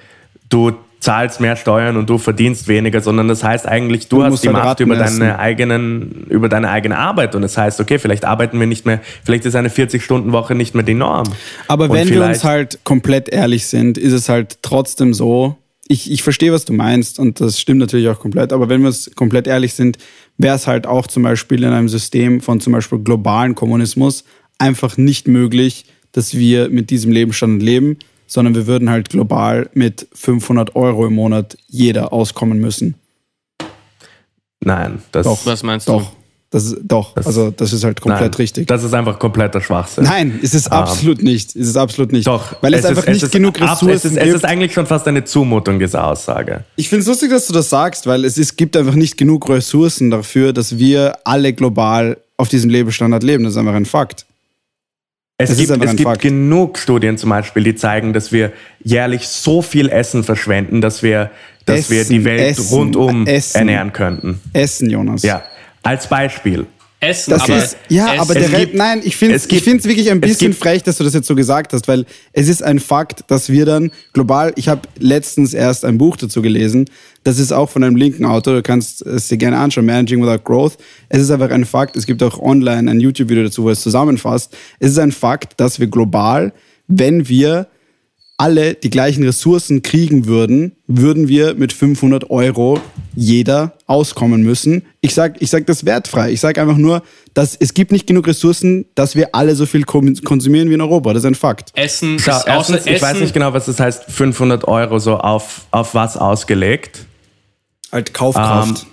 du 0.49 0.73
zahlst 0.99 1.39
mehr 1.41 1.55
Steuern 1.55 1.97
und 1.97 2.09
du 2.09 2.19
verdienst 2.19 2.67
weniger, 2.67 3.01
sondern 3.01 3.27
das 3.27 3.43
heißt 3.43 3.67
eigentlich, 3.67 4.07
du, 4.07 4.17
Du 4.17 4.23
hast 4.25 4.43
die 4.43 4.49
halt 4.49 4.63
Macht 4.63 4.79
über 4.79 4.99
essen. 4.99 5.19
deine 5.19 5.39
eigenen, 5.39 6.25
über 6.29 6.47
deine 6.47 6.69
eigene 6.69 6.97
Arbeit 6.99 7.33
und 7.33 7.41
das 7.41 7.57
heißt, 7.57 7.79
okay, 7.79 7.97
vielleicht 7.97 8.23
arbeiten 8.25 8.59
wir 8.59 8.67
nicht 8.67 8.85
mehr, 8.85 8.99
vielleicht 9.23 9.45
ist 9.45 9.55
eine 9.55 9.69
40-Stunden-Woche 9.69 10.53
nicht 10.53 10.75
mehr 10.75 10.83
die 10.83 10.93
Norm. 10.93 11.27
Aber 11.67 11.85
Und 11.85 11.93
wenn 11.93 12.09
wir 12.09 12.23
uns 12.23 12.43
halt 12.43 12.79
komplett 12.83 13.29
ehrlich 13.29 13.65
sind, 13.65 13.97
ist 13.97 14.13
es 14.13 14.29
halt 14.29 14.59
trotzdem 14.61 15.13
so. 15.15 15.57
Ich, 15.87 16.11
ich 16.11 16.21
verstehe, 16.21 16.51
was 16.51 16.65
du 16.65 16.73
meinst 16.73 17.17
und 17.17 17.39
das 17.39 17.59
stimmt 17.59 17.79
natürlich 17.79 18.09
auch 18.09 18.19
komplett. 18.19 18.51
Aber 18.51 18.67
wenn 18.69 18.81
wir 18.81 18.87
uns 18.87 19.09
komplett 19.15 19.47
ehrlich 19.47 19.73
sind, 19.73 19.97
wäre 20.37 20.55
es 20.55 20.67
halt 20.67 20.87
auch 20.87 21.07
zum 21.07 21.23
Beispiel 21.23 21.63
in 21.63 21.71
einem 21.71 21.89
System 21.89 22.41
von 22.41 22.59
zum 22.59 22.73
Beispiel 22.73 22.99
globalen 22.99 23.55
Kommunismus 23.55 24.23
einfach 24.57 24.97
nicht 24.97 25.27
möglich, 25.27 25.85
dass 26.11 26.35
wir 26.35 26.69
mit 26.69 26.89
diesem 26.89 27.11
Lebensstandard 27.11 27.63
leben, 27.63 27.97
sondern 28.27 28.55
wir 28.55 28.67
würden 28.67 28.89
halt 28.89 29.09
global 29.09 29.69
mit 29.73 30.07
500 30.13 30.75
Euro 30.75 31.07
im 31.07 31.15
Monat 31.15 31.57
jeder 31.67 32.13
auskommen 32.13 32.59
müssen. 32.59 32.95
Nein, 34.59 35.01
das, 35.11 35.25
Doch. 35.25 35.45
Was 35.45 35.63
meinst 35.63 35.87
Doch, 35.87 36.11
du? 36.11 36.17
Das 36.63 36.71
ist, 36.73 36.77
doch. 36.83 37.15
also 37.15 37.51
das 37.51 37.73
ist 37.73 37.83
halt 37.83 38.01
komplett 38.01 38.21
nein, 38.21 38.33
richtig. 38.37 38.67
Das 38.67 38.83
ist 38.83 38.93
einfach 38.93 39.17
kompletter 39.19 39.61
Schwachsinn. 39.61 40.03
Nein, 40.03 40.39
ist 40.41 40.53
es 40.53 40.67
absolut 40.67 41.21
nicht. 41.23 41.55
Ist 41.55 41.67
es 41.69 41.77
absolut 41.77 42.11
nicht. 42.11 42.27
Doch, 42.27 42.55
Weil 42.61 42.73
es, 42.73 42.85
einfach 42.85 43.03
ist, 43.03 43.13
nicht 43.13 43.23
ist 43.23 43.31
genug 43.31 43.61
ab- 43.61 43.71
Ressourcen 43.73 43.95
es 43.95 44.05
ist, 44.05 44.13
gibt. 44.13 44.25
Es 44.27 44.33
ist 44.35 44.45
eigentlich 44.45 44.73
schon 44.73 44.85
fast 44.85 45.07
eine 45.07 45.23
Zumutung, 45.23 45.79
diese 45.79 46.03
Aussage. 46.03 46.63
Ich 46.75 46.89
finde 46.89 47.01
es 47.01 47.07
lustig, 47.07 47.29
dass 47.31 47.47
du 47.47 47.53
das 47.53 47.69
sagst, 47.69 48.07
weil 48.07 48.25
es 48.25 48.37
ist, 48.37 48.57
gibt 48.57 48.75
einfach 48.77 48.95
nicht 48.95 49.17
genug 49.17 49.49
Ressourcen 49.49 50.11
dafür, 50.11 50.53
dass 50.53 50.77
wir 50.77 51.17
alle 51.23 51.53
global 51.53 52.17
auf 52.37 52.49
diesem 52.49 52.69
Lebensstandard 52.69 53.23
leben. 53.23 53.43
Das 53.43 53.53
ist 53.53 53.57
einfach 53.57 53.73
ein 53.73 53.85
Fakt. 53.85 54.25
Es 55.39 55.49
Das 55.51 55.59
ist 55.59 55.67
gibt, 55.71 55.83
es 55.85 55.95
gibt 55.95 56.19
genug 56.19 56.79
Studien 56.79 57.15
zum 57.17 57.29
Beispiel, 57.29 57.63
die 57.63 57.75
zeigen, 57.75 58.11
dass 58.11 58.31
wir 58.31 58.51
jährlich 58.83 59.27
so 59.27 59.61
viel 59.61 59.87
Essen 59.89 60.23
verschwenden, 60.23 60.81
dass 60.81 61.03
wir, 61.03 61.29
dass 61.65 61.91
wir 61.91 62.01
Essen, 62.01 62.13
die 62.13 62.25
Welt 62.25 62.41
Essen, 62.41 62.65
rundum 62.75 63.27
Essen. 63.27 63.57
ernähren 63.59 63.93
könnten. 63.93 64.39
Essen, 64.53 64.89
Jonas. 64.89 65.21
Ja, 65.21 65.43
als 65.87 66.07
Beispiel. 66.07 66.65
Essen, 66.99 67.29
Das 67.29 67.43
aber 67.43 67.57
ist, 67.57 67.77
ja, 67.89 68.07
Essen, 68.07 68.19
aber 68.21 68.33
der 68.33 68.43
es 68.45 68.51
Re- 68.53 68.59
gibt- 68.61 68.73
nein, 68.73 69.01
ich 69.03 69.15
finde 69.15 69.35
es 69.35 69.43
es 69.43 69.47
gibt- 69.47 69.65
wirklich 69.85 70.09
ein 70.09 70.19
bisschen 70.19 70.51
frech, 70.53 70.81
dass 70.81 70.97
du 70.97 71.03
das 71.03 71.13
jetzt 71.13 71.27
so 71.27 71.35
gesagt 71.35 71.71
hast, 71.73 71.87
weil 71.87 72.07
es 72.33 72.47
ist 72.47 72.63
ein 72.63 72.79
Fakt, 72.79 73.23
dass 73.27 73.49
wir 73.49 73.65
dann 73.67 73.91
global, 74.13 74.51
ich 74.55 74.67
habe 74.67 74.81
letztens 74.97 75.53
erst 75.53 75.85
ein 75.85 75.99
Buch 75.99 76.17
dazu 76.17 76.41
gelesen, 76.41 76.85
das 77.23 77.37
ist 77.37 77.51
auch 77.51 77.69
von 77.69 77.83
einem 77.83 77.95
linken 77.97 78.25
Autor, 78.25 78.55
du 78.55 78.63
kannst 78.63 79.03
es 79.05 79.27
dir 79.27 79.37
gerne 79.37 79.57
anschauen, 79.59 79.85
Managing 79.85 80.23
Without 80.23 80.43
Growth. 80.43 80.77
Es 81.07 81.21
ist 81.21 81.29
einfach 81.29 81.51
ein 81.51 81.65
Fakt, 81.65 81.95
es 81.95 82.07
gibt 82.07 82.23
auch 82.23 82.39
online 82.39 82.89
ein 82.89 82.99
YouTube-Video 82.99 83.43
dazu, 83.43 83.63
wo 83.65 83.69
es 83.69 83.81
zusammenfasst. 83.81 84.57
Es 84.79 84.89
ist 84.93 84.97
ein 84.97 85.11
Fakt, 85.11 85.59
dass 85.59 85.79
wir 85.79 85.85
global, 85.85 86.51
wenn 86.87 87.29
wir 87.29 87.67
alle 88.39 88.75
die 88.75 88.91
gleichen 88.91 89.23
Ressourcen 89.23 89.81
kriegen 89.81 90.27
würden, 90.27 90.75
würden 90.85 91.27
wir 91.27 91.55
mit 91.55 91.73
500 91.73 92.29
Euro 92.29 92.79
jeder 93.15 93.73
auskommen 93.87 94.43
müssen. 94.43 94.83
Ich 95.01 95.15
sag, 95.15 95.41
ich 95.41 95.49
sag 95.49 95.65
das 95.65 95.85
wertfrei. 95.85 96.31
Ich 96.31 96.39
sag 96.39 96.59
einfach 96.59 96.77
nur, 96.77 97.01
dass 97.33 97.55
es 97.55 97.73
gibt 97.73 97.91
nicht 97.91 98.05
genug 98.05 98.27
Ressourcen, 98.27 98.85
dass 98.93 99.15
wir 99.15 99.33
alle 99.33 99.55
so 99.55 99.65
viel 99.65 99.83
konsumieren 99.85 100.69
wie 100.69 100.75
in 100.75 100.81
Europa. 100.81 101.13
Das 101.13 101.23
ist 101.23 101.27
ein 101.27 101.33
Fakt. 101.35 101.71
Essen, 101.75 102.19
Schau, 102.19 102.39
erstens, 102.45 102.85
ich 102.85 103.01
weiß 103.01 103.13
Essen- 103.13 103.21
nicht 103.23 103.33
genau, 103.33 103.53
was 103.53 103.65
das 103.65 103.79
heißt, 103.79 104.03
500 104.11 104.67
Euro 104.67 104.99
so 104.99 105.17
auf, 105.17 105.61
auf 105.71 105.95
was 105.95 106.15
ausgelegt. 106.15 107.05
Halt 107.91 108.13
Kaufkraft. 108.13 108.85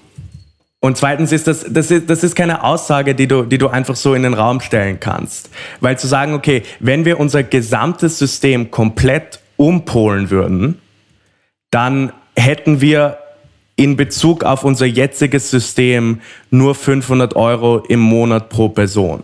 Und 0.84 0.98
zweitens 0.98 1.32
ist 1.32 1.46
das, 1.46 1.64
das 1.66 1.90
ist, 1.90 2.10
das 2.10 2.22
ist 2.22 2.36
keine 2.36 2.62
Aussage, 2.62 3.14
die 3.14 3.26
du, 3.26 3.44
die 3.44 3.56
du 3.56 3.68
einfach 3.68 3.96
so 3.96 4.12
in 4.12 4.22
den 4.22 4.34
Raum 4.34 4.60
stellen 4.60 5.00
kannst. 5.00 5.48
Weil 5.80 5.98
zu 5.98 6.06
sagen, 6.06 6.34
okay, 6.34 6.62
wenn 6.78 7.06
wir 7.06 7.18
unser 7.18 7.42
gesamtes 7.42 8.18
System 8.18 8.70
komplett 8.70 9.40
umpolen 9.56 10.28
würden, 10.28 10.78
dann 11.70 12.12
hätten 12.36 12.82
wir 12.82 13.16
in 13.76 13.96
Bezug 13.96 14.44
auf 14.44 14.62
unser 14.62 14.84
jetziges 14.84 15.48
System 15.48 16.20
nur 16.50 16.74
500 16.74 17.34
Euro 17.34 17.78
im 17.88 18.00
Monat 18.00 18.50
pro 18.50 18.68
Person. 18.68 19.22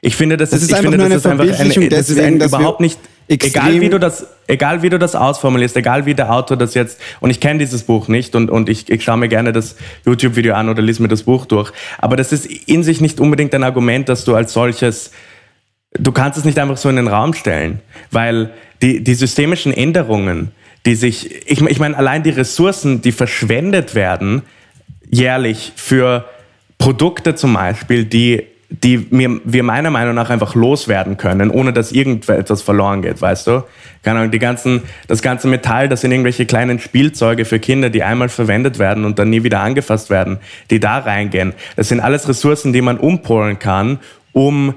Ich 0.00 0.16
finde, 0.16 0.38
das, 0.38 0.48
Das 0.48 0.62
ist, 0.62 0.62
ist 0.62 0.70
ich 0.70 0.76
einfach 0.76 0.92
finde, 0.92 1.08
nur 1.08 1.14
das 1.14 1.26
eine 1.26 1.44
ist 1.44 1.60
einfach 1.60 1.76
eine, 1.76 1.88
das 1.90 2.08
ist 2.08 2.18
ein, 2.18 2.40
überhaupt 2.40 2.80
nicht, 2.80 2.98
egal 3.28 3.46
extrem- 3.46 3.80
wie 3.80 3.88
du 3.88 3.98
das, 3.98 4.26
egal 4.46 4.82
wie 4.82 4.90
du 4.90 4.98
das 4.98 5.14
ausformulierst, 5.14 5.76
egal 5.76 6.06
wie 6.06 6.14
der 6.14 6.32
Autor 6.32 6.56
das 6.56 6.74
jetzt, 6.74 7.00
und 7.20 7.30
ich 7.30 7.40
kenne 7.40 7.58
dieses 7.58 7.82
Buch 7.82 8.08
nicht 8.08 8.34
und, 8.34 8.50
und 8.50 8.68
ich, 8.68 8.90
ich 8.90 9.04
schaue 9.04 9.16
mir 9.16 9.28
gerne 9.28 9.52
das 9.52 9.76
YouTube-Video 10.04 10.54
an 10.54 10.68
oder 10.68 10.82
lese 10.82 11.02
mir 11.02 11.08
das 11.08 11.24
Buch 11.24 11.46
durch, 11.46 11.72
aber 11.98 12.16
das 12.16 12.32
ist 12.32 12.46
in 12.46 12.82
sich 12.82 13.00
nicht 13.00 13.20
unbedingt 13.20 13.54
ein 13.54 13.64
Argument, 13.64 14.08
dass 14.08 14.24
du 14.24 14.34
als 14.34 14.52
solches 14.52 15.10
du 15.98 16.12
kannst 16.12 16.38
es 16.38 16.44
nicht 16.44 16.58
einfach 16.58 16.76
so 16.76 16.88
in 16.88 16.96
den 16.96 17.08
Raum 17.08 17.34
stellen, 17.34 17.80
weil 18.10 18.50
die, 18.82 19.02
die 19.02 19.14
systemischen 19.14 19.72
Änderungen, 19.72 20.52
die 20.84 20.94
sich, 20.94 21.48
ich, 21.50 21.60
ich 21.60 21.78
meine, 21.78 21.96
allein 21.96 22.22
die 22.22 22.30
Ressourcen, 22.30 23.02
die 23.02 23.12
verschwendet 23.12 23.94
werden, 23.94 24.42
jährlich 25.10 25.72
für 25.76 26.28
Produkte 26.78 27.34
zum 27.34 27.54
Beispiel, 27.54 28.04
die 28.04 28.44
die 28.68 29.10
wir, 29.12 29.40
wir 29.44 29.62
meiner 29.62 29.90
Meinung 29.90 30.14
nach 30.16 30.28
einfach 30.28 30.54
loswerden 30.56 31.16
können, 31.16 31.50
ohne 31.50 31.72
dass 31.72 31.92
irgendetwas 31.92 32.62
verloren 32.62 33.00
geht, 33.02 33.20
weißt 33.22 33.46
du? 33.46 33.64
Keine 34.02 34.18
Ahnung, 34.20 34.32
die 34.32 34.40
ganzen, 34.40 34.82
das 35.06 35.22
ganze 35.22 35.46
Metall, 35.46 35.88
das 35.88 36.00
sind 36.00 36.10
irgendwelche 36.10 36.46
kleinen 36.46 36.80
Spielzeuge 36.80 37.44
für 37.44 37.58
Kinder, 37.60 37.90
die 37.90 38.02
einmal 38.02 38.28
verwendet 38.28 38.78
werden 38.80 39.04
und 39.04 39.18
dann 39.20 39.30
nie 39.30 39.44
wieder 39.44 39.60
angefasst 39.60 40.10
werden, 40.10 40.38
die 40.70 40.80
da 40.80 40.98
reingehen. 40.98 41.54
Das 41.76 41.88
sind 41.88 42.00
alles 42.00 42.28
Ressourcen, 42.28 42.72
die 42.72 42.82
man 42.82 42.98
umpolen 42.98 43.58
kann, 43.60 44.00
um 44.32 44.74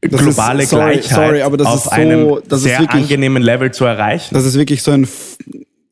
Das 0.00 0.20
globale 0.20 0.62
ist- 0.62 0.70
sorry, 0.70 0.92
Gleichheit 0.94 1.10
sorry, 1.10 1.42
auf 1.42 1.84
so- 1.84 1.90
einem 1.90 2.38
sehr 2.50 2.80
wirklich- 2.80 3.02
angenehmen 3.02 3.42
Level 3.42 3.70
zu 3.72 3.84
erreichen. 3.84 4.34
Das 4.34 4.46
ist 4.46 4.56
wirklich 4.56 4.82
so 4.82 4.90
ein, 4.90 5.06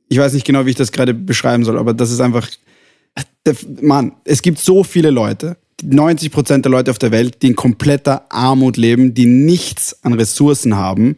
ich 0.09 0.19
weiß 0.19 0.33
nicht 0.33 0.47
genau, 0.47 0.65
wie 0.65 0.71
ich 0.71 0.77
das 0.77 0.91
gerade 0.91 1.13
beschreiben 1.13 1.65
soll, 1.65 1.79
aber 1.79 1.93
das 1.95 2.11
ist 2.11 2.21
einfach, 2.21 2.49
Mann, 3.81 4.13
es 4.25 4.43
gibt 4.43 4.59
so 4.59 4.85
viele 4.85 5.11
Leute, 5.11 5.57
90 5.83 6.31
Prozent 6.31 6.65
der 6.65 6.71
Leute 6.71 6.91
auf 6.91 6.99
der 6.99 7.11
Welt, 7.11 7.43
die 7.43 7.49
in 7.49 7.57
kompletter 7.57 8.25
Armut 8.31 8.77
leben, 8.77 9.15
die 9.15 9.27
nichts 9.27 9.97
an 10.03 10.13
Ressourcen 10.13 10.77
haben. 10.77 11.17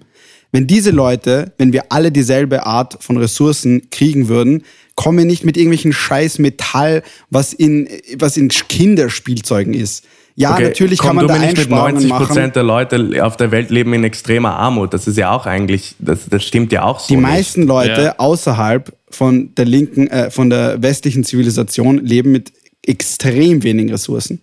Wenn 0.52 0.66
diese 0.66 0.90
Leute, 0.90 1.52
wenn 1.58 1.72
wir 1.72 1.84
alle 1.90 2.12
dieselbe 2.12 2.66
Art 2.66 3.02
von 3.02 3.16
Ressourcen 3.16 3.88
kriegen 3.90 4.28
würden, 4.28 4.64
kommen 4.94 5.18
wir 5.18 5.24
nicht 5.24 5.44
mit 5.44 5.56
irgendwelchen 5.56 5.92
scheiß 5.92 6.38
Metall, 6.38 7.02
was 7.30 7.52
in, 7.54 7.88
was 8.18 8.36
in 8.36 8.48
Kinderspielzeugen 8.48 9.72
ist. 9.74 10.04
Ja, 10.34 10.54
Okay, 10.54 10.64
natürlich 10.64 10.98
kann 10.98 11.16
man 11.16 11.26
da 11.28 11.34
nicht 11.36 11.50
mit 11.50 11.58
Einsparungen 11.58 11.92
90 11.94 12.10
machen. 12.10 12.26
Prozent 12.26 12.56
der 12.56 12.62
Leute 12.62 13.24
auf 13.24 13.36
der 13.36 13.50
Welt 13.50 13.70
leben 13.70 13.92
in 13.92 14.04
extremer 14.04 14.56
Armut. 14.56 14.94
Das 14.94 15.06
ist 15.06 15.18
ja 15.18 15.30
auch 15.30 15.46
eigentlich, 15.46 15.94
das, 15.98 16.20
das 16.28 16.44
stimmt 16.44 16.72
ja 16.72 16.84
auch 16.84 17.00
so. 17.00 17.08
Die 17.08 17.16
nicht. 17.16 17.22
meisten 17.22 17.62
Leute 17.64 18.02
Ja. 18.02 18.18
außerhalb 18.18 18.92
von 19.10 19.54
der 19.54 19.66
linken, 19.66 20.06
äh, 20.08 20.30
von 20.30 20.48
der 20.48 20.82
westlichen 20.82 21.24
Zivilisation 21.24 21.98
leben 21.98 22.32
mit 22.32 22.52
extrem 22.82 23.62
wenigen 23.62 23.90
Ressourcen. 23.90 24.40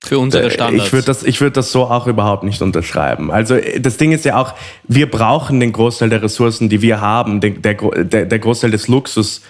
Für 0.00 0.18
unsere 0.18 0.50
Standards. 0.50 0.84
Äh, 0.84 0.86
Ich 0.86 0.92
würde 0.92 1.06
das, 1.06 1.22
ich 1.22 1.40
würd 1.40 1.56
das 1.56 1.72
so 1.72 1.84
auch 1.84 2.06
überhaupt 2.06 2.44
nicht 2.44 2.62
unterschreiben. 2.62 3.30
Also 3.30 3.56
äh, 3.56 3.80
das 3.80 3.96
Ding 3.96 4.12
ist 4.12 4.24
ja 4.24 4.36
auch, 4.36 4.54
wir 4.86 5.10
brauchen 5.10 5.60
den 5.60 5.72
Großteil 5.72 6.08
der 6.08 6.22
Ressourcen, 6.22 6.68
die 6.68 6.82
wir 6.82 7.00
haben. 7.00 7.40
Der, 7.40 7.50
der, 7.50 8.26
der 8.26 8.38
Großteil 8.38 8.70
des 8.70 8.88
Luxus, 8.88 9.42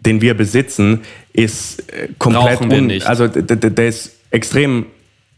den 0.00 0.20
wir 0.20 0.34
besitzen, 0.34 1.02
ist 1.32 1.80
äh, 1.92 2.08
komplett 2.18 2.58
Brauchen 2.58 2.70
wir 2.70 2.80
nicht. 2.82 3.06
Also 3.06 3.26
der, 3.26 3.42
der, 3.42 3.70
der 3.70 3.88
ist 3.88 4.12
extrem 4.30 4.86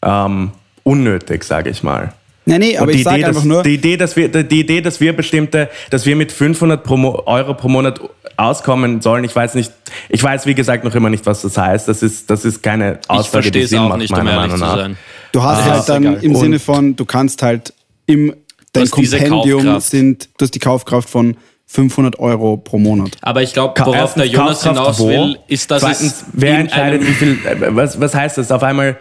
ähm, 0.03 0.53
unnötig, 0.85 1.45
sage 1.45 1.71
ich 1.71 1.83
mal. 1.83 2.13
Nee, 2.49 2.59
nee, 2.59 2.79
aber 2.79 2.91
ich 2.91 2.99
die 2.99 3.03
sage 3.03 3.17
Idee, 3.19 3.25
einfach 3.27 3.41
dass, 3.43 3.49
nur, 3.49 3.63
die 3.63 3.75
Idee, 3.75 3.97
dass 3.97 4.17
wir, 4.17 4.29
die 4.29 4.61
Idee, 4.61 4.81
dass 4.81 5.01
wir 5.01 5.15
bestimmte, 5.15 5.69
dass 5.91 6.07
wir 6.07 6.17
mit 6.17 6.33
500 6.33 6.83
pro 6.83 7.23
Euro 7.27 7.55
pro 7.55 7.69
Monat 7.69 8.01
auskommen 8.37 9.01
sollen, 9.01 9.25
ich 9.25 9.35
weiß 9.35 9.55
nicht, 9.55 9.73
ich 10.09 10.23
weiß 10.23 10.47
wie 10.47 10.55
gesagt 10.55 10.85
noch 10.85 10.95
immer 10.95 11.11
nicht, 11.11 11.27
was 11.27 11.43
das 11.43 11.59
heißt. 11.59 11.89
Das 11.89 12.03
ist, 12.03 12.31
das 12.31 12.45
ist 12.45 12.63
keine 12.63 13.01
ich 13.03 13.11
Aussage, 13.11 13.29
verstehe 13.31 13.53
die 13.53 13.61
es 13.63 13.71
Sinn 13.71 13.81
auch 13.81 13.89
macht, 13.89 13.99
nicht, 13.99 14.11
um 14.13 14.19
meiner 14.19 14.31
ehrlich 14.33 14.53
Meinung 14.53 14.57
zu 14.59 14.65
nach. 14.65 14.77
sein. 14.77 14.97
du 15.33 15.43
hast 15.43 15.61
Ah, 15.67 15.71
halt 15.75 15.89
dann 15.89 16.03
egal. 16.05 16.25
im 16.25 16.35
Und- 16.35 16.41
Sinne 16.41 16.59
von, 16.59 16.97
du 16.97 17.05
kannst 17.05 17.43
halt 17.43 17.73
im, 18.07 18.35
dein 18.73 18.89
Kompendium 18.91 19.81
sind, 19.81 20.29
du 20.39 20.43
hast 20.45 20.55
die 20.55 20.59
Kaufkraft 20.61 21.09
von 21.11 21.37
500 21.67 22.19
Euro 22.19 22.57
pro 22.57 22.79
Monat. 22.79 23.11
Aber 23.21 23.43
ich 23.43 23.53
glaube, 23.53 23.75
worauf 23.79 24.15
der 24.15 24.25
erstens 24.25 24.33
Jonas 24.33 24.63
Kaufkraft 24.63 24.77
hinaus 24.79 24.99
wo? 25.01 25.09
will, 25.09 25.39
ist, 25.49 25.71
dass 25.71 25.83
Zweitens, 25.83 26.03
es 26.03 26.25
wer 26.33 26.59
entscheidet, 26.61 27.03
wie 27.07 27.13
viel, 27.13 27.33
äh, 27.45 27.57
was, 27.77 28.01
was 28.01 28.15
heißt 28.15 28.39
das? 28.39 28.51
Auf 28.51 28.63
einmal, 28.63 28.97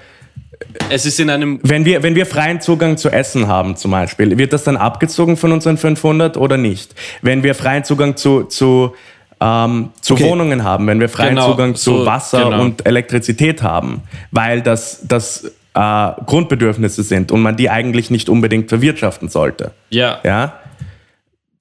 es 0.89 1.05
ist 1.05 1.19
in 1.19 1.29
einem 1.29 1.59
wenn 1.63 1.85
wir, 1.85 2.03
wenn 2.03 2.15
wir 2.15 2.25
freien 2.25 2.61
Zugang 2.61 2.97
zu 2.97 3.09
Essen 3.09 3.47
haben 3.47 3.75
zum 3.75 3.91
Beispiel, 3.91 4.37
wird 4.37 4.53
das 4.53 4.63
dann 4.63 4.77
abgezogen 4.77 5.37
von 5.37 5.51
unseren 5.51 5.77
500 5.77 6.37
oder 6.37 6.57
nicht? 6.57 6.95
Wenn 7.21 7.43
wir 7.43 7.55
freien 7.55 7.83
Zugang 7.83 8.15
zu, 8.17 8.43
zu, 8.43 8.93
ähm, 9.39 9.89
zu 10.01 10.13
Okay. 10.15 10.23
Wohnungen 10.25 10.63
haben, 10.63 10.87
wenn 10.87 10.99
wir 10.99 11.09
freien 11.09 11.35
Genau, 11.35 11.51
Zugang 11.51 11.75
zu 11.75 11.97
so, 11.99 12.05
Wasser 12.05 12.45
genau. 12.45 12.61
und 12.61 12.85
Elektrizität 12.85 13.61
haben, 13.61 14.01
weil 14.31 14.61
das, 14.61 15.01
das 15.07 15.51
äh, 15.75 16.11
Grundbedürfnisse 16.25 17.03
sind 17.03 17.31
und 17.31 17.41
man 17.41 17.55
die 17.55 17.69
eigentlich 17.69 18.09
nicht 18.09 18.29
unbedingt 18.29 18.69
verwirtschaften 18.69 19.29
sollte. 19.29 19.71
ja, 19.89 20.19
Ja? 20.23 20.53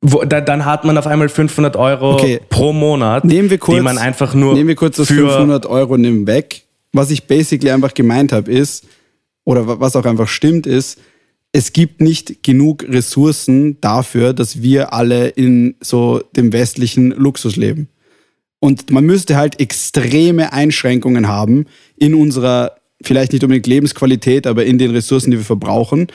Wo, 0.03 0.23
da, 0.25 0.41
dann 0.41 0.65
hat 0.67 0.85
man 0.85 0.97
auf 0.99 1.07
einmal 1.07 1.29
500 1.29 1.75
Euro 1.75 2.13
Okay. 2.15 2.39
pro 2.49 2.73
Monat, 2.73 3.25
Nehmen 3.25 3.51
wir 3.51 3.59
kurz, 3.59 3.79
die 3.79 3.83
man 3.83 3.99
einfach 3.99 4.35
nur 4.35 4.55
nehmen 4.55 4.69
wir 4.69 4.77
kurz 4.77 4.97
das 4.99 5.09
für 5.09 5.15
500 5.29 5.67
Euro 5.67 5.97
nehmen 5.97 6.27
weg. 6.27 6.63
Was 6.97 7.11
ich 7.11 7.27
basically 7.27 7.71
einfach 7.71 7.95
gemeint 7.95 8.33
habe 8.33 8.51
ist, 8.51 8.87
oder 9.45 9.67
wa- 9.67 9.81
was 9.81 9.97
auch 9.97 10.05
einfach 10.07 10.29
stimmt 10.29 10.67
ist, 10.67 10.99
es 11.53 11.73
gibt 11.73 12.01
nicht 12.01 12.43
genug 12.43 12.85
Ressourcen 12.89 13.81
dafür, 13.81 14.33
dass 14.33 14.63
wir 14.63 14.93
alle 14.93 15.29
in 15.29 15.75
so 15.81 16.23
dem 16.35 16.53
westlichen 16.53 17.11
Luxus 17.11 17.57
leben. 17.57 17.89
Und 18.59 18.91
man 18.91 19.05
müsste 19.05 19.37
halt 19.37 19.61
extreme 19.61 20.53
Einschränkungen 20.53 21.29
haben 21.29 21.67
in 21.97 22.15
unserer, 22.15 22.77
vielleicht 23.03 23.33
nicht 23.33 23.45
unbedingt 23.45 23.67
Lebensqualität, 23.67 24.47
aber 24.47 24.65
in 24.65 24.79
den 24.79 24.91
Ressourcen, 24.91 25.31
die 25.31 25.37
wir 25.39 25.45
verbrauchen. 25.45 26.09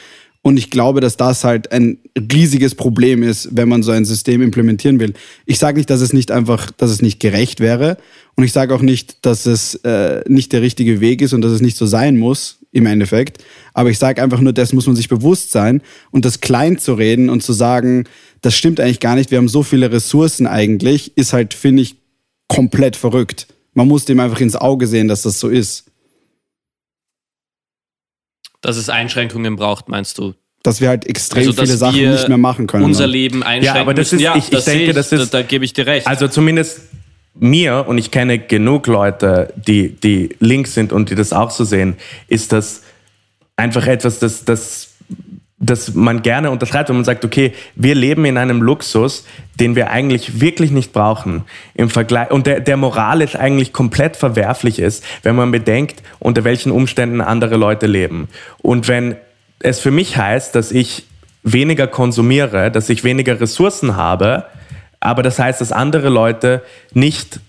Und 0.44 0.58
ich 0.58 0.72
glaube, 0.72 1.02
dass 1.02 1.18
das 1.18 1.44
halt 1.44 1.72
ein 1.72 2.00
riesiges 2.18 2.74
Problem 2.74 3.22
ist, 3.22 3.50
wenn 3.52 3.70
man 3.70 3.84
so 3.84 3.92
ein 3.92 4.06
System 4.06 4.42
implementieren 4.42 5.00
will. 5.00 5.14
Ich 5.46 5.60
sage 5.60 5.78
nicht, 5.78 5.90
dass 5.90 6.02
es 6.02 6.14
nicht 6.14 6.32
einfach, 6.32 6.72
dass 6.72 6.90
es 6.90 7.02
nicht 7.02 7.20
gerecht 7.20 7.60
wäre. 7.60 7.98
Und 8.36 8.44
ich 8.44 8.52
sage 8.52 8.74
auch 8.74 8.82
nicht, 8.82 9.24
dass 9.26 9.46
es 9.46 9.76
äh, 9.84 10.24
nicht 10.28 10.52
der 10.52 10.64
richtige 10.64 11.00
Weg 11.00 11.22
ist 11.22 11.34
und 11.34 11.42
dass 11.42 11.52
es 11.52 11.62
nicht 11.62 11.78
so 11.78 11.86
sein 11.86 12.18
muss 12.18 12.60
im 12.72 12.88
Endeffekt. 12.88 13.44
Aber 13.74 13.92
ich 13.92 14.00
sage 14.00 14.24
einfach 14.24 14.40
nur, 14.40 14.54
das 14.54 14.74
muss 14.74 14.88
man 14.88 14.96
sich 14.96 15.10
bewusst 15.10 15.52
sein 15.52 15.82
und 16.10 16.26
das 16.26 16.42
klein 16.42 16.80
zu 16.80 16.94
reden 16.94 17.30
und 17.30 17.44
zu 17.44 17.54
sagen, 17.54 18.06
das 18.42 18.56
stimmt 18.56 18.80
eigentlich 18.80 19.00
gar 19.00 19.16
nicht, 19.16 19.30
wir 19.30 19.38
haben 19.38 19.50
so 19.50 19.62
viele 19.62 19.92
Ressourcen 19.92 20.48
eigentlich, 20.48 21.16
ist 21.18 21.34
halt, 21.34 21.54
finde 21.54 21.84
ich, 21.84 21.98
komplett 22.48 22.96
verrückt. 22.96 23.48
Man 23.74 23.88
muss 23.88 24.06
dem 24.06 24.20
einfach 24.20 24.40
ins 24.40 24.56
Auge 24.56 24.88
sehen, 24.88 25.08
dass 25.08 25.22
das 25.22 25.40
so 25.40 25.50
ist. 25.50 25.91
Dass 28.62 28.78
es 28.78 28.90
Einschränkungen 28.90 29.56
braucht, 29.56 29.90
meinst 29.90 30.18
du? 30.18 30.34
Dass 30.64 30.80
wir 30.80 30.90
halt 30.90 31.08
extrem 31.08 31.48
Also, 31.48 31.54
viele 31.64 31.76
Sachen 31.76 32.12
nicht 32.12 32.28
mehr 32.30 32.38
machen 32.38 32.68
können. 32.68 32.86
Unser 32.86 33.04
dann. 33.04 33.10
Leben 33.12 33.44
einschränken 33.44 33.82
aber 33.82 33.94
das 33.96 34.12
müssen. 34.12 34.18
ist- 34.20 34.22
ja, 34.24 34.36
ich- 34.36 34.44
ich 34.46 34.50
das 34.52 34.66
denke, 34.66 34.86
ich, 34.90 34.94
das 34.96 35.12
ist- 35.12 35.34
da, 35.34 35.40
da 35.42 35.48
gebe 35.48 35.66
ich 35.66 35.74
dir 35.74 35.88
recht. 35.88 36.06
Also 36.06 36.28
zumindest 36.28 36.82
mir, 37.34 37.86
und 37.88 37.98
ich 37.98 38.12
kenne 38.12 38.38
genug 38.38 38.86
Leute, 38.88 39.54
die, 39.56 39.90
die 39.90 40.36
links 40.40 40.74
sind 40.76 40.94
und 40.94 41.10
die 41.10 41.16
das 41.16 41.34
auch 41.34 41.50
so 41.50 41.64
sehen, 41.64 41.96
ist 42.28 42.52
das 42.52 42.84
einfach 43.56 43.88
etwas, 43.88 44.20
das, 44.20 44.46
das, 44.46 44.90
das 45.62 45.94
man 45.94 46.24
gerne 46.24 46.50
unterschreibt, 46.50 46.90
wenn 46.90 46.96
man 46.96 47.06
sagt, 47.06 47.24
okay, 47.24 47.54
wir 47.76 47.94
leben 47.96 48.26
in 48.26 48.38
einem 48.38 48.62
Luxus, 48.62 49.26
den 49.60 49.76
wir 49.76 49.92
eigentlich 49.92 50.42
wirklich 50.42 50.72
nicht 50.72 50.92
brauchen. 50.92 51.44
Im 51.76 51.90
Vergleich, 51.90 52.32
und 52.32 52.48
der, 52.48 52.60
der 52.60 52.78
moralisch 52.78 53.36
eigentlich 53.36 53.72
komplett 53.72 54.18
verwerflich 54.18 54.80
ist, 54.80 55.04
wenn 55.22 55.36
man 55.36 55.52
bedenkt, 55.52 56.02
unter 56.20 56.44
welchen 56.44 56.72
Umständen 56.72 57.22
andere 57.22 57.58
Leute 57.58 57.86
leben. 57.86 58.28
Und 58.58 58.88
wenn 58.88 59.16
es 59.60 59.80
für 59.80 59.92
mich 59.92 60.18
heißt, 60.18 60.56
dass 60.56 60.72
ich 60.72 61.06
weniger 61.44 61.88
konsumiere, 61.88 62.72
dass 62.72 62.90
ich 62.90 63.04
weniger 63.04 63.40
Ressourcen 63.40 63.96
habe, 63.96 64.46
aber 65.00 65.22
das 65.24 65.40
heißt, 65.40 65.62
dass 65.62 65.72
andere 65.72 66.10
Leute 66.10 66.64
nicht 66.94 67.40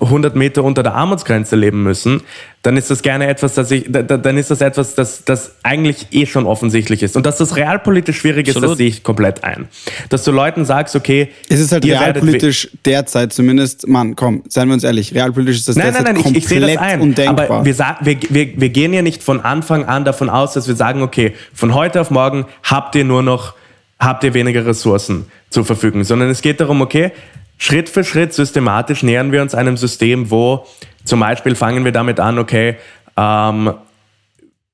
100 0.00 0.36
Meter 0.36 0.64
unter 0.64 0.82
der 0.82 0.94
Armutsgrenze 0.94 1.56
leben 1.56 1.82
müssen, 1.82 2.20
dann 2.62 2.76
ist 2.76 2.90
das 2.90 3.00
gerne 3.00 3.26
etwas, 3.26 3.54
das 3.54 3.70
ich, 3.70 3.86
da- 3.88 4.02
da- 4.02 4.18
dann 4.18 4.36
ist 4.36 4.50
das 4.50 4.60
etwas, 4.60 4.94
das, 4.94 5.24
das 5.24 5.52
eigentlich 5.62 6.08
eh 6.10 6.26
schon 6.26 6.44
offensichtlich 6.44 7.02
ist. 7.02 7.16
Und 7.16 7.24
dass 7.24 7.38
das 7.38 7.56
realpolitisch 7.56 8.18
schwierig 8.18 8.48
ist, 8.48 8.56
das 8.56 8.62
Absolut. 8.64 8.78
sehe 8.78 8.88
ich 8.88 9.02
komplett 9.02 9.44
ein. 9.44 9.68
Dass 10.10 10.24
du 10.24 10.30
Leuten 10.30 10.66
sagst, 10.66 10.94
okay, 10.94 11.28
Es 11.48 11.58
ist 11.60 11.72
halt 11.72 11.86
realpolitisch 11.86 12.68
derzeit 12.84 13.32
zumindest, 13.32 13.88
Mann, 13.88 14.14
komm, 14.14 14.42
seien 14.48 14.68
wir 14.68 14.74
uns 14.74 14.84
ehrlich, 14.84 15.14
realpolitisch 15.14 15.56
ist 15.58 15.68
das 15.68 15.76
Nein, 15.76 15.86
nein, 15.94 16.04
derzeit 16.04 16.16
nein, 16.24 16.32
ich, 16.32 16.36
ich 16.38 16.48
sehe 16.48 16.58
komplett 16.60 16.76
das 16.80 16.84
ein. 16.86 17.00
undenkbar. 17.00 17.50
Aber 17.50 17.64
wir, 17.64 17.78
wir, 17.78 18.16
wir, 18.28 18.60
wir 18.60 18.68
gehen 18.68 18.92
ja 18.92 19.00
nicht 19.00 19.22
von 19.22 19.40
Anfang 19.40 19.86
an 19.86 20.04
davon 20.04 20.28
aus, 20.28 20.52
dass 20.52 20.68
wir 20.68 20.76
sagen, 20.76 21.00
okay, 21.00 21.32
von 21.54 21.72
heute 21.74 22.00
auf 22.00 22.10
morgen 22.10 22.44
habt 22.62 22.94
ihr 22.94 23.04
nur 23.04 23.22
noch, 23.22 23.54
habt 23.98 24.22
ihr 24.22 24.34
weniger 24.34 24.66
Ressourcen 24.66 25.24
zur 25.48 25.64
Verfügung, 25.64 26.04
sondern 26.04 26.28
es 26.28 26.42
geht 26.42 26.60
darum, 26.60 26.82
okay, 26.82 27.10
Schritt 27.58 27.88
für 27.88 28.04
Schritt 28.04 28.32
systematisch 28.32 29.02
nähern 29.02 29.32
wir 29.32 29.42
uns 29.42 29.54
einem 29.54 29.76
System, 29.76 30.30
wo 30.30 30.66
zum 31.04 31.20
Beispiel 31.20 31.54
fangen 31.54 31.84
wir 31.84 31.92
damit 31.92 32.20
an, 32.20 32.38
okay, 32.38 32.76
ähm, 33.16 33.74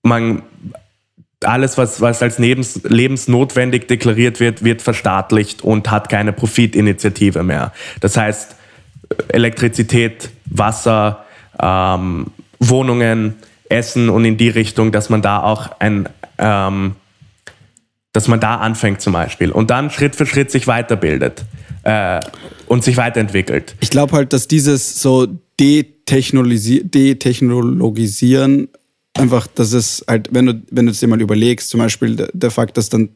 man 0.02 0.42
alles, 1.42 1.76
was, 1.76 2.00
was 2.00 2.22
als 2.22 2.38
lebens, 2.38 2.80
lebensnotwendig 2.84 3.88
deklariert 3.88 4.40
wird, 4.40 4.64
wird 4.64 4.82
verstaatlicht 4.82 5.62
und 5.62 5.90
hat 5.90 6.08
keine 6.08 6.32
Profitinitiative 6.32 7.42
mehr. 7.42 7.72
Das 8.00 8.16
heißt, 8.16 8.56
Elektrizität, 9.28 10.30
Wasser, 10.46 11.24
ähm, 11.60 12.28
Wohnungen, 12.58 13.34
Essen 13.68 14.08
und 14.08 14.24
in 14.24 14.36
die 14.36 14.48
Richtung, 14.48 14.92
dass 14.92 15.10
man 15.10 15.22
da 15.22 15.42
auch 15.42 15.70
ein, 15.78 16.08
ähm, 16.38 16.96
dass 18.12 18.28
man 18.28 18.40
da 18.40 18.56
anfängt 18.56 19.00
zum 19.00 19.12
Beispiel 19.12 19.50
und 19.50 19.70
dann 19.70 19.90
Schritt 19.90 20.16
für 20.16 20.26
Schritt 20.26 20.50
sich 20.50 20.66
weiterbildet 20.66 21.44
äh, 21.82 22.20
und 22.66 22.84
sich 22.84 22.96
weiterentwickelt. 22.96 23.74
Ich 23.80 23.90
glaube 23.90 24.12
halt, 24.16 24.32
dass 24.32 24.48
dieses 24.48 25.00
so 25.00 25.26
detechnologisi- 25.60 26.82
detechnologisieren 26.84 28.68
einfach, 29.14 29.46
dass 29.46 29.72
es 29.72 30.04
halt, 30.08 30.28
wenn 30.32 30.46
du, 30.46 30.62
wenn 30.70 30.86
du 30.86 30.92
es 30.92 31.00
dir 31.00 31.06
mal 31.06 31.20
überlegst, 31.20 31.70
zum 31.70 31.78
Beispiel 31.80 32.16
der, 32.16 32.28
der 32.32 32.50
Fakt, 32.50 32.76
dass 32.76 32.88
dann 32.88 33.10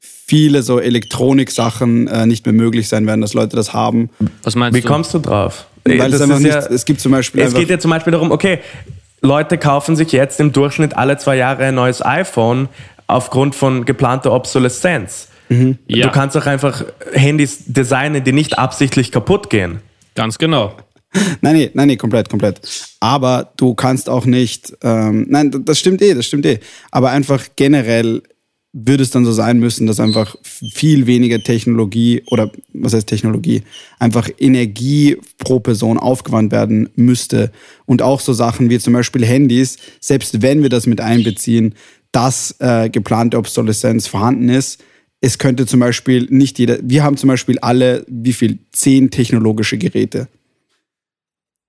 viele 0.00 0.62
so 0.62 0.80
Elektronik-Sachen 0.80 2.08
äh, 2.08 2.26
nicht 2.26 2.44
mehr 2.46 2.52
möglich 2.52 2.88
sein 2.88 3.06
werden, 3.06 3.20
dass 3.20 3.34
Leute 3.34 3.56
das 3.56 3.72
haben. 3.72 4.10
Was 4.42 4.54
meinst 4.56 4.76
Wie 4.76 4.80
du? 4.80 4.88
kommst 4.88 5.14
du 5.14 5.18
drauf? 5.18 5.66
Weil 5.84 5.98
Das 5.98 6.14
es 6.14 6.20
einfach 6.22 6.36
ist 6.36 6.42
nicht, 6.42 6.54
ja- 6.54 6.66
es 6.66 6.84
gibt 6.84 7.00
zum 7.00 7.12
Beispiel 7.12 7.42
Es 7.42 7.54
geht 7.54 7.68
ja 7.70 7.78
zum 7.78 7.90
Beispiel 7.90 8.10
darum, 8.10 8.30
okay, 8.32 8.58
Leute 9.20 9.56
kaufen 9.58 9.96
sich 9.96 10.12
jetzt 10.12 10.40
im 10.40 10.52
Durchschnitt 10.52 10.96
alle 10.96 11.16
zwei 11.18 11.36
Jahre 11.36 11.64
ein 11.64 11.74
neues 11.74 12.04
iPhone 12.04 12.68
aufgrund 13.06 13.54
von 13.54 13.84
geplanter 13.84 14.32
Obsoleszenz. 14.32 15.28
Ja. 15.48 16.06
Du 16.06 16.12
kannst 16.12 16.36
auch 16.36 16.46
einfach 16.46 16.84
Handys 17.12 17.64
designen, 17.66 18.24
die 18.24 18.32
nicht 18.32 18.58
absichtlich 18.58 19.12
kaputt 19.12 19.50
gehen. 19.50 19.80
Ganz 20.14 20.38
genau. 20.38 20.74
Nein, 21.40 21.56
nee, 21.56 21.70
nein, 21.74 21.88
nee, 21.88 21.96
komplett, 21.96 22.28
komplett. 22.28 22.60
Aber 23.00 23.52
du 23.56 23.74
kannst 23.74 24.08
auch 24.08 24.24
nicht, 24.24 24.76
ähm, 24.82 25.26
nein, 25.28 25.64
das 25.64 25.78
stimmt 25.78 26.02
eh, 26.02 26.14
das 26.14 26.26
stimmt 26.26 26.46
eh. 26.46 26.58
Aber 26.90 27.10
einfach 27.10 27.46
generell 27.56 28.22
würde 28.72 29.04
es 29.04 29.10
dann 29.10 29.24
so 29.24 29.30
sein 29.30 29.60
müssen, 29.60 29.86
dass 29.86 30.00
einfach 30.00 30.34
viel 30.42 31.06
weniger 31.06 31.40
Technologie 31.40 32.24
oder 32.26 32.50
was 32.72 32.92
heißt 32.92 33.06
Technologie, 33.06 33.62
einfach 34.00 34.28
Energie 34.38 35.16
pro 35.38 35.60
Person 35.60 35.96
aufgewandt 35.96 36.50
werden 36.50 36.90
müsste. 36.96 37.52
Und 37.86 38.02
auch 38.02 38.18
so 38.18 38.32
Sachen 38.32 38.70
wie 38.70 38.80
zum 38.80 38.92
Beispiel 38.92 39.24
Handys, 39.24 39.76
selbst 40.00 40.42
wenn 40.42 40.62
wir 40.62 40.70
das 40.70 40.88
mit 40.88 41.00
einbeziehen, 41.00 41.76
dass 42.10 42.56
äh, 42.58 42.90
geplante 42.90 43.38
Obsoleszenz 43.38 44.08
vorhanden 44.08 44.48
ist, 44.48 44.82
es 45.24 45.38
könnte 45.38 45.66
zum 45.66 45.80
Beispiel 45.80 46.26
nicht 46.30 46.58
jeder, 46.58 46.78
wir 46.82 47.02
haben 47.02 47.16
zum 47.16 47.28
Beispiel 47.28 47.58
alle, 47.60 48.04
wie 48.08 48.32
viel? 48.32 48.58
Zehn 48.72 49.10
technologische 49.10 49.78
Geräte 49.78 50.28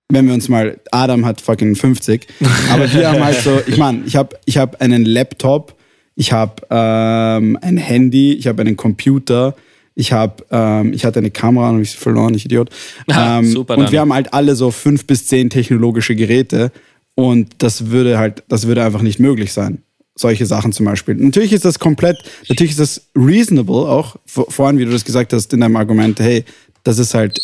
wenn 0.09 0.27
wir 0.27 0.33
uns 0.33 0.49
mal, 0.49 0.79
Adam 0.91 1.25
hat 1.25 1.41
fucking 1.41 1.75
50, 1.75 2.27
aber 2.69 2.91
wir 2.91 3.09
haben 3.09 3.23
halt 3.23 3.41
so, 3.41 3.59
ich 3.67 3.77
meine, 3.77 4.03
ich 4.05 4.15
habe 4.15 4.37
ich 4.45 4.57
hab 4.57 4.81
einen 4.81 5.03
Laptop, 5.03 5.75
ich 6.15 6.31
habe 6.31 6.61
ähm, 6.69 7.57
ein 7.61 7.77
Handy, 7.77 8.33
ich 8.33 8.47
habe 8.47 8.61
einen 8.61 8.77
Computer, 8.77 9.55
ich 9.95 10.11
habe, 10.11 10.45
ähm, 10.51 10.93
ich 10.93 11.05
hatte 11.05 11.19
eine 11.19 11.31
Kamera 11.31 11.69
und 11.69 11.73
habe 11.75 11.83
ich 11.83 11.91
sie 11.91 11.97
verloren, 11.97 12.33
ich 12.35 12.45
Idiot. 12.45 12.69
Ähm, 13.09 13.45
super, 13.45 13.77
und 13.77 13.91
wir 13.91 13.99
haben 13.99 14.13
halt 14.13 14.33
alle 14.33 14.55
so 14.55 14.71
fünf 14.71 15.05
bis 15.07 15.25
zehn 15.25 15.49
technologische 15.49 16.15
Geräte 16.15 16.71
und 17.15 17.55
das 17.59 17.87
würde 17.87 18.19
halt, 18.19 18.43
das 18.47 18.67
würde 18.67 18.83
einfach 18.83 19.01
nicht 19.01 19.19
möglich 19.19 19.53
sein. 19.53 19.79
Solche 20.17 20.45
Sachen 20.45 20.71
zum 20.71 20.85
Beispiel. 20.85 21.15
Natürlich 21.15 21.51
ist 21.51 21.65
das 21.65 21.77
komplett, 21.77 22.17
natürlich 22.47 22.71
ist 22.71 22.79
das 22.79 23.01
reasonable 23.15 23.89
auch, 23.89 24.15
vor- 24.25 24.49
vorhin, 24.49 24.77
wie 24.79 24.85
du 24.85 24.91
das 24.91 25.03
gesagt 25.03 25.33
hast 25.33 25.51
in 25.53 25.59
deinem 25.59 25.75
Argument, 25.75 26.19
hey, 26.19 26.45
das 26.83 26.99
ist 26.99 27.13
halt 27.13 27.37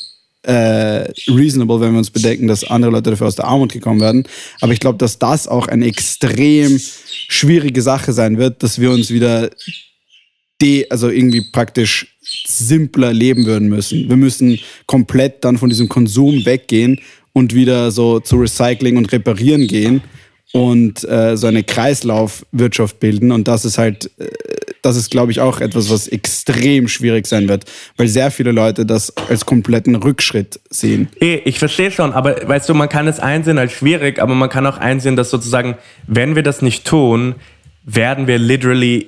äh, 0.43 1.11
reasonable, 1.27 1.81
wenn 1.81 1.91
wir 1.91 1.97
uns 1.99 2.09
bedenken, 2.09 2.47
dass 2.47 2.63
andere 2.63 2.91
Leute 2.91 3.09
dafür 3.11 3.27
aus 3.27 3.35
der 3.35 3.45
Armut 3.45 3.73
gekommen 3.73 3.99
werden. 3.99 4.23
Aber 4.61 4.71
ich 4.73 4.79
glaube, 4.79 4.97
dass 4.97 5.19
das 5.19 5.47
auch 5.47 5.67
eine 5.67 5.85
extrem 5.85 6.79
schwierige 7.27 7.81
Sache 7.81 8.13
sein 8.13 8.37
wird, 8.37 8.63
dass 8.63 8.79
wir 8.79 8.91
uns 8.91 9.11
wieder 9.11 9.49
de, 10.61 10.87
also 10.89 11.09
irgendwie 11.09 11.41
praktisch 11.51 12.15
simpler 12.47 13.11
leben 13.13 13.45
würden 13.45 13.67
müssen. 13.67 14.07
Wir 14.07 14.15
müssen 14.15 14.59
komplett 14.85 15.43
dann 15.43 15.57
von 15.57 15.69
diesem 15.69 15.89
Konsum 15.89 16.45
weggehen 16.45 16.99
und 17.33 17.53
wieder 17.53 17.91
so 17.91 18.19
zu 18.19 18.37
Recycling 18.37 18.95
und 18.97 19.11
Reparieren 19.11 19.67
gehen 19.67 20.01
und 20.53 21.07
äh, 21.07 21.37
so 21.37 21.47
eine 21.47 21.63
Kreislaufwirtschaft 21.63 22.99
bilden. 22.99 23.31
Und 23.31 23.47
das 23.47 23.63
ist 23.65 23.77
halt, 23.77 24.11
äh, 24.19 24.27
das 24.81 24.97
ist, 24.97 25.09
glaube 25.11 25.31
ich, 25.31 25.39
auch 25.39 25.61
etwas, 25.61 25.89
was 25.89 26.07
extrem 26.07 26.87
schwierig 26.87 27.25
sein 27.27 27.47
wird, 27.47 27.65
weil 27.97 28.07
sehr 28.07 28.31
viele 28.31 28.51
Leute 28.51 28.85
das 28.85 29.15
als 29.29 29.45
kompletten 29.45 29.95
Rückschritt 29.95 30.59
sehen. 30.69 31.07
Eh, 31.21 31.35
ich 31.45 31.57
verstehe 31.59 31.91
schon, 31.91 32.11
aber 32.13 32.35
weißt 32.47 32.67
du, 32.67 32.73
man 32.73 32.89
kann 32.89 33.07
es 33.07 33.19
einsehen 33.19 33.57
als 33.57 33.71
schwierig, 33.71 34.19
aber 34.21 34.35
man 34.35 34.49
kann 34.49 34.65
auch 34.65 34.77
einsehen, 34.77 35.15
dass 35.15 35.29
sozusagen, 35.29 35.77
wenn 36.07 36.35
wir 36.35 36.43
das 36.43 36.61
nicht 36.61 36.85
tun, 36.85 37.35
werden 37.85 38.27
wir 38.27 38.37
literally 38.37 39.07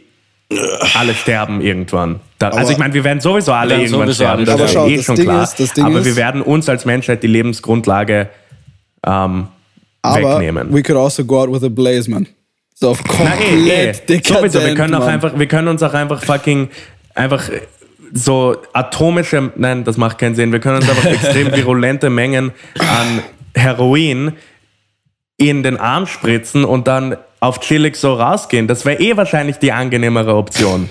alle 0.95 1.13
sterben 1.13 1.61
irgendwann. 1.61 2.19
Da, 2.37 2.49
also 2.49 2.71
ich 2.71 2.77
meine, 2.77 2.93
wir 2.93 3.03
werden 3.03 3.19
sowieso 3.21 3.53
alle 3.53 3.71
werden 3.71 3.81
irgendwann 3.83 4.07
sowieso 4.07 4.23
sterben, 4.23 4.45
das 4.45 4.61
ist 4.61 4.73
schau, 4.73 4.87
eh 4.87 4.95
das 4.97 5.05
schon 5.05 5.15
Ding 5.15 5.25
klar. 5.25 5.43
ist- 5.43 5.59
das 5.59 5.73
Ding 5.73 5.83
aber 5.85 5.99
ist- 5.99 6.05
wir 6.05 6.15
werden 6.15 6.41
uns 6.41 6.69
als 6.69 6.85
Menschheit 6.85 7.23
die 7.23 7.27
Lebensgrundlage 7.27 8.29
ähm, 9.05 9.47
Aber 10.03 10.35
wegnehmen. 10.35 10.71
we 10.71 10.83
could 10.83 10.97
also 10.97 11.25
go 11.25 11.41
out 11.41 11.51
with 11.51 11.63
a 11.63 11.69
blaze, 11.69 12.09
man. 12.09 12.27
So 12.75 12.89
auf 12.89 12.99
Na, 13.07 13.35
eh, 13.39 13.55
eh. 13.55 13.93
komplett 13.93 14.09
dekadent, 14.09 14.27
Sowieso, 14.27 14.65
wir 14.65 14.75
können 14.75 14.95
auch 14.95 15.07
einfach, 15.07 15.37
wir 15.37 15.47
können 15.47 15.67
uns 15.69 15.81
auch 15.81 15.93
einfach 15.93 16.23
fucking 16.23 16.69
einfach 17.15 17.49
so 18.13 18.55
atomische, 18.73 19.51
nein, 19.55 19.83
das 19.83 19.97
macht 19.97 20.19
keinen 20.19 20.35
Sinn. 20.35 20.51
Wir 20.51 20.59
können 20.59 20.77
uns 20.77 20.89
einfach 20.89 21.05
extrem 21.11 21.51
virulente 21.51 22.09
Mengen 22.09 22.51
an 22.79 23.23
Heroin 23.55 24.33
in 25.37 25.63
den 25.63 25.77
Arm 25.77 26.05
spritzen 26.05 26.63
und 26.63 26.87
dann 26.87 27.17
auf 27.39 27.59
chillig 27.59 27.95
so 27.95 28.13
rausgehen. 28.13 28.67
Das 28.67 28.85
wäre 28.85 29.01
eh 29.01 29.17
wahrscheinlich 29.17 29.57
die 29.57 29.71
angenehmere 29.71 30.35
Option. 30.35 30.89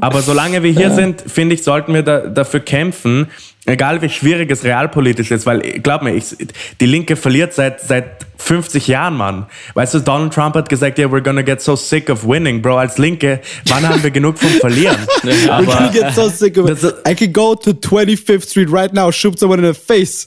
Aber 0.00 0.22
solange 0.22 0.62
wir 0.62 0.72
hier 0.72 0.90
sind, 0.90 1.22
finde 1.24 1.54
ich, 1.54 1.62
sollten 1.62 1.94
wir 1.94 2.02
da, 2.02 2.20
dafür 2.20 2.60
kämpfen, 2.60 3.28
egal 3.66 4.02
wie 4.02 4.08
schwierig 4.08 4.50
es 4.50 4.64
realpolitisch 4.64 5.30
ist, 5.30 5.46
weil 5.46 5.60
glaub 5.80 6.02
mir, 6.02 6.14
ich, 6.14 6.36
die 6.80 6.86
Linke 6.86 7.16
verliert 7.16 7.54
seit, 7.54 7.80
seit 7.80 8.26
50 8.38 8.88
Jahren, 8.88 9.16
Mann. 9.16 9.46
Weißt 9.74 9.94
du, 9.94 10.00
Donald 10.00 10.34
Trump 10.34 10.56
hat 10.56 10.68
gesagt, 10.68 10.98
yeah, 10.98 11.08
we're 11.08 11.22
gonna 11.22 11.42
get 11.42 11.60
so 11.60 11.76
sick 11.76 12.10
of 12.10 12.26
winning, 12.26 12.60
Bro. 12.60 12.78
Als 12.78 12.98
Linke, 12.98 13.40
wann 13.68 13.88
haben 13.88 14.02
wir 14.02 14.10
genug 14.10 14.38
vom 14.38 14.50
Verlieren? 14.50 14.96
We're 15.22 15.64
gonna 15.64 15.92
get 15.92 16.12
so 16.14 16.28
sick 16.28 16.58
of 16.58 16.68
it. 16.68 16.82
Das- 16.82 16.94
I 17.08 17.14
could 17.14 17.32
go 17.32 17.54
to 17.54 17.70
25th 17.70 18.48
Street 18.48 18.68
right 18.70 18.92
now, 18.92 19.12
shoot 19.12 19.38
someone 19.38 19.60
in 19.64 19.72
the 19.72 19.78
face. 19.78 20.26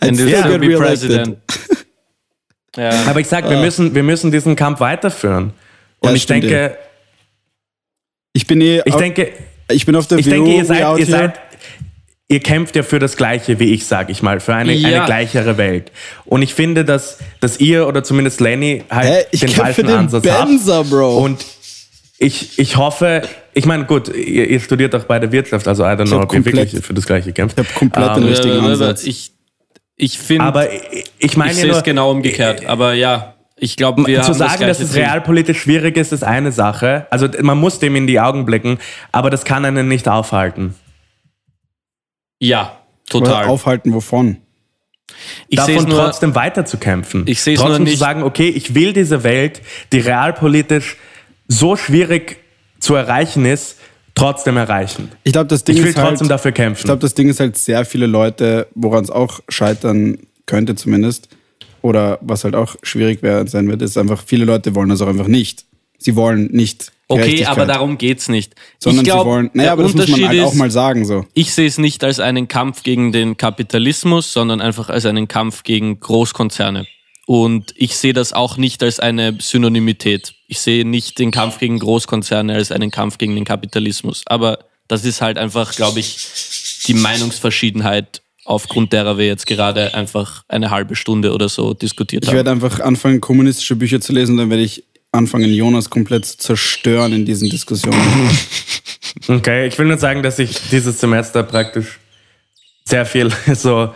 And 0.00 0.16
still 0.16 0.28
still 0.28 0.58
get 0.58 0.60
be 0.60 0.76
president. 0.76 1.38
Ja. 2.74 2.90
Aber 3.06 3.20
ich 3.20 3.26
sag, 3.28 3.50
wir 3.50 3.58
müssen, 3.58 3.94
wir 3.94 4.02
müssen 4.02 4.32
diesen 4.32 4.56
Kampf 4.56 4.80
weiterführen. 4.80 5.52
Und 6.00 6.08
Ja, 6.08 6.16
ich 6.16 6.24
denke, 6.24 6.78
Ich 8.32 8.46
bin 8.46 8.60
eh, 8.62 8.80
ich 8.84 8.94
auf, 8.94 9.00
denke, 9.00 9.32
ich 9.68 9.84
bin 9.84 9.94
auf 9.94 10.06
der 10.06 10.18
ich 10.18 10.26
denke, 10.28 10.50
ihr 10.54 10.64
seid, 10.64 10.98
ihr 10.98 11.06
seid, 11.06 11.38
ihr 12.32 12.40
kämpft 12.40 12.74
ja 12.76 12.82
für 12.82 12.98
das 12.98 13.16
Gleiche 13.16 13.58
wie 13.58 13.72
ich, 13.74 13.86
sag 13.86 14.08
ich 14.10 14.22
mal, 14.22 14.40
für 14.40 14.54
eine, 14.54 14.72
Ja. 14.72 14.88
eine 14.88 15.04
gleichere 15.06 15.56
Welt. 15.58 15.92
Und 16.24 16.42
ich 16.42 16.54
finde, 16.54 16.84
dass, 16.84 17.18
dass 17.40 17.60
ihr 17.60 17.86
oder 17.86 18.02
zumindest 18.02 18.40
Lenny 18.40 18.82
halt 18.90 19.08
Hä, 19.08 19.24
ich 19.30 19.40
den 19.40 19.48
kämpfe 19.50 19.62
falschen 19.64 19.86
den 19.86 19.96
Ansatz 19.96 20.22
Benzer, 20.22 20.76
habt. 20.78 20.90
Bro. 20.90 21.18
Und 21.18 21.44
ich, 22.18 22.58
ich 22.58 22.76
hoffe, 22.76 23.22
ich 23.52 23.66
meine, 23.66 23.84
gut, 23.84 24.08
ihr, 24.08 24.48
ihr 24.48 24.60
studiert 24.60 24.94
auch 24.94 25.04
bei 25.04 25.18
der 25.18 25.30
Wirtschaft, 25.32 25.66
also 25.68 25.82
I 25.84 25.88
don't 25.88 26.06
know, 26.06 26.20
ob 26.22 26.32
ihr 26.32 26.44
wirklich 26.44 26.84
für 26.84 26.94
das 26.94 27.04
Gleiche 27.06 27.32
kämpft. 27.32 27.58
Ich 27.60 27.66
hab 27.66 27.74
komplett 27.74 28.08
Ähm, 28.16 28.22
den 28.22 28.24
richtigen 28.28 28.54
Äh, 28.54 28.58
aber 28.58 28.68
Ansatz. 28.68 29.04
Ich, 29.04 29.32
ich 29.96 30.18
finde, 30.18 30.44
Aber 30.44 30.72
ich- 30.72 31.04
ich 31.18 31.36
meine 31.36 31.52
ich 31.52 31.58
sehe 31.58 31.70
es 31.70 31.82
genau 31.82 32.10
umgekehrt. 32.10 32.64
Aber 32.66 32.94
ja, 32.94 33.34
ich 33.56 33.76
glaube, 33.76 34.06
wir 34.06 34.22
zu 34.22 34.28
haben 34.28 34.34
sagen, 34.34 34.66
das 34.66 34.78
dass 34.78 34.88
es 34.90 34.94
realpolitisch 34.96 35.60
schwierig 35.60 35.96
ist, 35.96 36.12
ist 36.12 36.24
eine 36.24 36.50
Sache. 36.50 37.06
Also 37.10 37.28
man 37.42 37.58
muss 37.58 37.78
dem 37.78 37.94
in 37.96 38.06
die 38.06 38.18
Augen 38.18 38.46
blicken, 38.46 38.78
aber 39.12 39.28
das 39.30 39.44
kann 39.44 39.64
einen 39.64 39.86
nicht 39.88 40.08
aufhalten. 40.08 40.74
Ja, 42.44 42.78
Oder 43.14 43.24
total. 43.26 43.44
aufhalten 43.46 43.92
wovon? 43.94 44.38
ich 45.48 45.60
sehe 45.60 45.76
es 45.76 45.82
davon 45.82 45.90
nur, 45.96 46.04
trotzdem 46.06 46.34
weiterzukämpfen. 46.34 47.24
Ich 47.28 47.40
seh's 47.40 47.58
trotzdem 47.60 47.78
nur 47.78 47.86
zu 47.86 47.90
nicht- 47.92 47.98
sagen, 47.98 48.22
okay, 48.24 48.48
ich 48.48 48.74
will 48.74 48.92
diese 48.92 49.22
Welt, 49.22 49.60
die 49.92 50.00
realpolitisch 50.00 50.96
so 51.46 51.76
schwierig 51.76 52.38
zu 52.80 52.94
erreichen 52.96 53.44
ist, 53.44 53.76
trotzdem 54.16 54.56
erreichen. 54.56 55.10
Ich 55.22 55.32
glaube, 55.32 55.46
das 55.48 55.62
Ding 55.62 55.76
Ich 55.76 55.82
will 55.82 55.90
ist 55.90 55.98
halt, 55.98 56.08
trotzdem 56.08 56.28
dafür 56.28 56.50
kämpfen. 56.52 56.80
Ich 56.80 56.84
glaube, 56.86 57.00
das 57.00 57.14
Ding 57.14 57.28
ist 57.28 57.38
halt 57.38 57.56
sehr 57.56 57.84
viele 57.84 58.06
Leute, 58.06 58.66
woran 58.74 59.04
es 59.04 59.10
auch 59.10 59.38
scheitern 59.48 60.18
könnte 60.46 60.74
zumindest, 60.74 61.28
oder 61.80 62.18
was 62.22 62.42
halt 62.44 62.56
auch 62.56 62.74
schwierig 62.82 63.22
wär, 63.22 63.46
sein 63.46 63.68
wird, 63.68 63.82
ist 63.82 63.96
einfach, 63.96 64.24
viele 64.26 64.44
Leute 64.44 64.74
wollen 64.74 64.88
das 64.88 65.00
auch 65.00 65.08
einfach 65.08 65.28
nicht. 65.28 65.64
Sie 65.98 66.16
wollen 66.16 66.46
nicht 66.52 66.90
okay, 67.12 67.44
aber 67.46 67.66
darum 67.66 67.98
geht's 67.98 68.28
nicht. 68.28 68.54
sondern 68.78 69.04
ich 69.06 69.12
sie 69.12 69.18
wollen, 69.18 69.50
naja, 69.54 69.72
aber 69.72 69.84
das 69.84 69.94
muss 69.94 70.08
man 70.08 70.28
halt 70.28 70.40
auch 70.40 70.52
ist, 70.52 70.58
mal 70.58 70.70
sagen 70.70 71.04
so. 71.04 71.24
ich 71.34 71.54
sehe 71.54 71.66
es 71.66 71.78
nicht 71.78 72.04
als 72.04 72.20
einen 72.20 72.48
Kampf 72.48 72.82
gegen 72.82 73.12
den 73.12 73.36
Kapitalismus, 73.36 74.32
sondern 74.32 74.60
einfach 74.60 74.88
als 74.88 75.06
einen 75.06 75.28
Kampf 75.28 75.62
gegen 75.62 76.00
Großkonzerne. 76.00 76.86
Und 77.26 77.72
ich 77.76 77.96
sehe 77.96 78.12
das 78.12 78.32
auch 78.32 78.56
nicht 78.56 78.82
als 78.82 78.98
eine 78.98 79.36
Synonymität. 79.40 80.34
Ich 80.48 80.60
sehe 80.60 80.84
nicht 80.84 81.18
den 81.18 81.30
Kampf 81.30 81.58
gegen 81.58 81.78
Großkonzerne 81.78 82.54
als 82.54 82.72
einen 82.72 82.90
Kampf 82.90 83.18
gegen 83.18 83.34
den 83.34 83.44
Kapitalismus. 83.44 84.22
Aber 84.26 84.58
das 84.88 85.04
ist 85.04 85.22
halt 85.22 85.38
einfach, 85.38 85.74
glaube 85.74 86.00
ich, 86.00 86.18
die 86.86 86.94
Meinungsverschiedenheit, 86.94 88.22
aufgrund 88.44 88.92
derer 88.92 89.18
wir 89.18 89.26
jetzt 89.26 89.46
gerade 89.46 89.94
einfach 89.94 90.44
eine 90.48 90.70
halbe 90.70 90.96
Stunde 90.96 91.32
oder 91.32 91.48
so 91.48 91.74
diskutiert 91.74 92.24
Ich 92.24 92.28
haben. 92.28 92.36
werde 92.36 92.50
einfach 92.50 92.80
anfangen, 92.80 93.20
kommunistische 93.20 93.76
Bücher 93.76 94.00
zu 94.00 94.12
lesen, 94.12 94.36
dann 94.36 94.50
werde 94.50 94.64
ich 94.64 94.84
anfangen, 95.12 95.52
Jonas 95.52 95.90
komplett 95.90 96.24
zu 96.26 96.38
zerstören 96.38 97.12
in 97.12 97.24
diesen 97.24 97.48
Diskussionen. 97.50 97.98
Okay, 99.28 99.66
ich 99.66 99.78
will 99.78 99.86
nur 99.86 99.98
sagen, 99.98 100.22
dass 100.22 100.38
ich 100.38 100.70
dieses 100.70 100.98
Semester 100.98 101.42
praktisch 101.42 101.98
sehr 102.84 103.04
viel 103.04 103.30
so 103.54 103.90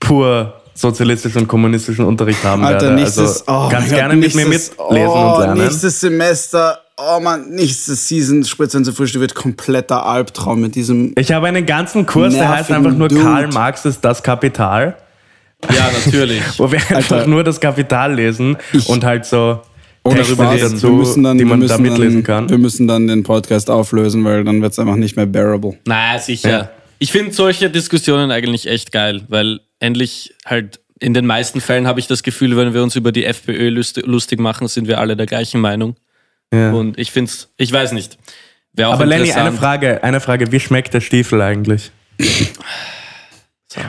pur 0.00 0.60
sozialistischen 0.74 1.42
und 1.42 1.48
kommunistischen 1.48 2.04
Unterricht 2.06 2.42
haben 2.42 2.64
Alter, 2.64 2.86
werde. 2.86 2.94
nächstes, 2.96 3.46
also 3.46 3.66
oh 3.66 3.68
ganz 3.68 3.82
mein 3.82 3.90
Gott, 3.90 3.98
gerne 3.98 4.16
mit 4.16 4.34
mir 4.34 4.46
nächstes- 4.48 4.76
mitlesen 4.78 5.08
oh, 5.08 5.34
und 5.34 5.40
lernen. 5.40 5.62
Nächstes 5.64 6.00
Semester, 6.00 6.78
oh 6.96 7.20
man, 7.20 7.48
nächste 7.50 7.94
Season 7.94 8.42
Spritzen 8.42 8.84
zu 8.86 8.92
Frühstück 8.94 9.20
wird 9.20 9.34
kompletter 9.34 10.04
Albtraum 10.06 10.60
mit 10.62 10.74
diesem. 10.74 11.12
Ich 11.18 11.30
habe 11.30 11.46
einen 11.46 11.66
ganzen 11.66 12.06
Kurs, 12.06 12.32
der 12.34 12.48
heißt 12.48 12.72
einfach 12.72 12.92
nur 12.92 13.08
Dude. 13.08 13.20
Karl 13.22 13.48
Marx 13.48 13.84
ist 13.84 14.00
das 14.02 14.22
Kapital, 14.22 14.96
Ja, 15.70 15.90
natürlich. 16.04 16.42
wo 16.58 16.72
wir 16.72 16.78
einfach 16.78 17.18
Alter. 17.18 17.26
nur 17.28 17.44
das 17.44 17.60
Kapital 17.60 18.14
lesen 18.14 18.56
und 18.86 19.04
halt 19.04 19.26
so 19.26 19.60
Ohne 20.06 20.18
dazu, 20.18 20.36
wir 20.36 20.90
müssen 20.90 21.22
dann, 21.22 21.38
die 21.38 21.44
wir 21.44 21.48
man 21.50 21.60
müssen 21.60 21.82
da 21.84 21.90
mitlesen 21.90 22.14
dann, 22.16 22.24
kann. 22.24 22.50
Wir 22.50 22.58
müssen 22.58 22.86
dann 22.86 23.08
den 23.08 23.22
Podcast 23.22 23.70
auflösen, 23.70 24.22
weil 24.24 24.44
dann 24.44 24.60
wird 24.60 24.72
es 24.72 24.78
einfach 24.78 24.96
nicht 24.96 25.16
mehr 25.16 25.26
bearable. 25.26 25.78
Na, 25.86 26.18
sicher. 26.18 26.50
Ja. 26.50 26.70
Ich 26.98 27.10
finde 27.10 27.32
solche 27.32 27.70
Diskussionen 27.70 28.30
eigentlich 28.30 28.66
echt 28.66 28.92
geil, 28.92 29.22
weil 29.28 29.60
endlich 29.80 30.34
halt 30.44 30.80
in 31.00 31.14
den 31.14 31.26
meisten 31.26 31.60
Fällen 31.60 31.86
habe 31.86 32.00
ich 32.00 32.06
das 32.06 32.22
Gefühl, 32.22 32.56
wenn 32.56 32.72
wir 32.74 32.82
uns 32.82 32.96
über 32.96 33.12
die 33.12 33.24
FPÖ 33.24 33.70
lust- 33.70 34.02
lustig 34.06 34.40
machen, 34.40 34.68
sind 34.68 34.88
wir 34.88 35.00
alle 35.00 35.16
der 35.16 35.26
gleichen 35.26 35.60
Meinung. 35.60 35.96
Ja. 36.52 36.72
Und 36.72 36.98
ich 36.98 37.10
finde 37.10 37.30
es, 37.30 37.48
ich 37.56 37.72
weiß 37.72 37.92
nicht. 37.92 38.18
Aber 38.78 39.06
Lenny, 39.06 39.32
eine. 39.32 39.52
Frage, 39.52 40.02
eine 40.04 40.20
Frage, 40.20 40.52
wie 40.52 40.60
schmeckt 40.60 40.94
der 40.94 41.00
Stiefel 41.00 41.40
eigentlich? 41.40 41.90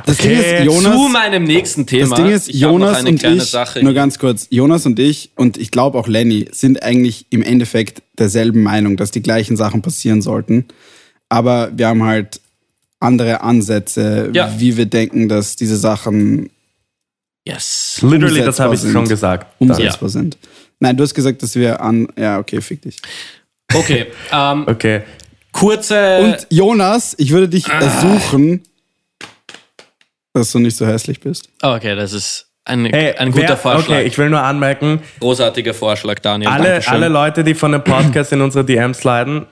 Das 0.05 0.17
Ding 0.17 0.31
Okay, 0.37 0.57
ist, 0.59 0.65
Jonas, 0.65 0.93
Zu 0.95 1.09
meinem 1.09 1.43
nächsten 1.43 1.85
Thema. 1.85 2.09
Das 2.09 2.17
Ding 2.17 2.29
ist, 2.31 2.49
ich 2.49 2.55
Jonas 2.59 2.97
eine 2.97 3.09
und 3.09 3.19
kleine 3.19 3.35
ich, 3.37 3.43
Sache 3.43 3.83
nur 3.83 3.93
ganz 3.93 4.17
kurz, 4.19 4.47
Jonas 4.49 4.85
und 4.85 4.99
ich 4.99 5.31
und 5.35 5.57
ich 5.57 5.71
glaube 5.71 5.97
auch 5.97 6.07
Lenny 6.07 6.47
sind 6.51 6.81
eigentlich 6.83 7.25
im 7.29 7.41
Endeffekt 7.43 8.01
derselben 8.17 8.63
Meinung, 8.63 8.97
dass 8.97 9.11
die 9.11 9.21
gleichen 9.21 9.57
Sachen 9.57 9.81
passieren 9.81 10.21
sollten. 10.21 10.65
Aber 11.29 11.71
wir 11.75 11.87
haben 11.87 12.03
halt 12.03 12.39
andere 12.99 13.41
Ansätze, 13.41 14.31
Ja. 14.33 14.53
wie 14.57 14.77
wir 14.77 14.85
denken, 14.85 15.29
dass 15.29 15.55
diese 15.55 15.77
Sachen 15.77 16.49
Yes. 17.47 17.99
Literally, 18.01 18.41
das 18.41 18.59
habe 18.59 18.73
ich 18.73 18.81
sind. 18.81 18.91
schon 18.91 19.07
gesagt. 19.07 19.45
umsetzbar 19.59 20.09
sind. 20.09 20.37
Nein, 20.79 20.97
du 20.97 21.03
hast 21.03 21.13
gesagt, 21.13 21.43
dass 21.43 21.53
wir 21.55 21.79
an. 21.79 22.07
Ja, 22.17 22.39
okay, 22.39 22.59
fick 22.59 22.81
dich. 22.81 22.97
Okay. 23.71 24.07
Ähm, 24.31 24.63
Okay. 24.67 25.01
kurze. 25.51 26.17
Und 26.21 26.47
Jonas, 26.49 27.13
ich 27.19 27.29
würde 27.31 27.47
dich 27.47 27.67
ersuchen, 27.69 28.61
dass 30.35 30.51
du 30.51 30.59
nicht 30.59 30.77
so 30.77 30.85
hässlich 30.85 31.19
bist. 31.19 31.49
Oh, 31.63 31.69
okay, 31.75 31.95
das 31.95 32.13
ist 32.13 32.47
ein, 32.65 32.85
Hey, 32.85 33.13
ein 33.15 33.31
guter 33.31 33.49
wer, 33.49 33.57
Vorschlag. 33.57 33.95
Okay, 33.97 34.03
ich 34.07 34.17
will 34.17 34.29
nur 34.29 34.41
anmerken, 34.41 34.99
Großartiger 35.19 35.73
Vorschlag, 35.73 36.19
Daniel. 36.19 36.49
alle, 36.49 36.63
Dankeschön. 36.63 36.93
alle 36.93 37.07
Leute, 37.09 37.43
die 37.43 37.53
von 37.53 37.71
dem 37.71 37.83
Podcast 37.83 38.31
in 38.33 38.41
unsere 38.41 38.65
DMs 38.65 38.99
sliden, 38.99 39.45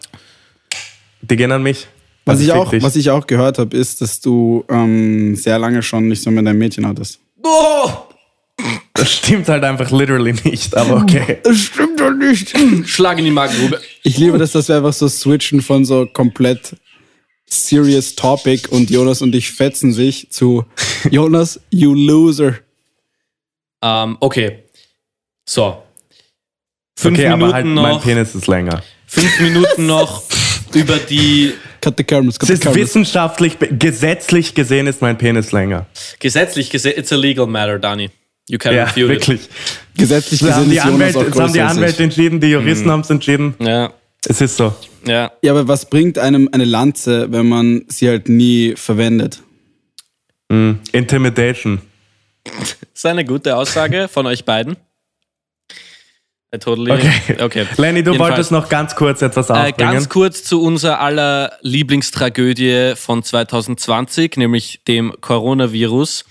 die 1.22 1.36
gehen 1.36 1.52
an 1.52 1.64
mich. 1.64 1.88
Was 2.26 2.40
Also 2.40 2.44
ich, 2.46 2.52
auch, 2.54 2.70
dich. 2.70 2.84
was 2.84 2.96
ich 2.96 3.10
auch 3.10 3.28
gehört 3.28 3.58
habe, 3.60 3.76
ist, 3.76 4.02
dass 4.02 4.20
du 4.22 4.64
ähm, 4.70 5.36
sehr 5.36 5.60
lange 5.60 5.82
schon 5.84 6.08
nicht 6.08 6.24
so 6.24 6.32
mit 6.32 6.46
deinem 6.46 6.58
Mädchen 6.58 6.88
hattest. 6.88 7.20
Oh! 7.44 7.90
Das 8.94 9.12
stimmt 9.12 9.50
halt 9.50 9.64
einfach 9.64 9.90
literally 9.92 10.34
nicht, 10.44 10.76
aber 10.78 10.98
okay. 11.02 11.40
Das 11.44 11.58
stimmt 11.58 12.00
doch 12.00 12.12
nicht. 12.12 12.54
Schlag 12.88 13.18
in 13.20 13.26
die 13.26 13.32
Magengrube. 13.32 13.82
Ich 14.04 14.18
liebe 14.18 14.38
das, 14.38 14.52
dass 14.54 14.70
wir 14.70 14.78
einfach 14.78 14.94
so 14.94 15.08
switchen 15.10 15.62
von 15.62 15.84
so 15.84 16.06
komplett 16.06 16.76
serious 17.54 18.16
topic 18.16 18.68
und 18.70 18.90
Jonas 18.90 19.22
und 19.22 19.34
ich 19.36 19.52
fetzen 19.52 19.94
sich 19.94 20.30
zu 20.30 20.66
Jonas, 21.12 21.60
you 21.70 21.94
loser. 21.94 22.56
Ähm, 23.84 24.18
okay. 24.20 24.64
So. 25.48 25.84
Fünf 26.98 27.18
okay, 27.18 27.30
Minuten 27.30 27.44
aber 27.44 27.54
halt 27.54 27.66
mein 27.66 27.76
noch. 27.96 28.04
Penis 28.04 28.36
ist 28.36 28.48
länger. 28.48 28.84
Fünf 29.08 29.40
Minuten 29.40 29.86
noch 29.86 30.24
über 30.74 30.98
die 30.98 31.54
Cut 31.82 31.96
the 31.98 32.04
cameras, 32.04 32.40
cut 32.40 32.50
Es 32.50 32.60
the 32.60 32.64
cameras. 32.64 32.82
wissenschaftlich, 32.82 33.58
gesetzlich 33.78 34.54
gesehen 34.56 34.88
ist 34.88 35.02
mein 35.02 35.18
Penis 35.18 35.52
länger. 35.52 35.86
gesetzlich 36.20 36.70
gesehen. 36.70 36.94
It's 36.98 37.12
a 37.12 37.16
legal 37.16 37.46
matter, 37.48 37.78
Dani. 37.80 38.10
You 38.50 38.58
can 38.58 38.74
Ja, 38.74 38.84
refute 38.86 39.06
it. 39.06 39.10
wirklich. 39.10 39.50
Gesetzlich 39.96 40.40
Das 40.40 40.52
haben 40.52 40.70
gesehen 40.70 40.72
die 40.72 40.80
Anwälte, 40.82 41.42
haben 41.42 41.54
die 41.54 41.62
Anwälte 41.62 42.04
entschieden, 42.04 42.40
die 42.40 42.48
Juristen 42.48 42.90
haben 42.92 43.02
es 43.02 43.10
entschieden. 43.10 43.56
Ja, 43.60 43.92
Es 44.28 44.40
ist 44.42 44.58
so. 44.58 44.74
ja. 45.06 45.32
Ja, 45.42 45.52
aber 45.52 45.68
was 45.68 45.90
bringt 45.90 46.18
einem 46.18 46.50
eine 46.52 46.66
Lanze, 46.66 47.32
wenn 47.32 47.48
man 47.50 47.86
sie 47.90 48.08
halt 48.10 48.30
nie 48.30 48.74
verwendet? 48.76 49.42
Intimidation. 50.92 51.82
Das 52.46 52.76
ist 52.96 53.06
eine 53.06 53.26
gute 53.26 53.56
Aussage 53.58 54.08
von 54.08 54.26
euch 54.28 54.44
beiden. 54.46 54.76
I 56.54 56.60
totally. 56.60 56.92
Okay. 56.92 57.42
okay. 57.42 57.66
Lenny, 57.78 58.04
du 58.04 58.12
Jedenfalls, 58.12 58.32
wolltest 58.34 58.52
noch 58.52 58.70
ganz 58.70 58.96
kurz 58.96 59.22
etwas 59.22 59.50
Äh, 59.50 59.54
aufbringen. 59.54 59.94
ganz 59.94 60.10
kurz 60.10 60.44
zu 60.44 60.62
unserer 60.62 61.00
aller 61.00 61.54
Lieblingstragödie 61.62 62.94
von 62.96 63.24
2020, 63.24 64.38
nämlich 64.38 64.82
dem 64.88 65.14
Coronavirus. 65.22 66.26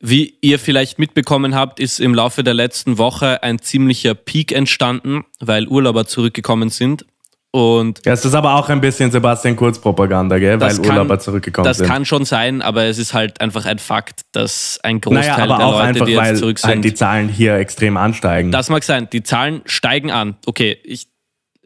Wie 0.00 0.34
ihr 0.40 0.58
vielleicht 0.58 0.98
mitbekommen 0.98 1.54
habt, 1.54 1.78
ist 1.80 2.00
im 2.00 2.14
Laufe 2.14 2.42
der 2.42 2.54
letzten 2.54 2.96
Woche 2.96 3.42
ein 3.42 3.58
ziemlicher 3.58 4.14
Peak 4.14 4.52
entstanden, 4.52 5.24
weil 5.40 5.66
Urlauber 5.68 6.06
zurückgekommen 6.06 6.70
sind. 6.70 7.04
Und 7.52 8.00
ja, 8.06 8.12
es 8.12 8.24
ist 8.24 8.34
aber 8.34 8.54
auch 8.54 8.68
ein 8.68 8.80
bisschen 8.80 9.10
Sebastian 9.10 9.56
Kurz-Propaganda, 9.56 10.38
gell? 10.38 10.60
Weil 10.60 10.68
das 10.68 10.78
Urlauber 10.78 11.16
kann, 11.16 11.20
zurückgekommen 11.20 11.64
das 11.64 11.78
sind. 11.78 11.88
kann 11.88 12.04
schon 12.04 12.24
sein, 12.24 12.62
aber 12.62 12.84
es 12.84 12.98
ist 12.98 13.12
halt 13.12 13.40
einfach 13.40 13.66
ein 13.66 13.80
Fakt, 13.80 14.20
dass 14.30 14.78
ein 14.84 15.00
Großteil 15.00 15.22
naja, 15.30 15.36
aber 15.38 15.56
der 15.56 15.66
auch 15.66 15.72
Leute, 15.72 15.84
einfach, 15.84 16.06
die 16.06 16.12
jetzt 16.12 16.20
weil 16.22 16.36
zurück 16.36 16.58
sind, 16.60 16.70
halt 16.70 16.84
die 16.84 16.94
Zahlen 16.94 17.28
hier 17.28 17.56
extrem 17.56 17.96
ansteigen. 17.96 18.52
Das 18.52 18.68
mag 18.68 18.84
sein. 18.84 19.08
Die 19.12 19.24
Zahlen 19.24 19.62
steigen 19.64 20.12
an. 20.12 20.36
Okay, 20.46 20.78
ich, 20.84 21.08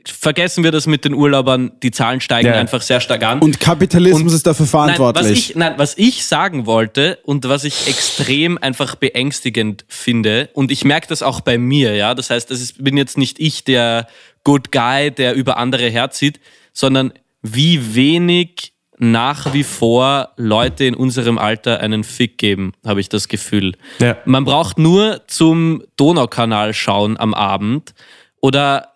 vergessen 0.06 0.64
wir 0.64 0.70
das 0.70 0.86
mit 0.86 1.04
den 1.04 1.12
Urlaubern. 1.12 1.72
Die 1.82 1.90
Zahlen 1.90 2.22
steigen 2.22 2.48
Ja. 2.48 2.54
einfach 2.54 2.80
sehr 2.80 3.00
stark 3.02 3.22
an. 3.22 3.40
Und 3.40 3.60
Kapitalismus 3.60 4.22
Und- 4.22 4.36
ist 4.36 4.46
dafür 4.46 4.64
nein, 4.64 4.72
was 4.72 4.96
verantwortlich. 4.96 5.50
ich, 5.50 5.56
nein, 5.56 5.74
was 5.76 5.98
ich 5.98 6.24
sagen 6.24 6.64
wollte 6.64 7.18
und 7.24 7.46
was 7.46 7.64
ich 7.64 7.88
extrem 7.88 8.56
einfach 8.56 8.94
beängstigend 8.94 9.84
finde, 9.88 10.48
und 10.54 10.70
ich 10.70 10.86
merke 10.86 11.08
das 11.08 11.22
auch 11.22 11.42
bei 11.42 11.58
mir, 11.58 11.94
ja, 11.94 12.14
das 12.14 12.30
heißt, 12.30 12.50
das 12.50 12.62
ist, 12.62 12.82
bin 12.82 12.96
jetzt 12.96 13.18
nicht 13.18 13.38
ich 13.38 13.64
der 13.64 14.06
Good 14.44 14.70
Guy, 14.70 15.10
der 15.10 15.34
über 15.34 15.56
andere 15.56 15.88
herzieht, 15.88 16.40
sondern 16.72 17.12
wie 17.42 17.94
wenig 17.94 18.72
nach 18.98 19.52
wie 19.52 19.64
vor 19.64 20.30
Leute 20.36 20.84
in 20.84 20.94
unserem 20.94 21.36
Alter 21.38 21.80
einen 21.80 22.04
Fick 22.04 22.38
geben, 22.38 22.72
habe 22.86 23.00
ich 23.00 23.08
das 23.08 23.28
Gefühl. 23.28 23.74
Ja. 24.00 24.16
Man 24.24 24.44
braucht 24.44 24.78
nur 24.78 25.22
zum 25.26 25.82
Donaukanal 25.96 26.74
schauen 26.74 27.18
am 27.18 27.34
Abend 27.34 27.94
oder 28.40 28.92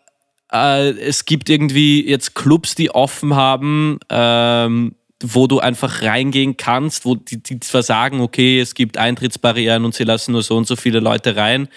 äh, 0.52 0.90
es 0.90 1.24
gibt 1.24 1.50
irgendwie 1.50 2.08
jetzt 2.08 2.34
Clubs, 2.34 2.74
die 2.74 2.90
offen 2.90 3.34
haben, 3.34 3.98
ähm, 4.08 4.94
wo 5.22 5.46
du 5.48 5.58
einfach 5.58 6.02
reingehen 6.02 6.56
kannst, 6.56 7.04
wo 7.04 7.16
die, 7.16 7.42
die 7.42 7.58
zwar 7.60 7.82
sagen, 7.82 8.20
okay, 8.20 8.60
es 8.60 8.74
gibt 8.74 8.96
Eintrittsbarrieren 8.96 9.84
und 9.84 9.94
sie 9.94 10.04
lassen 10.04 10.32
nur 10.32 10.42
so 10.42 10.56
und 10.56 10.66
so 10.66 10.76
viele 10.76 11.00
Leute 11.00 11.34
rein, 11.34 11.68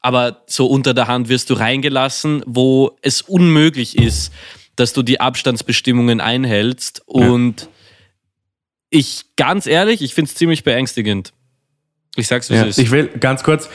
aber 0.00 0.42
so 0.46 0.66
unter 0.66 0.94
der 0.94 1.06
Hand 1.08 1.28
wirst 1.28 1.50
du 1.50 1.54
reingelassen, 1.54 2.42
wo 2.46 2.96
es 3.02 3.22
unmöglich 3.22 3.98
ist, 3.98 4.32
dass 4.76 4.92
du 4.92 5.02
die 5.02 5.20
Abstandsbestimmungen 5.20 6.20
einhältst. 6.20 7.02
Und 7.06 7.68
ich, 8.90 9.24
ganz 9.36 9.66
ehrlich, 9.66 10.02
ich 10.02 10.14
finde 10.14 10.30
es 10.30 10.34
ziemlich 10.36 10.64
beängstigend. 10.64 11.32
Ich 12.16 12.28
sag's, 12.28 12.50
wie 12.50 12.54
Ja, 12.54 12.64
es 12.66 12.78
ich 12.78 12.86
ist. 12.86 12.90
will 12.92 13.08
ganz 13.08 13.42
kurz, 13.42 13.68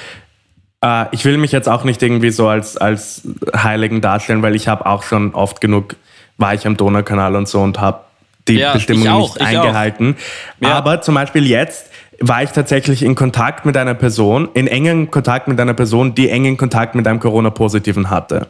äh, 0.81 1.05
ich 1.11 1.23
will 1.25 1.37
mich 1.37 1.51
jetzt 1.51 1.69
auch 1.69 1.83
nicht 1.83 2.01
irgendwie 2.01 2.31
so 2.31 2.47
als, 2.47 2.77
als 2.77 3.21
Heiligen 3.55 4.01
darstellen, 4.01 4.41
weil 4.41 4.55
ich 4.55 4.67
habe 4.67 4.85
auch 4.85 5.03
schon 5.03 5.33
oft 5.35 5.61
genug, 5.61 5.95
war 6.37 6.53
ich 6.53 6.65
am 6.65 6.77
Donaukanal 6.77 7.35
und 7.35 7.47
so 7.47 7.61
und 7.61 7.79
habe 7.79 8.01
die 8.47 8.55
Ja, 8.55 8.73
Bestimmungen 8.73 9.05
ich 9.07 9.11
auch, 9.11 9.37
nicht 9.37 9.49
ich 9.49 9.57
eingehalten. 9.57 10.17
Ja. 10.61 10.73
Aber 10.73 11.01
zum 11.01 11.15
Beispiel 11.15 11.45
jetzt 11.47 11.89
war 12.19 12.43
ich 12.43 12.51
tatsächlich 12.51 13.03
in 13.03 13.15
Kontakt 13.15 13.65
mit 13.65 13.75
einer 13.77 13.93
Person, 13.93 14.49
in 14.53 14.67
engem 14.67 15.11
Kontakt 15.11 15.47
mit 15.47 15.59
einer 15.59 15.73
Person, 15.73 16.15
die 16.15 16.29
engen 16.29 16.57
Kontakt 16.57 16.95
mit 16.95 17.07
einem 17.07 17.19
Corona-Positiven 17.19 18.09
hatte. 18.09 18.47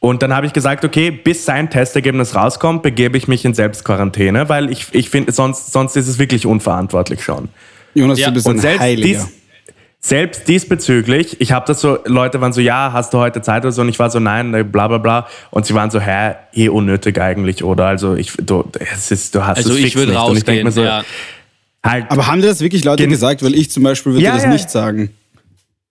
Und 0.00 0.22
dann 0.22 0.34
habe 0.36 0.46
ich 0.46 0.52
gesagt, 0.52 0.84
okay, 0.84 1.10
bis 1.10 1.46
sein 1.46 1.70
Testergebnis 1.70 2.34
rauskommt, 2.34 2.82
begebe 2.82 3.16
ich 3.16 3.26
mich 3.26 3.44
in 3.46 3.54
Selbstquarantäne, 3.54 4.50
weil 4.50 4.70
ich, 4.70 4.88
ich 4.92 5.08
finde, 5.08 5.32
sonst, 5.32 5.72
sonst 5.72 5.96
ist 5.96 6.08
es 6.08 6.18
wirklich 6.18 6.44
unverantwortlich 6.44 7.24
schon. 7.24 7.48
Jonas, 7.94 8.18
Ja, 8.18 8.28
du 8.28 8.34
bist 8.34 8.46
Und 8.46 8.56
ein 8.56 8.60
selbst, 8.60 8.80
Heiliger. 8.80 9.08
dies, 9.08 9.28
selbst 10.00 10.46
diesbezüglich, 10.46 11.40
ich 11.40 11.52
habe 11.52 11.64
das 11.66 11.80
so, 11.80 11.98
Leute 12.04 12.42
waren 12.42 12.52
so, 12.52 12.60
ja, 12.60 12.90
hast 12.92 13.14
du 13.14 13.18
heute 13.18 13.40
Zeit 13.40 13.62
oder 13.62 13.72
so? 13.72 13.80
Und 13.80 13.88
ich 13.88 13.98
war 13.98 14.10
so, 14.10 14.20
nein, 14.20 14.50
ne, 14.50 14.62
bla 14.62 14.88
bla 14.88 14.98
bla. 14.98 15.26
Und 15.50 15.64
sie 15.64 15.74
waren 15.74 15.90
so, 15.90 16.00
hä, 16.00 16.34
eh 16.52 16.68
unnötig 16.68 17.18
eigentlich, 17.18 17.64
oder? 17.64 17.86
Also 17.86 18.14
ich, 18.14 18.34
du, 18.36 18.64
es 18.92 19.10
ist, 19.10 19.34
du 19.34 19.46
hast 19.46 19.56
Also 19.56 19.70
es 19.70 19.76
ich 19.78 19.84
fix 19.84 19.96
würde 19.96 20.12
nicht. 20.12 20.20
Und 20.20 20.36
ich 20.36 20.44
denk 20.44 20.62
rausgehen, 20.62 20.64
mir 20.66 20.72
so, 20.72 20.84
ja. 20.84 21.02
Halt, 21.84 22.10
Aber 22.10 22.26
haben 22.26 22.40
dir 22.40 22.48
das 22.48 22.60
wirklich 22.60 22.82
Leute 22.84 23.06
gesagt? 23.06 23.42
Weil 23.44 23.54
ich 23.54 23.70
zum 23.70 23.82
Beispiel 23.82 24.12
würde 24.12 24.24
Ja, 24.24 24.32
das 24.34 24.44
ja. 24.44 24.48
nicht 24.50 24.70
sagen. 24.70 25.10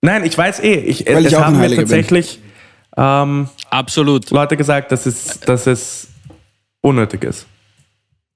nein, 0.02 0.24
ich 0.24 0.36
weiß 0.36 0.60
eh, 0.60 0.74
ich, 0.74 1.06
Weil 1.06 1.24
es 1.24 1.32
ich 1.32 1.36
auch 1.36 1.40
ein 1.40 1.46
haben 1.46 1.52
mir 1.56 1.62
Heiliger 1.62 1.82
bin. 1.82 1.88
tatsächlich 1.90 2.40
ähm, 2.96 3.48
Absolut. 3.70 4.30
Leute 4.30 4.56
gesagt, 4.56 4.92
dass 4.92 5.06
es, 5.06 5.40
dass 5.40 5.66
es 5.66 6.08
unnötig 6.80 7.24
ist. 7.24 7.46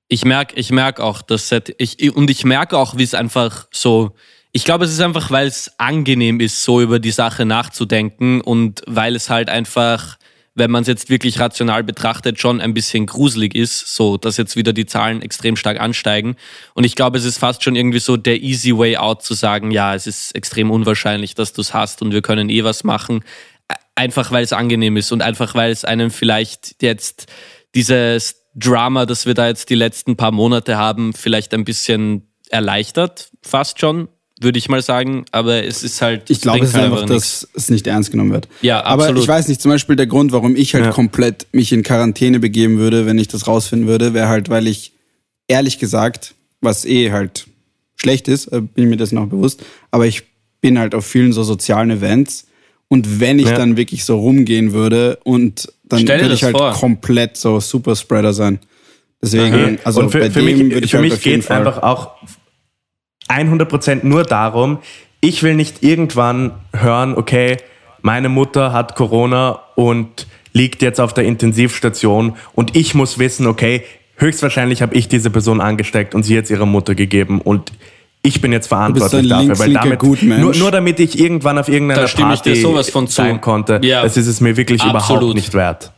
Ich 0.08 0.24
merke 0.24 0.56
ich 0.56 0.70
merk 0.70 1.00
auch, 1.00 1.22
dass 1.22 1.52
ich, 1.78 2.16
und 2.16 2.30
ich 2.30 2.44
merke 2.44 2.76
auch, 2.78 2.96
wie 2.96 3.02
es 3.02 3.14
einfach 3.14 3.66
so, 3.70 4.14
ich 4.52 4.64
glaube, 4.64 4.86
es 4.86 4.90
ist 4.92 5.00
einfach, 5.00 5.30
weil 5.30 5.46
es 5.46 5.70
angenehm 5.78 6.40
ist, 6.40 6.62
so 6.62 6.80
über 6.80 6.98
die 6.98 7.10
Sache 7.10 7.44
nachzudenken 7.44 8.40
und 8.40 8.82
weil 8.86 9.14
es 9.14 9.28
halt 9.30 9.50
einfach, 9.50 10.17
wenn 10.58 10.70
man 10.70 10.82
es 10.82 10.88
jetzt 10.88 11.08
wirklich 11.08 11.38
rational 11.40 11.84
betrachtet, 11.84 12.38
schon 12.40 12.60
ein 12.60 12.74
bisschen 12.74 13.06
gruselig 13.06 13.54
ist, 13.54 13.94
so 13.94 14.16
dass 14.16 14.36
jetzt 14.36 14.56
wieder 14.56 14.72
die 14.72 14.86
Zahlen 14.86 15.22
extrem 15.22 15.56
stark 15.56 15.80
ansteigen. 15.80 16.36
Und 16.74 16.84
ich 16.84 16.96
glaube, 16.96 17.18
es 17.18 17.24
ist 17.24 17.38
fast 17.38 17.62
schon 17.62 17.76
irgendwie 17.76 18.00
so 18.00 18.16
der 18.16 18.42
easy 18.42 18.76
way 18.76 18.96
out 18.96 19.22
zu 19.22 19.34
sagen, 19.34 19.70
ja, 19.70 19.94
es 19.94 20.06
ist 20.06 20.34
extrem 20.34 20.70
unwahrscheinlich, 20.70 21.34
dass 21.34 21.52
du 21.52 21.60
es 21.60 21.74
hast 21.74 22.02
und 22.02 22.12
wir 22.12 22.22
können 22.22 22.50
eh 22.50 22.64
was 22.64 22.84
machen. 22.84 23.24
Einfach 23.94 24.30
weil 24.30 24.44
es 24.44 24.52
angenehm 24.52 24.96
ist 24.96 25.12
und 25.12 25.22
einfach 25.22 25.54
weil 25.54 25.70
es 25.70 25.84
einem 25.84 26.10
vielleicht 26.10 26.82
jetzt 26.82 27.26
dieses 27.74 28.42
Drama, 28.54 29.06
das 29.06 29.26
wir 29.26 29.34
da 29.34 29.46
jetzt 29.46 29.70
die 29.70 29.74
letzten 29.74 30.16
paar 30.16 30.32
Monate 30.32 30.76
haben, 30.76 31.12
vielleicht 31.12 31.54
ein 31.54 31.64
bisschen 31.64 32.32
erleichtert, 32.50 33.30
fast 33.42 33.80
schon, 33.80 34.08
würde 34.40 34.58
ich 34.58 34.68
mal 34.68 34.82
sagen. 34.82 35.24
Aber 35.32 35.64
es 35.64 35.82
ist 35.82 36.00
halt. 36.02 36.30
Ich 36.30 36.40
glaube, 36.40 36.60
es 36.64 36.70
ist 36.70 36.74
halt 36.76 36.92
einfach, 36.92 37.06
dass 37.06 37.48
es 37.54 37.70
nicht 37.70 37.86
ernst 37.86 38.10
genommen 38.10 38.32
wird. 38.32 38.48
Ja, 38.62 38.82
Aber 38.84 39.04
absolut. 39.04 39.22
ich 39.22 39.28
weiß 39.28 39.48
nicht, 39.48 39.60
zum 39.60 39.70
Beispiel 39.70 39.96
der 39.96 40.06
Grund, 40.06 40.32
warum 40.32 40.56
ich 40.56 40.74
halt 40.74 40.84
Ja. 40.86 40.90
komplett 40.92 41.46
mich 41.52 41.72
in 41.72 41.82
Quarantäne 41.82 42.40
begeben 42.40 42.78
würde, 42.78 43.06
wenn 43.06 43.18
ich 43.18 43.28
das 43.28 43.46
rausfinden 43.46 43.88
würde, 43.88 44.14
wäre 44.14 44.28
halt, 44.28 44.48
weil 44.48 44.66
ich 44.66 44.92
ehrlich 45.48 45.78
gesagt, 45.78 46.34
was 46.60 46.84
eh 46.84 47.10
halt 47.12 47.46
schlecht 47.96 48.28
ist, 48.28 48.46
äh, 48.48 48.60
bin 48.60 48.84
ich 48.84 48.90
mir 48.90 48.96
das 48.96 49.12
noch 49.12 49.26
bewusst, 49.26 49.62
aber 49.90 50.06
ich 50.06 50.22
bin 50.60 50.78
halt 50.78 50.94
auf 50.94 51.06
vielen 51.06 51.32
so 51.32 51.42
sozialen 51.42 51.90
Events 51.90 52.46
und 52.88 53.20
wenn 53.20 53.38
ich 53.38 53.46
Ja. 53.46 53.56
dann 53.56 53.76
wirklich 53.76 54.04
so 54.04 54.18
rumgehen 54.18 54.72
würde 54.72 55.18
und 55.24 55.72
dann 55.84 56.06
würde 56.06 56.34
ich 56.34 56.44
halt 56.44 56.56
vor. 56.56 56.72
komplett 56.72 57.36
so 57.36 57.60
Superspreader 57.60 58.32
sein. 58.32 58.58
Deswegen, 59.22 59.78
also 59.84 60.08
für, 60.08 60.18
bei 60.20 60.30
für 60.30 60.40
dem 60.42 60.58
mich, 60.58 60.74
würde 60.74 60.84
ich 60.84 60.90
für 60.92 60.98
halt 60.98 61.04
mich 61.08 61.12
auf 61.14 61.24
jeden 61.24 61.36
geht 61.36 61.42
es 61.42 61.46
Fall- 61.48 61.58
einfach 61.66 61.82
auch 61.82 62.10
100% 63.28 64.00
nur 64.04 64.24
darum, 64.24 64.78
ich 65.20 65.42
will 65.42 65.54
nicht 65.54 65.82
irgendwann 65.82 66.52
hören, 66.72 67.14
okay, 67.16 67.56
meine 68.02 68.28
Mutter 68.28 68.72
hat 68.72 68.94
Corona 68.94 69.60
und 69.74 70.26
liegt 70.52 70.82
jetzt 70.82 71.00
auf 71.00 71.12
der 71.12 71.24
Intensivstation 71.24 72.34
und 72.54 72.76
ich 72.76 72.94
muss 72.94 73.18
wissen, 73.18 73.46
okay, 73.46 73.82
höchstwahrscheinlich 74.16 74.82
habe 74.82 74.94
ich 74.94 75.08
diese 75.08 75.30
Person 75.30 75.60
angesteckt 75.60 76.14
und 76.14 76.22
sie 76.22 76.36
hat 76.36 76.44
es 76.44 76.50
ihrer 76.50 76.66
Mutter 76.66 76.94
gegeben 76.94 77.40
und 77.40 77.72
ich 78.22 78.40
bin 78.40 78.50
jetzt 78.52 78.66
verantwortlich 78.66 79.28
dafür, 79.28 79.58
weil 79.58 79.72
damit 79.72 80.02
nur, 80.22 80.54
nur 80.54 80.70
damit 80.72 80.98
ich 80.98 81.18
irgendwann 81.20 81.56
auf 81.58 81.68
irgendeiner 81.68 82.02
Da 82.02 82.08
stimme 82.08 82.34
ich 82.34 82.40
dir 82.40 82.50
Party 82.50 82.62
sowas 82.62 82.90
von 82.90 83.06
zu. 83.06 83.14
sein 83.16 83.40
konnte, 83.40 83.80
Ja. 83.82 84.02
das 84.02 84.16
ist 84.16 84.26
es 84.26 84.40
mir 84.40 84.56
wirklich 84.56 84.82
überhaupt 84.82 85.10
Absolut. 85.10 85.34
nicht 85.36 85.54
wert. 85.54 85.92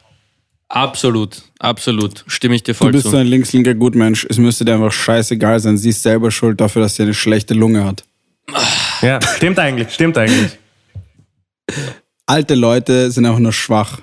Absolut, 0.70 1.42
absolut. 1.58 2.24
Stimme 2.28 2.54
ich 2.54 2.62
dir 2.62 2.74
Du 2.74 2.78
voll 2.78 2.92
bist 2.92 3.02
zu. 3.02 3.10
so 3.10 3.16
ein 3.16 3.26
linkslinker 3.26 3.74
Gutmensch. 3.74 4.24
Es 4.30 4.38
müsste 4.38 4.64
dir 4.64 4.74
einfach 4.74 4.92
scheißegal 4.92 5.58
sein. 5.58 5.76
Sie 5.76 5.88
ist 5.88 6.00
selber 6.00 6.30
schuld 6.30 6.60
dafür, 6.60 6.82
dass 6.82 6.94
sie 6.94 7.02
eine 7.02 7.12
schlechte 7.12 7.54
Lunge 7.54 7.84
hat. 7.84 8.04
Ja, 9.02 9.18
stimmt 9.20 9.58
eigentlich, 9.58 9.90
stimmt 9.90 10.16
eigentlich. 10.16 10.52
Alte 12.24 12.54
Leute 12.54 13.10
sind 13.10 13.26
einfach 13.26 13.40
nur 13.40 13.52
schwach. 13.52 14.00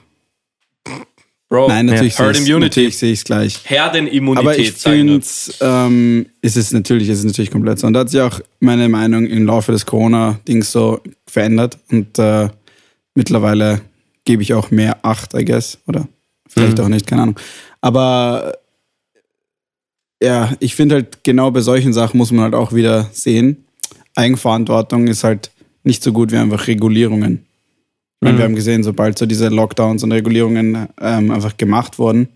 Bro, 1.50 1.70
Nein, 1.70 1.86
natürlich, 1.86 2.20
Herd 2.20 2.36
sehe 2.74 3.12
ich 3.14 3.20
es 3.20 3.24
gleich. 3.24 3.62
Herdenimmunität. 3.64 4.46
Aber 4.46 4.60
ich 4.60 4.74
finde, 4.74 5.22
ähm, 5.62 6.26
ist 6.42 6.58
es 6.58 6.74
natürlich, 6.74 7.08
ist 7.08 7.20
es 7.20 7.24
natürlich 7.24 7.52
komplett 7.52 7.80
so. 7.80 7.88
Und 7.88 7.94
da 7.94 8.02
hat 8.02 8.10
sich 8.10 8.20
auch 8.20 8.42
meine 8.60 8.90
Meinung 8.90 9.26
im 9.26 9.46
Laufe 9.46 9.72
des 9.72 9.86
Corona-Dings 9.86 10.70
so 10.70 11.00
verändert. 11.26 11.78
Und 11.90 12.20
äh, 12.20 12.50
mittlerweile 13.16 13.80
gebe 14.26 14.44
ich 14.44 14.54
auch 14.54 14.72
mehr 14.72 14.98
Acht, 15.06 15.34
I 15.34 15.46
guess. 15.46 15.78
Oder 15.88 16.10
vielleicht 16.48 16.80
auch 16.80 16.88
nicht, 16.88 17.08
keine 17.08 17.24
Ahnung. 17.24 17.40
Aber 17.82 18.54
ja, 20.22 20.54
ich 20.60 20.76
finde 20.76 20.96
halt 20.96 21.24
genau 21.24 21.52
bei 21.52 21.62
solchen 21.62 21.94
Sachen 21.94 22.18
muss 22.18 22.32
man 22.32 22.44
halt 22.44 22.56
auch 22.56 22.74
wieder 22.74 23.08
sehen. 23.12 23.66
Eigenverantwortung 24.16 25.08
ist 25.08 25.24
halt 25.24 25.52
nicht 25.84 26.04
so 26.04 26.12
gut 26.12 26.32
wie 26.32 26.38
einfach 26.38 26.68
Regulierungen. 26.68 27.46
Ich 28.20 28.26
meine, 28.26 28.40
wir 28.40 28.46
haben 28.46 28.56
gesehen, 28.56 28.82
sobald 28.84 29.18
so 29.18 29.28
diese 29.28 29.50
Lockdowns 29.50 30.04
und 30.04 30.12
Regulierungen 30.12 30.88
ähm, 31.00 31.30
einfach 31.30 31.56
gemacht 31.56 32.00
wurden, 32.00 32.30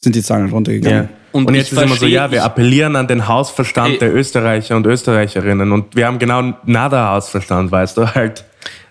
sind 0.00 0.16
die 0.16 0.22
Zahlen 0.22 0.44
halt 0.44 0.52
runtergegangen. 0.52 1.04
Ja. 1.04 1.08
Und 1.30 1.46
Und, 1.46 1.54
jetzt 1.54 1.72
ist 1.72 1.80
immer 1.80 1.94
so, 1.94 2.06
ja, 2.06 2.30
wir 2.32 2.42
appellieren 2.42 2.96
an 2.96 3.06
den 3.06 3.28
Hausverstand 3.28 3.94
Ey. 3.94 3.98
der 3.98 4.14
Österreicher 4.14 4.76
und 4.76 4.86
Österreicherinnen 4.86 5.70
und 5.70 5.94
wir 5.94 6.06
haben 6.06 6.18
genau 6.18 6.54
nada 6.64 7.12
Hausverstand, 7.12 7.70
weißt 7.70 7.96
du, 7.96 8.14
halt. 8.14 8.44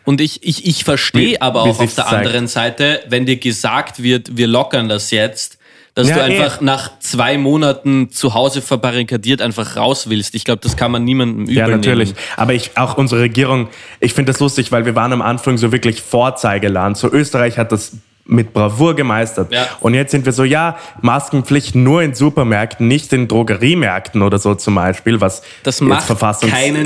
Und 0.07 0.21
ich, 0.21 0.41
ich, 0.41 0.65
ich 0.65 0.85
verstehe 0.85 1.41
aber 1.41 1.63
auch 1.63 1.79
auf 1.81 1.95
der 1.95 2.05
zeigt. 2.05 2.13
anderen 2.25 2.47
Seite, 2.47 3.01
wenn 3.09 3.25
dir 3.25 3.35
gesagt 3.35 4.01
wird, 4.01 4.37
wir 4.37 4.47
lockern 4.47 4.87
das 4.87 5.11
jetzt, 5.11 5.57
dass 5.95 6.07
Ja, 6.07 6.15
du 6.15 6.21
eh. 6.21 6.23
einfach 6.39 6.61
nach 6.61 6.97
zwei 6.99 7.37
Monaten 7.37 8.09
zu 8.09 8.33
Hause 8.33 8.61
verbarrikadiert 8.61 9.41
einfach 9.41 9.75
raus 9.75 10.09
willst. 10.09 10.33
Ich 10.35 10.45
glaube, 10.45 10.61
das 10.63 10.77
kann 10.77 10.91
man 10.93 11.03
niemandem 11.03 11.43
übel 11.43 11.55
Ja, 11.57 11.67
natürlich. 11.67 12.09
nehmen. 12.11 12.19
Aber 12.37 12.53
ich, 12.53 12.77
auch 12.77 12.97
unsere 12.97 13.19
Regierung, 13.19 13.67
ich 13.99 14.13
finde 14.13 14.31
das 14.31 14.39
lustig, 14.39 14.71
weil 14.71 14.85
wir 14.85 14.95
waren 14.95 15.11
am 15.11 15.21
Anfang 15.21 15.57
so 15.57 15.73
wirklich 15.73 16.01
Vorzeigeland. 16.01 16.95
So 16.97 17.11
Österreich 17.11 17.57
hat 17.57 17.73
das 17.73 17.91
mit 18.27 18.53
Bravour 18.53 18.95
gemeistert. 18.95 19.51
Ja. 19.51 19.67
Und 19.79 19.93
jetzt 19.93 20.11
sind 20.11 20.25
wir 20.25 20.33
so, 20.33 20.43
ja, 20.43 20.77
Maskenpflicht 21.01 21.75
nur 21.75 22.01
in 22.01 22.13
Supermärkten, 22.13 22.87
nicht 22.87 23.11
in 23.13 23.27
Drogeriemärkten 23.27 24.21
oder 24.21 24.37
so 24.37 24.55
zum 24.55 24.75
Beispiel, 24.75 25.21
was 25.21 25.41
Das 25.63 25.81
macht 25.81 26.07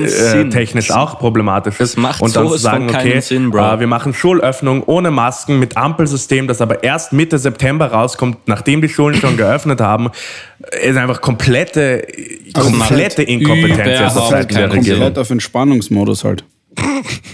Sinn. 0.06 0.48
äh, 0.48 0.50
technisch 0.50 0.92
auch 0.92 1.20
problematisch 1.20 1.80
ist. 1.80 1.96
Das 1.96 1.98
macht 1.98 2.22
Und 2.22 2.36
dann 2.36 2.44
zu 2.44 2.50
sowas 2.50 2.62
sagen, 2.62 2.90
okay, 2.90 3.20
Sinn, 3.20 3.52
Bro. 3.52 3.74
äh, 3.74 3.80
wir 3.80 3.88
machen 3.88 4.14
Schulöffnung 4.14 4.84
ohne 4.84 5.12
Masken 5.12 5.60
mit 5.60 5.78
Ampelsystem, 5.78 6.48
das 6.48 6.62
aber 6.62 6.84
erst 6.84 7.14
Mitte 7.14 7.38
September 7.40 7.88
rauskommt, 7.92 8.38
nachdem 8.48 8.82
die 8.82 8.90
Schulen 8.90 9.16
schon 9.16 9.38
geöffnet 9.38 9.82
haben, 9.82 10.10
ist 10.82 10.98
einfach 10.98 11.22
komplette, 11.22 11.82
ist 11.82 12.54
komplette 12.54 13.18
halt 13.18 13.30
Inkompetenz 13.30 14.16
Regierung. 14.72 15.00
Komplett 15.00 15.18
auf 15.18 15.30
Entspannungsmodus 15.30 16.24
halt. 16.24 16.44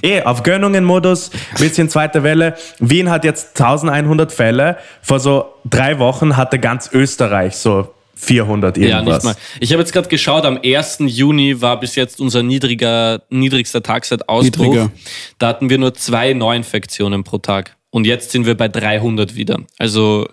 Eh, 0.02 0.22
auf 0.24 0.44
Gönnungen-Modus, 0.44 1.32
bisschen 1.60 1.90
zweite 1.90 2.24
Welle. 2.24 2.56
Wien 2.80 3.10
hat 3.10 3.24
jetzt 3.24 3.60
1100 3.60 4.32
Fälle. 4.32 4.78
Vor 5.02 5.20
so 5.20 5.46
drei 5.66 6.00
Wochen 6.00 6.38
hatte 6.38 6.60
ganz 6.60 6.90
Österreich 6.92 7.56
so 7.56 7.94
400 8.16 8.78
Ja, 8.78 8.98
irgendwas. 9.00 9.24
nicht 9.24 9.36
mal. 9.36 9.42
Ich 9.60 9.72
habe 9.72 9.82
jetzt 9.82 9.94
gerade 9.94 10.08
geschaut, 10.10 10.44
am 10.46 10.60
1. 10.64 10.98
Juni 11.06 11.62
war 11.62 11.80
bis 11.80 11.96
jetzt 11.96 12.20
unser 12.20 12.42
niedriger, 12.42 13.22
niedrigster 13.30 13.84
Tag 13.84 14.06
seit 14.06 14.28
Ausbruch. 14.28 14.66
Niedriger. 14.66 14.92
Da 15.38 15.48
hatten 15.50 15.70
wir 15.70 15.78
nur 15.78 15.94
zwei 15.94 16.34
Neuinfektionen 16.34 17.24
pro 17.24 17.38
Tag. 17.38 17.78
Und 17.92 18.06
jetzt 18.06 18.32
sind 18.32 18.46
wir 18.46 18.58
bei 18.58 18.68
300 18.68 19.36
wieder. 19.36 19.60
Also 19.78 20.28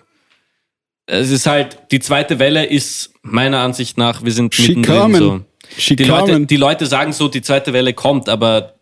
es 1.05 1.29
ist 1.29 1.45
halt, 1.45 1.77
die 1.91 1.99
zweite 1.99 2.39
Welle 2.39 2.65
ist 2.65 3.11
meiner 3.21 3.59
Ansicht 3.59 3.97
nach, 3.97 4.23
wir 4.23 4.31
sind 4.31 4.57
mittendrin 4.57 4.97
coming. 4.97 5.19
so. 5.19 5.41
Die 5.95 6.03
Leute, 6.03 6.45
die 6.45 6.57
Leute 6.57 6.85
sagen 6.85 7.11
so, 7.13 7.27
die 7.27 7.41
zweite 7.41 7.73
Welle 7.73 7.93
kommt, 7.93 8.29
aber 8.29 8.74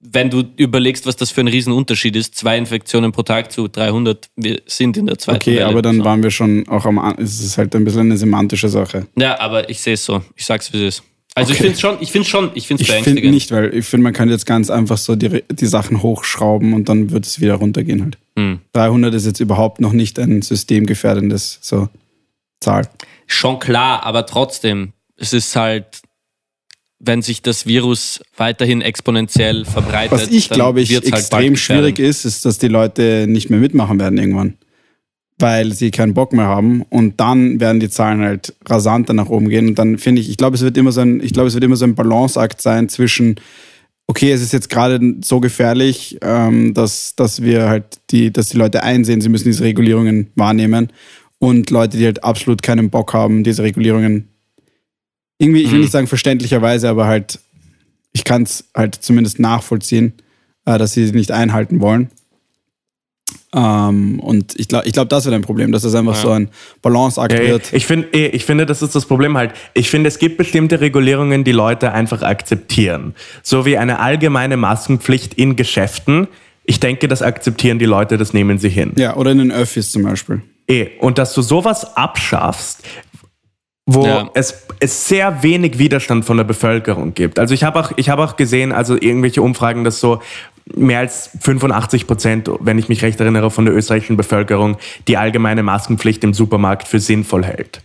wenn 0.00 0.30
du 0.30 0.42
überlegst, 0.56 1.06
was 1.06 1.16
das 1.16 1.30
für 1.30 1.42
ein 1.42 1.48
Riesenunterschied 1.48 2.16
ist, 2.16 2.34
zwei 2.34 2.56
Infektionen 2.56 3.12
pro 3.12 3.22
Tag 3.22 3.52
zu 3.52 3.68
300, 3.68 4.30
wir 4.36 4.62
sind 4.66 4.96
in 4.96 5.06
der 5.06 5.18
zweiten 5.18 5.36
Okay, 5.36 5.56
Welle. 5.56 5.66
aber 5.66 5.82
dann 5.82 6.02
waren 6.04 6.22
wir 6.22 6.30
schon 6.30 6.66
auch 6.68 6.86
am 6.86 6.98
Es 7.18 7.40
ist 7.40 7.58
halt 7.58 7.74
ein 7.76 7.84
bisschen 7.84 8.00
eine 8.02 8.16
semantische 8.16 8.68
Sache. 8.68 9.06
Ja, 9.18 9.38
aber 9.40 9.68
ich 9.68 9.80
sehe 9.80 9.94
es 9.94 10.04
so. 10.04 10.22
Ich 10.36 10.46
sag's, 10.46 10.72
wie 10.72 10.78
es 10.86 10.96
ist. 10.98 11.02
Also 11.34 11.52
ich 11.52 11.58
Okay. 11.60 11.68
finde 11.68 11.80
schon, 11.80 11.96
ich 12.00 12.10
finde 12.12 12.28
schon, 12.28 12.50
ich 12.54 12.66
finde 12.66 12.82
es 12.82 12.88
Ich 12.88 12.94
finde 12.94 13.04
beängstigend. 13.20 13.34
nicht, 13.34 13.52
weil 13.52 13.74
ich 13.74 13.84
finde, 13.86 14.04
man 14.04 14.12
kann 14.12 14.28
jetzt 14.30 14.46
ganz 14.46 14.68
einfach 14.70 14.96
so 14.98 15.14
die, 15.16 15.44
die 15.52 15.66
Sachen 15.66 16.02
hochschrauben 16.02 16.72
und 16.72 16.88
dann 16.88 17.10
wird 17.10 17.24
es 17.26 17.40
wieder 17.40 17.54
runtergehen 17.54 18.02
halt. 18.02 18.18
Hm. 18.36 18.60
300 18.72 19.14
ist 19.14 19.26
jetzt 19.26 19.38
überhaupt 19.40 19.80
noch 19.80 19.92
nicht 19.92 20.18
ein 20.18 20.42
systemgefährdendes 20.42 21.58
so 21.62 21.88
Zahl. 22.60 22.88
Schon 23.26 23.58
klar, 23.60 24.02
aber 24.04 24.26
trotzdem, 24.26 24.92
es 25.16 25.32
ist 25.32 25.54
halt, 25.54 26.00
wenn 27.00 27.22
sich 27.22 27.42
das 27.42 27.66
Virus 27.66 28.20
weiterhin 28.36 28.82
exponentiell 28.82 29.64
verbreitet. 29.64 30.12
Was 30.12 30.28
ich 30.28 30.50
glaube 30.50 30.82
ich 30.82 30.92
halt 30.92 31.06
extrem 31.06 31.56
schwierig 31.56 31.98
ist, 31.98 32.26
ist, 32.26 32.44
dass 32.44 32.58
die 32.58 32.68
Leute 32.68 33.26
nicht 33.26 33.48
mehr 33.50 33.58
mitmachen 33.58 33.98
werden 33.98 34.18
irgendwann. 34.18 34.54
Weil 35.38 35.72
sie 35.72 35.90
keinen 35.90 36.12
Bock 36.12 36.34
mehr 36.34 36.44
haben 36.44 36.82
und 36.82 37.18
dann 37.18 37.58
werden 37.60 37.80
die 37.80 37.88
Zahlen 37.88 38.20
halt 38.20 38.54
rasanter 38.66 39.14
nach 39.14 39.30
oben 39.30 39.48
gehen. 39.48 39.68
Und 39.68 39.78
dann 39.78 39.96
finde 39.96 40.20
ich, 40.20 40.28
ich 40.28 40.36
glaube, 40.36 40.56
es 40.56 40.62
wird 40.62 40.76
immer 40.76 40.92
so 40.92 41.00
ein, 41.00 41.20
ich 41.20 41.32
glaube, 41.32 41.48
es 41.48 41.54
wird 41.54 41.64
immer 41.64 41.76
so 41.76 41.86
ein 41.86 41.94
Balanceakt 41.94 42.60
sein 42.60 42.90
zwischen, 42.90 43.36
okay, 44.06 44.32
es 44.32 44.42
ist 44.42 44.52
jetzt 44.52 44.68
gerade 44.68 45.00
so 45.22 45.40
gefährlich, 45.40 46.18
ähm, 46.20 46.74
dass, 46.74 47.16
dass 47.16 47.42
wir 47.42 47.70
halt 47.70 48.00
die, 48.10 48.30
dass 48.30 48.50
die 48.50 48.58
Leute 48.58 48.82
einsehen, 48.82 49.22
sie 49.22 49.30
müssen 49.30 49.44
diese 49.44 49.64
Regulierungen 49.64 50.30
wahrnehmen. 50.34 50.88
Und 51.38 51.70
Leute, 51.70 51.96
die 51.96 52.04
halt 52.04 52.22
absolut 52.22 52.62
keinen 52.62 52.90
Bock 52.90 53.14
haben, 53.14 53.42
diese 53.42 53.62
Regulierungen 53.62 54.29
irgendwie, 55.40 55.62
ich 55.62 55.70
will 55.70 55.78
Mhm. 55.78 55.80
nicht 55.82 55.92
sagen 55.92 56.06
verständlicherweise, 56.06 56.88
aber 56.88 57.06
halt, 57.06 57.40
ich 58.12 58.24
kann 58.24 58.42
es 58.44 58.64
halt 58.76 58.94
zumindest 58.94 59.40
nachvollziehen, 59.40 60.12
äh, 60.66 60.78
dass 60.78 60.92
sie 60.92 61.06
sie 61.06 61.12
nicht 61.12 61.32
einhalten 61.32 61.80
wollen. 61.80 62.10
Ähm, 63.52 64.20
und 64.20 64.54
ich 64.58 64.68
glaube, 64.68 64.86
ich 64.86 64.92
glaub, 64.92 65.08
das 65.08 65.24
wird 65.24 65.34
ein 65.34 65.42
Problem, 65.42 65.72
dass 65.72 65.82
es 65.82 65.94
einfach 65.94 66.14
so 66.14 66.30
ein 66.30 66.50
Balanceakt 66.82 67.32
Ja, 67.32 67.40
wird. 67.40 67.72
ich, 67.72 67.84
find, 67.86 68.14
eh, 68.14 68.28
ich 68.28 68.44
finde, 68.44 68.64
das 68.66 68.80
ist 68.82 68.94
das 68.94 69.06
Problem 69.06 69.36
halt. 69.36 69.52
Ich 69.74 69.90
finde, 69.90 70.08
es 70.08 70.18
gibt 70.20 70.36
bestimmte 70.36 70.80
Regulierungen, 70.80 71.42
die 71.42 71.50
Leute 71.52 71.92
einfach 71.92 72.22
akzeptieren. 72.22 73.14
So 73.42 73.64
wie 73.66 73.76
eine 73.76 73.98
allgemeine 73.98 74.56
Maskenpflicht 74.56 75.34
in 75.34 75.56
Geschäften. 75.56 76.28
Ich 76.64 76.78
denke, 76.78 77.08
das 77.08 77.22
akzeptieren 77.22 77.80
die 77.80 77.86
Leute, 77.86 78.18
das 78.18 78.32
nehmen 78.32 78.58
sie 78.58 78.68
hin. 78.68 78.92
Ja, 78.96 79.16
oder 79.16 79.32
in 79.32 79.38
den 79.38 79.50
Öffis 79.52 79.90
zum 79.90 80.02
Beispiel. 80.04 80.42
Eh, 80.68 80.86
und 81.00 81.18
dass 81.18 81.34
du 81.34 81.42
sowas 81.42 81.96
abschaffst, 81.96 82.82
wo 83.94 84.04
Ja. 84.06 84.30
es, 84.34 84.66
es 84.78 85.08
sehr 85.08 85.42
wenig 85.42 85.78
Widerstand 85.78 86.24
von 86.24 86.36
der 86.36 86.44
Bevölkerung 86.44 87.14
gibt. 87.14 87.38
Also 87.38 87.54
ich 87.54 87.64
habe 87.64 87.80
auch, 87.80 87.92
ich 87.96 88.08
habe 88.08 88.22
auch 88.24 88.36
gesehen, 88.36 88.72
also 88.72 88.94
irgendwelche 88.94 89.42
Umfragen, 89.42 89.84
dass 89.84 90.00
so 90.00 90.20
mehr 90.74 91.00
als 91.00 91.30
85 91.40 92.06
Prozent, 92.06 92.50
wenn 92.60 92.78
ich 92.78 92.88
mich 92.88 93.02
recht 93.02 93.18
erinnere, 93.20 93.50
von 93.50 93.64
der 93.64 93.74
österreichischen 93.74 94.16
Bevölkerung 94.16 94.76
die 95.08 95.16
allgemeine 95.16 95.62
Maskenpflicht 95.62 96.22
im 96.22 96.34
Supermarkt 96.34 96.86
für 96.86 97.00
sinnvoll 97.00 97.44
hält. 97.44 97.82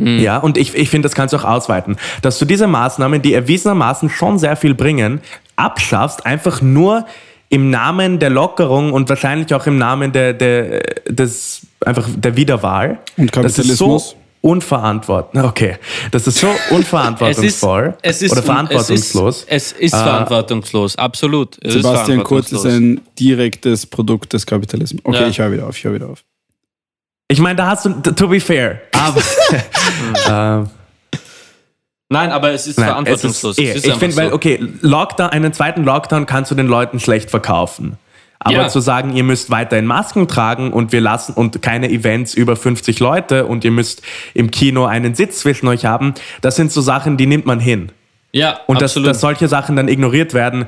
Ja, 0.00 0.38
und 0.38 0.58
ich, 0.58 0.76
ich 0.76 0.90
finde, 0.90 1.06
das 1.06 1.16
kannst 1.16 1.32
du 1.34 1.38
auch 1.38 1.44
ausweiten, 1.44 1.96
dass 2.22 2.38
du 2.38 2.44
diese 2.44 2.68
Maßnahmen, 2.68 3.20
die 3.20 3.34
erwiesenermaßen 3.34 4.08
schon 4.10 4.38
sehr 4.38 4.54
viel 4.54 4.72
bringen, 4.72 5.20
abschaffst, 5.56 6.24
einfach 6.24 6.62
nur 6.62 7.04
im 7.48 7.70
Namen 7.70 8.20
der 8.20 8.30
Lockerung 8.30 8.92
und 8.92 9.08
wahrscheinlich 9.08 9.52
auch 9.54 9.66
im 9.66 9.76
Namen 9.76 10.12
der, 10.12 10.34
der, 10.34 10.82
des, 11.08 11.62
einfach 11.84 12.08
der 12.14 12.36
Wiederwahl. 12.36 12.98
Und 13.16 13.36
Das 13.36 13.58
ist 13.58 13.76
so 13.76 13.86
Kapitalismus. 13.86 14.16
Unverantwortlich. 14.40 15.42
Okay. 15.42 15.76
Das 16.10 16.26
ist 16.26 16.38
so 16.38 16.48
Es 16.48 16.54
ist, 16.66 16.72
unverantwortungsvoll 16.72 17.94
es 18.02 18.22
ist, 18.22 18.32
oder 18.32 18.42
verantwortungslos. 18.42 19.44
Es 19.48 19.72
ist, 19.72 19.76
es 19.76 19.80
ist 19.80 19.94
verantwortungslos, 19.96 20.96
absolut. 20.96 21.56
Es 21.62 21.74
Sebastian 21.74 22.18
ist 22.20 22.24
Kurz 22.24 22.52
ist 22.52 22.64
ein 22.64 23.00
direktes 23.18 23.86
Produkt 23.86 24.32
des 24.32 24.46
Kapitalismus. 24.46 25.02
Okay, 25.04 25.20
Ja. 25.20 25.28
ich 25.28 25.38
höre 25.38 25.52
wieder 25.52 25.66
auf, 25.66 25.76
ich 25.76 25.84
höre 25.84 25.94
wieder 25.94 26.08
auf. 26.08 26.24
Ich 27.30 27.40
meine, 27.40 27.56
da 27.56 27.66
hast 27.66 27.84
du, 27.84 27.90
to 27.90 28.28
be 28.28 28.40
fair, 28.40 28.80
aber 28.92 29.20
ähm, 30.60 30.70
Nein, 32.10 32.32
aber 32.32 32.52
es 32.52 32.66
ist 32.66 32.78
Nein, 32.78 32.88
verantwortungslos. 32.88 33.58
Es 33.58 33.64
ist, 33.64 33.68
Es 33.68 33.84
eh, 33.84 33.88
ist 33.88 33.94
ich 33.94 33.98
finde, 33.98 34.16
weil, 34.16 34.32
okay, 34.32 34.58
Lockdown, 34.80 35.28
einen 35.28 35.52
zweiten 35.52 35.84
Lockdown 35.84 36.24
kannst 36.24 36.50
du 36.50 36.54
den 36.54 36.66
Leuten 36.66 37.00
schlecht 37.00 37.28
verkaufen. 37.30 37.98
Aber 38.40 38.54
Ja. 38.54 38.68
zu 38.68 38.80
sagen, 38.80 39.14
ihr 39.16 39.24
müsst 39.24 39.50
weiterhin 39.50 39.86
Masken 39.86 40.28
tragen 40.28 40.72
und 40.72 40.92
wir 40.92 41.00
lassen 41.00 41.32
und 41.32 41.60
keine 41.60 41.90
Events 41.90 42.34
über 42.34 42.54
50 42.56 43.00
Leute 43.00 43.46
und 43.46 43.64
ihr 43.64 43.72
müsst 43.72 44.02
im 44.34 44.50
Kino 44.50 44.84
einen 44.86 45.14
Sitz 45.14 45.40
zwischen 45.40 45.66
euch 45.66 45.84
haben, 45.84 46.14
das 46.40 46.54
sind 46.56 46.70
so 46.70 46.80
Sachen, 46.80 47.16
die 47.16 47.26
nimmt 47.26 47.46
man 47.46 47.58
hin. 47.60 47.90
Ja, 48.32 48.60
Und 48.66 48.80
dass, 48.80 48.92
absolut. 48.92 49.08
dass 49.08 49.20
solche 49.20 49.48
Sachen 49.48 49.74
dann 49.74 49.88
ignoriert 49.88 50.34
werden, 50.34 50.66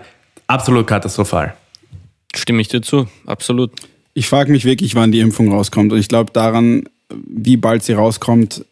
absolut 0.48 0.86
katastrophal. 0.86 1.55
Stimme 2.34 2.60
ich 2.60 2.68
dir 2.68 2.80
zu. 2.82 3.06
Absolut. 3.26 3.70
Ich 4.14 4.26
frage 4.28 4.51
mich 4.51 4.64
wirklich, 4.64 4.94
wann 4.97 5.12
die 5.12 5.20
Impfung 5.20 5.52
rauskommt. 5.52 5.92
Und 5.92 5.98
ich 5.98 6.09
glaube 6.09 6.32
daran, 6.32 6.84
wie 7.12 7.56
bald 7.56 7.82
sie 7.84 7.92
rauskommt, 7.92 8.64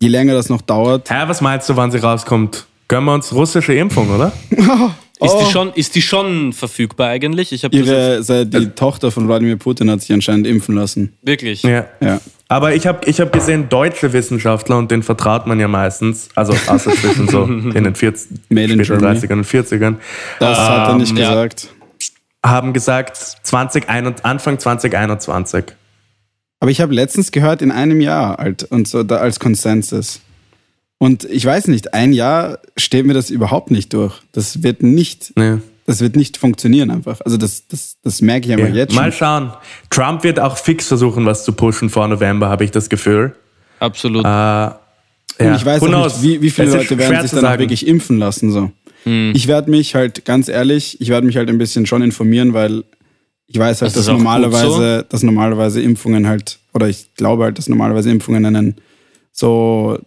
je 0.00 0.08
länger 0.08 0.34
das 0.34 0.50
noch 0.50 0.60
dauert. 0.60 1.10
Hä, 1.10 1.24
was 1.26 1.40
meinst 1.40 1.68
du, 1.68 1.76
wann 1.76 1.90
sie 1.90 1.98
rauskommt? 1.98 2.66
Gönnen 2.88 3.06
wir 3.06 3.14
uns 3.14 3.32
russische 3.32 3.72
Impfung, 3.74 4.10
oder? 4.14 4.32
Ist, 5.18 5.32
Oh. 5.32 5.42
die 5.44 5.50
schon, 5.50 5.72
ist 5.72 5.94
die 5.94 6.02
schon 6.02 6.52
verfügbar 6.52 7.08
eigentlich? 7.08 7.50
Ich 7.52 7.64
Ihre, 7.72 8.22
seit 8.22 8.52
die 8.52 8.66
Tochter 8.68 9.10
von 9.10 9.26
Wladimir 9.28 9.56
Putin 9.56 9.90
hat 9.90 10.02
sich 10.02 10.12
anscheinend 10.12 10.46
impfen 10.46 10.74
lassen. 10.74 11.14
wirklich. 11.22 11.62
Ja. 11.62 11.86
Ja. 12.00 12.20
Aber 12.48 12.74
ich 12.74 12.86
habe 12.86 13.08
ich 13.08 13.18
hab 13.20 13.32
gesehen, 13.32 13.68
deutsche 13.68 14.12
Wissenschaftler, 14.12 14.76
und 14.78 14.90
denen 14.90 15.02
vertraut 15.02 15.46
man 15.46 15.58
ja 15.58 15.68
meistens, 15.68 16.28
also 16.34 16.52
außer 16.52 16.92
zwischen 16.92 17.28
so 17.28 17.42
in 17.74 17.82
den 17.84 17.94
40, 17.94 18.30
Made 18.50 18.72
in 18.74 18.84
späten 18.84 19.00
Germany. 19.00 19.18
30ern 19.18 19.32
und 19.32 19.46
40ern, 19.46 19.94
Das 20.38 20.58
hat 20.58 20.88
er 20.90 20.94
nicht 20.96 21.16
ja. 21.18 21.30
gesagt. 21.30 21.68
haben 22.44 22.72
gesagt 22.72 23.16
2021, 23.16 24.24
Anfang 24.24 24.58
2021. 24.58 25.64
Aber 26.60 26.70
ich 26.70 26.80
habe 26.80 26.94
letztens 26.94 27.32
gehört, 27.32 27.62
in 27.62 27.70
einem 27.72 28.00
Jahr 28.00 28.38
alt 28.38 28.62
und 28.64 28.86
so 28.86 29.02
da 29.02 29.16
als 29.16 29.40
Konsensus. 29.40 30.20
Und 30.98 31.24
ich 31.24 31.44
weiß 31.44 31.68
nicht, 31.68 31.92
ein 31.94 32.12
Jahr 32.12 32.58
stehen 32.76 33.06
wir 33.06 33.14
das 33.14 33.30
überhaupt 33.30 33.70
nicht 33.70 33.92
durch. 33.92 34.14
Das 34.32 34.62
wird 34.62 34.82
nicht, 34.82 35.32
Nee. 35.36 35.58
das 35.84 36.00
wird 36.00 36.16
nicht 36.16 36.36
funktionieren 36.38 36.90
einfach. 36.90 37.20
Also 37.20 37.36
das, 37.36 37.68
das, 37.68 37.96
das 38.02 38.22
merke 38.22 38.46
ich 38.46 38.52
einfach 38.54 38.74
jetzt 38.74 38.94
Mal 38.94 39.12
schon. 39.12 39.18
schauen. 39.18 39.52
Trump 39.90 40.24
wird 40.24 40.40
auch 40.40 40.56
fix 40.56 40.88
versuchen, 40.88 41.26
was 41.26 41.44
zu 41.44 41.52
pushen 41.52 41.90
vor 41.90 42.08
November, 42.08 42.48
habe 42.48 42.64
ich 42.64 42.70
das 42.70 42.88
Gefühl. 42.88 43.34
Absolut. 43.78 44.24
Äh, 44.24 44.28
ja. 44.28 44.80
Und 45.38 45.54
ich 45.56 45.66
weiß 45.66 45.82
Who 45.82 45.86
auch 45.86 45.90
knows? 45.90 46.22
nicht, 46.22 46.40
wie, 46.40 46.42
wie 46.42 46.50
viele 46.50 46.70
Leute 46.70 46.96
werden 46.96 47.20
sich 47.22 47.30
dann 47.32 47.40
sagen. 47.42 47.60
wirklich 47.60 47.86
impfen 47.86 48.18
lassen. 48.18 48.50
So. 48.50 48.70
Ich 49.04 49.46
werde 49.46 49.70
mich 49.70 49.94
halt, 49.94 50.24
ganz 50.24 50.48
ehrlich, 50.48 51.00
ich 51.00 51.10
werde 51.10 51.26
mich 51.26 51.36
halt 51.36 51.48
ein 51.48 51.58
bisschen 51.58 51.86
schon 51.86 52.02
informieren, 52.02 52.54
weil 52.54 52.82
ich 53.46 53.56
weiß 53.58 53.82
halt, 53.82 53.94
Das 53.94 54.06
dass 54.06 54.08
normalerweise, 54.12 55.06
dass 55.08 55.22
normalerweise 55.22 55.80
Impfungen 55.80 56.26
halt, 56.26 56.58
oder 56.74 56.88
ich 56.88 57.14
glaube 57.14 57.44
halt, 57.44 57.58
dass 57.58 57.68
normalerweise 57.68 58.10
Impfungen 58.10 58.44
einen 58.46 58.76
so, 59.30 59.98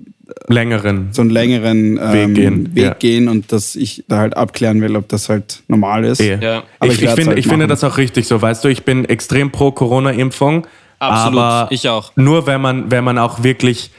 längeren. 0.47 1.09
so 1.11 1.21
einen 1.21 1.31
längeren 1.31 1.97
ähm, 1.97 2.13
Weg 2.13 2.35
gehen, 2.35 2.75
Weg 2.75 2.83
ja. 2.83 2.93
gehen 2.93 3.27
und 3.27 3.51
dass 3.51 3.75
ich 3.75 4.03
da 4.07 4.17
halt 4.17 4.37
abklären 4.37 4.81
will, 4.81 4.95
ob 4.95 5.07
das 5.09 5.29
halt 5.29 5.63
normal 5.67 6.05
ist. 6.05 6.19
Eh. 6.21 6.37
Ja. 6.41 6.63
Aber 6.79 6.91
ich, 6.91 7.01
ich 7.01 7.03
ich, 7.03 7.09
finde, 7.11 7.29
halt 7.29 7.39
ich 7.39 7.47
finde 7.47 7.67
das 7.67 7.83
auch 7.83 7.97
richtig 7.97 8.27
so. 8.27 8.41
Weißt 8.41 8.63
du, 8.63 8.67
ich 8.67 8.83
bin 8.83 9.05
extrem 9.05 9.51
pro 9.51 9.71
Corona-Impfung. 9.71 10.67
Absolut. 10.99 11.39
Aber 11.39 11.71
Ich 11.71 11.87
auch. 11.89 12.11
Nur 12.15 12.45
wenn 12.47 12.61
man, 12.61 12.91
wenn 12.91 13.03
man 13.03 13.17
auch 13.17 13.43
wirklich 13.43 13.91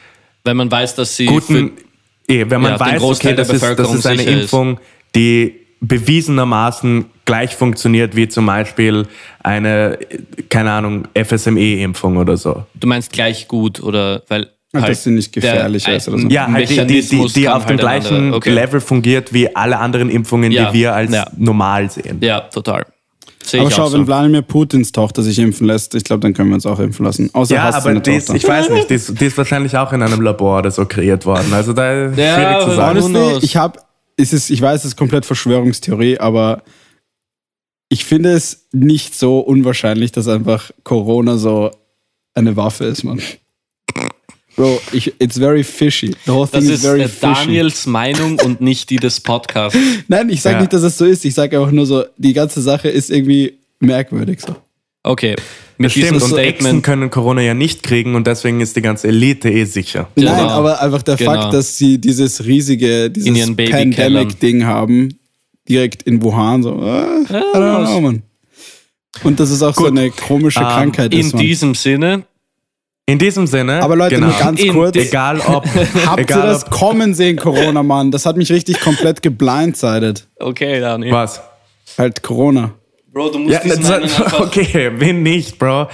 Wenn 0.44 0.56
man 0.56 0.70
weiß, 0.70 0.94
dass 0.94 1.16
sie 1.16 1.26
guten, 1.26 1.72
eh, 2.28 2.44
wenn 2.48 2.60
man 2.60 2.72
Ja, 2.72 2.80
weiß, 2.80 3.02
okay, 3.02 3.34
das 3.34 3.48
ist, 3.48 3.54
das 3.54 3.60
Bevölkerung 3.60 3.96
ist 3.96 4.06
eine 4.06 4.18
sicher 4.18 4.30
ist. 4.30 4.42
Impfung, 4.42 4.80
die 5.14 5.54
bewiesenermaßen 5.80 7.06
gleich 7.24 7.54
funktioniert 7.54 8.14
wie 8.14 8.28
zum 8.28 8.44
Beispiel 8.46 9.06
eine, 9.42 9.98
keine 10.50 10.72
Ahnung, 10.72 11.08
FSME-Impfung 11.14 12.18
oder 12.18 12.36
so. 12.36 12.66
du 12.74 12.86
meinst 12.86 13.12
gleich 13.12 13.48
gut 13.48 13.82
oder 13.82 14.22
weil 14.28 14.50
Dass 14.72 14.82
halt 14.84 14.96
sie 14.98 15.10
nicht 15.10 15.32
gefährlich 15.32 15.84
der- 15.84 15.96
ist 15.96 16.08
oder 16.08 16.18
so. 16.18 16.28
Ja, 16.28 16.46
halt 16.50 16.70
die, 16.70 16.86
die, 16.86 17.02
die, 17.02 17.26
die 17.26 17.48
auf 17.48 17.64
dem 17.66 17.70
halt 17.70 17.70
ein 17.70 17.76
gleichen 17.78 18.34
okay. 18.34 18.50
Level 18.52 18.80
fungiert 18.80 19.32
wie 19.32 19.54
alle 19.54 19.78
anderen 19.78 20.08
Impfungen, 20.08 20.52
Ja, 20.52 20.70
die 20.70 20.78
wir 20.78 20.94
als 20.94 21.12
ja. 21.12 21.26
normal 21.36 21.90
sehen. 21.90 22.18
Ja, 22.20 22.40
total. 22.42 22.86
Sehe 23.42 23.62
Aber 23.62 23.70
schau, 23.70 23.84
auch 23.86 23.92
wenn 23.92 24.02
so. 24.02 24.06
Wladimir 24.06 24.42
Putins 24.42 24.92
Tochter 24.92 25.22
sich 25.22 25.38
impfen 25.40 25.66
lässt, 25.66 25.94
ich 25.96 26.04
glaube, 26.04 26.20
dann 26.20 26.34
können 26.34 26.50
wir 26.50 26.54
uns 26.54 26.66
auch 26.66 26.78
impfen 26.78 27.04
lassen. 27.04 27.30
Außer 27.32 27.54
Ja, 27.56 27.74
aber 27.74 27.88
eine 27.88 28.00
die 28.00 28.12
ist, 28.12 28.32
ich 28.32 28.46
weiß 28.46 28.68
nicht, 28.70 28.88
die 28.90 28.94
ist, 28.94 29.20
die 29.20 29.24
ist 29.24 29.36
wahrscheinlich 29.38 29.76
auch 29.76 29.92
in 29.92 30.02
einem 30.02 30.20
Labor 30.20 30.58
oder 30.58 30.70
so 30.70 30.84
kreiert 30.86 31.26
worden. 31.26 31.52
Also 31.52 31.72
da 31.72 32.04
ist 32.06 32.18
Ja, 32.18 32.34
schwierig 32.36 32.64
zu 32.68 32.76
sagen. 32.76 33.02
Honestly, 33.02 33.44
ich 33.44 33.56
habe, 33.56 33.80
es 34.16 34.32
ist, 34.32 34.50
ich 34.50 34.60
weiß, 34.62 34.80
es 34.80 34.90
ist 34.92 34.96
komplett 34.96 35.24
Verschwörungstheorie, 35.26 36.18
aber 36.18 36.62
ich 37.88 38.04
finde 38.04 38.30
es 38.32 38.68
nicht 38.72 39.18
so 39.18 39.40
unwahrscheinlich, 39.40 40.12
dass 40.12 40.28
einfach 40.28 40.70
Corona 40.84 41.38
so 41.38 41.70
eine 42.34 42.56
Waffe 42.56 42.84
ist, 42.84 43.02
man. 43.02 43.20
Bro, 44.60 44.80
ich, 44.92 45.14
it's 45.18 45.38
very 45.38 45.64
fishy. 45.64 46.14
The 46.26 46.32
whole 46.32 46.46
Das 46.50 46.60
thing 46.62 46.70
ist 46.70 46.76
is 46.76 46.82
very 46.82 47.08
fishy. 47.08 47.46
Daniels 47.46 47.86
Meinung 47.86 48.38
und 48.44 48.60
nicht 48.60 48.90
die 48.90 48.96
des 48.96 49.20
Podcasts. 49.20 49.78
Nein, 50.08 50.28
ich 50.28 50.42
sage 50.42 50.56
Ja. 50.56 50.60
nicht, 50.60 50.72
dass 50.72 50.82
es 50.82 50.98
so 50.98 51.04
ist. 51.06 51.24
Ich 51.24 51.34
sage 51.34 51.58
einfach 51.58 51.72
nur 51.72 51.86
so, 51.86 52.04
die 52.18 52.32
ganze 52.34 52.60
Sache 52.60 52.88
ist 52.88 53.10
irgendwie 53.10 53.58
merkwürdig 53.78 54.40
so. 54.40 54.56
Okay. 55.02 55.34
Das 55.36 55.44
Mit 55.78 55.92
stimmt, 55.92 56.20
diesem 56.20 56.32
und 56.32 56.38
Echsen 56.38 56.82
können 56.82 57.08
Corona 57.08 57.40
ja 57.40 57.54
nicht 57.54 57.82
kriegen 57.82 58.14
und 58.14 58.26
deswegen 58.26 58.60
ist 58.60 58.76
die 58.76 58.82
ganze 58.82 59.08
Elite 59.08 59.48
eh 59.50 59.64
sicher. 59.64 60.08
Genau. 60.14 60.32
Nein, 60.32 60.44
aber 60.44 60.82
einfach 60.82 61.02
der 61.02 61.16
Genau. 61.16 61.32
Fakt, 61.32 61.54
dass 61.54 61.78
sie 61.78 61.96
dieses 61.98 62.44
riesige, 62.44 63.06
In 63.06 63.14
dieses. 63.14 63.56
Pandemic-Ding 63.56 64.66
haben, 64.66 65.18
direkt 65.66 66.02
in 66.02 66.22
Wuhan, 66.22 66.62
so, 66.62 66.72
äh, 66.82 67.22
I 67.22 67.32
don't 67.32 67.86
know, 67.86 68.00
man. 68.02 68.22
Und 69.24 69.40
dass 69.40 69.50
es 69.50 69.62
auch 69.62 69.74
so 69.74 69.84
Gut. 69.84 69.90
eine 69.98 70.10
komische 70.10 70.60
Ähm, 70.60 70.66
Krankheit 70.66 71.14
In 71.14 71.20
ist. 71.20 71.32
Man. 71.34 71.42
diesem 71.42 71.74
Sinne, 71.74 72.24
In 73.10 73.18
diesem 73.18 73.46
Sinne, 73.46 73.82
Aber 73.82 73.96
Leute, 73.96 74.14
genau, 74.16 74.28
nur 74.28 74.38
ganz 74.38 74.60
In 74.60 74.72
kurz. 74.72 74.92
de- 74.92 75.06
egal 75.06 75.40
ob, 75.40 75.64
Habt 76.06 76.18
ihr 76.18 76.24
egal 76.24 76.46
das 76.46 76.64
ob, 76.66 76.70
kommen 76.70 77.12
sehen, 77.14 77.36
Corona, 77.36 77.82
Mann? 77.82 78.10
Das 78.10 78.24
hat 78.26 78.36
mich 78.36 78.50
richtig 78.52 78.80
komplett 78.80 79.22
geblindsided. 79.22 80.26
okay, 80.38 80.80
Dani. 80.80 81.10
was? 81.10 81.40
Halt 81.98 82.22
Corona. 82.22 82.70
Bro, 83.12 83.30
du 83.30 83.38
musst 83.40 83.52
Ja, 83.54 83.60
diesen 83.60 83.84
einen 83.86 84.02
das, 84.02 84.20
einfach... 84.22 84.40
okay, 84.46 84.92
wen 84.94 85.22
nicht, 85.24 85.58
Bro? 85.58 85.88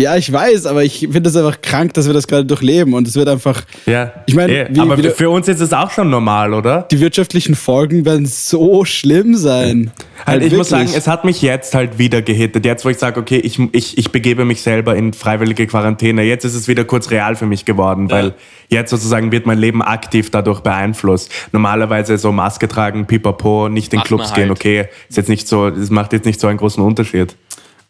Ja, 0.00 0.16
ich 0.16 0.32
weiß, 0.32 0.64
aber 0.66 0.82
ich 0.82 1.00
finde 1.12 1.28
es 1.28 1.36
einfach 1.36 1.60
krank, 1.60 1.92
dass 1.94 2.06
wir 2.06 2.14
das 2.14 2.26
gerade 2.26 2.44
durchleben 2.46 2.94
und 2.94 3.06
es 3.06 3.14
wird 3.16 3.28
einfach, 3.28 3.62
Ja, 3.86 4.12
Ich 4.26 4.34
meine, 4.34 4.68
wie- 4.70 4.80
aber 4.80 4.96
wie 4.96 5.10
für 5.10 5.28
uns 5.28 5.46
ist 5.46 5.60
es 5.60 5.72
auch 5.74 5.90
schon 5.90 6.08
normal, 6.08 6.54
oder? 6.54 6.86
die 6.90 7.00
wirtschaftlichen 7.00 7.54
Folgen 7.54 8.04
werden 8.06 8.24
so 8.26 8.84
schlimm 8.86 9.36
sein. 9.36 9.90
Halt, 10.26 10.42
ich 10.42 10.52
muss 10.52 10.70
wirklich. 10.70 10.88
sagen, 10.88 10.98
es 10.98 11.06
hat 11.06 11.24
mich 11.24 11.42
jetzt 11.42 11.74
halt 11.74 11.98
wieder 11.98 12.22
gehittet. 12.22 12.64
Jetzt, 12.64 12.84
wo 12.84 12.88
ich 12.88 12.98
sage, 12.98 13.20
okay, 13.20 13.38
ich, 13.38 13.58
ich, 13.72 13.98
ich 13.98 14.10
begebe 14.10 14.44
mich 14.44 14.62
selber 14.62 14.96
in 14.96 15.12
freiwillige 15.12 15.66
Quarantäne. 15.66 16.22
Jetzt 16.22 16.44
ist 16.44 16.54
es 16.54 16.66
wieder 16.68 16.84
kurz 16.84 17.10
real 17.10 17.36
für 17.36 17.46
mich 17.46 17.64
geworden, 17.66 18.10
weil 18.10 18.34
jetzt 18.68 18.90
sozusagen 18.90 19.32
wird 19.32 19.44
mein 19.46 19.58
Leben 19.58 19.82
aktiv 19.82 20.30
dadurch 20.30 20.60
beeinflusst. 20.60 21.30
Normalerweise 21.52 22.16
so 22.18 22.32
Maske 22.32 22.68
tragen, 22.68 23.06
pipapo, 23.06 23.68
nicht 23.68 23.92
in 23.92 23.98
Macht 23.98 24.06
Clubs 24.08 24.28
man 24.28 24.34
gehen, 24.34 24.48
halt. 24.48 24.58
okay, 24.58 24.88
ist 25.08 25.16
jetzt 25.16 25.28
nicht 25.28 25.46
so, 25.46 25.66
es 25.68 25.90
macht 25.90 26.12
jetzt 26.14 26.24
nicht 26.26 26.40
so 26.40 26.46
einen 26.46 26.58
großen 26.58 26.82
Unterschied. 26.82 27.34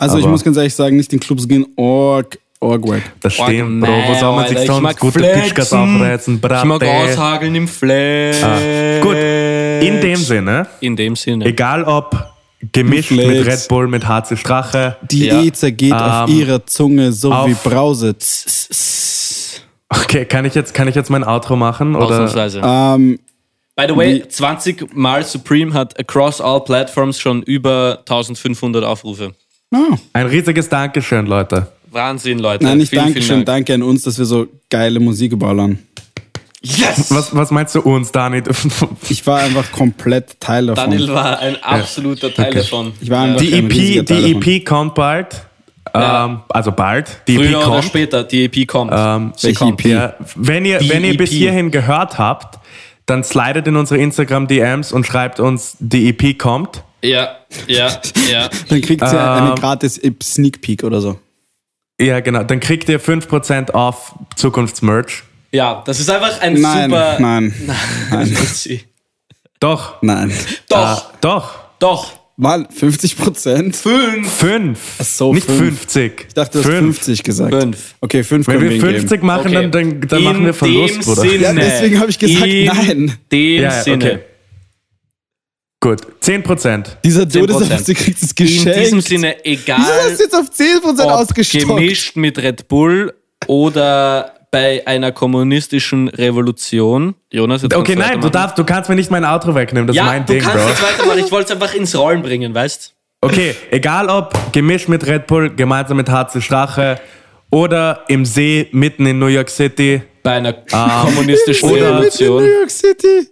Also 0.00 0.16
ich 0.18 0.24
aber- 0.24 0.32
muss 0.32 0.42
ganz 0.44 0.56
ehrlich 0.56 0.74
sagen, 0.74 0.96
nicht 0.96 1.12
in 1.12 1.20
Clubs 1.20 1.46
gehen, 1.46 1.66
org, 1.76 2.38
org 2.58 2.88
wack. 2.88 3.02
Das 3.20 3.34
stimmt, 3.34 3.80
Bro. 3.82 3.88
Wo 4.08 4.14
soll 4.14 4.34
man 4.34 4.48
sich 4.48 4.58
ich 4.58 4.66
sonst 4.66 4.98
gute 4.98 5.18
flexen. 5.18 5.42
Pischkas 5.42 5.72
aufreißen? 5.72 6.34
Ich 6.36 6.42
mag 6.64 6.78
Brate. 6.80 6.86
aushageln 6.90 7.54
im 7.54 7.68
Flash. 7.68 8.42
Ah, 8.42 9.00
Gut, 9.02 9.14
in 9.16 10.00
dem 10.00 10.16
Sinne, 10.16 10.66
In 10.80 10.96
dem 10.96 11.16
Sinne. 11.16 11.44
egal 11.44 11.84
ob 11.84 12.16
gemischt 12.72 13.10
mit. 13.10 13.46
Red 13.46 13.68
Bull, 13.68 13.88
mit 13.88 14.06
HC 14.06 14.36
Strache, 14.36 14.96
Die 15.10 15.26
Ja. 15.26 15.42
E 15.42 15.52
zergeht 15.52 15.92
auf 15.92 16.28
Ähm, 16.30 16.36
ihrer 16.38 16.64
Zunge 16.66 17.12
so 17.12 17.32
auf- 17.32 17.46
wie 17.48 17.54
Brause. 17.68 18.14
Okay, 19.88 20.24
kann 20.24 20.44
ich 20.44 20.54
jetzt, 20.54 20.72
kann 20.74 20.86
ich 20.88 20.94
jetzt 20.94 21.10
mein 21.10 21.24
Outro 21.24 21.56
machen? 21.56 21.96
Oder? 21.96 22.06
Ausnahmsweise. 22.06 22.60
Ähm, 22.64 23.18
By 23.76 23.84
the 23.88 23.96
way, 23.96 24.14
wie- 24.22 24.28
20 24.28 24.94
Mal 24.94 25.24
Supreme 25.24 25.72
hat 25.72 25.98
across 25.98 26.40
all 26.40 26.60
platforms 26.60 27.18
schon 27.18 27.42
über 27.42 28.00
1500 28.04 28.84
Aufrufe. 28.84 29.32
Ah. 29.72 29.96
Ein 30.12 30.26
riesiges 30.26 30.68
Dankeschön, 30.68 31.26
Leute. 31.26 31.66
Wahnsinn, 31.90 32.38
Leute. 32.38 32.64
Nein, 32.64 32.78
nicht 32.78 32.90
vielen, 32.90 33.04
danke 33.06 33.20
schön, 33.20 33.26
vielen 33.28 33.44
Dank. 33.44 33.66
danke 33.66 33.74
an 33.74 33.82
uns, 33.82 34.02
dass 34.04 34.18
wir 34.18 34.24
so 34.24 34.46
geile 34.70 35.00
Musik 35.00 35.36
ballern. 35.38 35.78
Yes! 36.62 37.06
Was, 37.10 37.34
was 37.34 37.50
meinst 37.50 37.74
du 37.74 37.80
uns, 37.80 38.12
Dani? 38.12 38.42
Ich 39.08 39.26
war 39.26 39.40
einfach 39.40 39.72
komplett 39.72 40.38
Teil 40.40 40.66
davon. 40.66 40.90
Daniel 40.90 41.08
war 41.08 41.38
ein 41.38 41.56
absoluter 41.62 42.32
Teil 42.32 42.52
davon. 42.52 42.92
Ich 43.00 43.08
war 43.10 43.24
einfach 43.24 43.40
Die 43.40 43.52
EP, 43.54 43.68
Teil 44.06 44.22
die 44.22 44.34
davon. 44.34 44.52
EP 44.52 44.64
kommt 44.66 44.94
bald. 44.94 45.46
Ja. 45.94 46.26
Ähm, 46.26 46.40
also 46.50 46.70
bald. 46.70 47.22
Die 47.26 47.36
Früher 47.36 47.48
EP 47.50 47.56
oder 47.56 47.64
kommt. 47.66 47.84
später, 47.84 48.24
die 48.24 48.44
EP 48.44 48.68
kommt. 48.68 48.92
Ähm, 48.94 49.32
Sie 49.36 49.46
welche 49.48 49.58
kommt. 49.58 49.80
EP? 49.84 49.90
Ja, 49.90 50.14
wenn 50.36 50.64
ihr, 50.66 50.78
Die 50.78 50.90
wenn 50.90 51.02
ihr 51.04 51.16
bis 51.16 51.30
EP. 51.30 51.36
hierhin 51.38 51.70
gehört 51.70 52.18
habt, 52.18 52.58
dann 53.06 53.24
slidet 53.24 53.66
in 53.66 53.74
unsere 53.76 53.98
Instagram-DMs 54.00 54.92
und 54.92 55.06
schreibt 55.06 55.40
uns, 55.40 55.76
die 55.80 56.10
EP 56.10 56.38
kommt. 56.38 56.84
Ja, 57.02 57.38
ja, 57.66 58.00
ja. 58.30 58.48
Dann 58.68 58.80
kriegt 58.80 59.06
sie 59.08 59.16
Ähm, 59.16 59.22
eine 59.22 59.54
gratis 59.54 60.00
Sneak 60.22 60.60
Peek 60.60 60.84
oder 60.84 61.00
so. 61.00 61.18
Ja, 62.00 62.20
genau. 62.20 62.42
Dann 62.44 62.60
kriegt 62.60 62.88
ihr 62.88 63.00
5% 63.00 63.70
auf 63.72 64.14
Zukunftsmerch. 64.36 65.22
Ja, 65.52 65.82
das 65.86 66.00
ist 66.00 66.08
einfach 66.10 66.40
ein 66.40 66.54
Nein, 66.60 66.90
super. 66.90 67.16
nein, 67.18 67.54
nein. 68.10 68.36
Doch. 69.60 70.00
nein. 70.02 70.32
Doch, 70.68 70.98
Äh, 70.98 71.16
doch. 71.20 71.54
doch. 71.78 72.12
Mann, 72.36 72.66
50 72.74 73.18
Prozent? 73.18 73.76
Fünf. 73.76 74.32
Fünf. 74.32 74.78
Ach 74.98 75.04
so, 75.04 75.34
Nicht 75.34 75.44
fünf. 75.44 75.58
50. 75.80 76.24
Ich 76.28 76.32
dachte, 76.34 76.52
du 76.62 76.64
hast 76.64 76.70
50 76.78 77.22
gesagt. 77.22 77.52
Fünf. 77.54 77.94
Okay, 78.00 78.24
5 78.24 78.46
Wenn 78.48 78.54
können 78.60 78.70
wir 78.70 78.82
wir 78.82 78.90
ihm 78.92 79.00
50 79.00 79.22
machen, 79.22 79.48
Okay. 79.48 79.68
dann, 79.68 79.70
dann, 79.70 80.00
dann 80.08 80.18
In 80.20 80.24
machen 80.24 80.44
wir 80.46 80.54
Verlust, 80.54 80.94
dem 80.94 81.02
Bruder. 81.02 81.20
Sinne, 81.20 81.34
Ja, 81.42 81.52
deswegen 81.52 82.00
habe 82.00 82.08
ich 82.10 82.18
gesagt, 82.18 82.46
in 82.46 82.64
nein. 82.66 83.18
dem 83.30 83.56
Ja, 83.56 83.62
ja, 83.74 83.82
Sinne. 83.82 83.96
okay. 83.96 84.18
Gut, 85.82 86.00
10 86.20 86.42
Prozent. 86.42 86.98
Dieser 87.04 87.22
10%. 87.22 87.38
Todesapfel, 87.46 87.94
du 87.94 88.00
kriegst 88.02 88.22
es 88.22 88.32
In 88.32 88.72
diesem 88.72 89.00
Sinne, 89.00 89.42
egal 89.46 89.78
Wieso 89.78 89.92
hast 90.10 90.18
du 90.18 90.22
jetzt 90.24 90.34
auf 90.34 90.50
10% 90.50 91.04
ob 91.04 91.10
ausgestockt? 91.10 91.66
gemischt 91.66 92.16
mit 92.16 92.36
Red 92.38 92.68
Bull 92.68 93.14
oder 93.46 94.34
bei 94.50 94.82
einer 94.86 95.10
kommunistischen 95.12 96.08
Revolution. 96.08 97.14
Jonas, 97.32 97.62
jetzt 97.62 97.74
Okay, 97.74 97.96
nein, 97.96 98.20
du, 98.20 98.28
darfst, 98.28 98.58
du 98.58 98.64
kannst 98.64 98.90
mir 98.90 98.96
nicht 98.96 99.10
mein 99.10 99.24
Outro 99.24 99.54
wegnehmen, 99.54 99.86
das 99.86 99.96
Ja, 99.96 100.02
ist 100.04 100.08
mein 100.10 100.26
du 100.26 100.32
Ding, 100.34 100.42
kannst 100.42 100.58
Bro. 100.58 100.68
jetzt 100.68 100.82
weitermachen. 100.82 101.18
Ich 101.24 101.32
wollte 101.32 101.52
es 101.54 101.60
einfach 101.62 101.74
ins 101.74 101.96
Rollen 101.96 102.20
bringen, 102.22 102.54
weißt 102.54 102.94
Okay, 103.22 103.54
egal 103.70 104.08
ob 104.08 104.34
gemischt 104.52 104.88
mit 104.88 105.06
Red 105.06 105.26
Bull, 105.26 105.50
gemeinsam 105.54 105.96
mit 105.98 106.08
Harze 106.10 106.42
Strache 106.42 106.98
oder 107.50 108.04
im 108.08 108.24
See 108.26 108.68
mitten 108.72 109.06
in 109.06 109.18
New 109.18 109.26
York 109.26 109.48
City 109.50 110.02
Bei 110.22 110.32
einer 110.32 110.52
kommunistischen 110.52 111.68
in 111.70 111.74
New 111.76 111.82
Revolution. 111.84 112.44
York 112.44 112.70
City. 112.70 113.28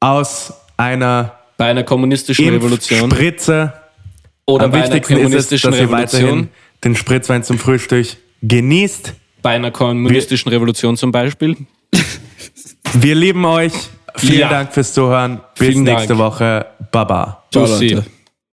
aus 0.00 0.52
einer 0.76 1.32
Bei 1.56 1.66
einer 1.66 1.82
kommunistischen 1.84 2.48
Revolution. 2.48 3.00
Impfspritze. 3.04 3.72
Oder 4.46 4.66
Am 4.66 4.70
bei 4.70 4.78
einer 4.78 4.86
wichtigsten 4.86 5.14
ist 5.14 5.18
es, 5.18 5.24
kommunistischen 5.24 5.70
dass 5.70 5.80
ihr 5.80 5.90
weiterhin 5.90 6.26
Revolution. 6.26 6.48
den 6.84 6.96
Spritzwein 6.96 7.42
zum 7.42 7.58
Frühstück 7.58 8.06
genießt. 8.42 9.14
Bei 9.42 9.50
einer 9.50 9.70
kommunistischen 9.70 10.50
Revolution 10.50 10.96
zum 10.96 11.10
Beispiel. 11.12 11.56
Wir 12.94 13.14
lieben 13.14 13.44
euch. 13.44 13.72
Vielen 14.16 14.38
Ja. 14.40 14.48
Dank 14.48 14.72
fürs 14.72 14.92
Zuhören. 14.94 15.40
Bis 15.58 15.68
Vielen 15.68 15.84
nächste 15.84 16.08
Dank. 16.08 16.20
Woche. 16.20 16.66
Baba. 16.92 17.44
Ciao. 17.50 17.66
Leute. 17.66 18.04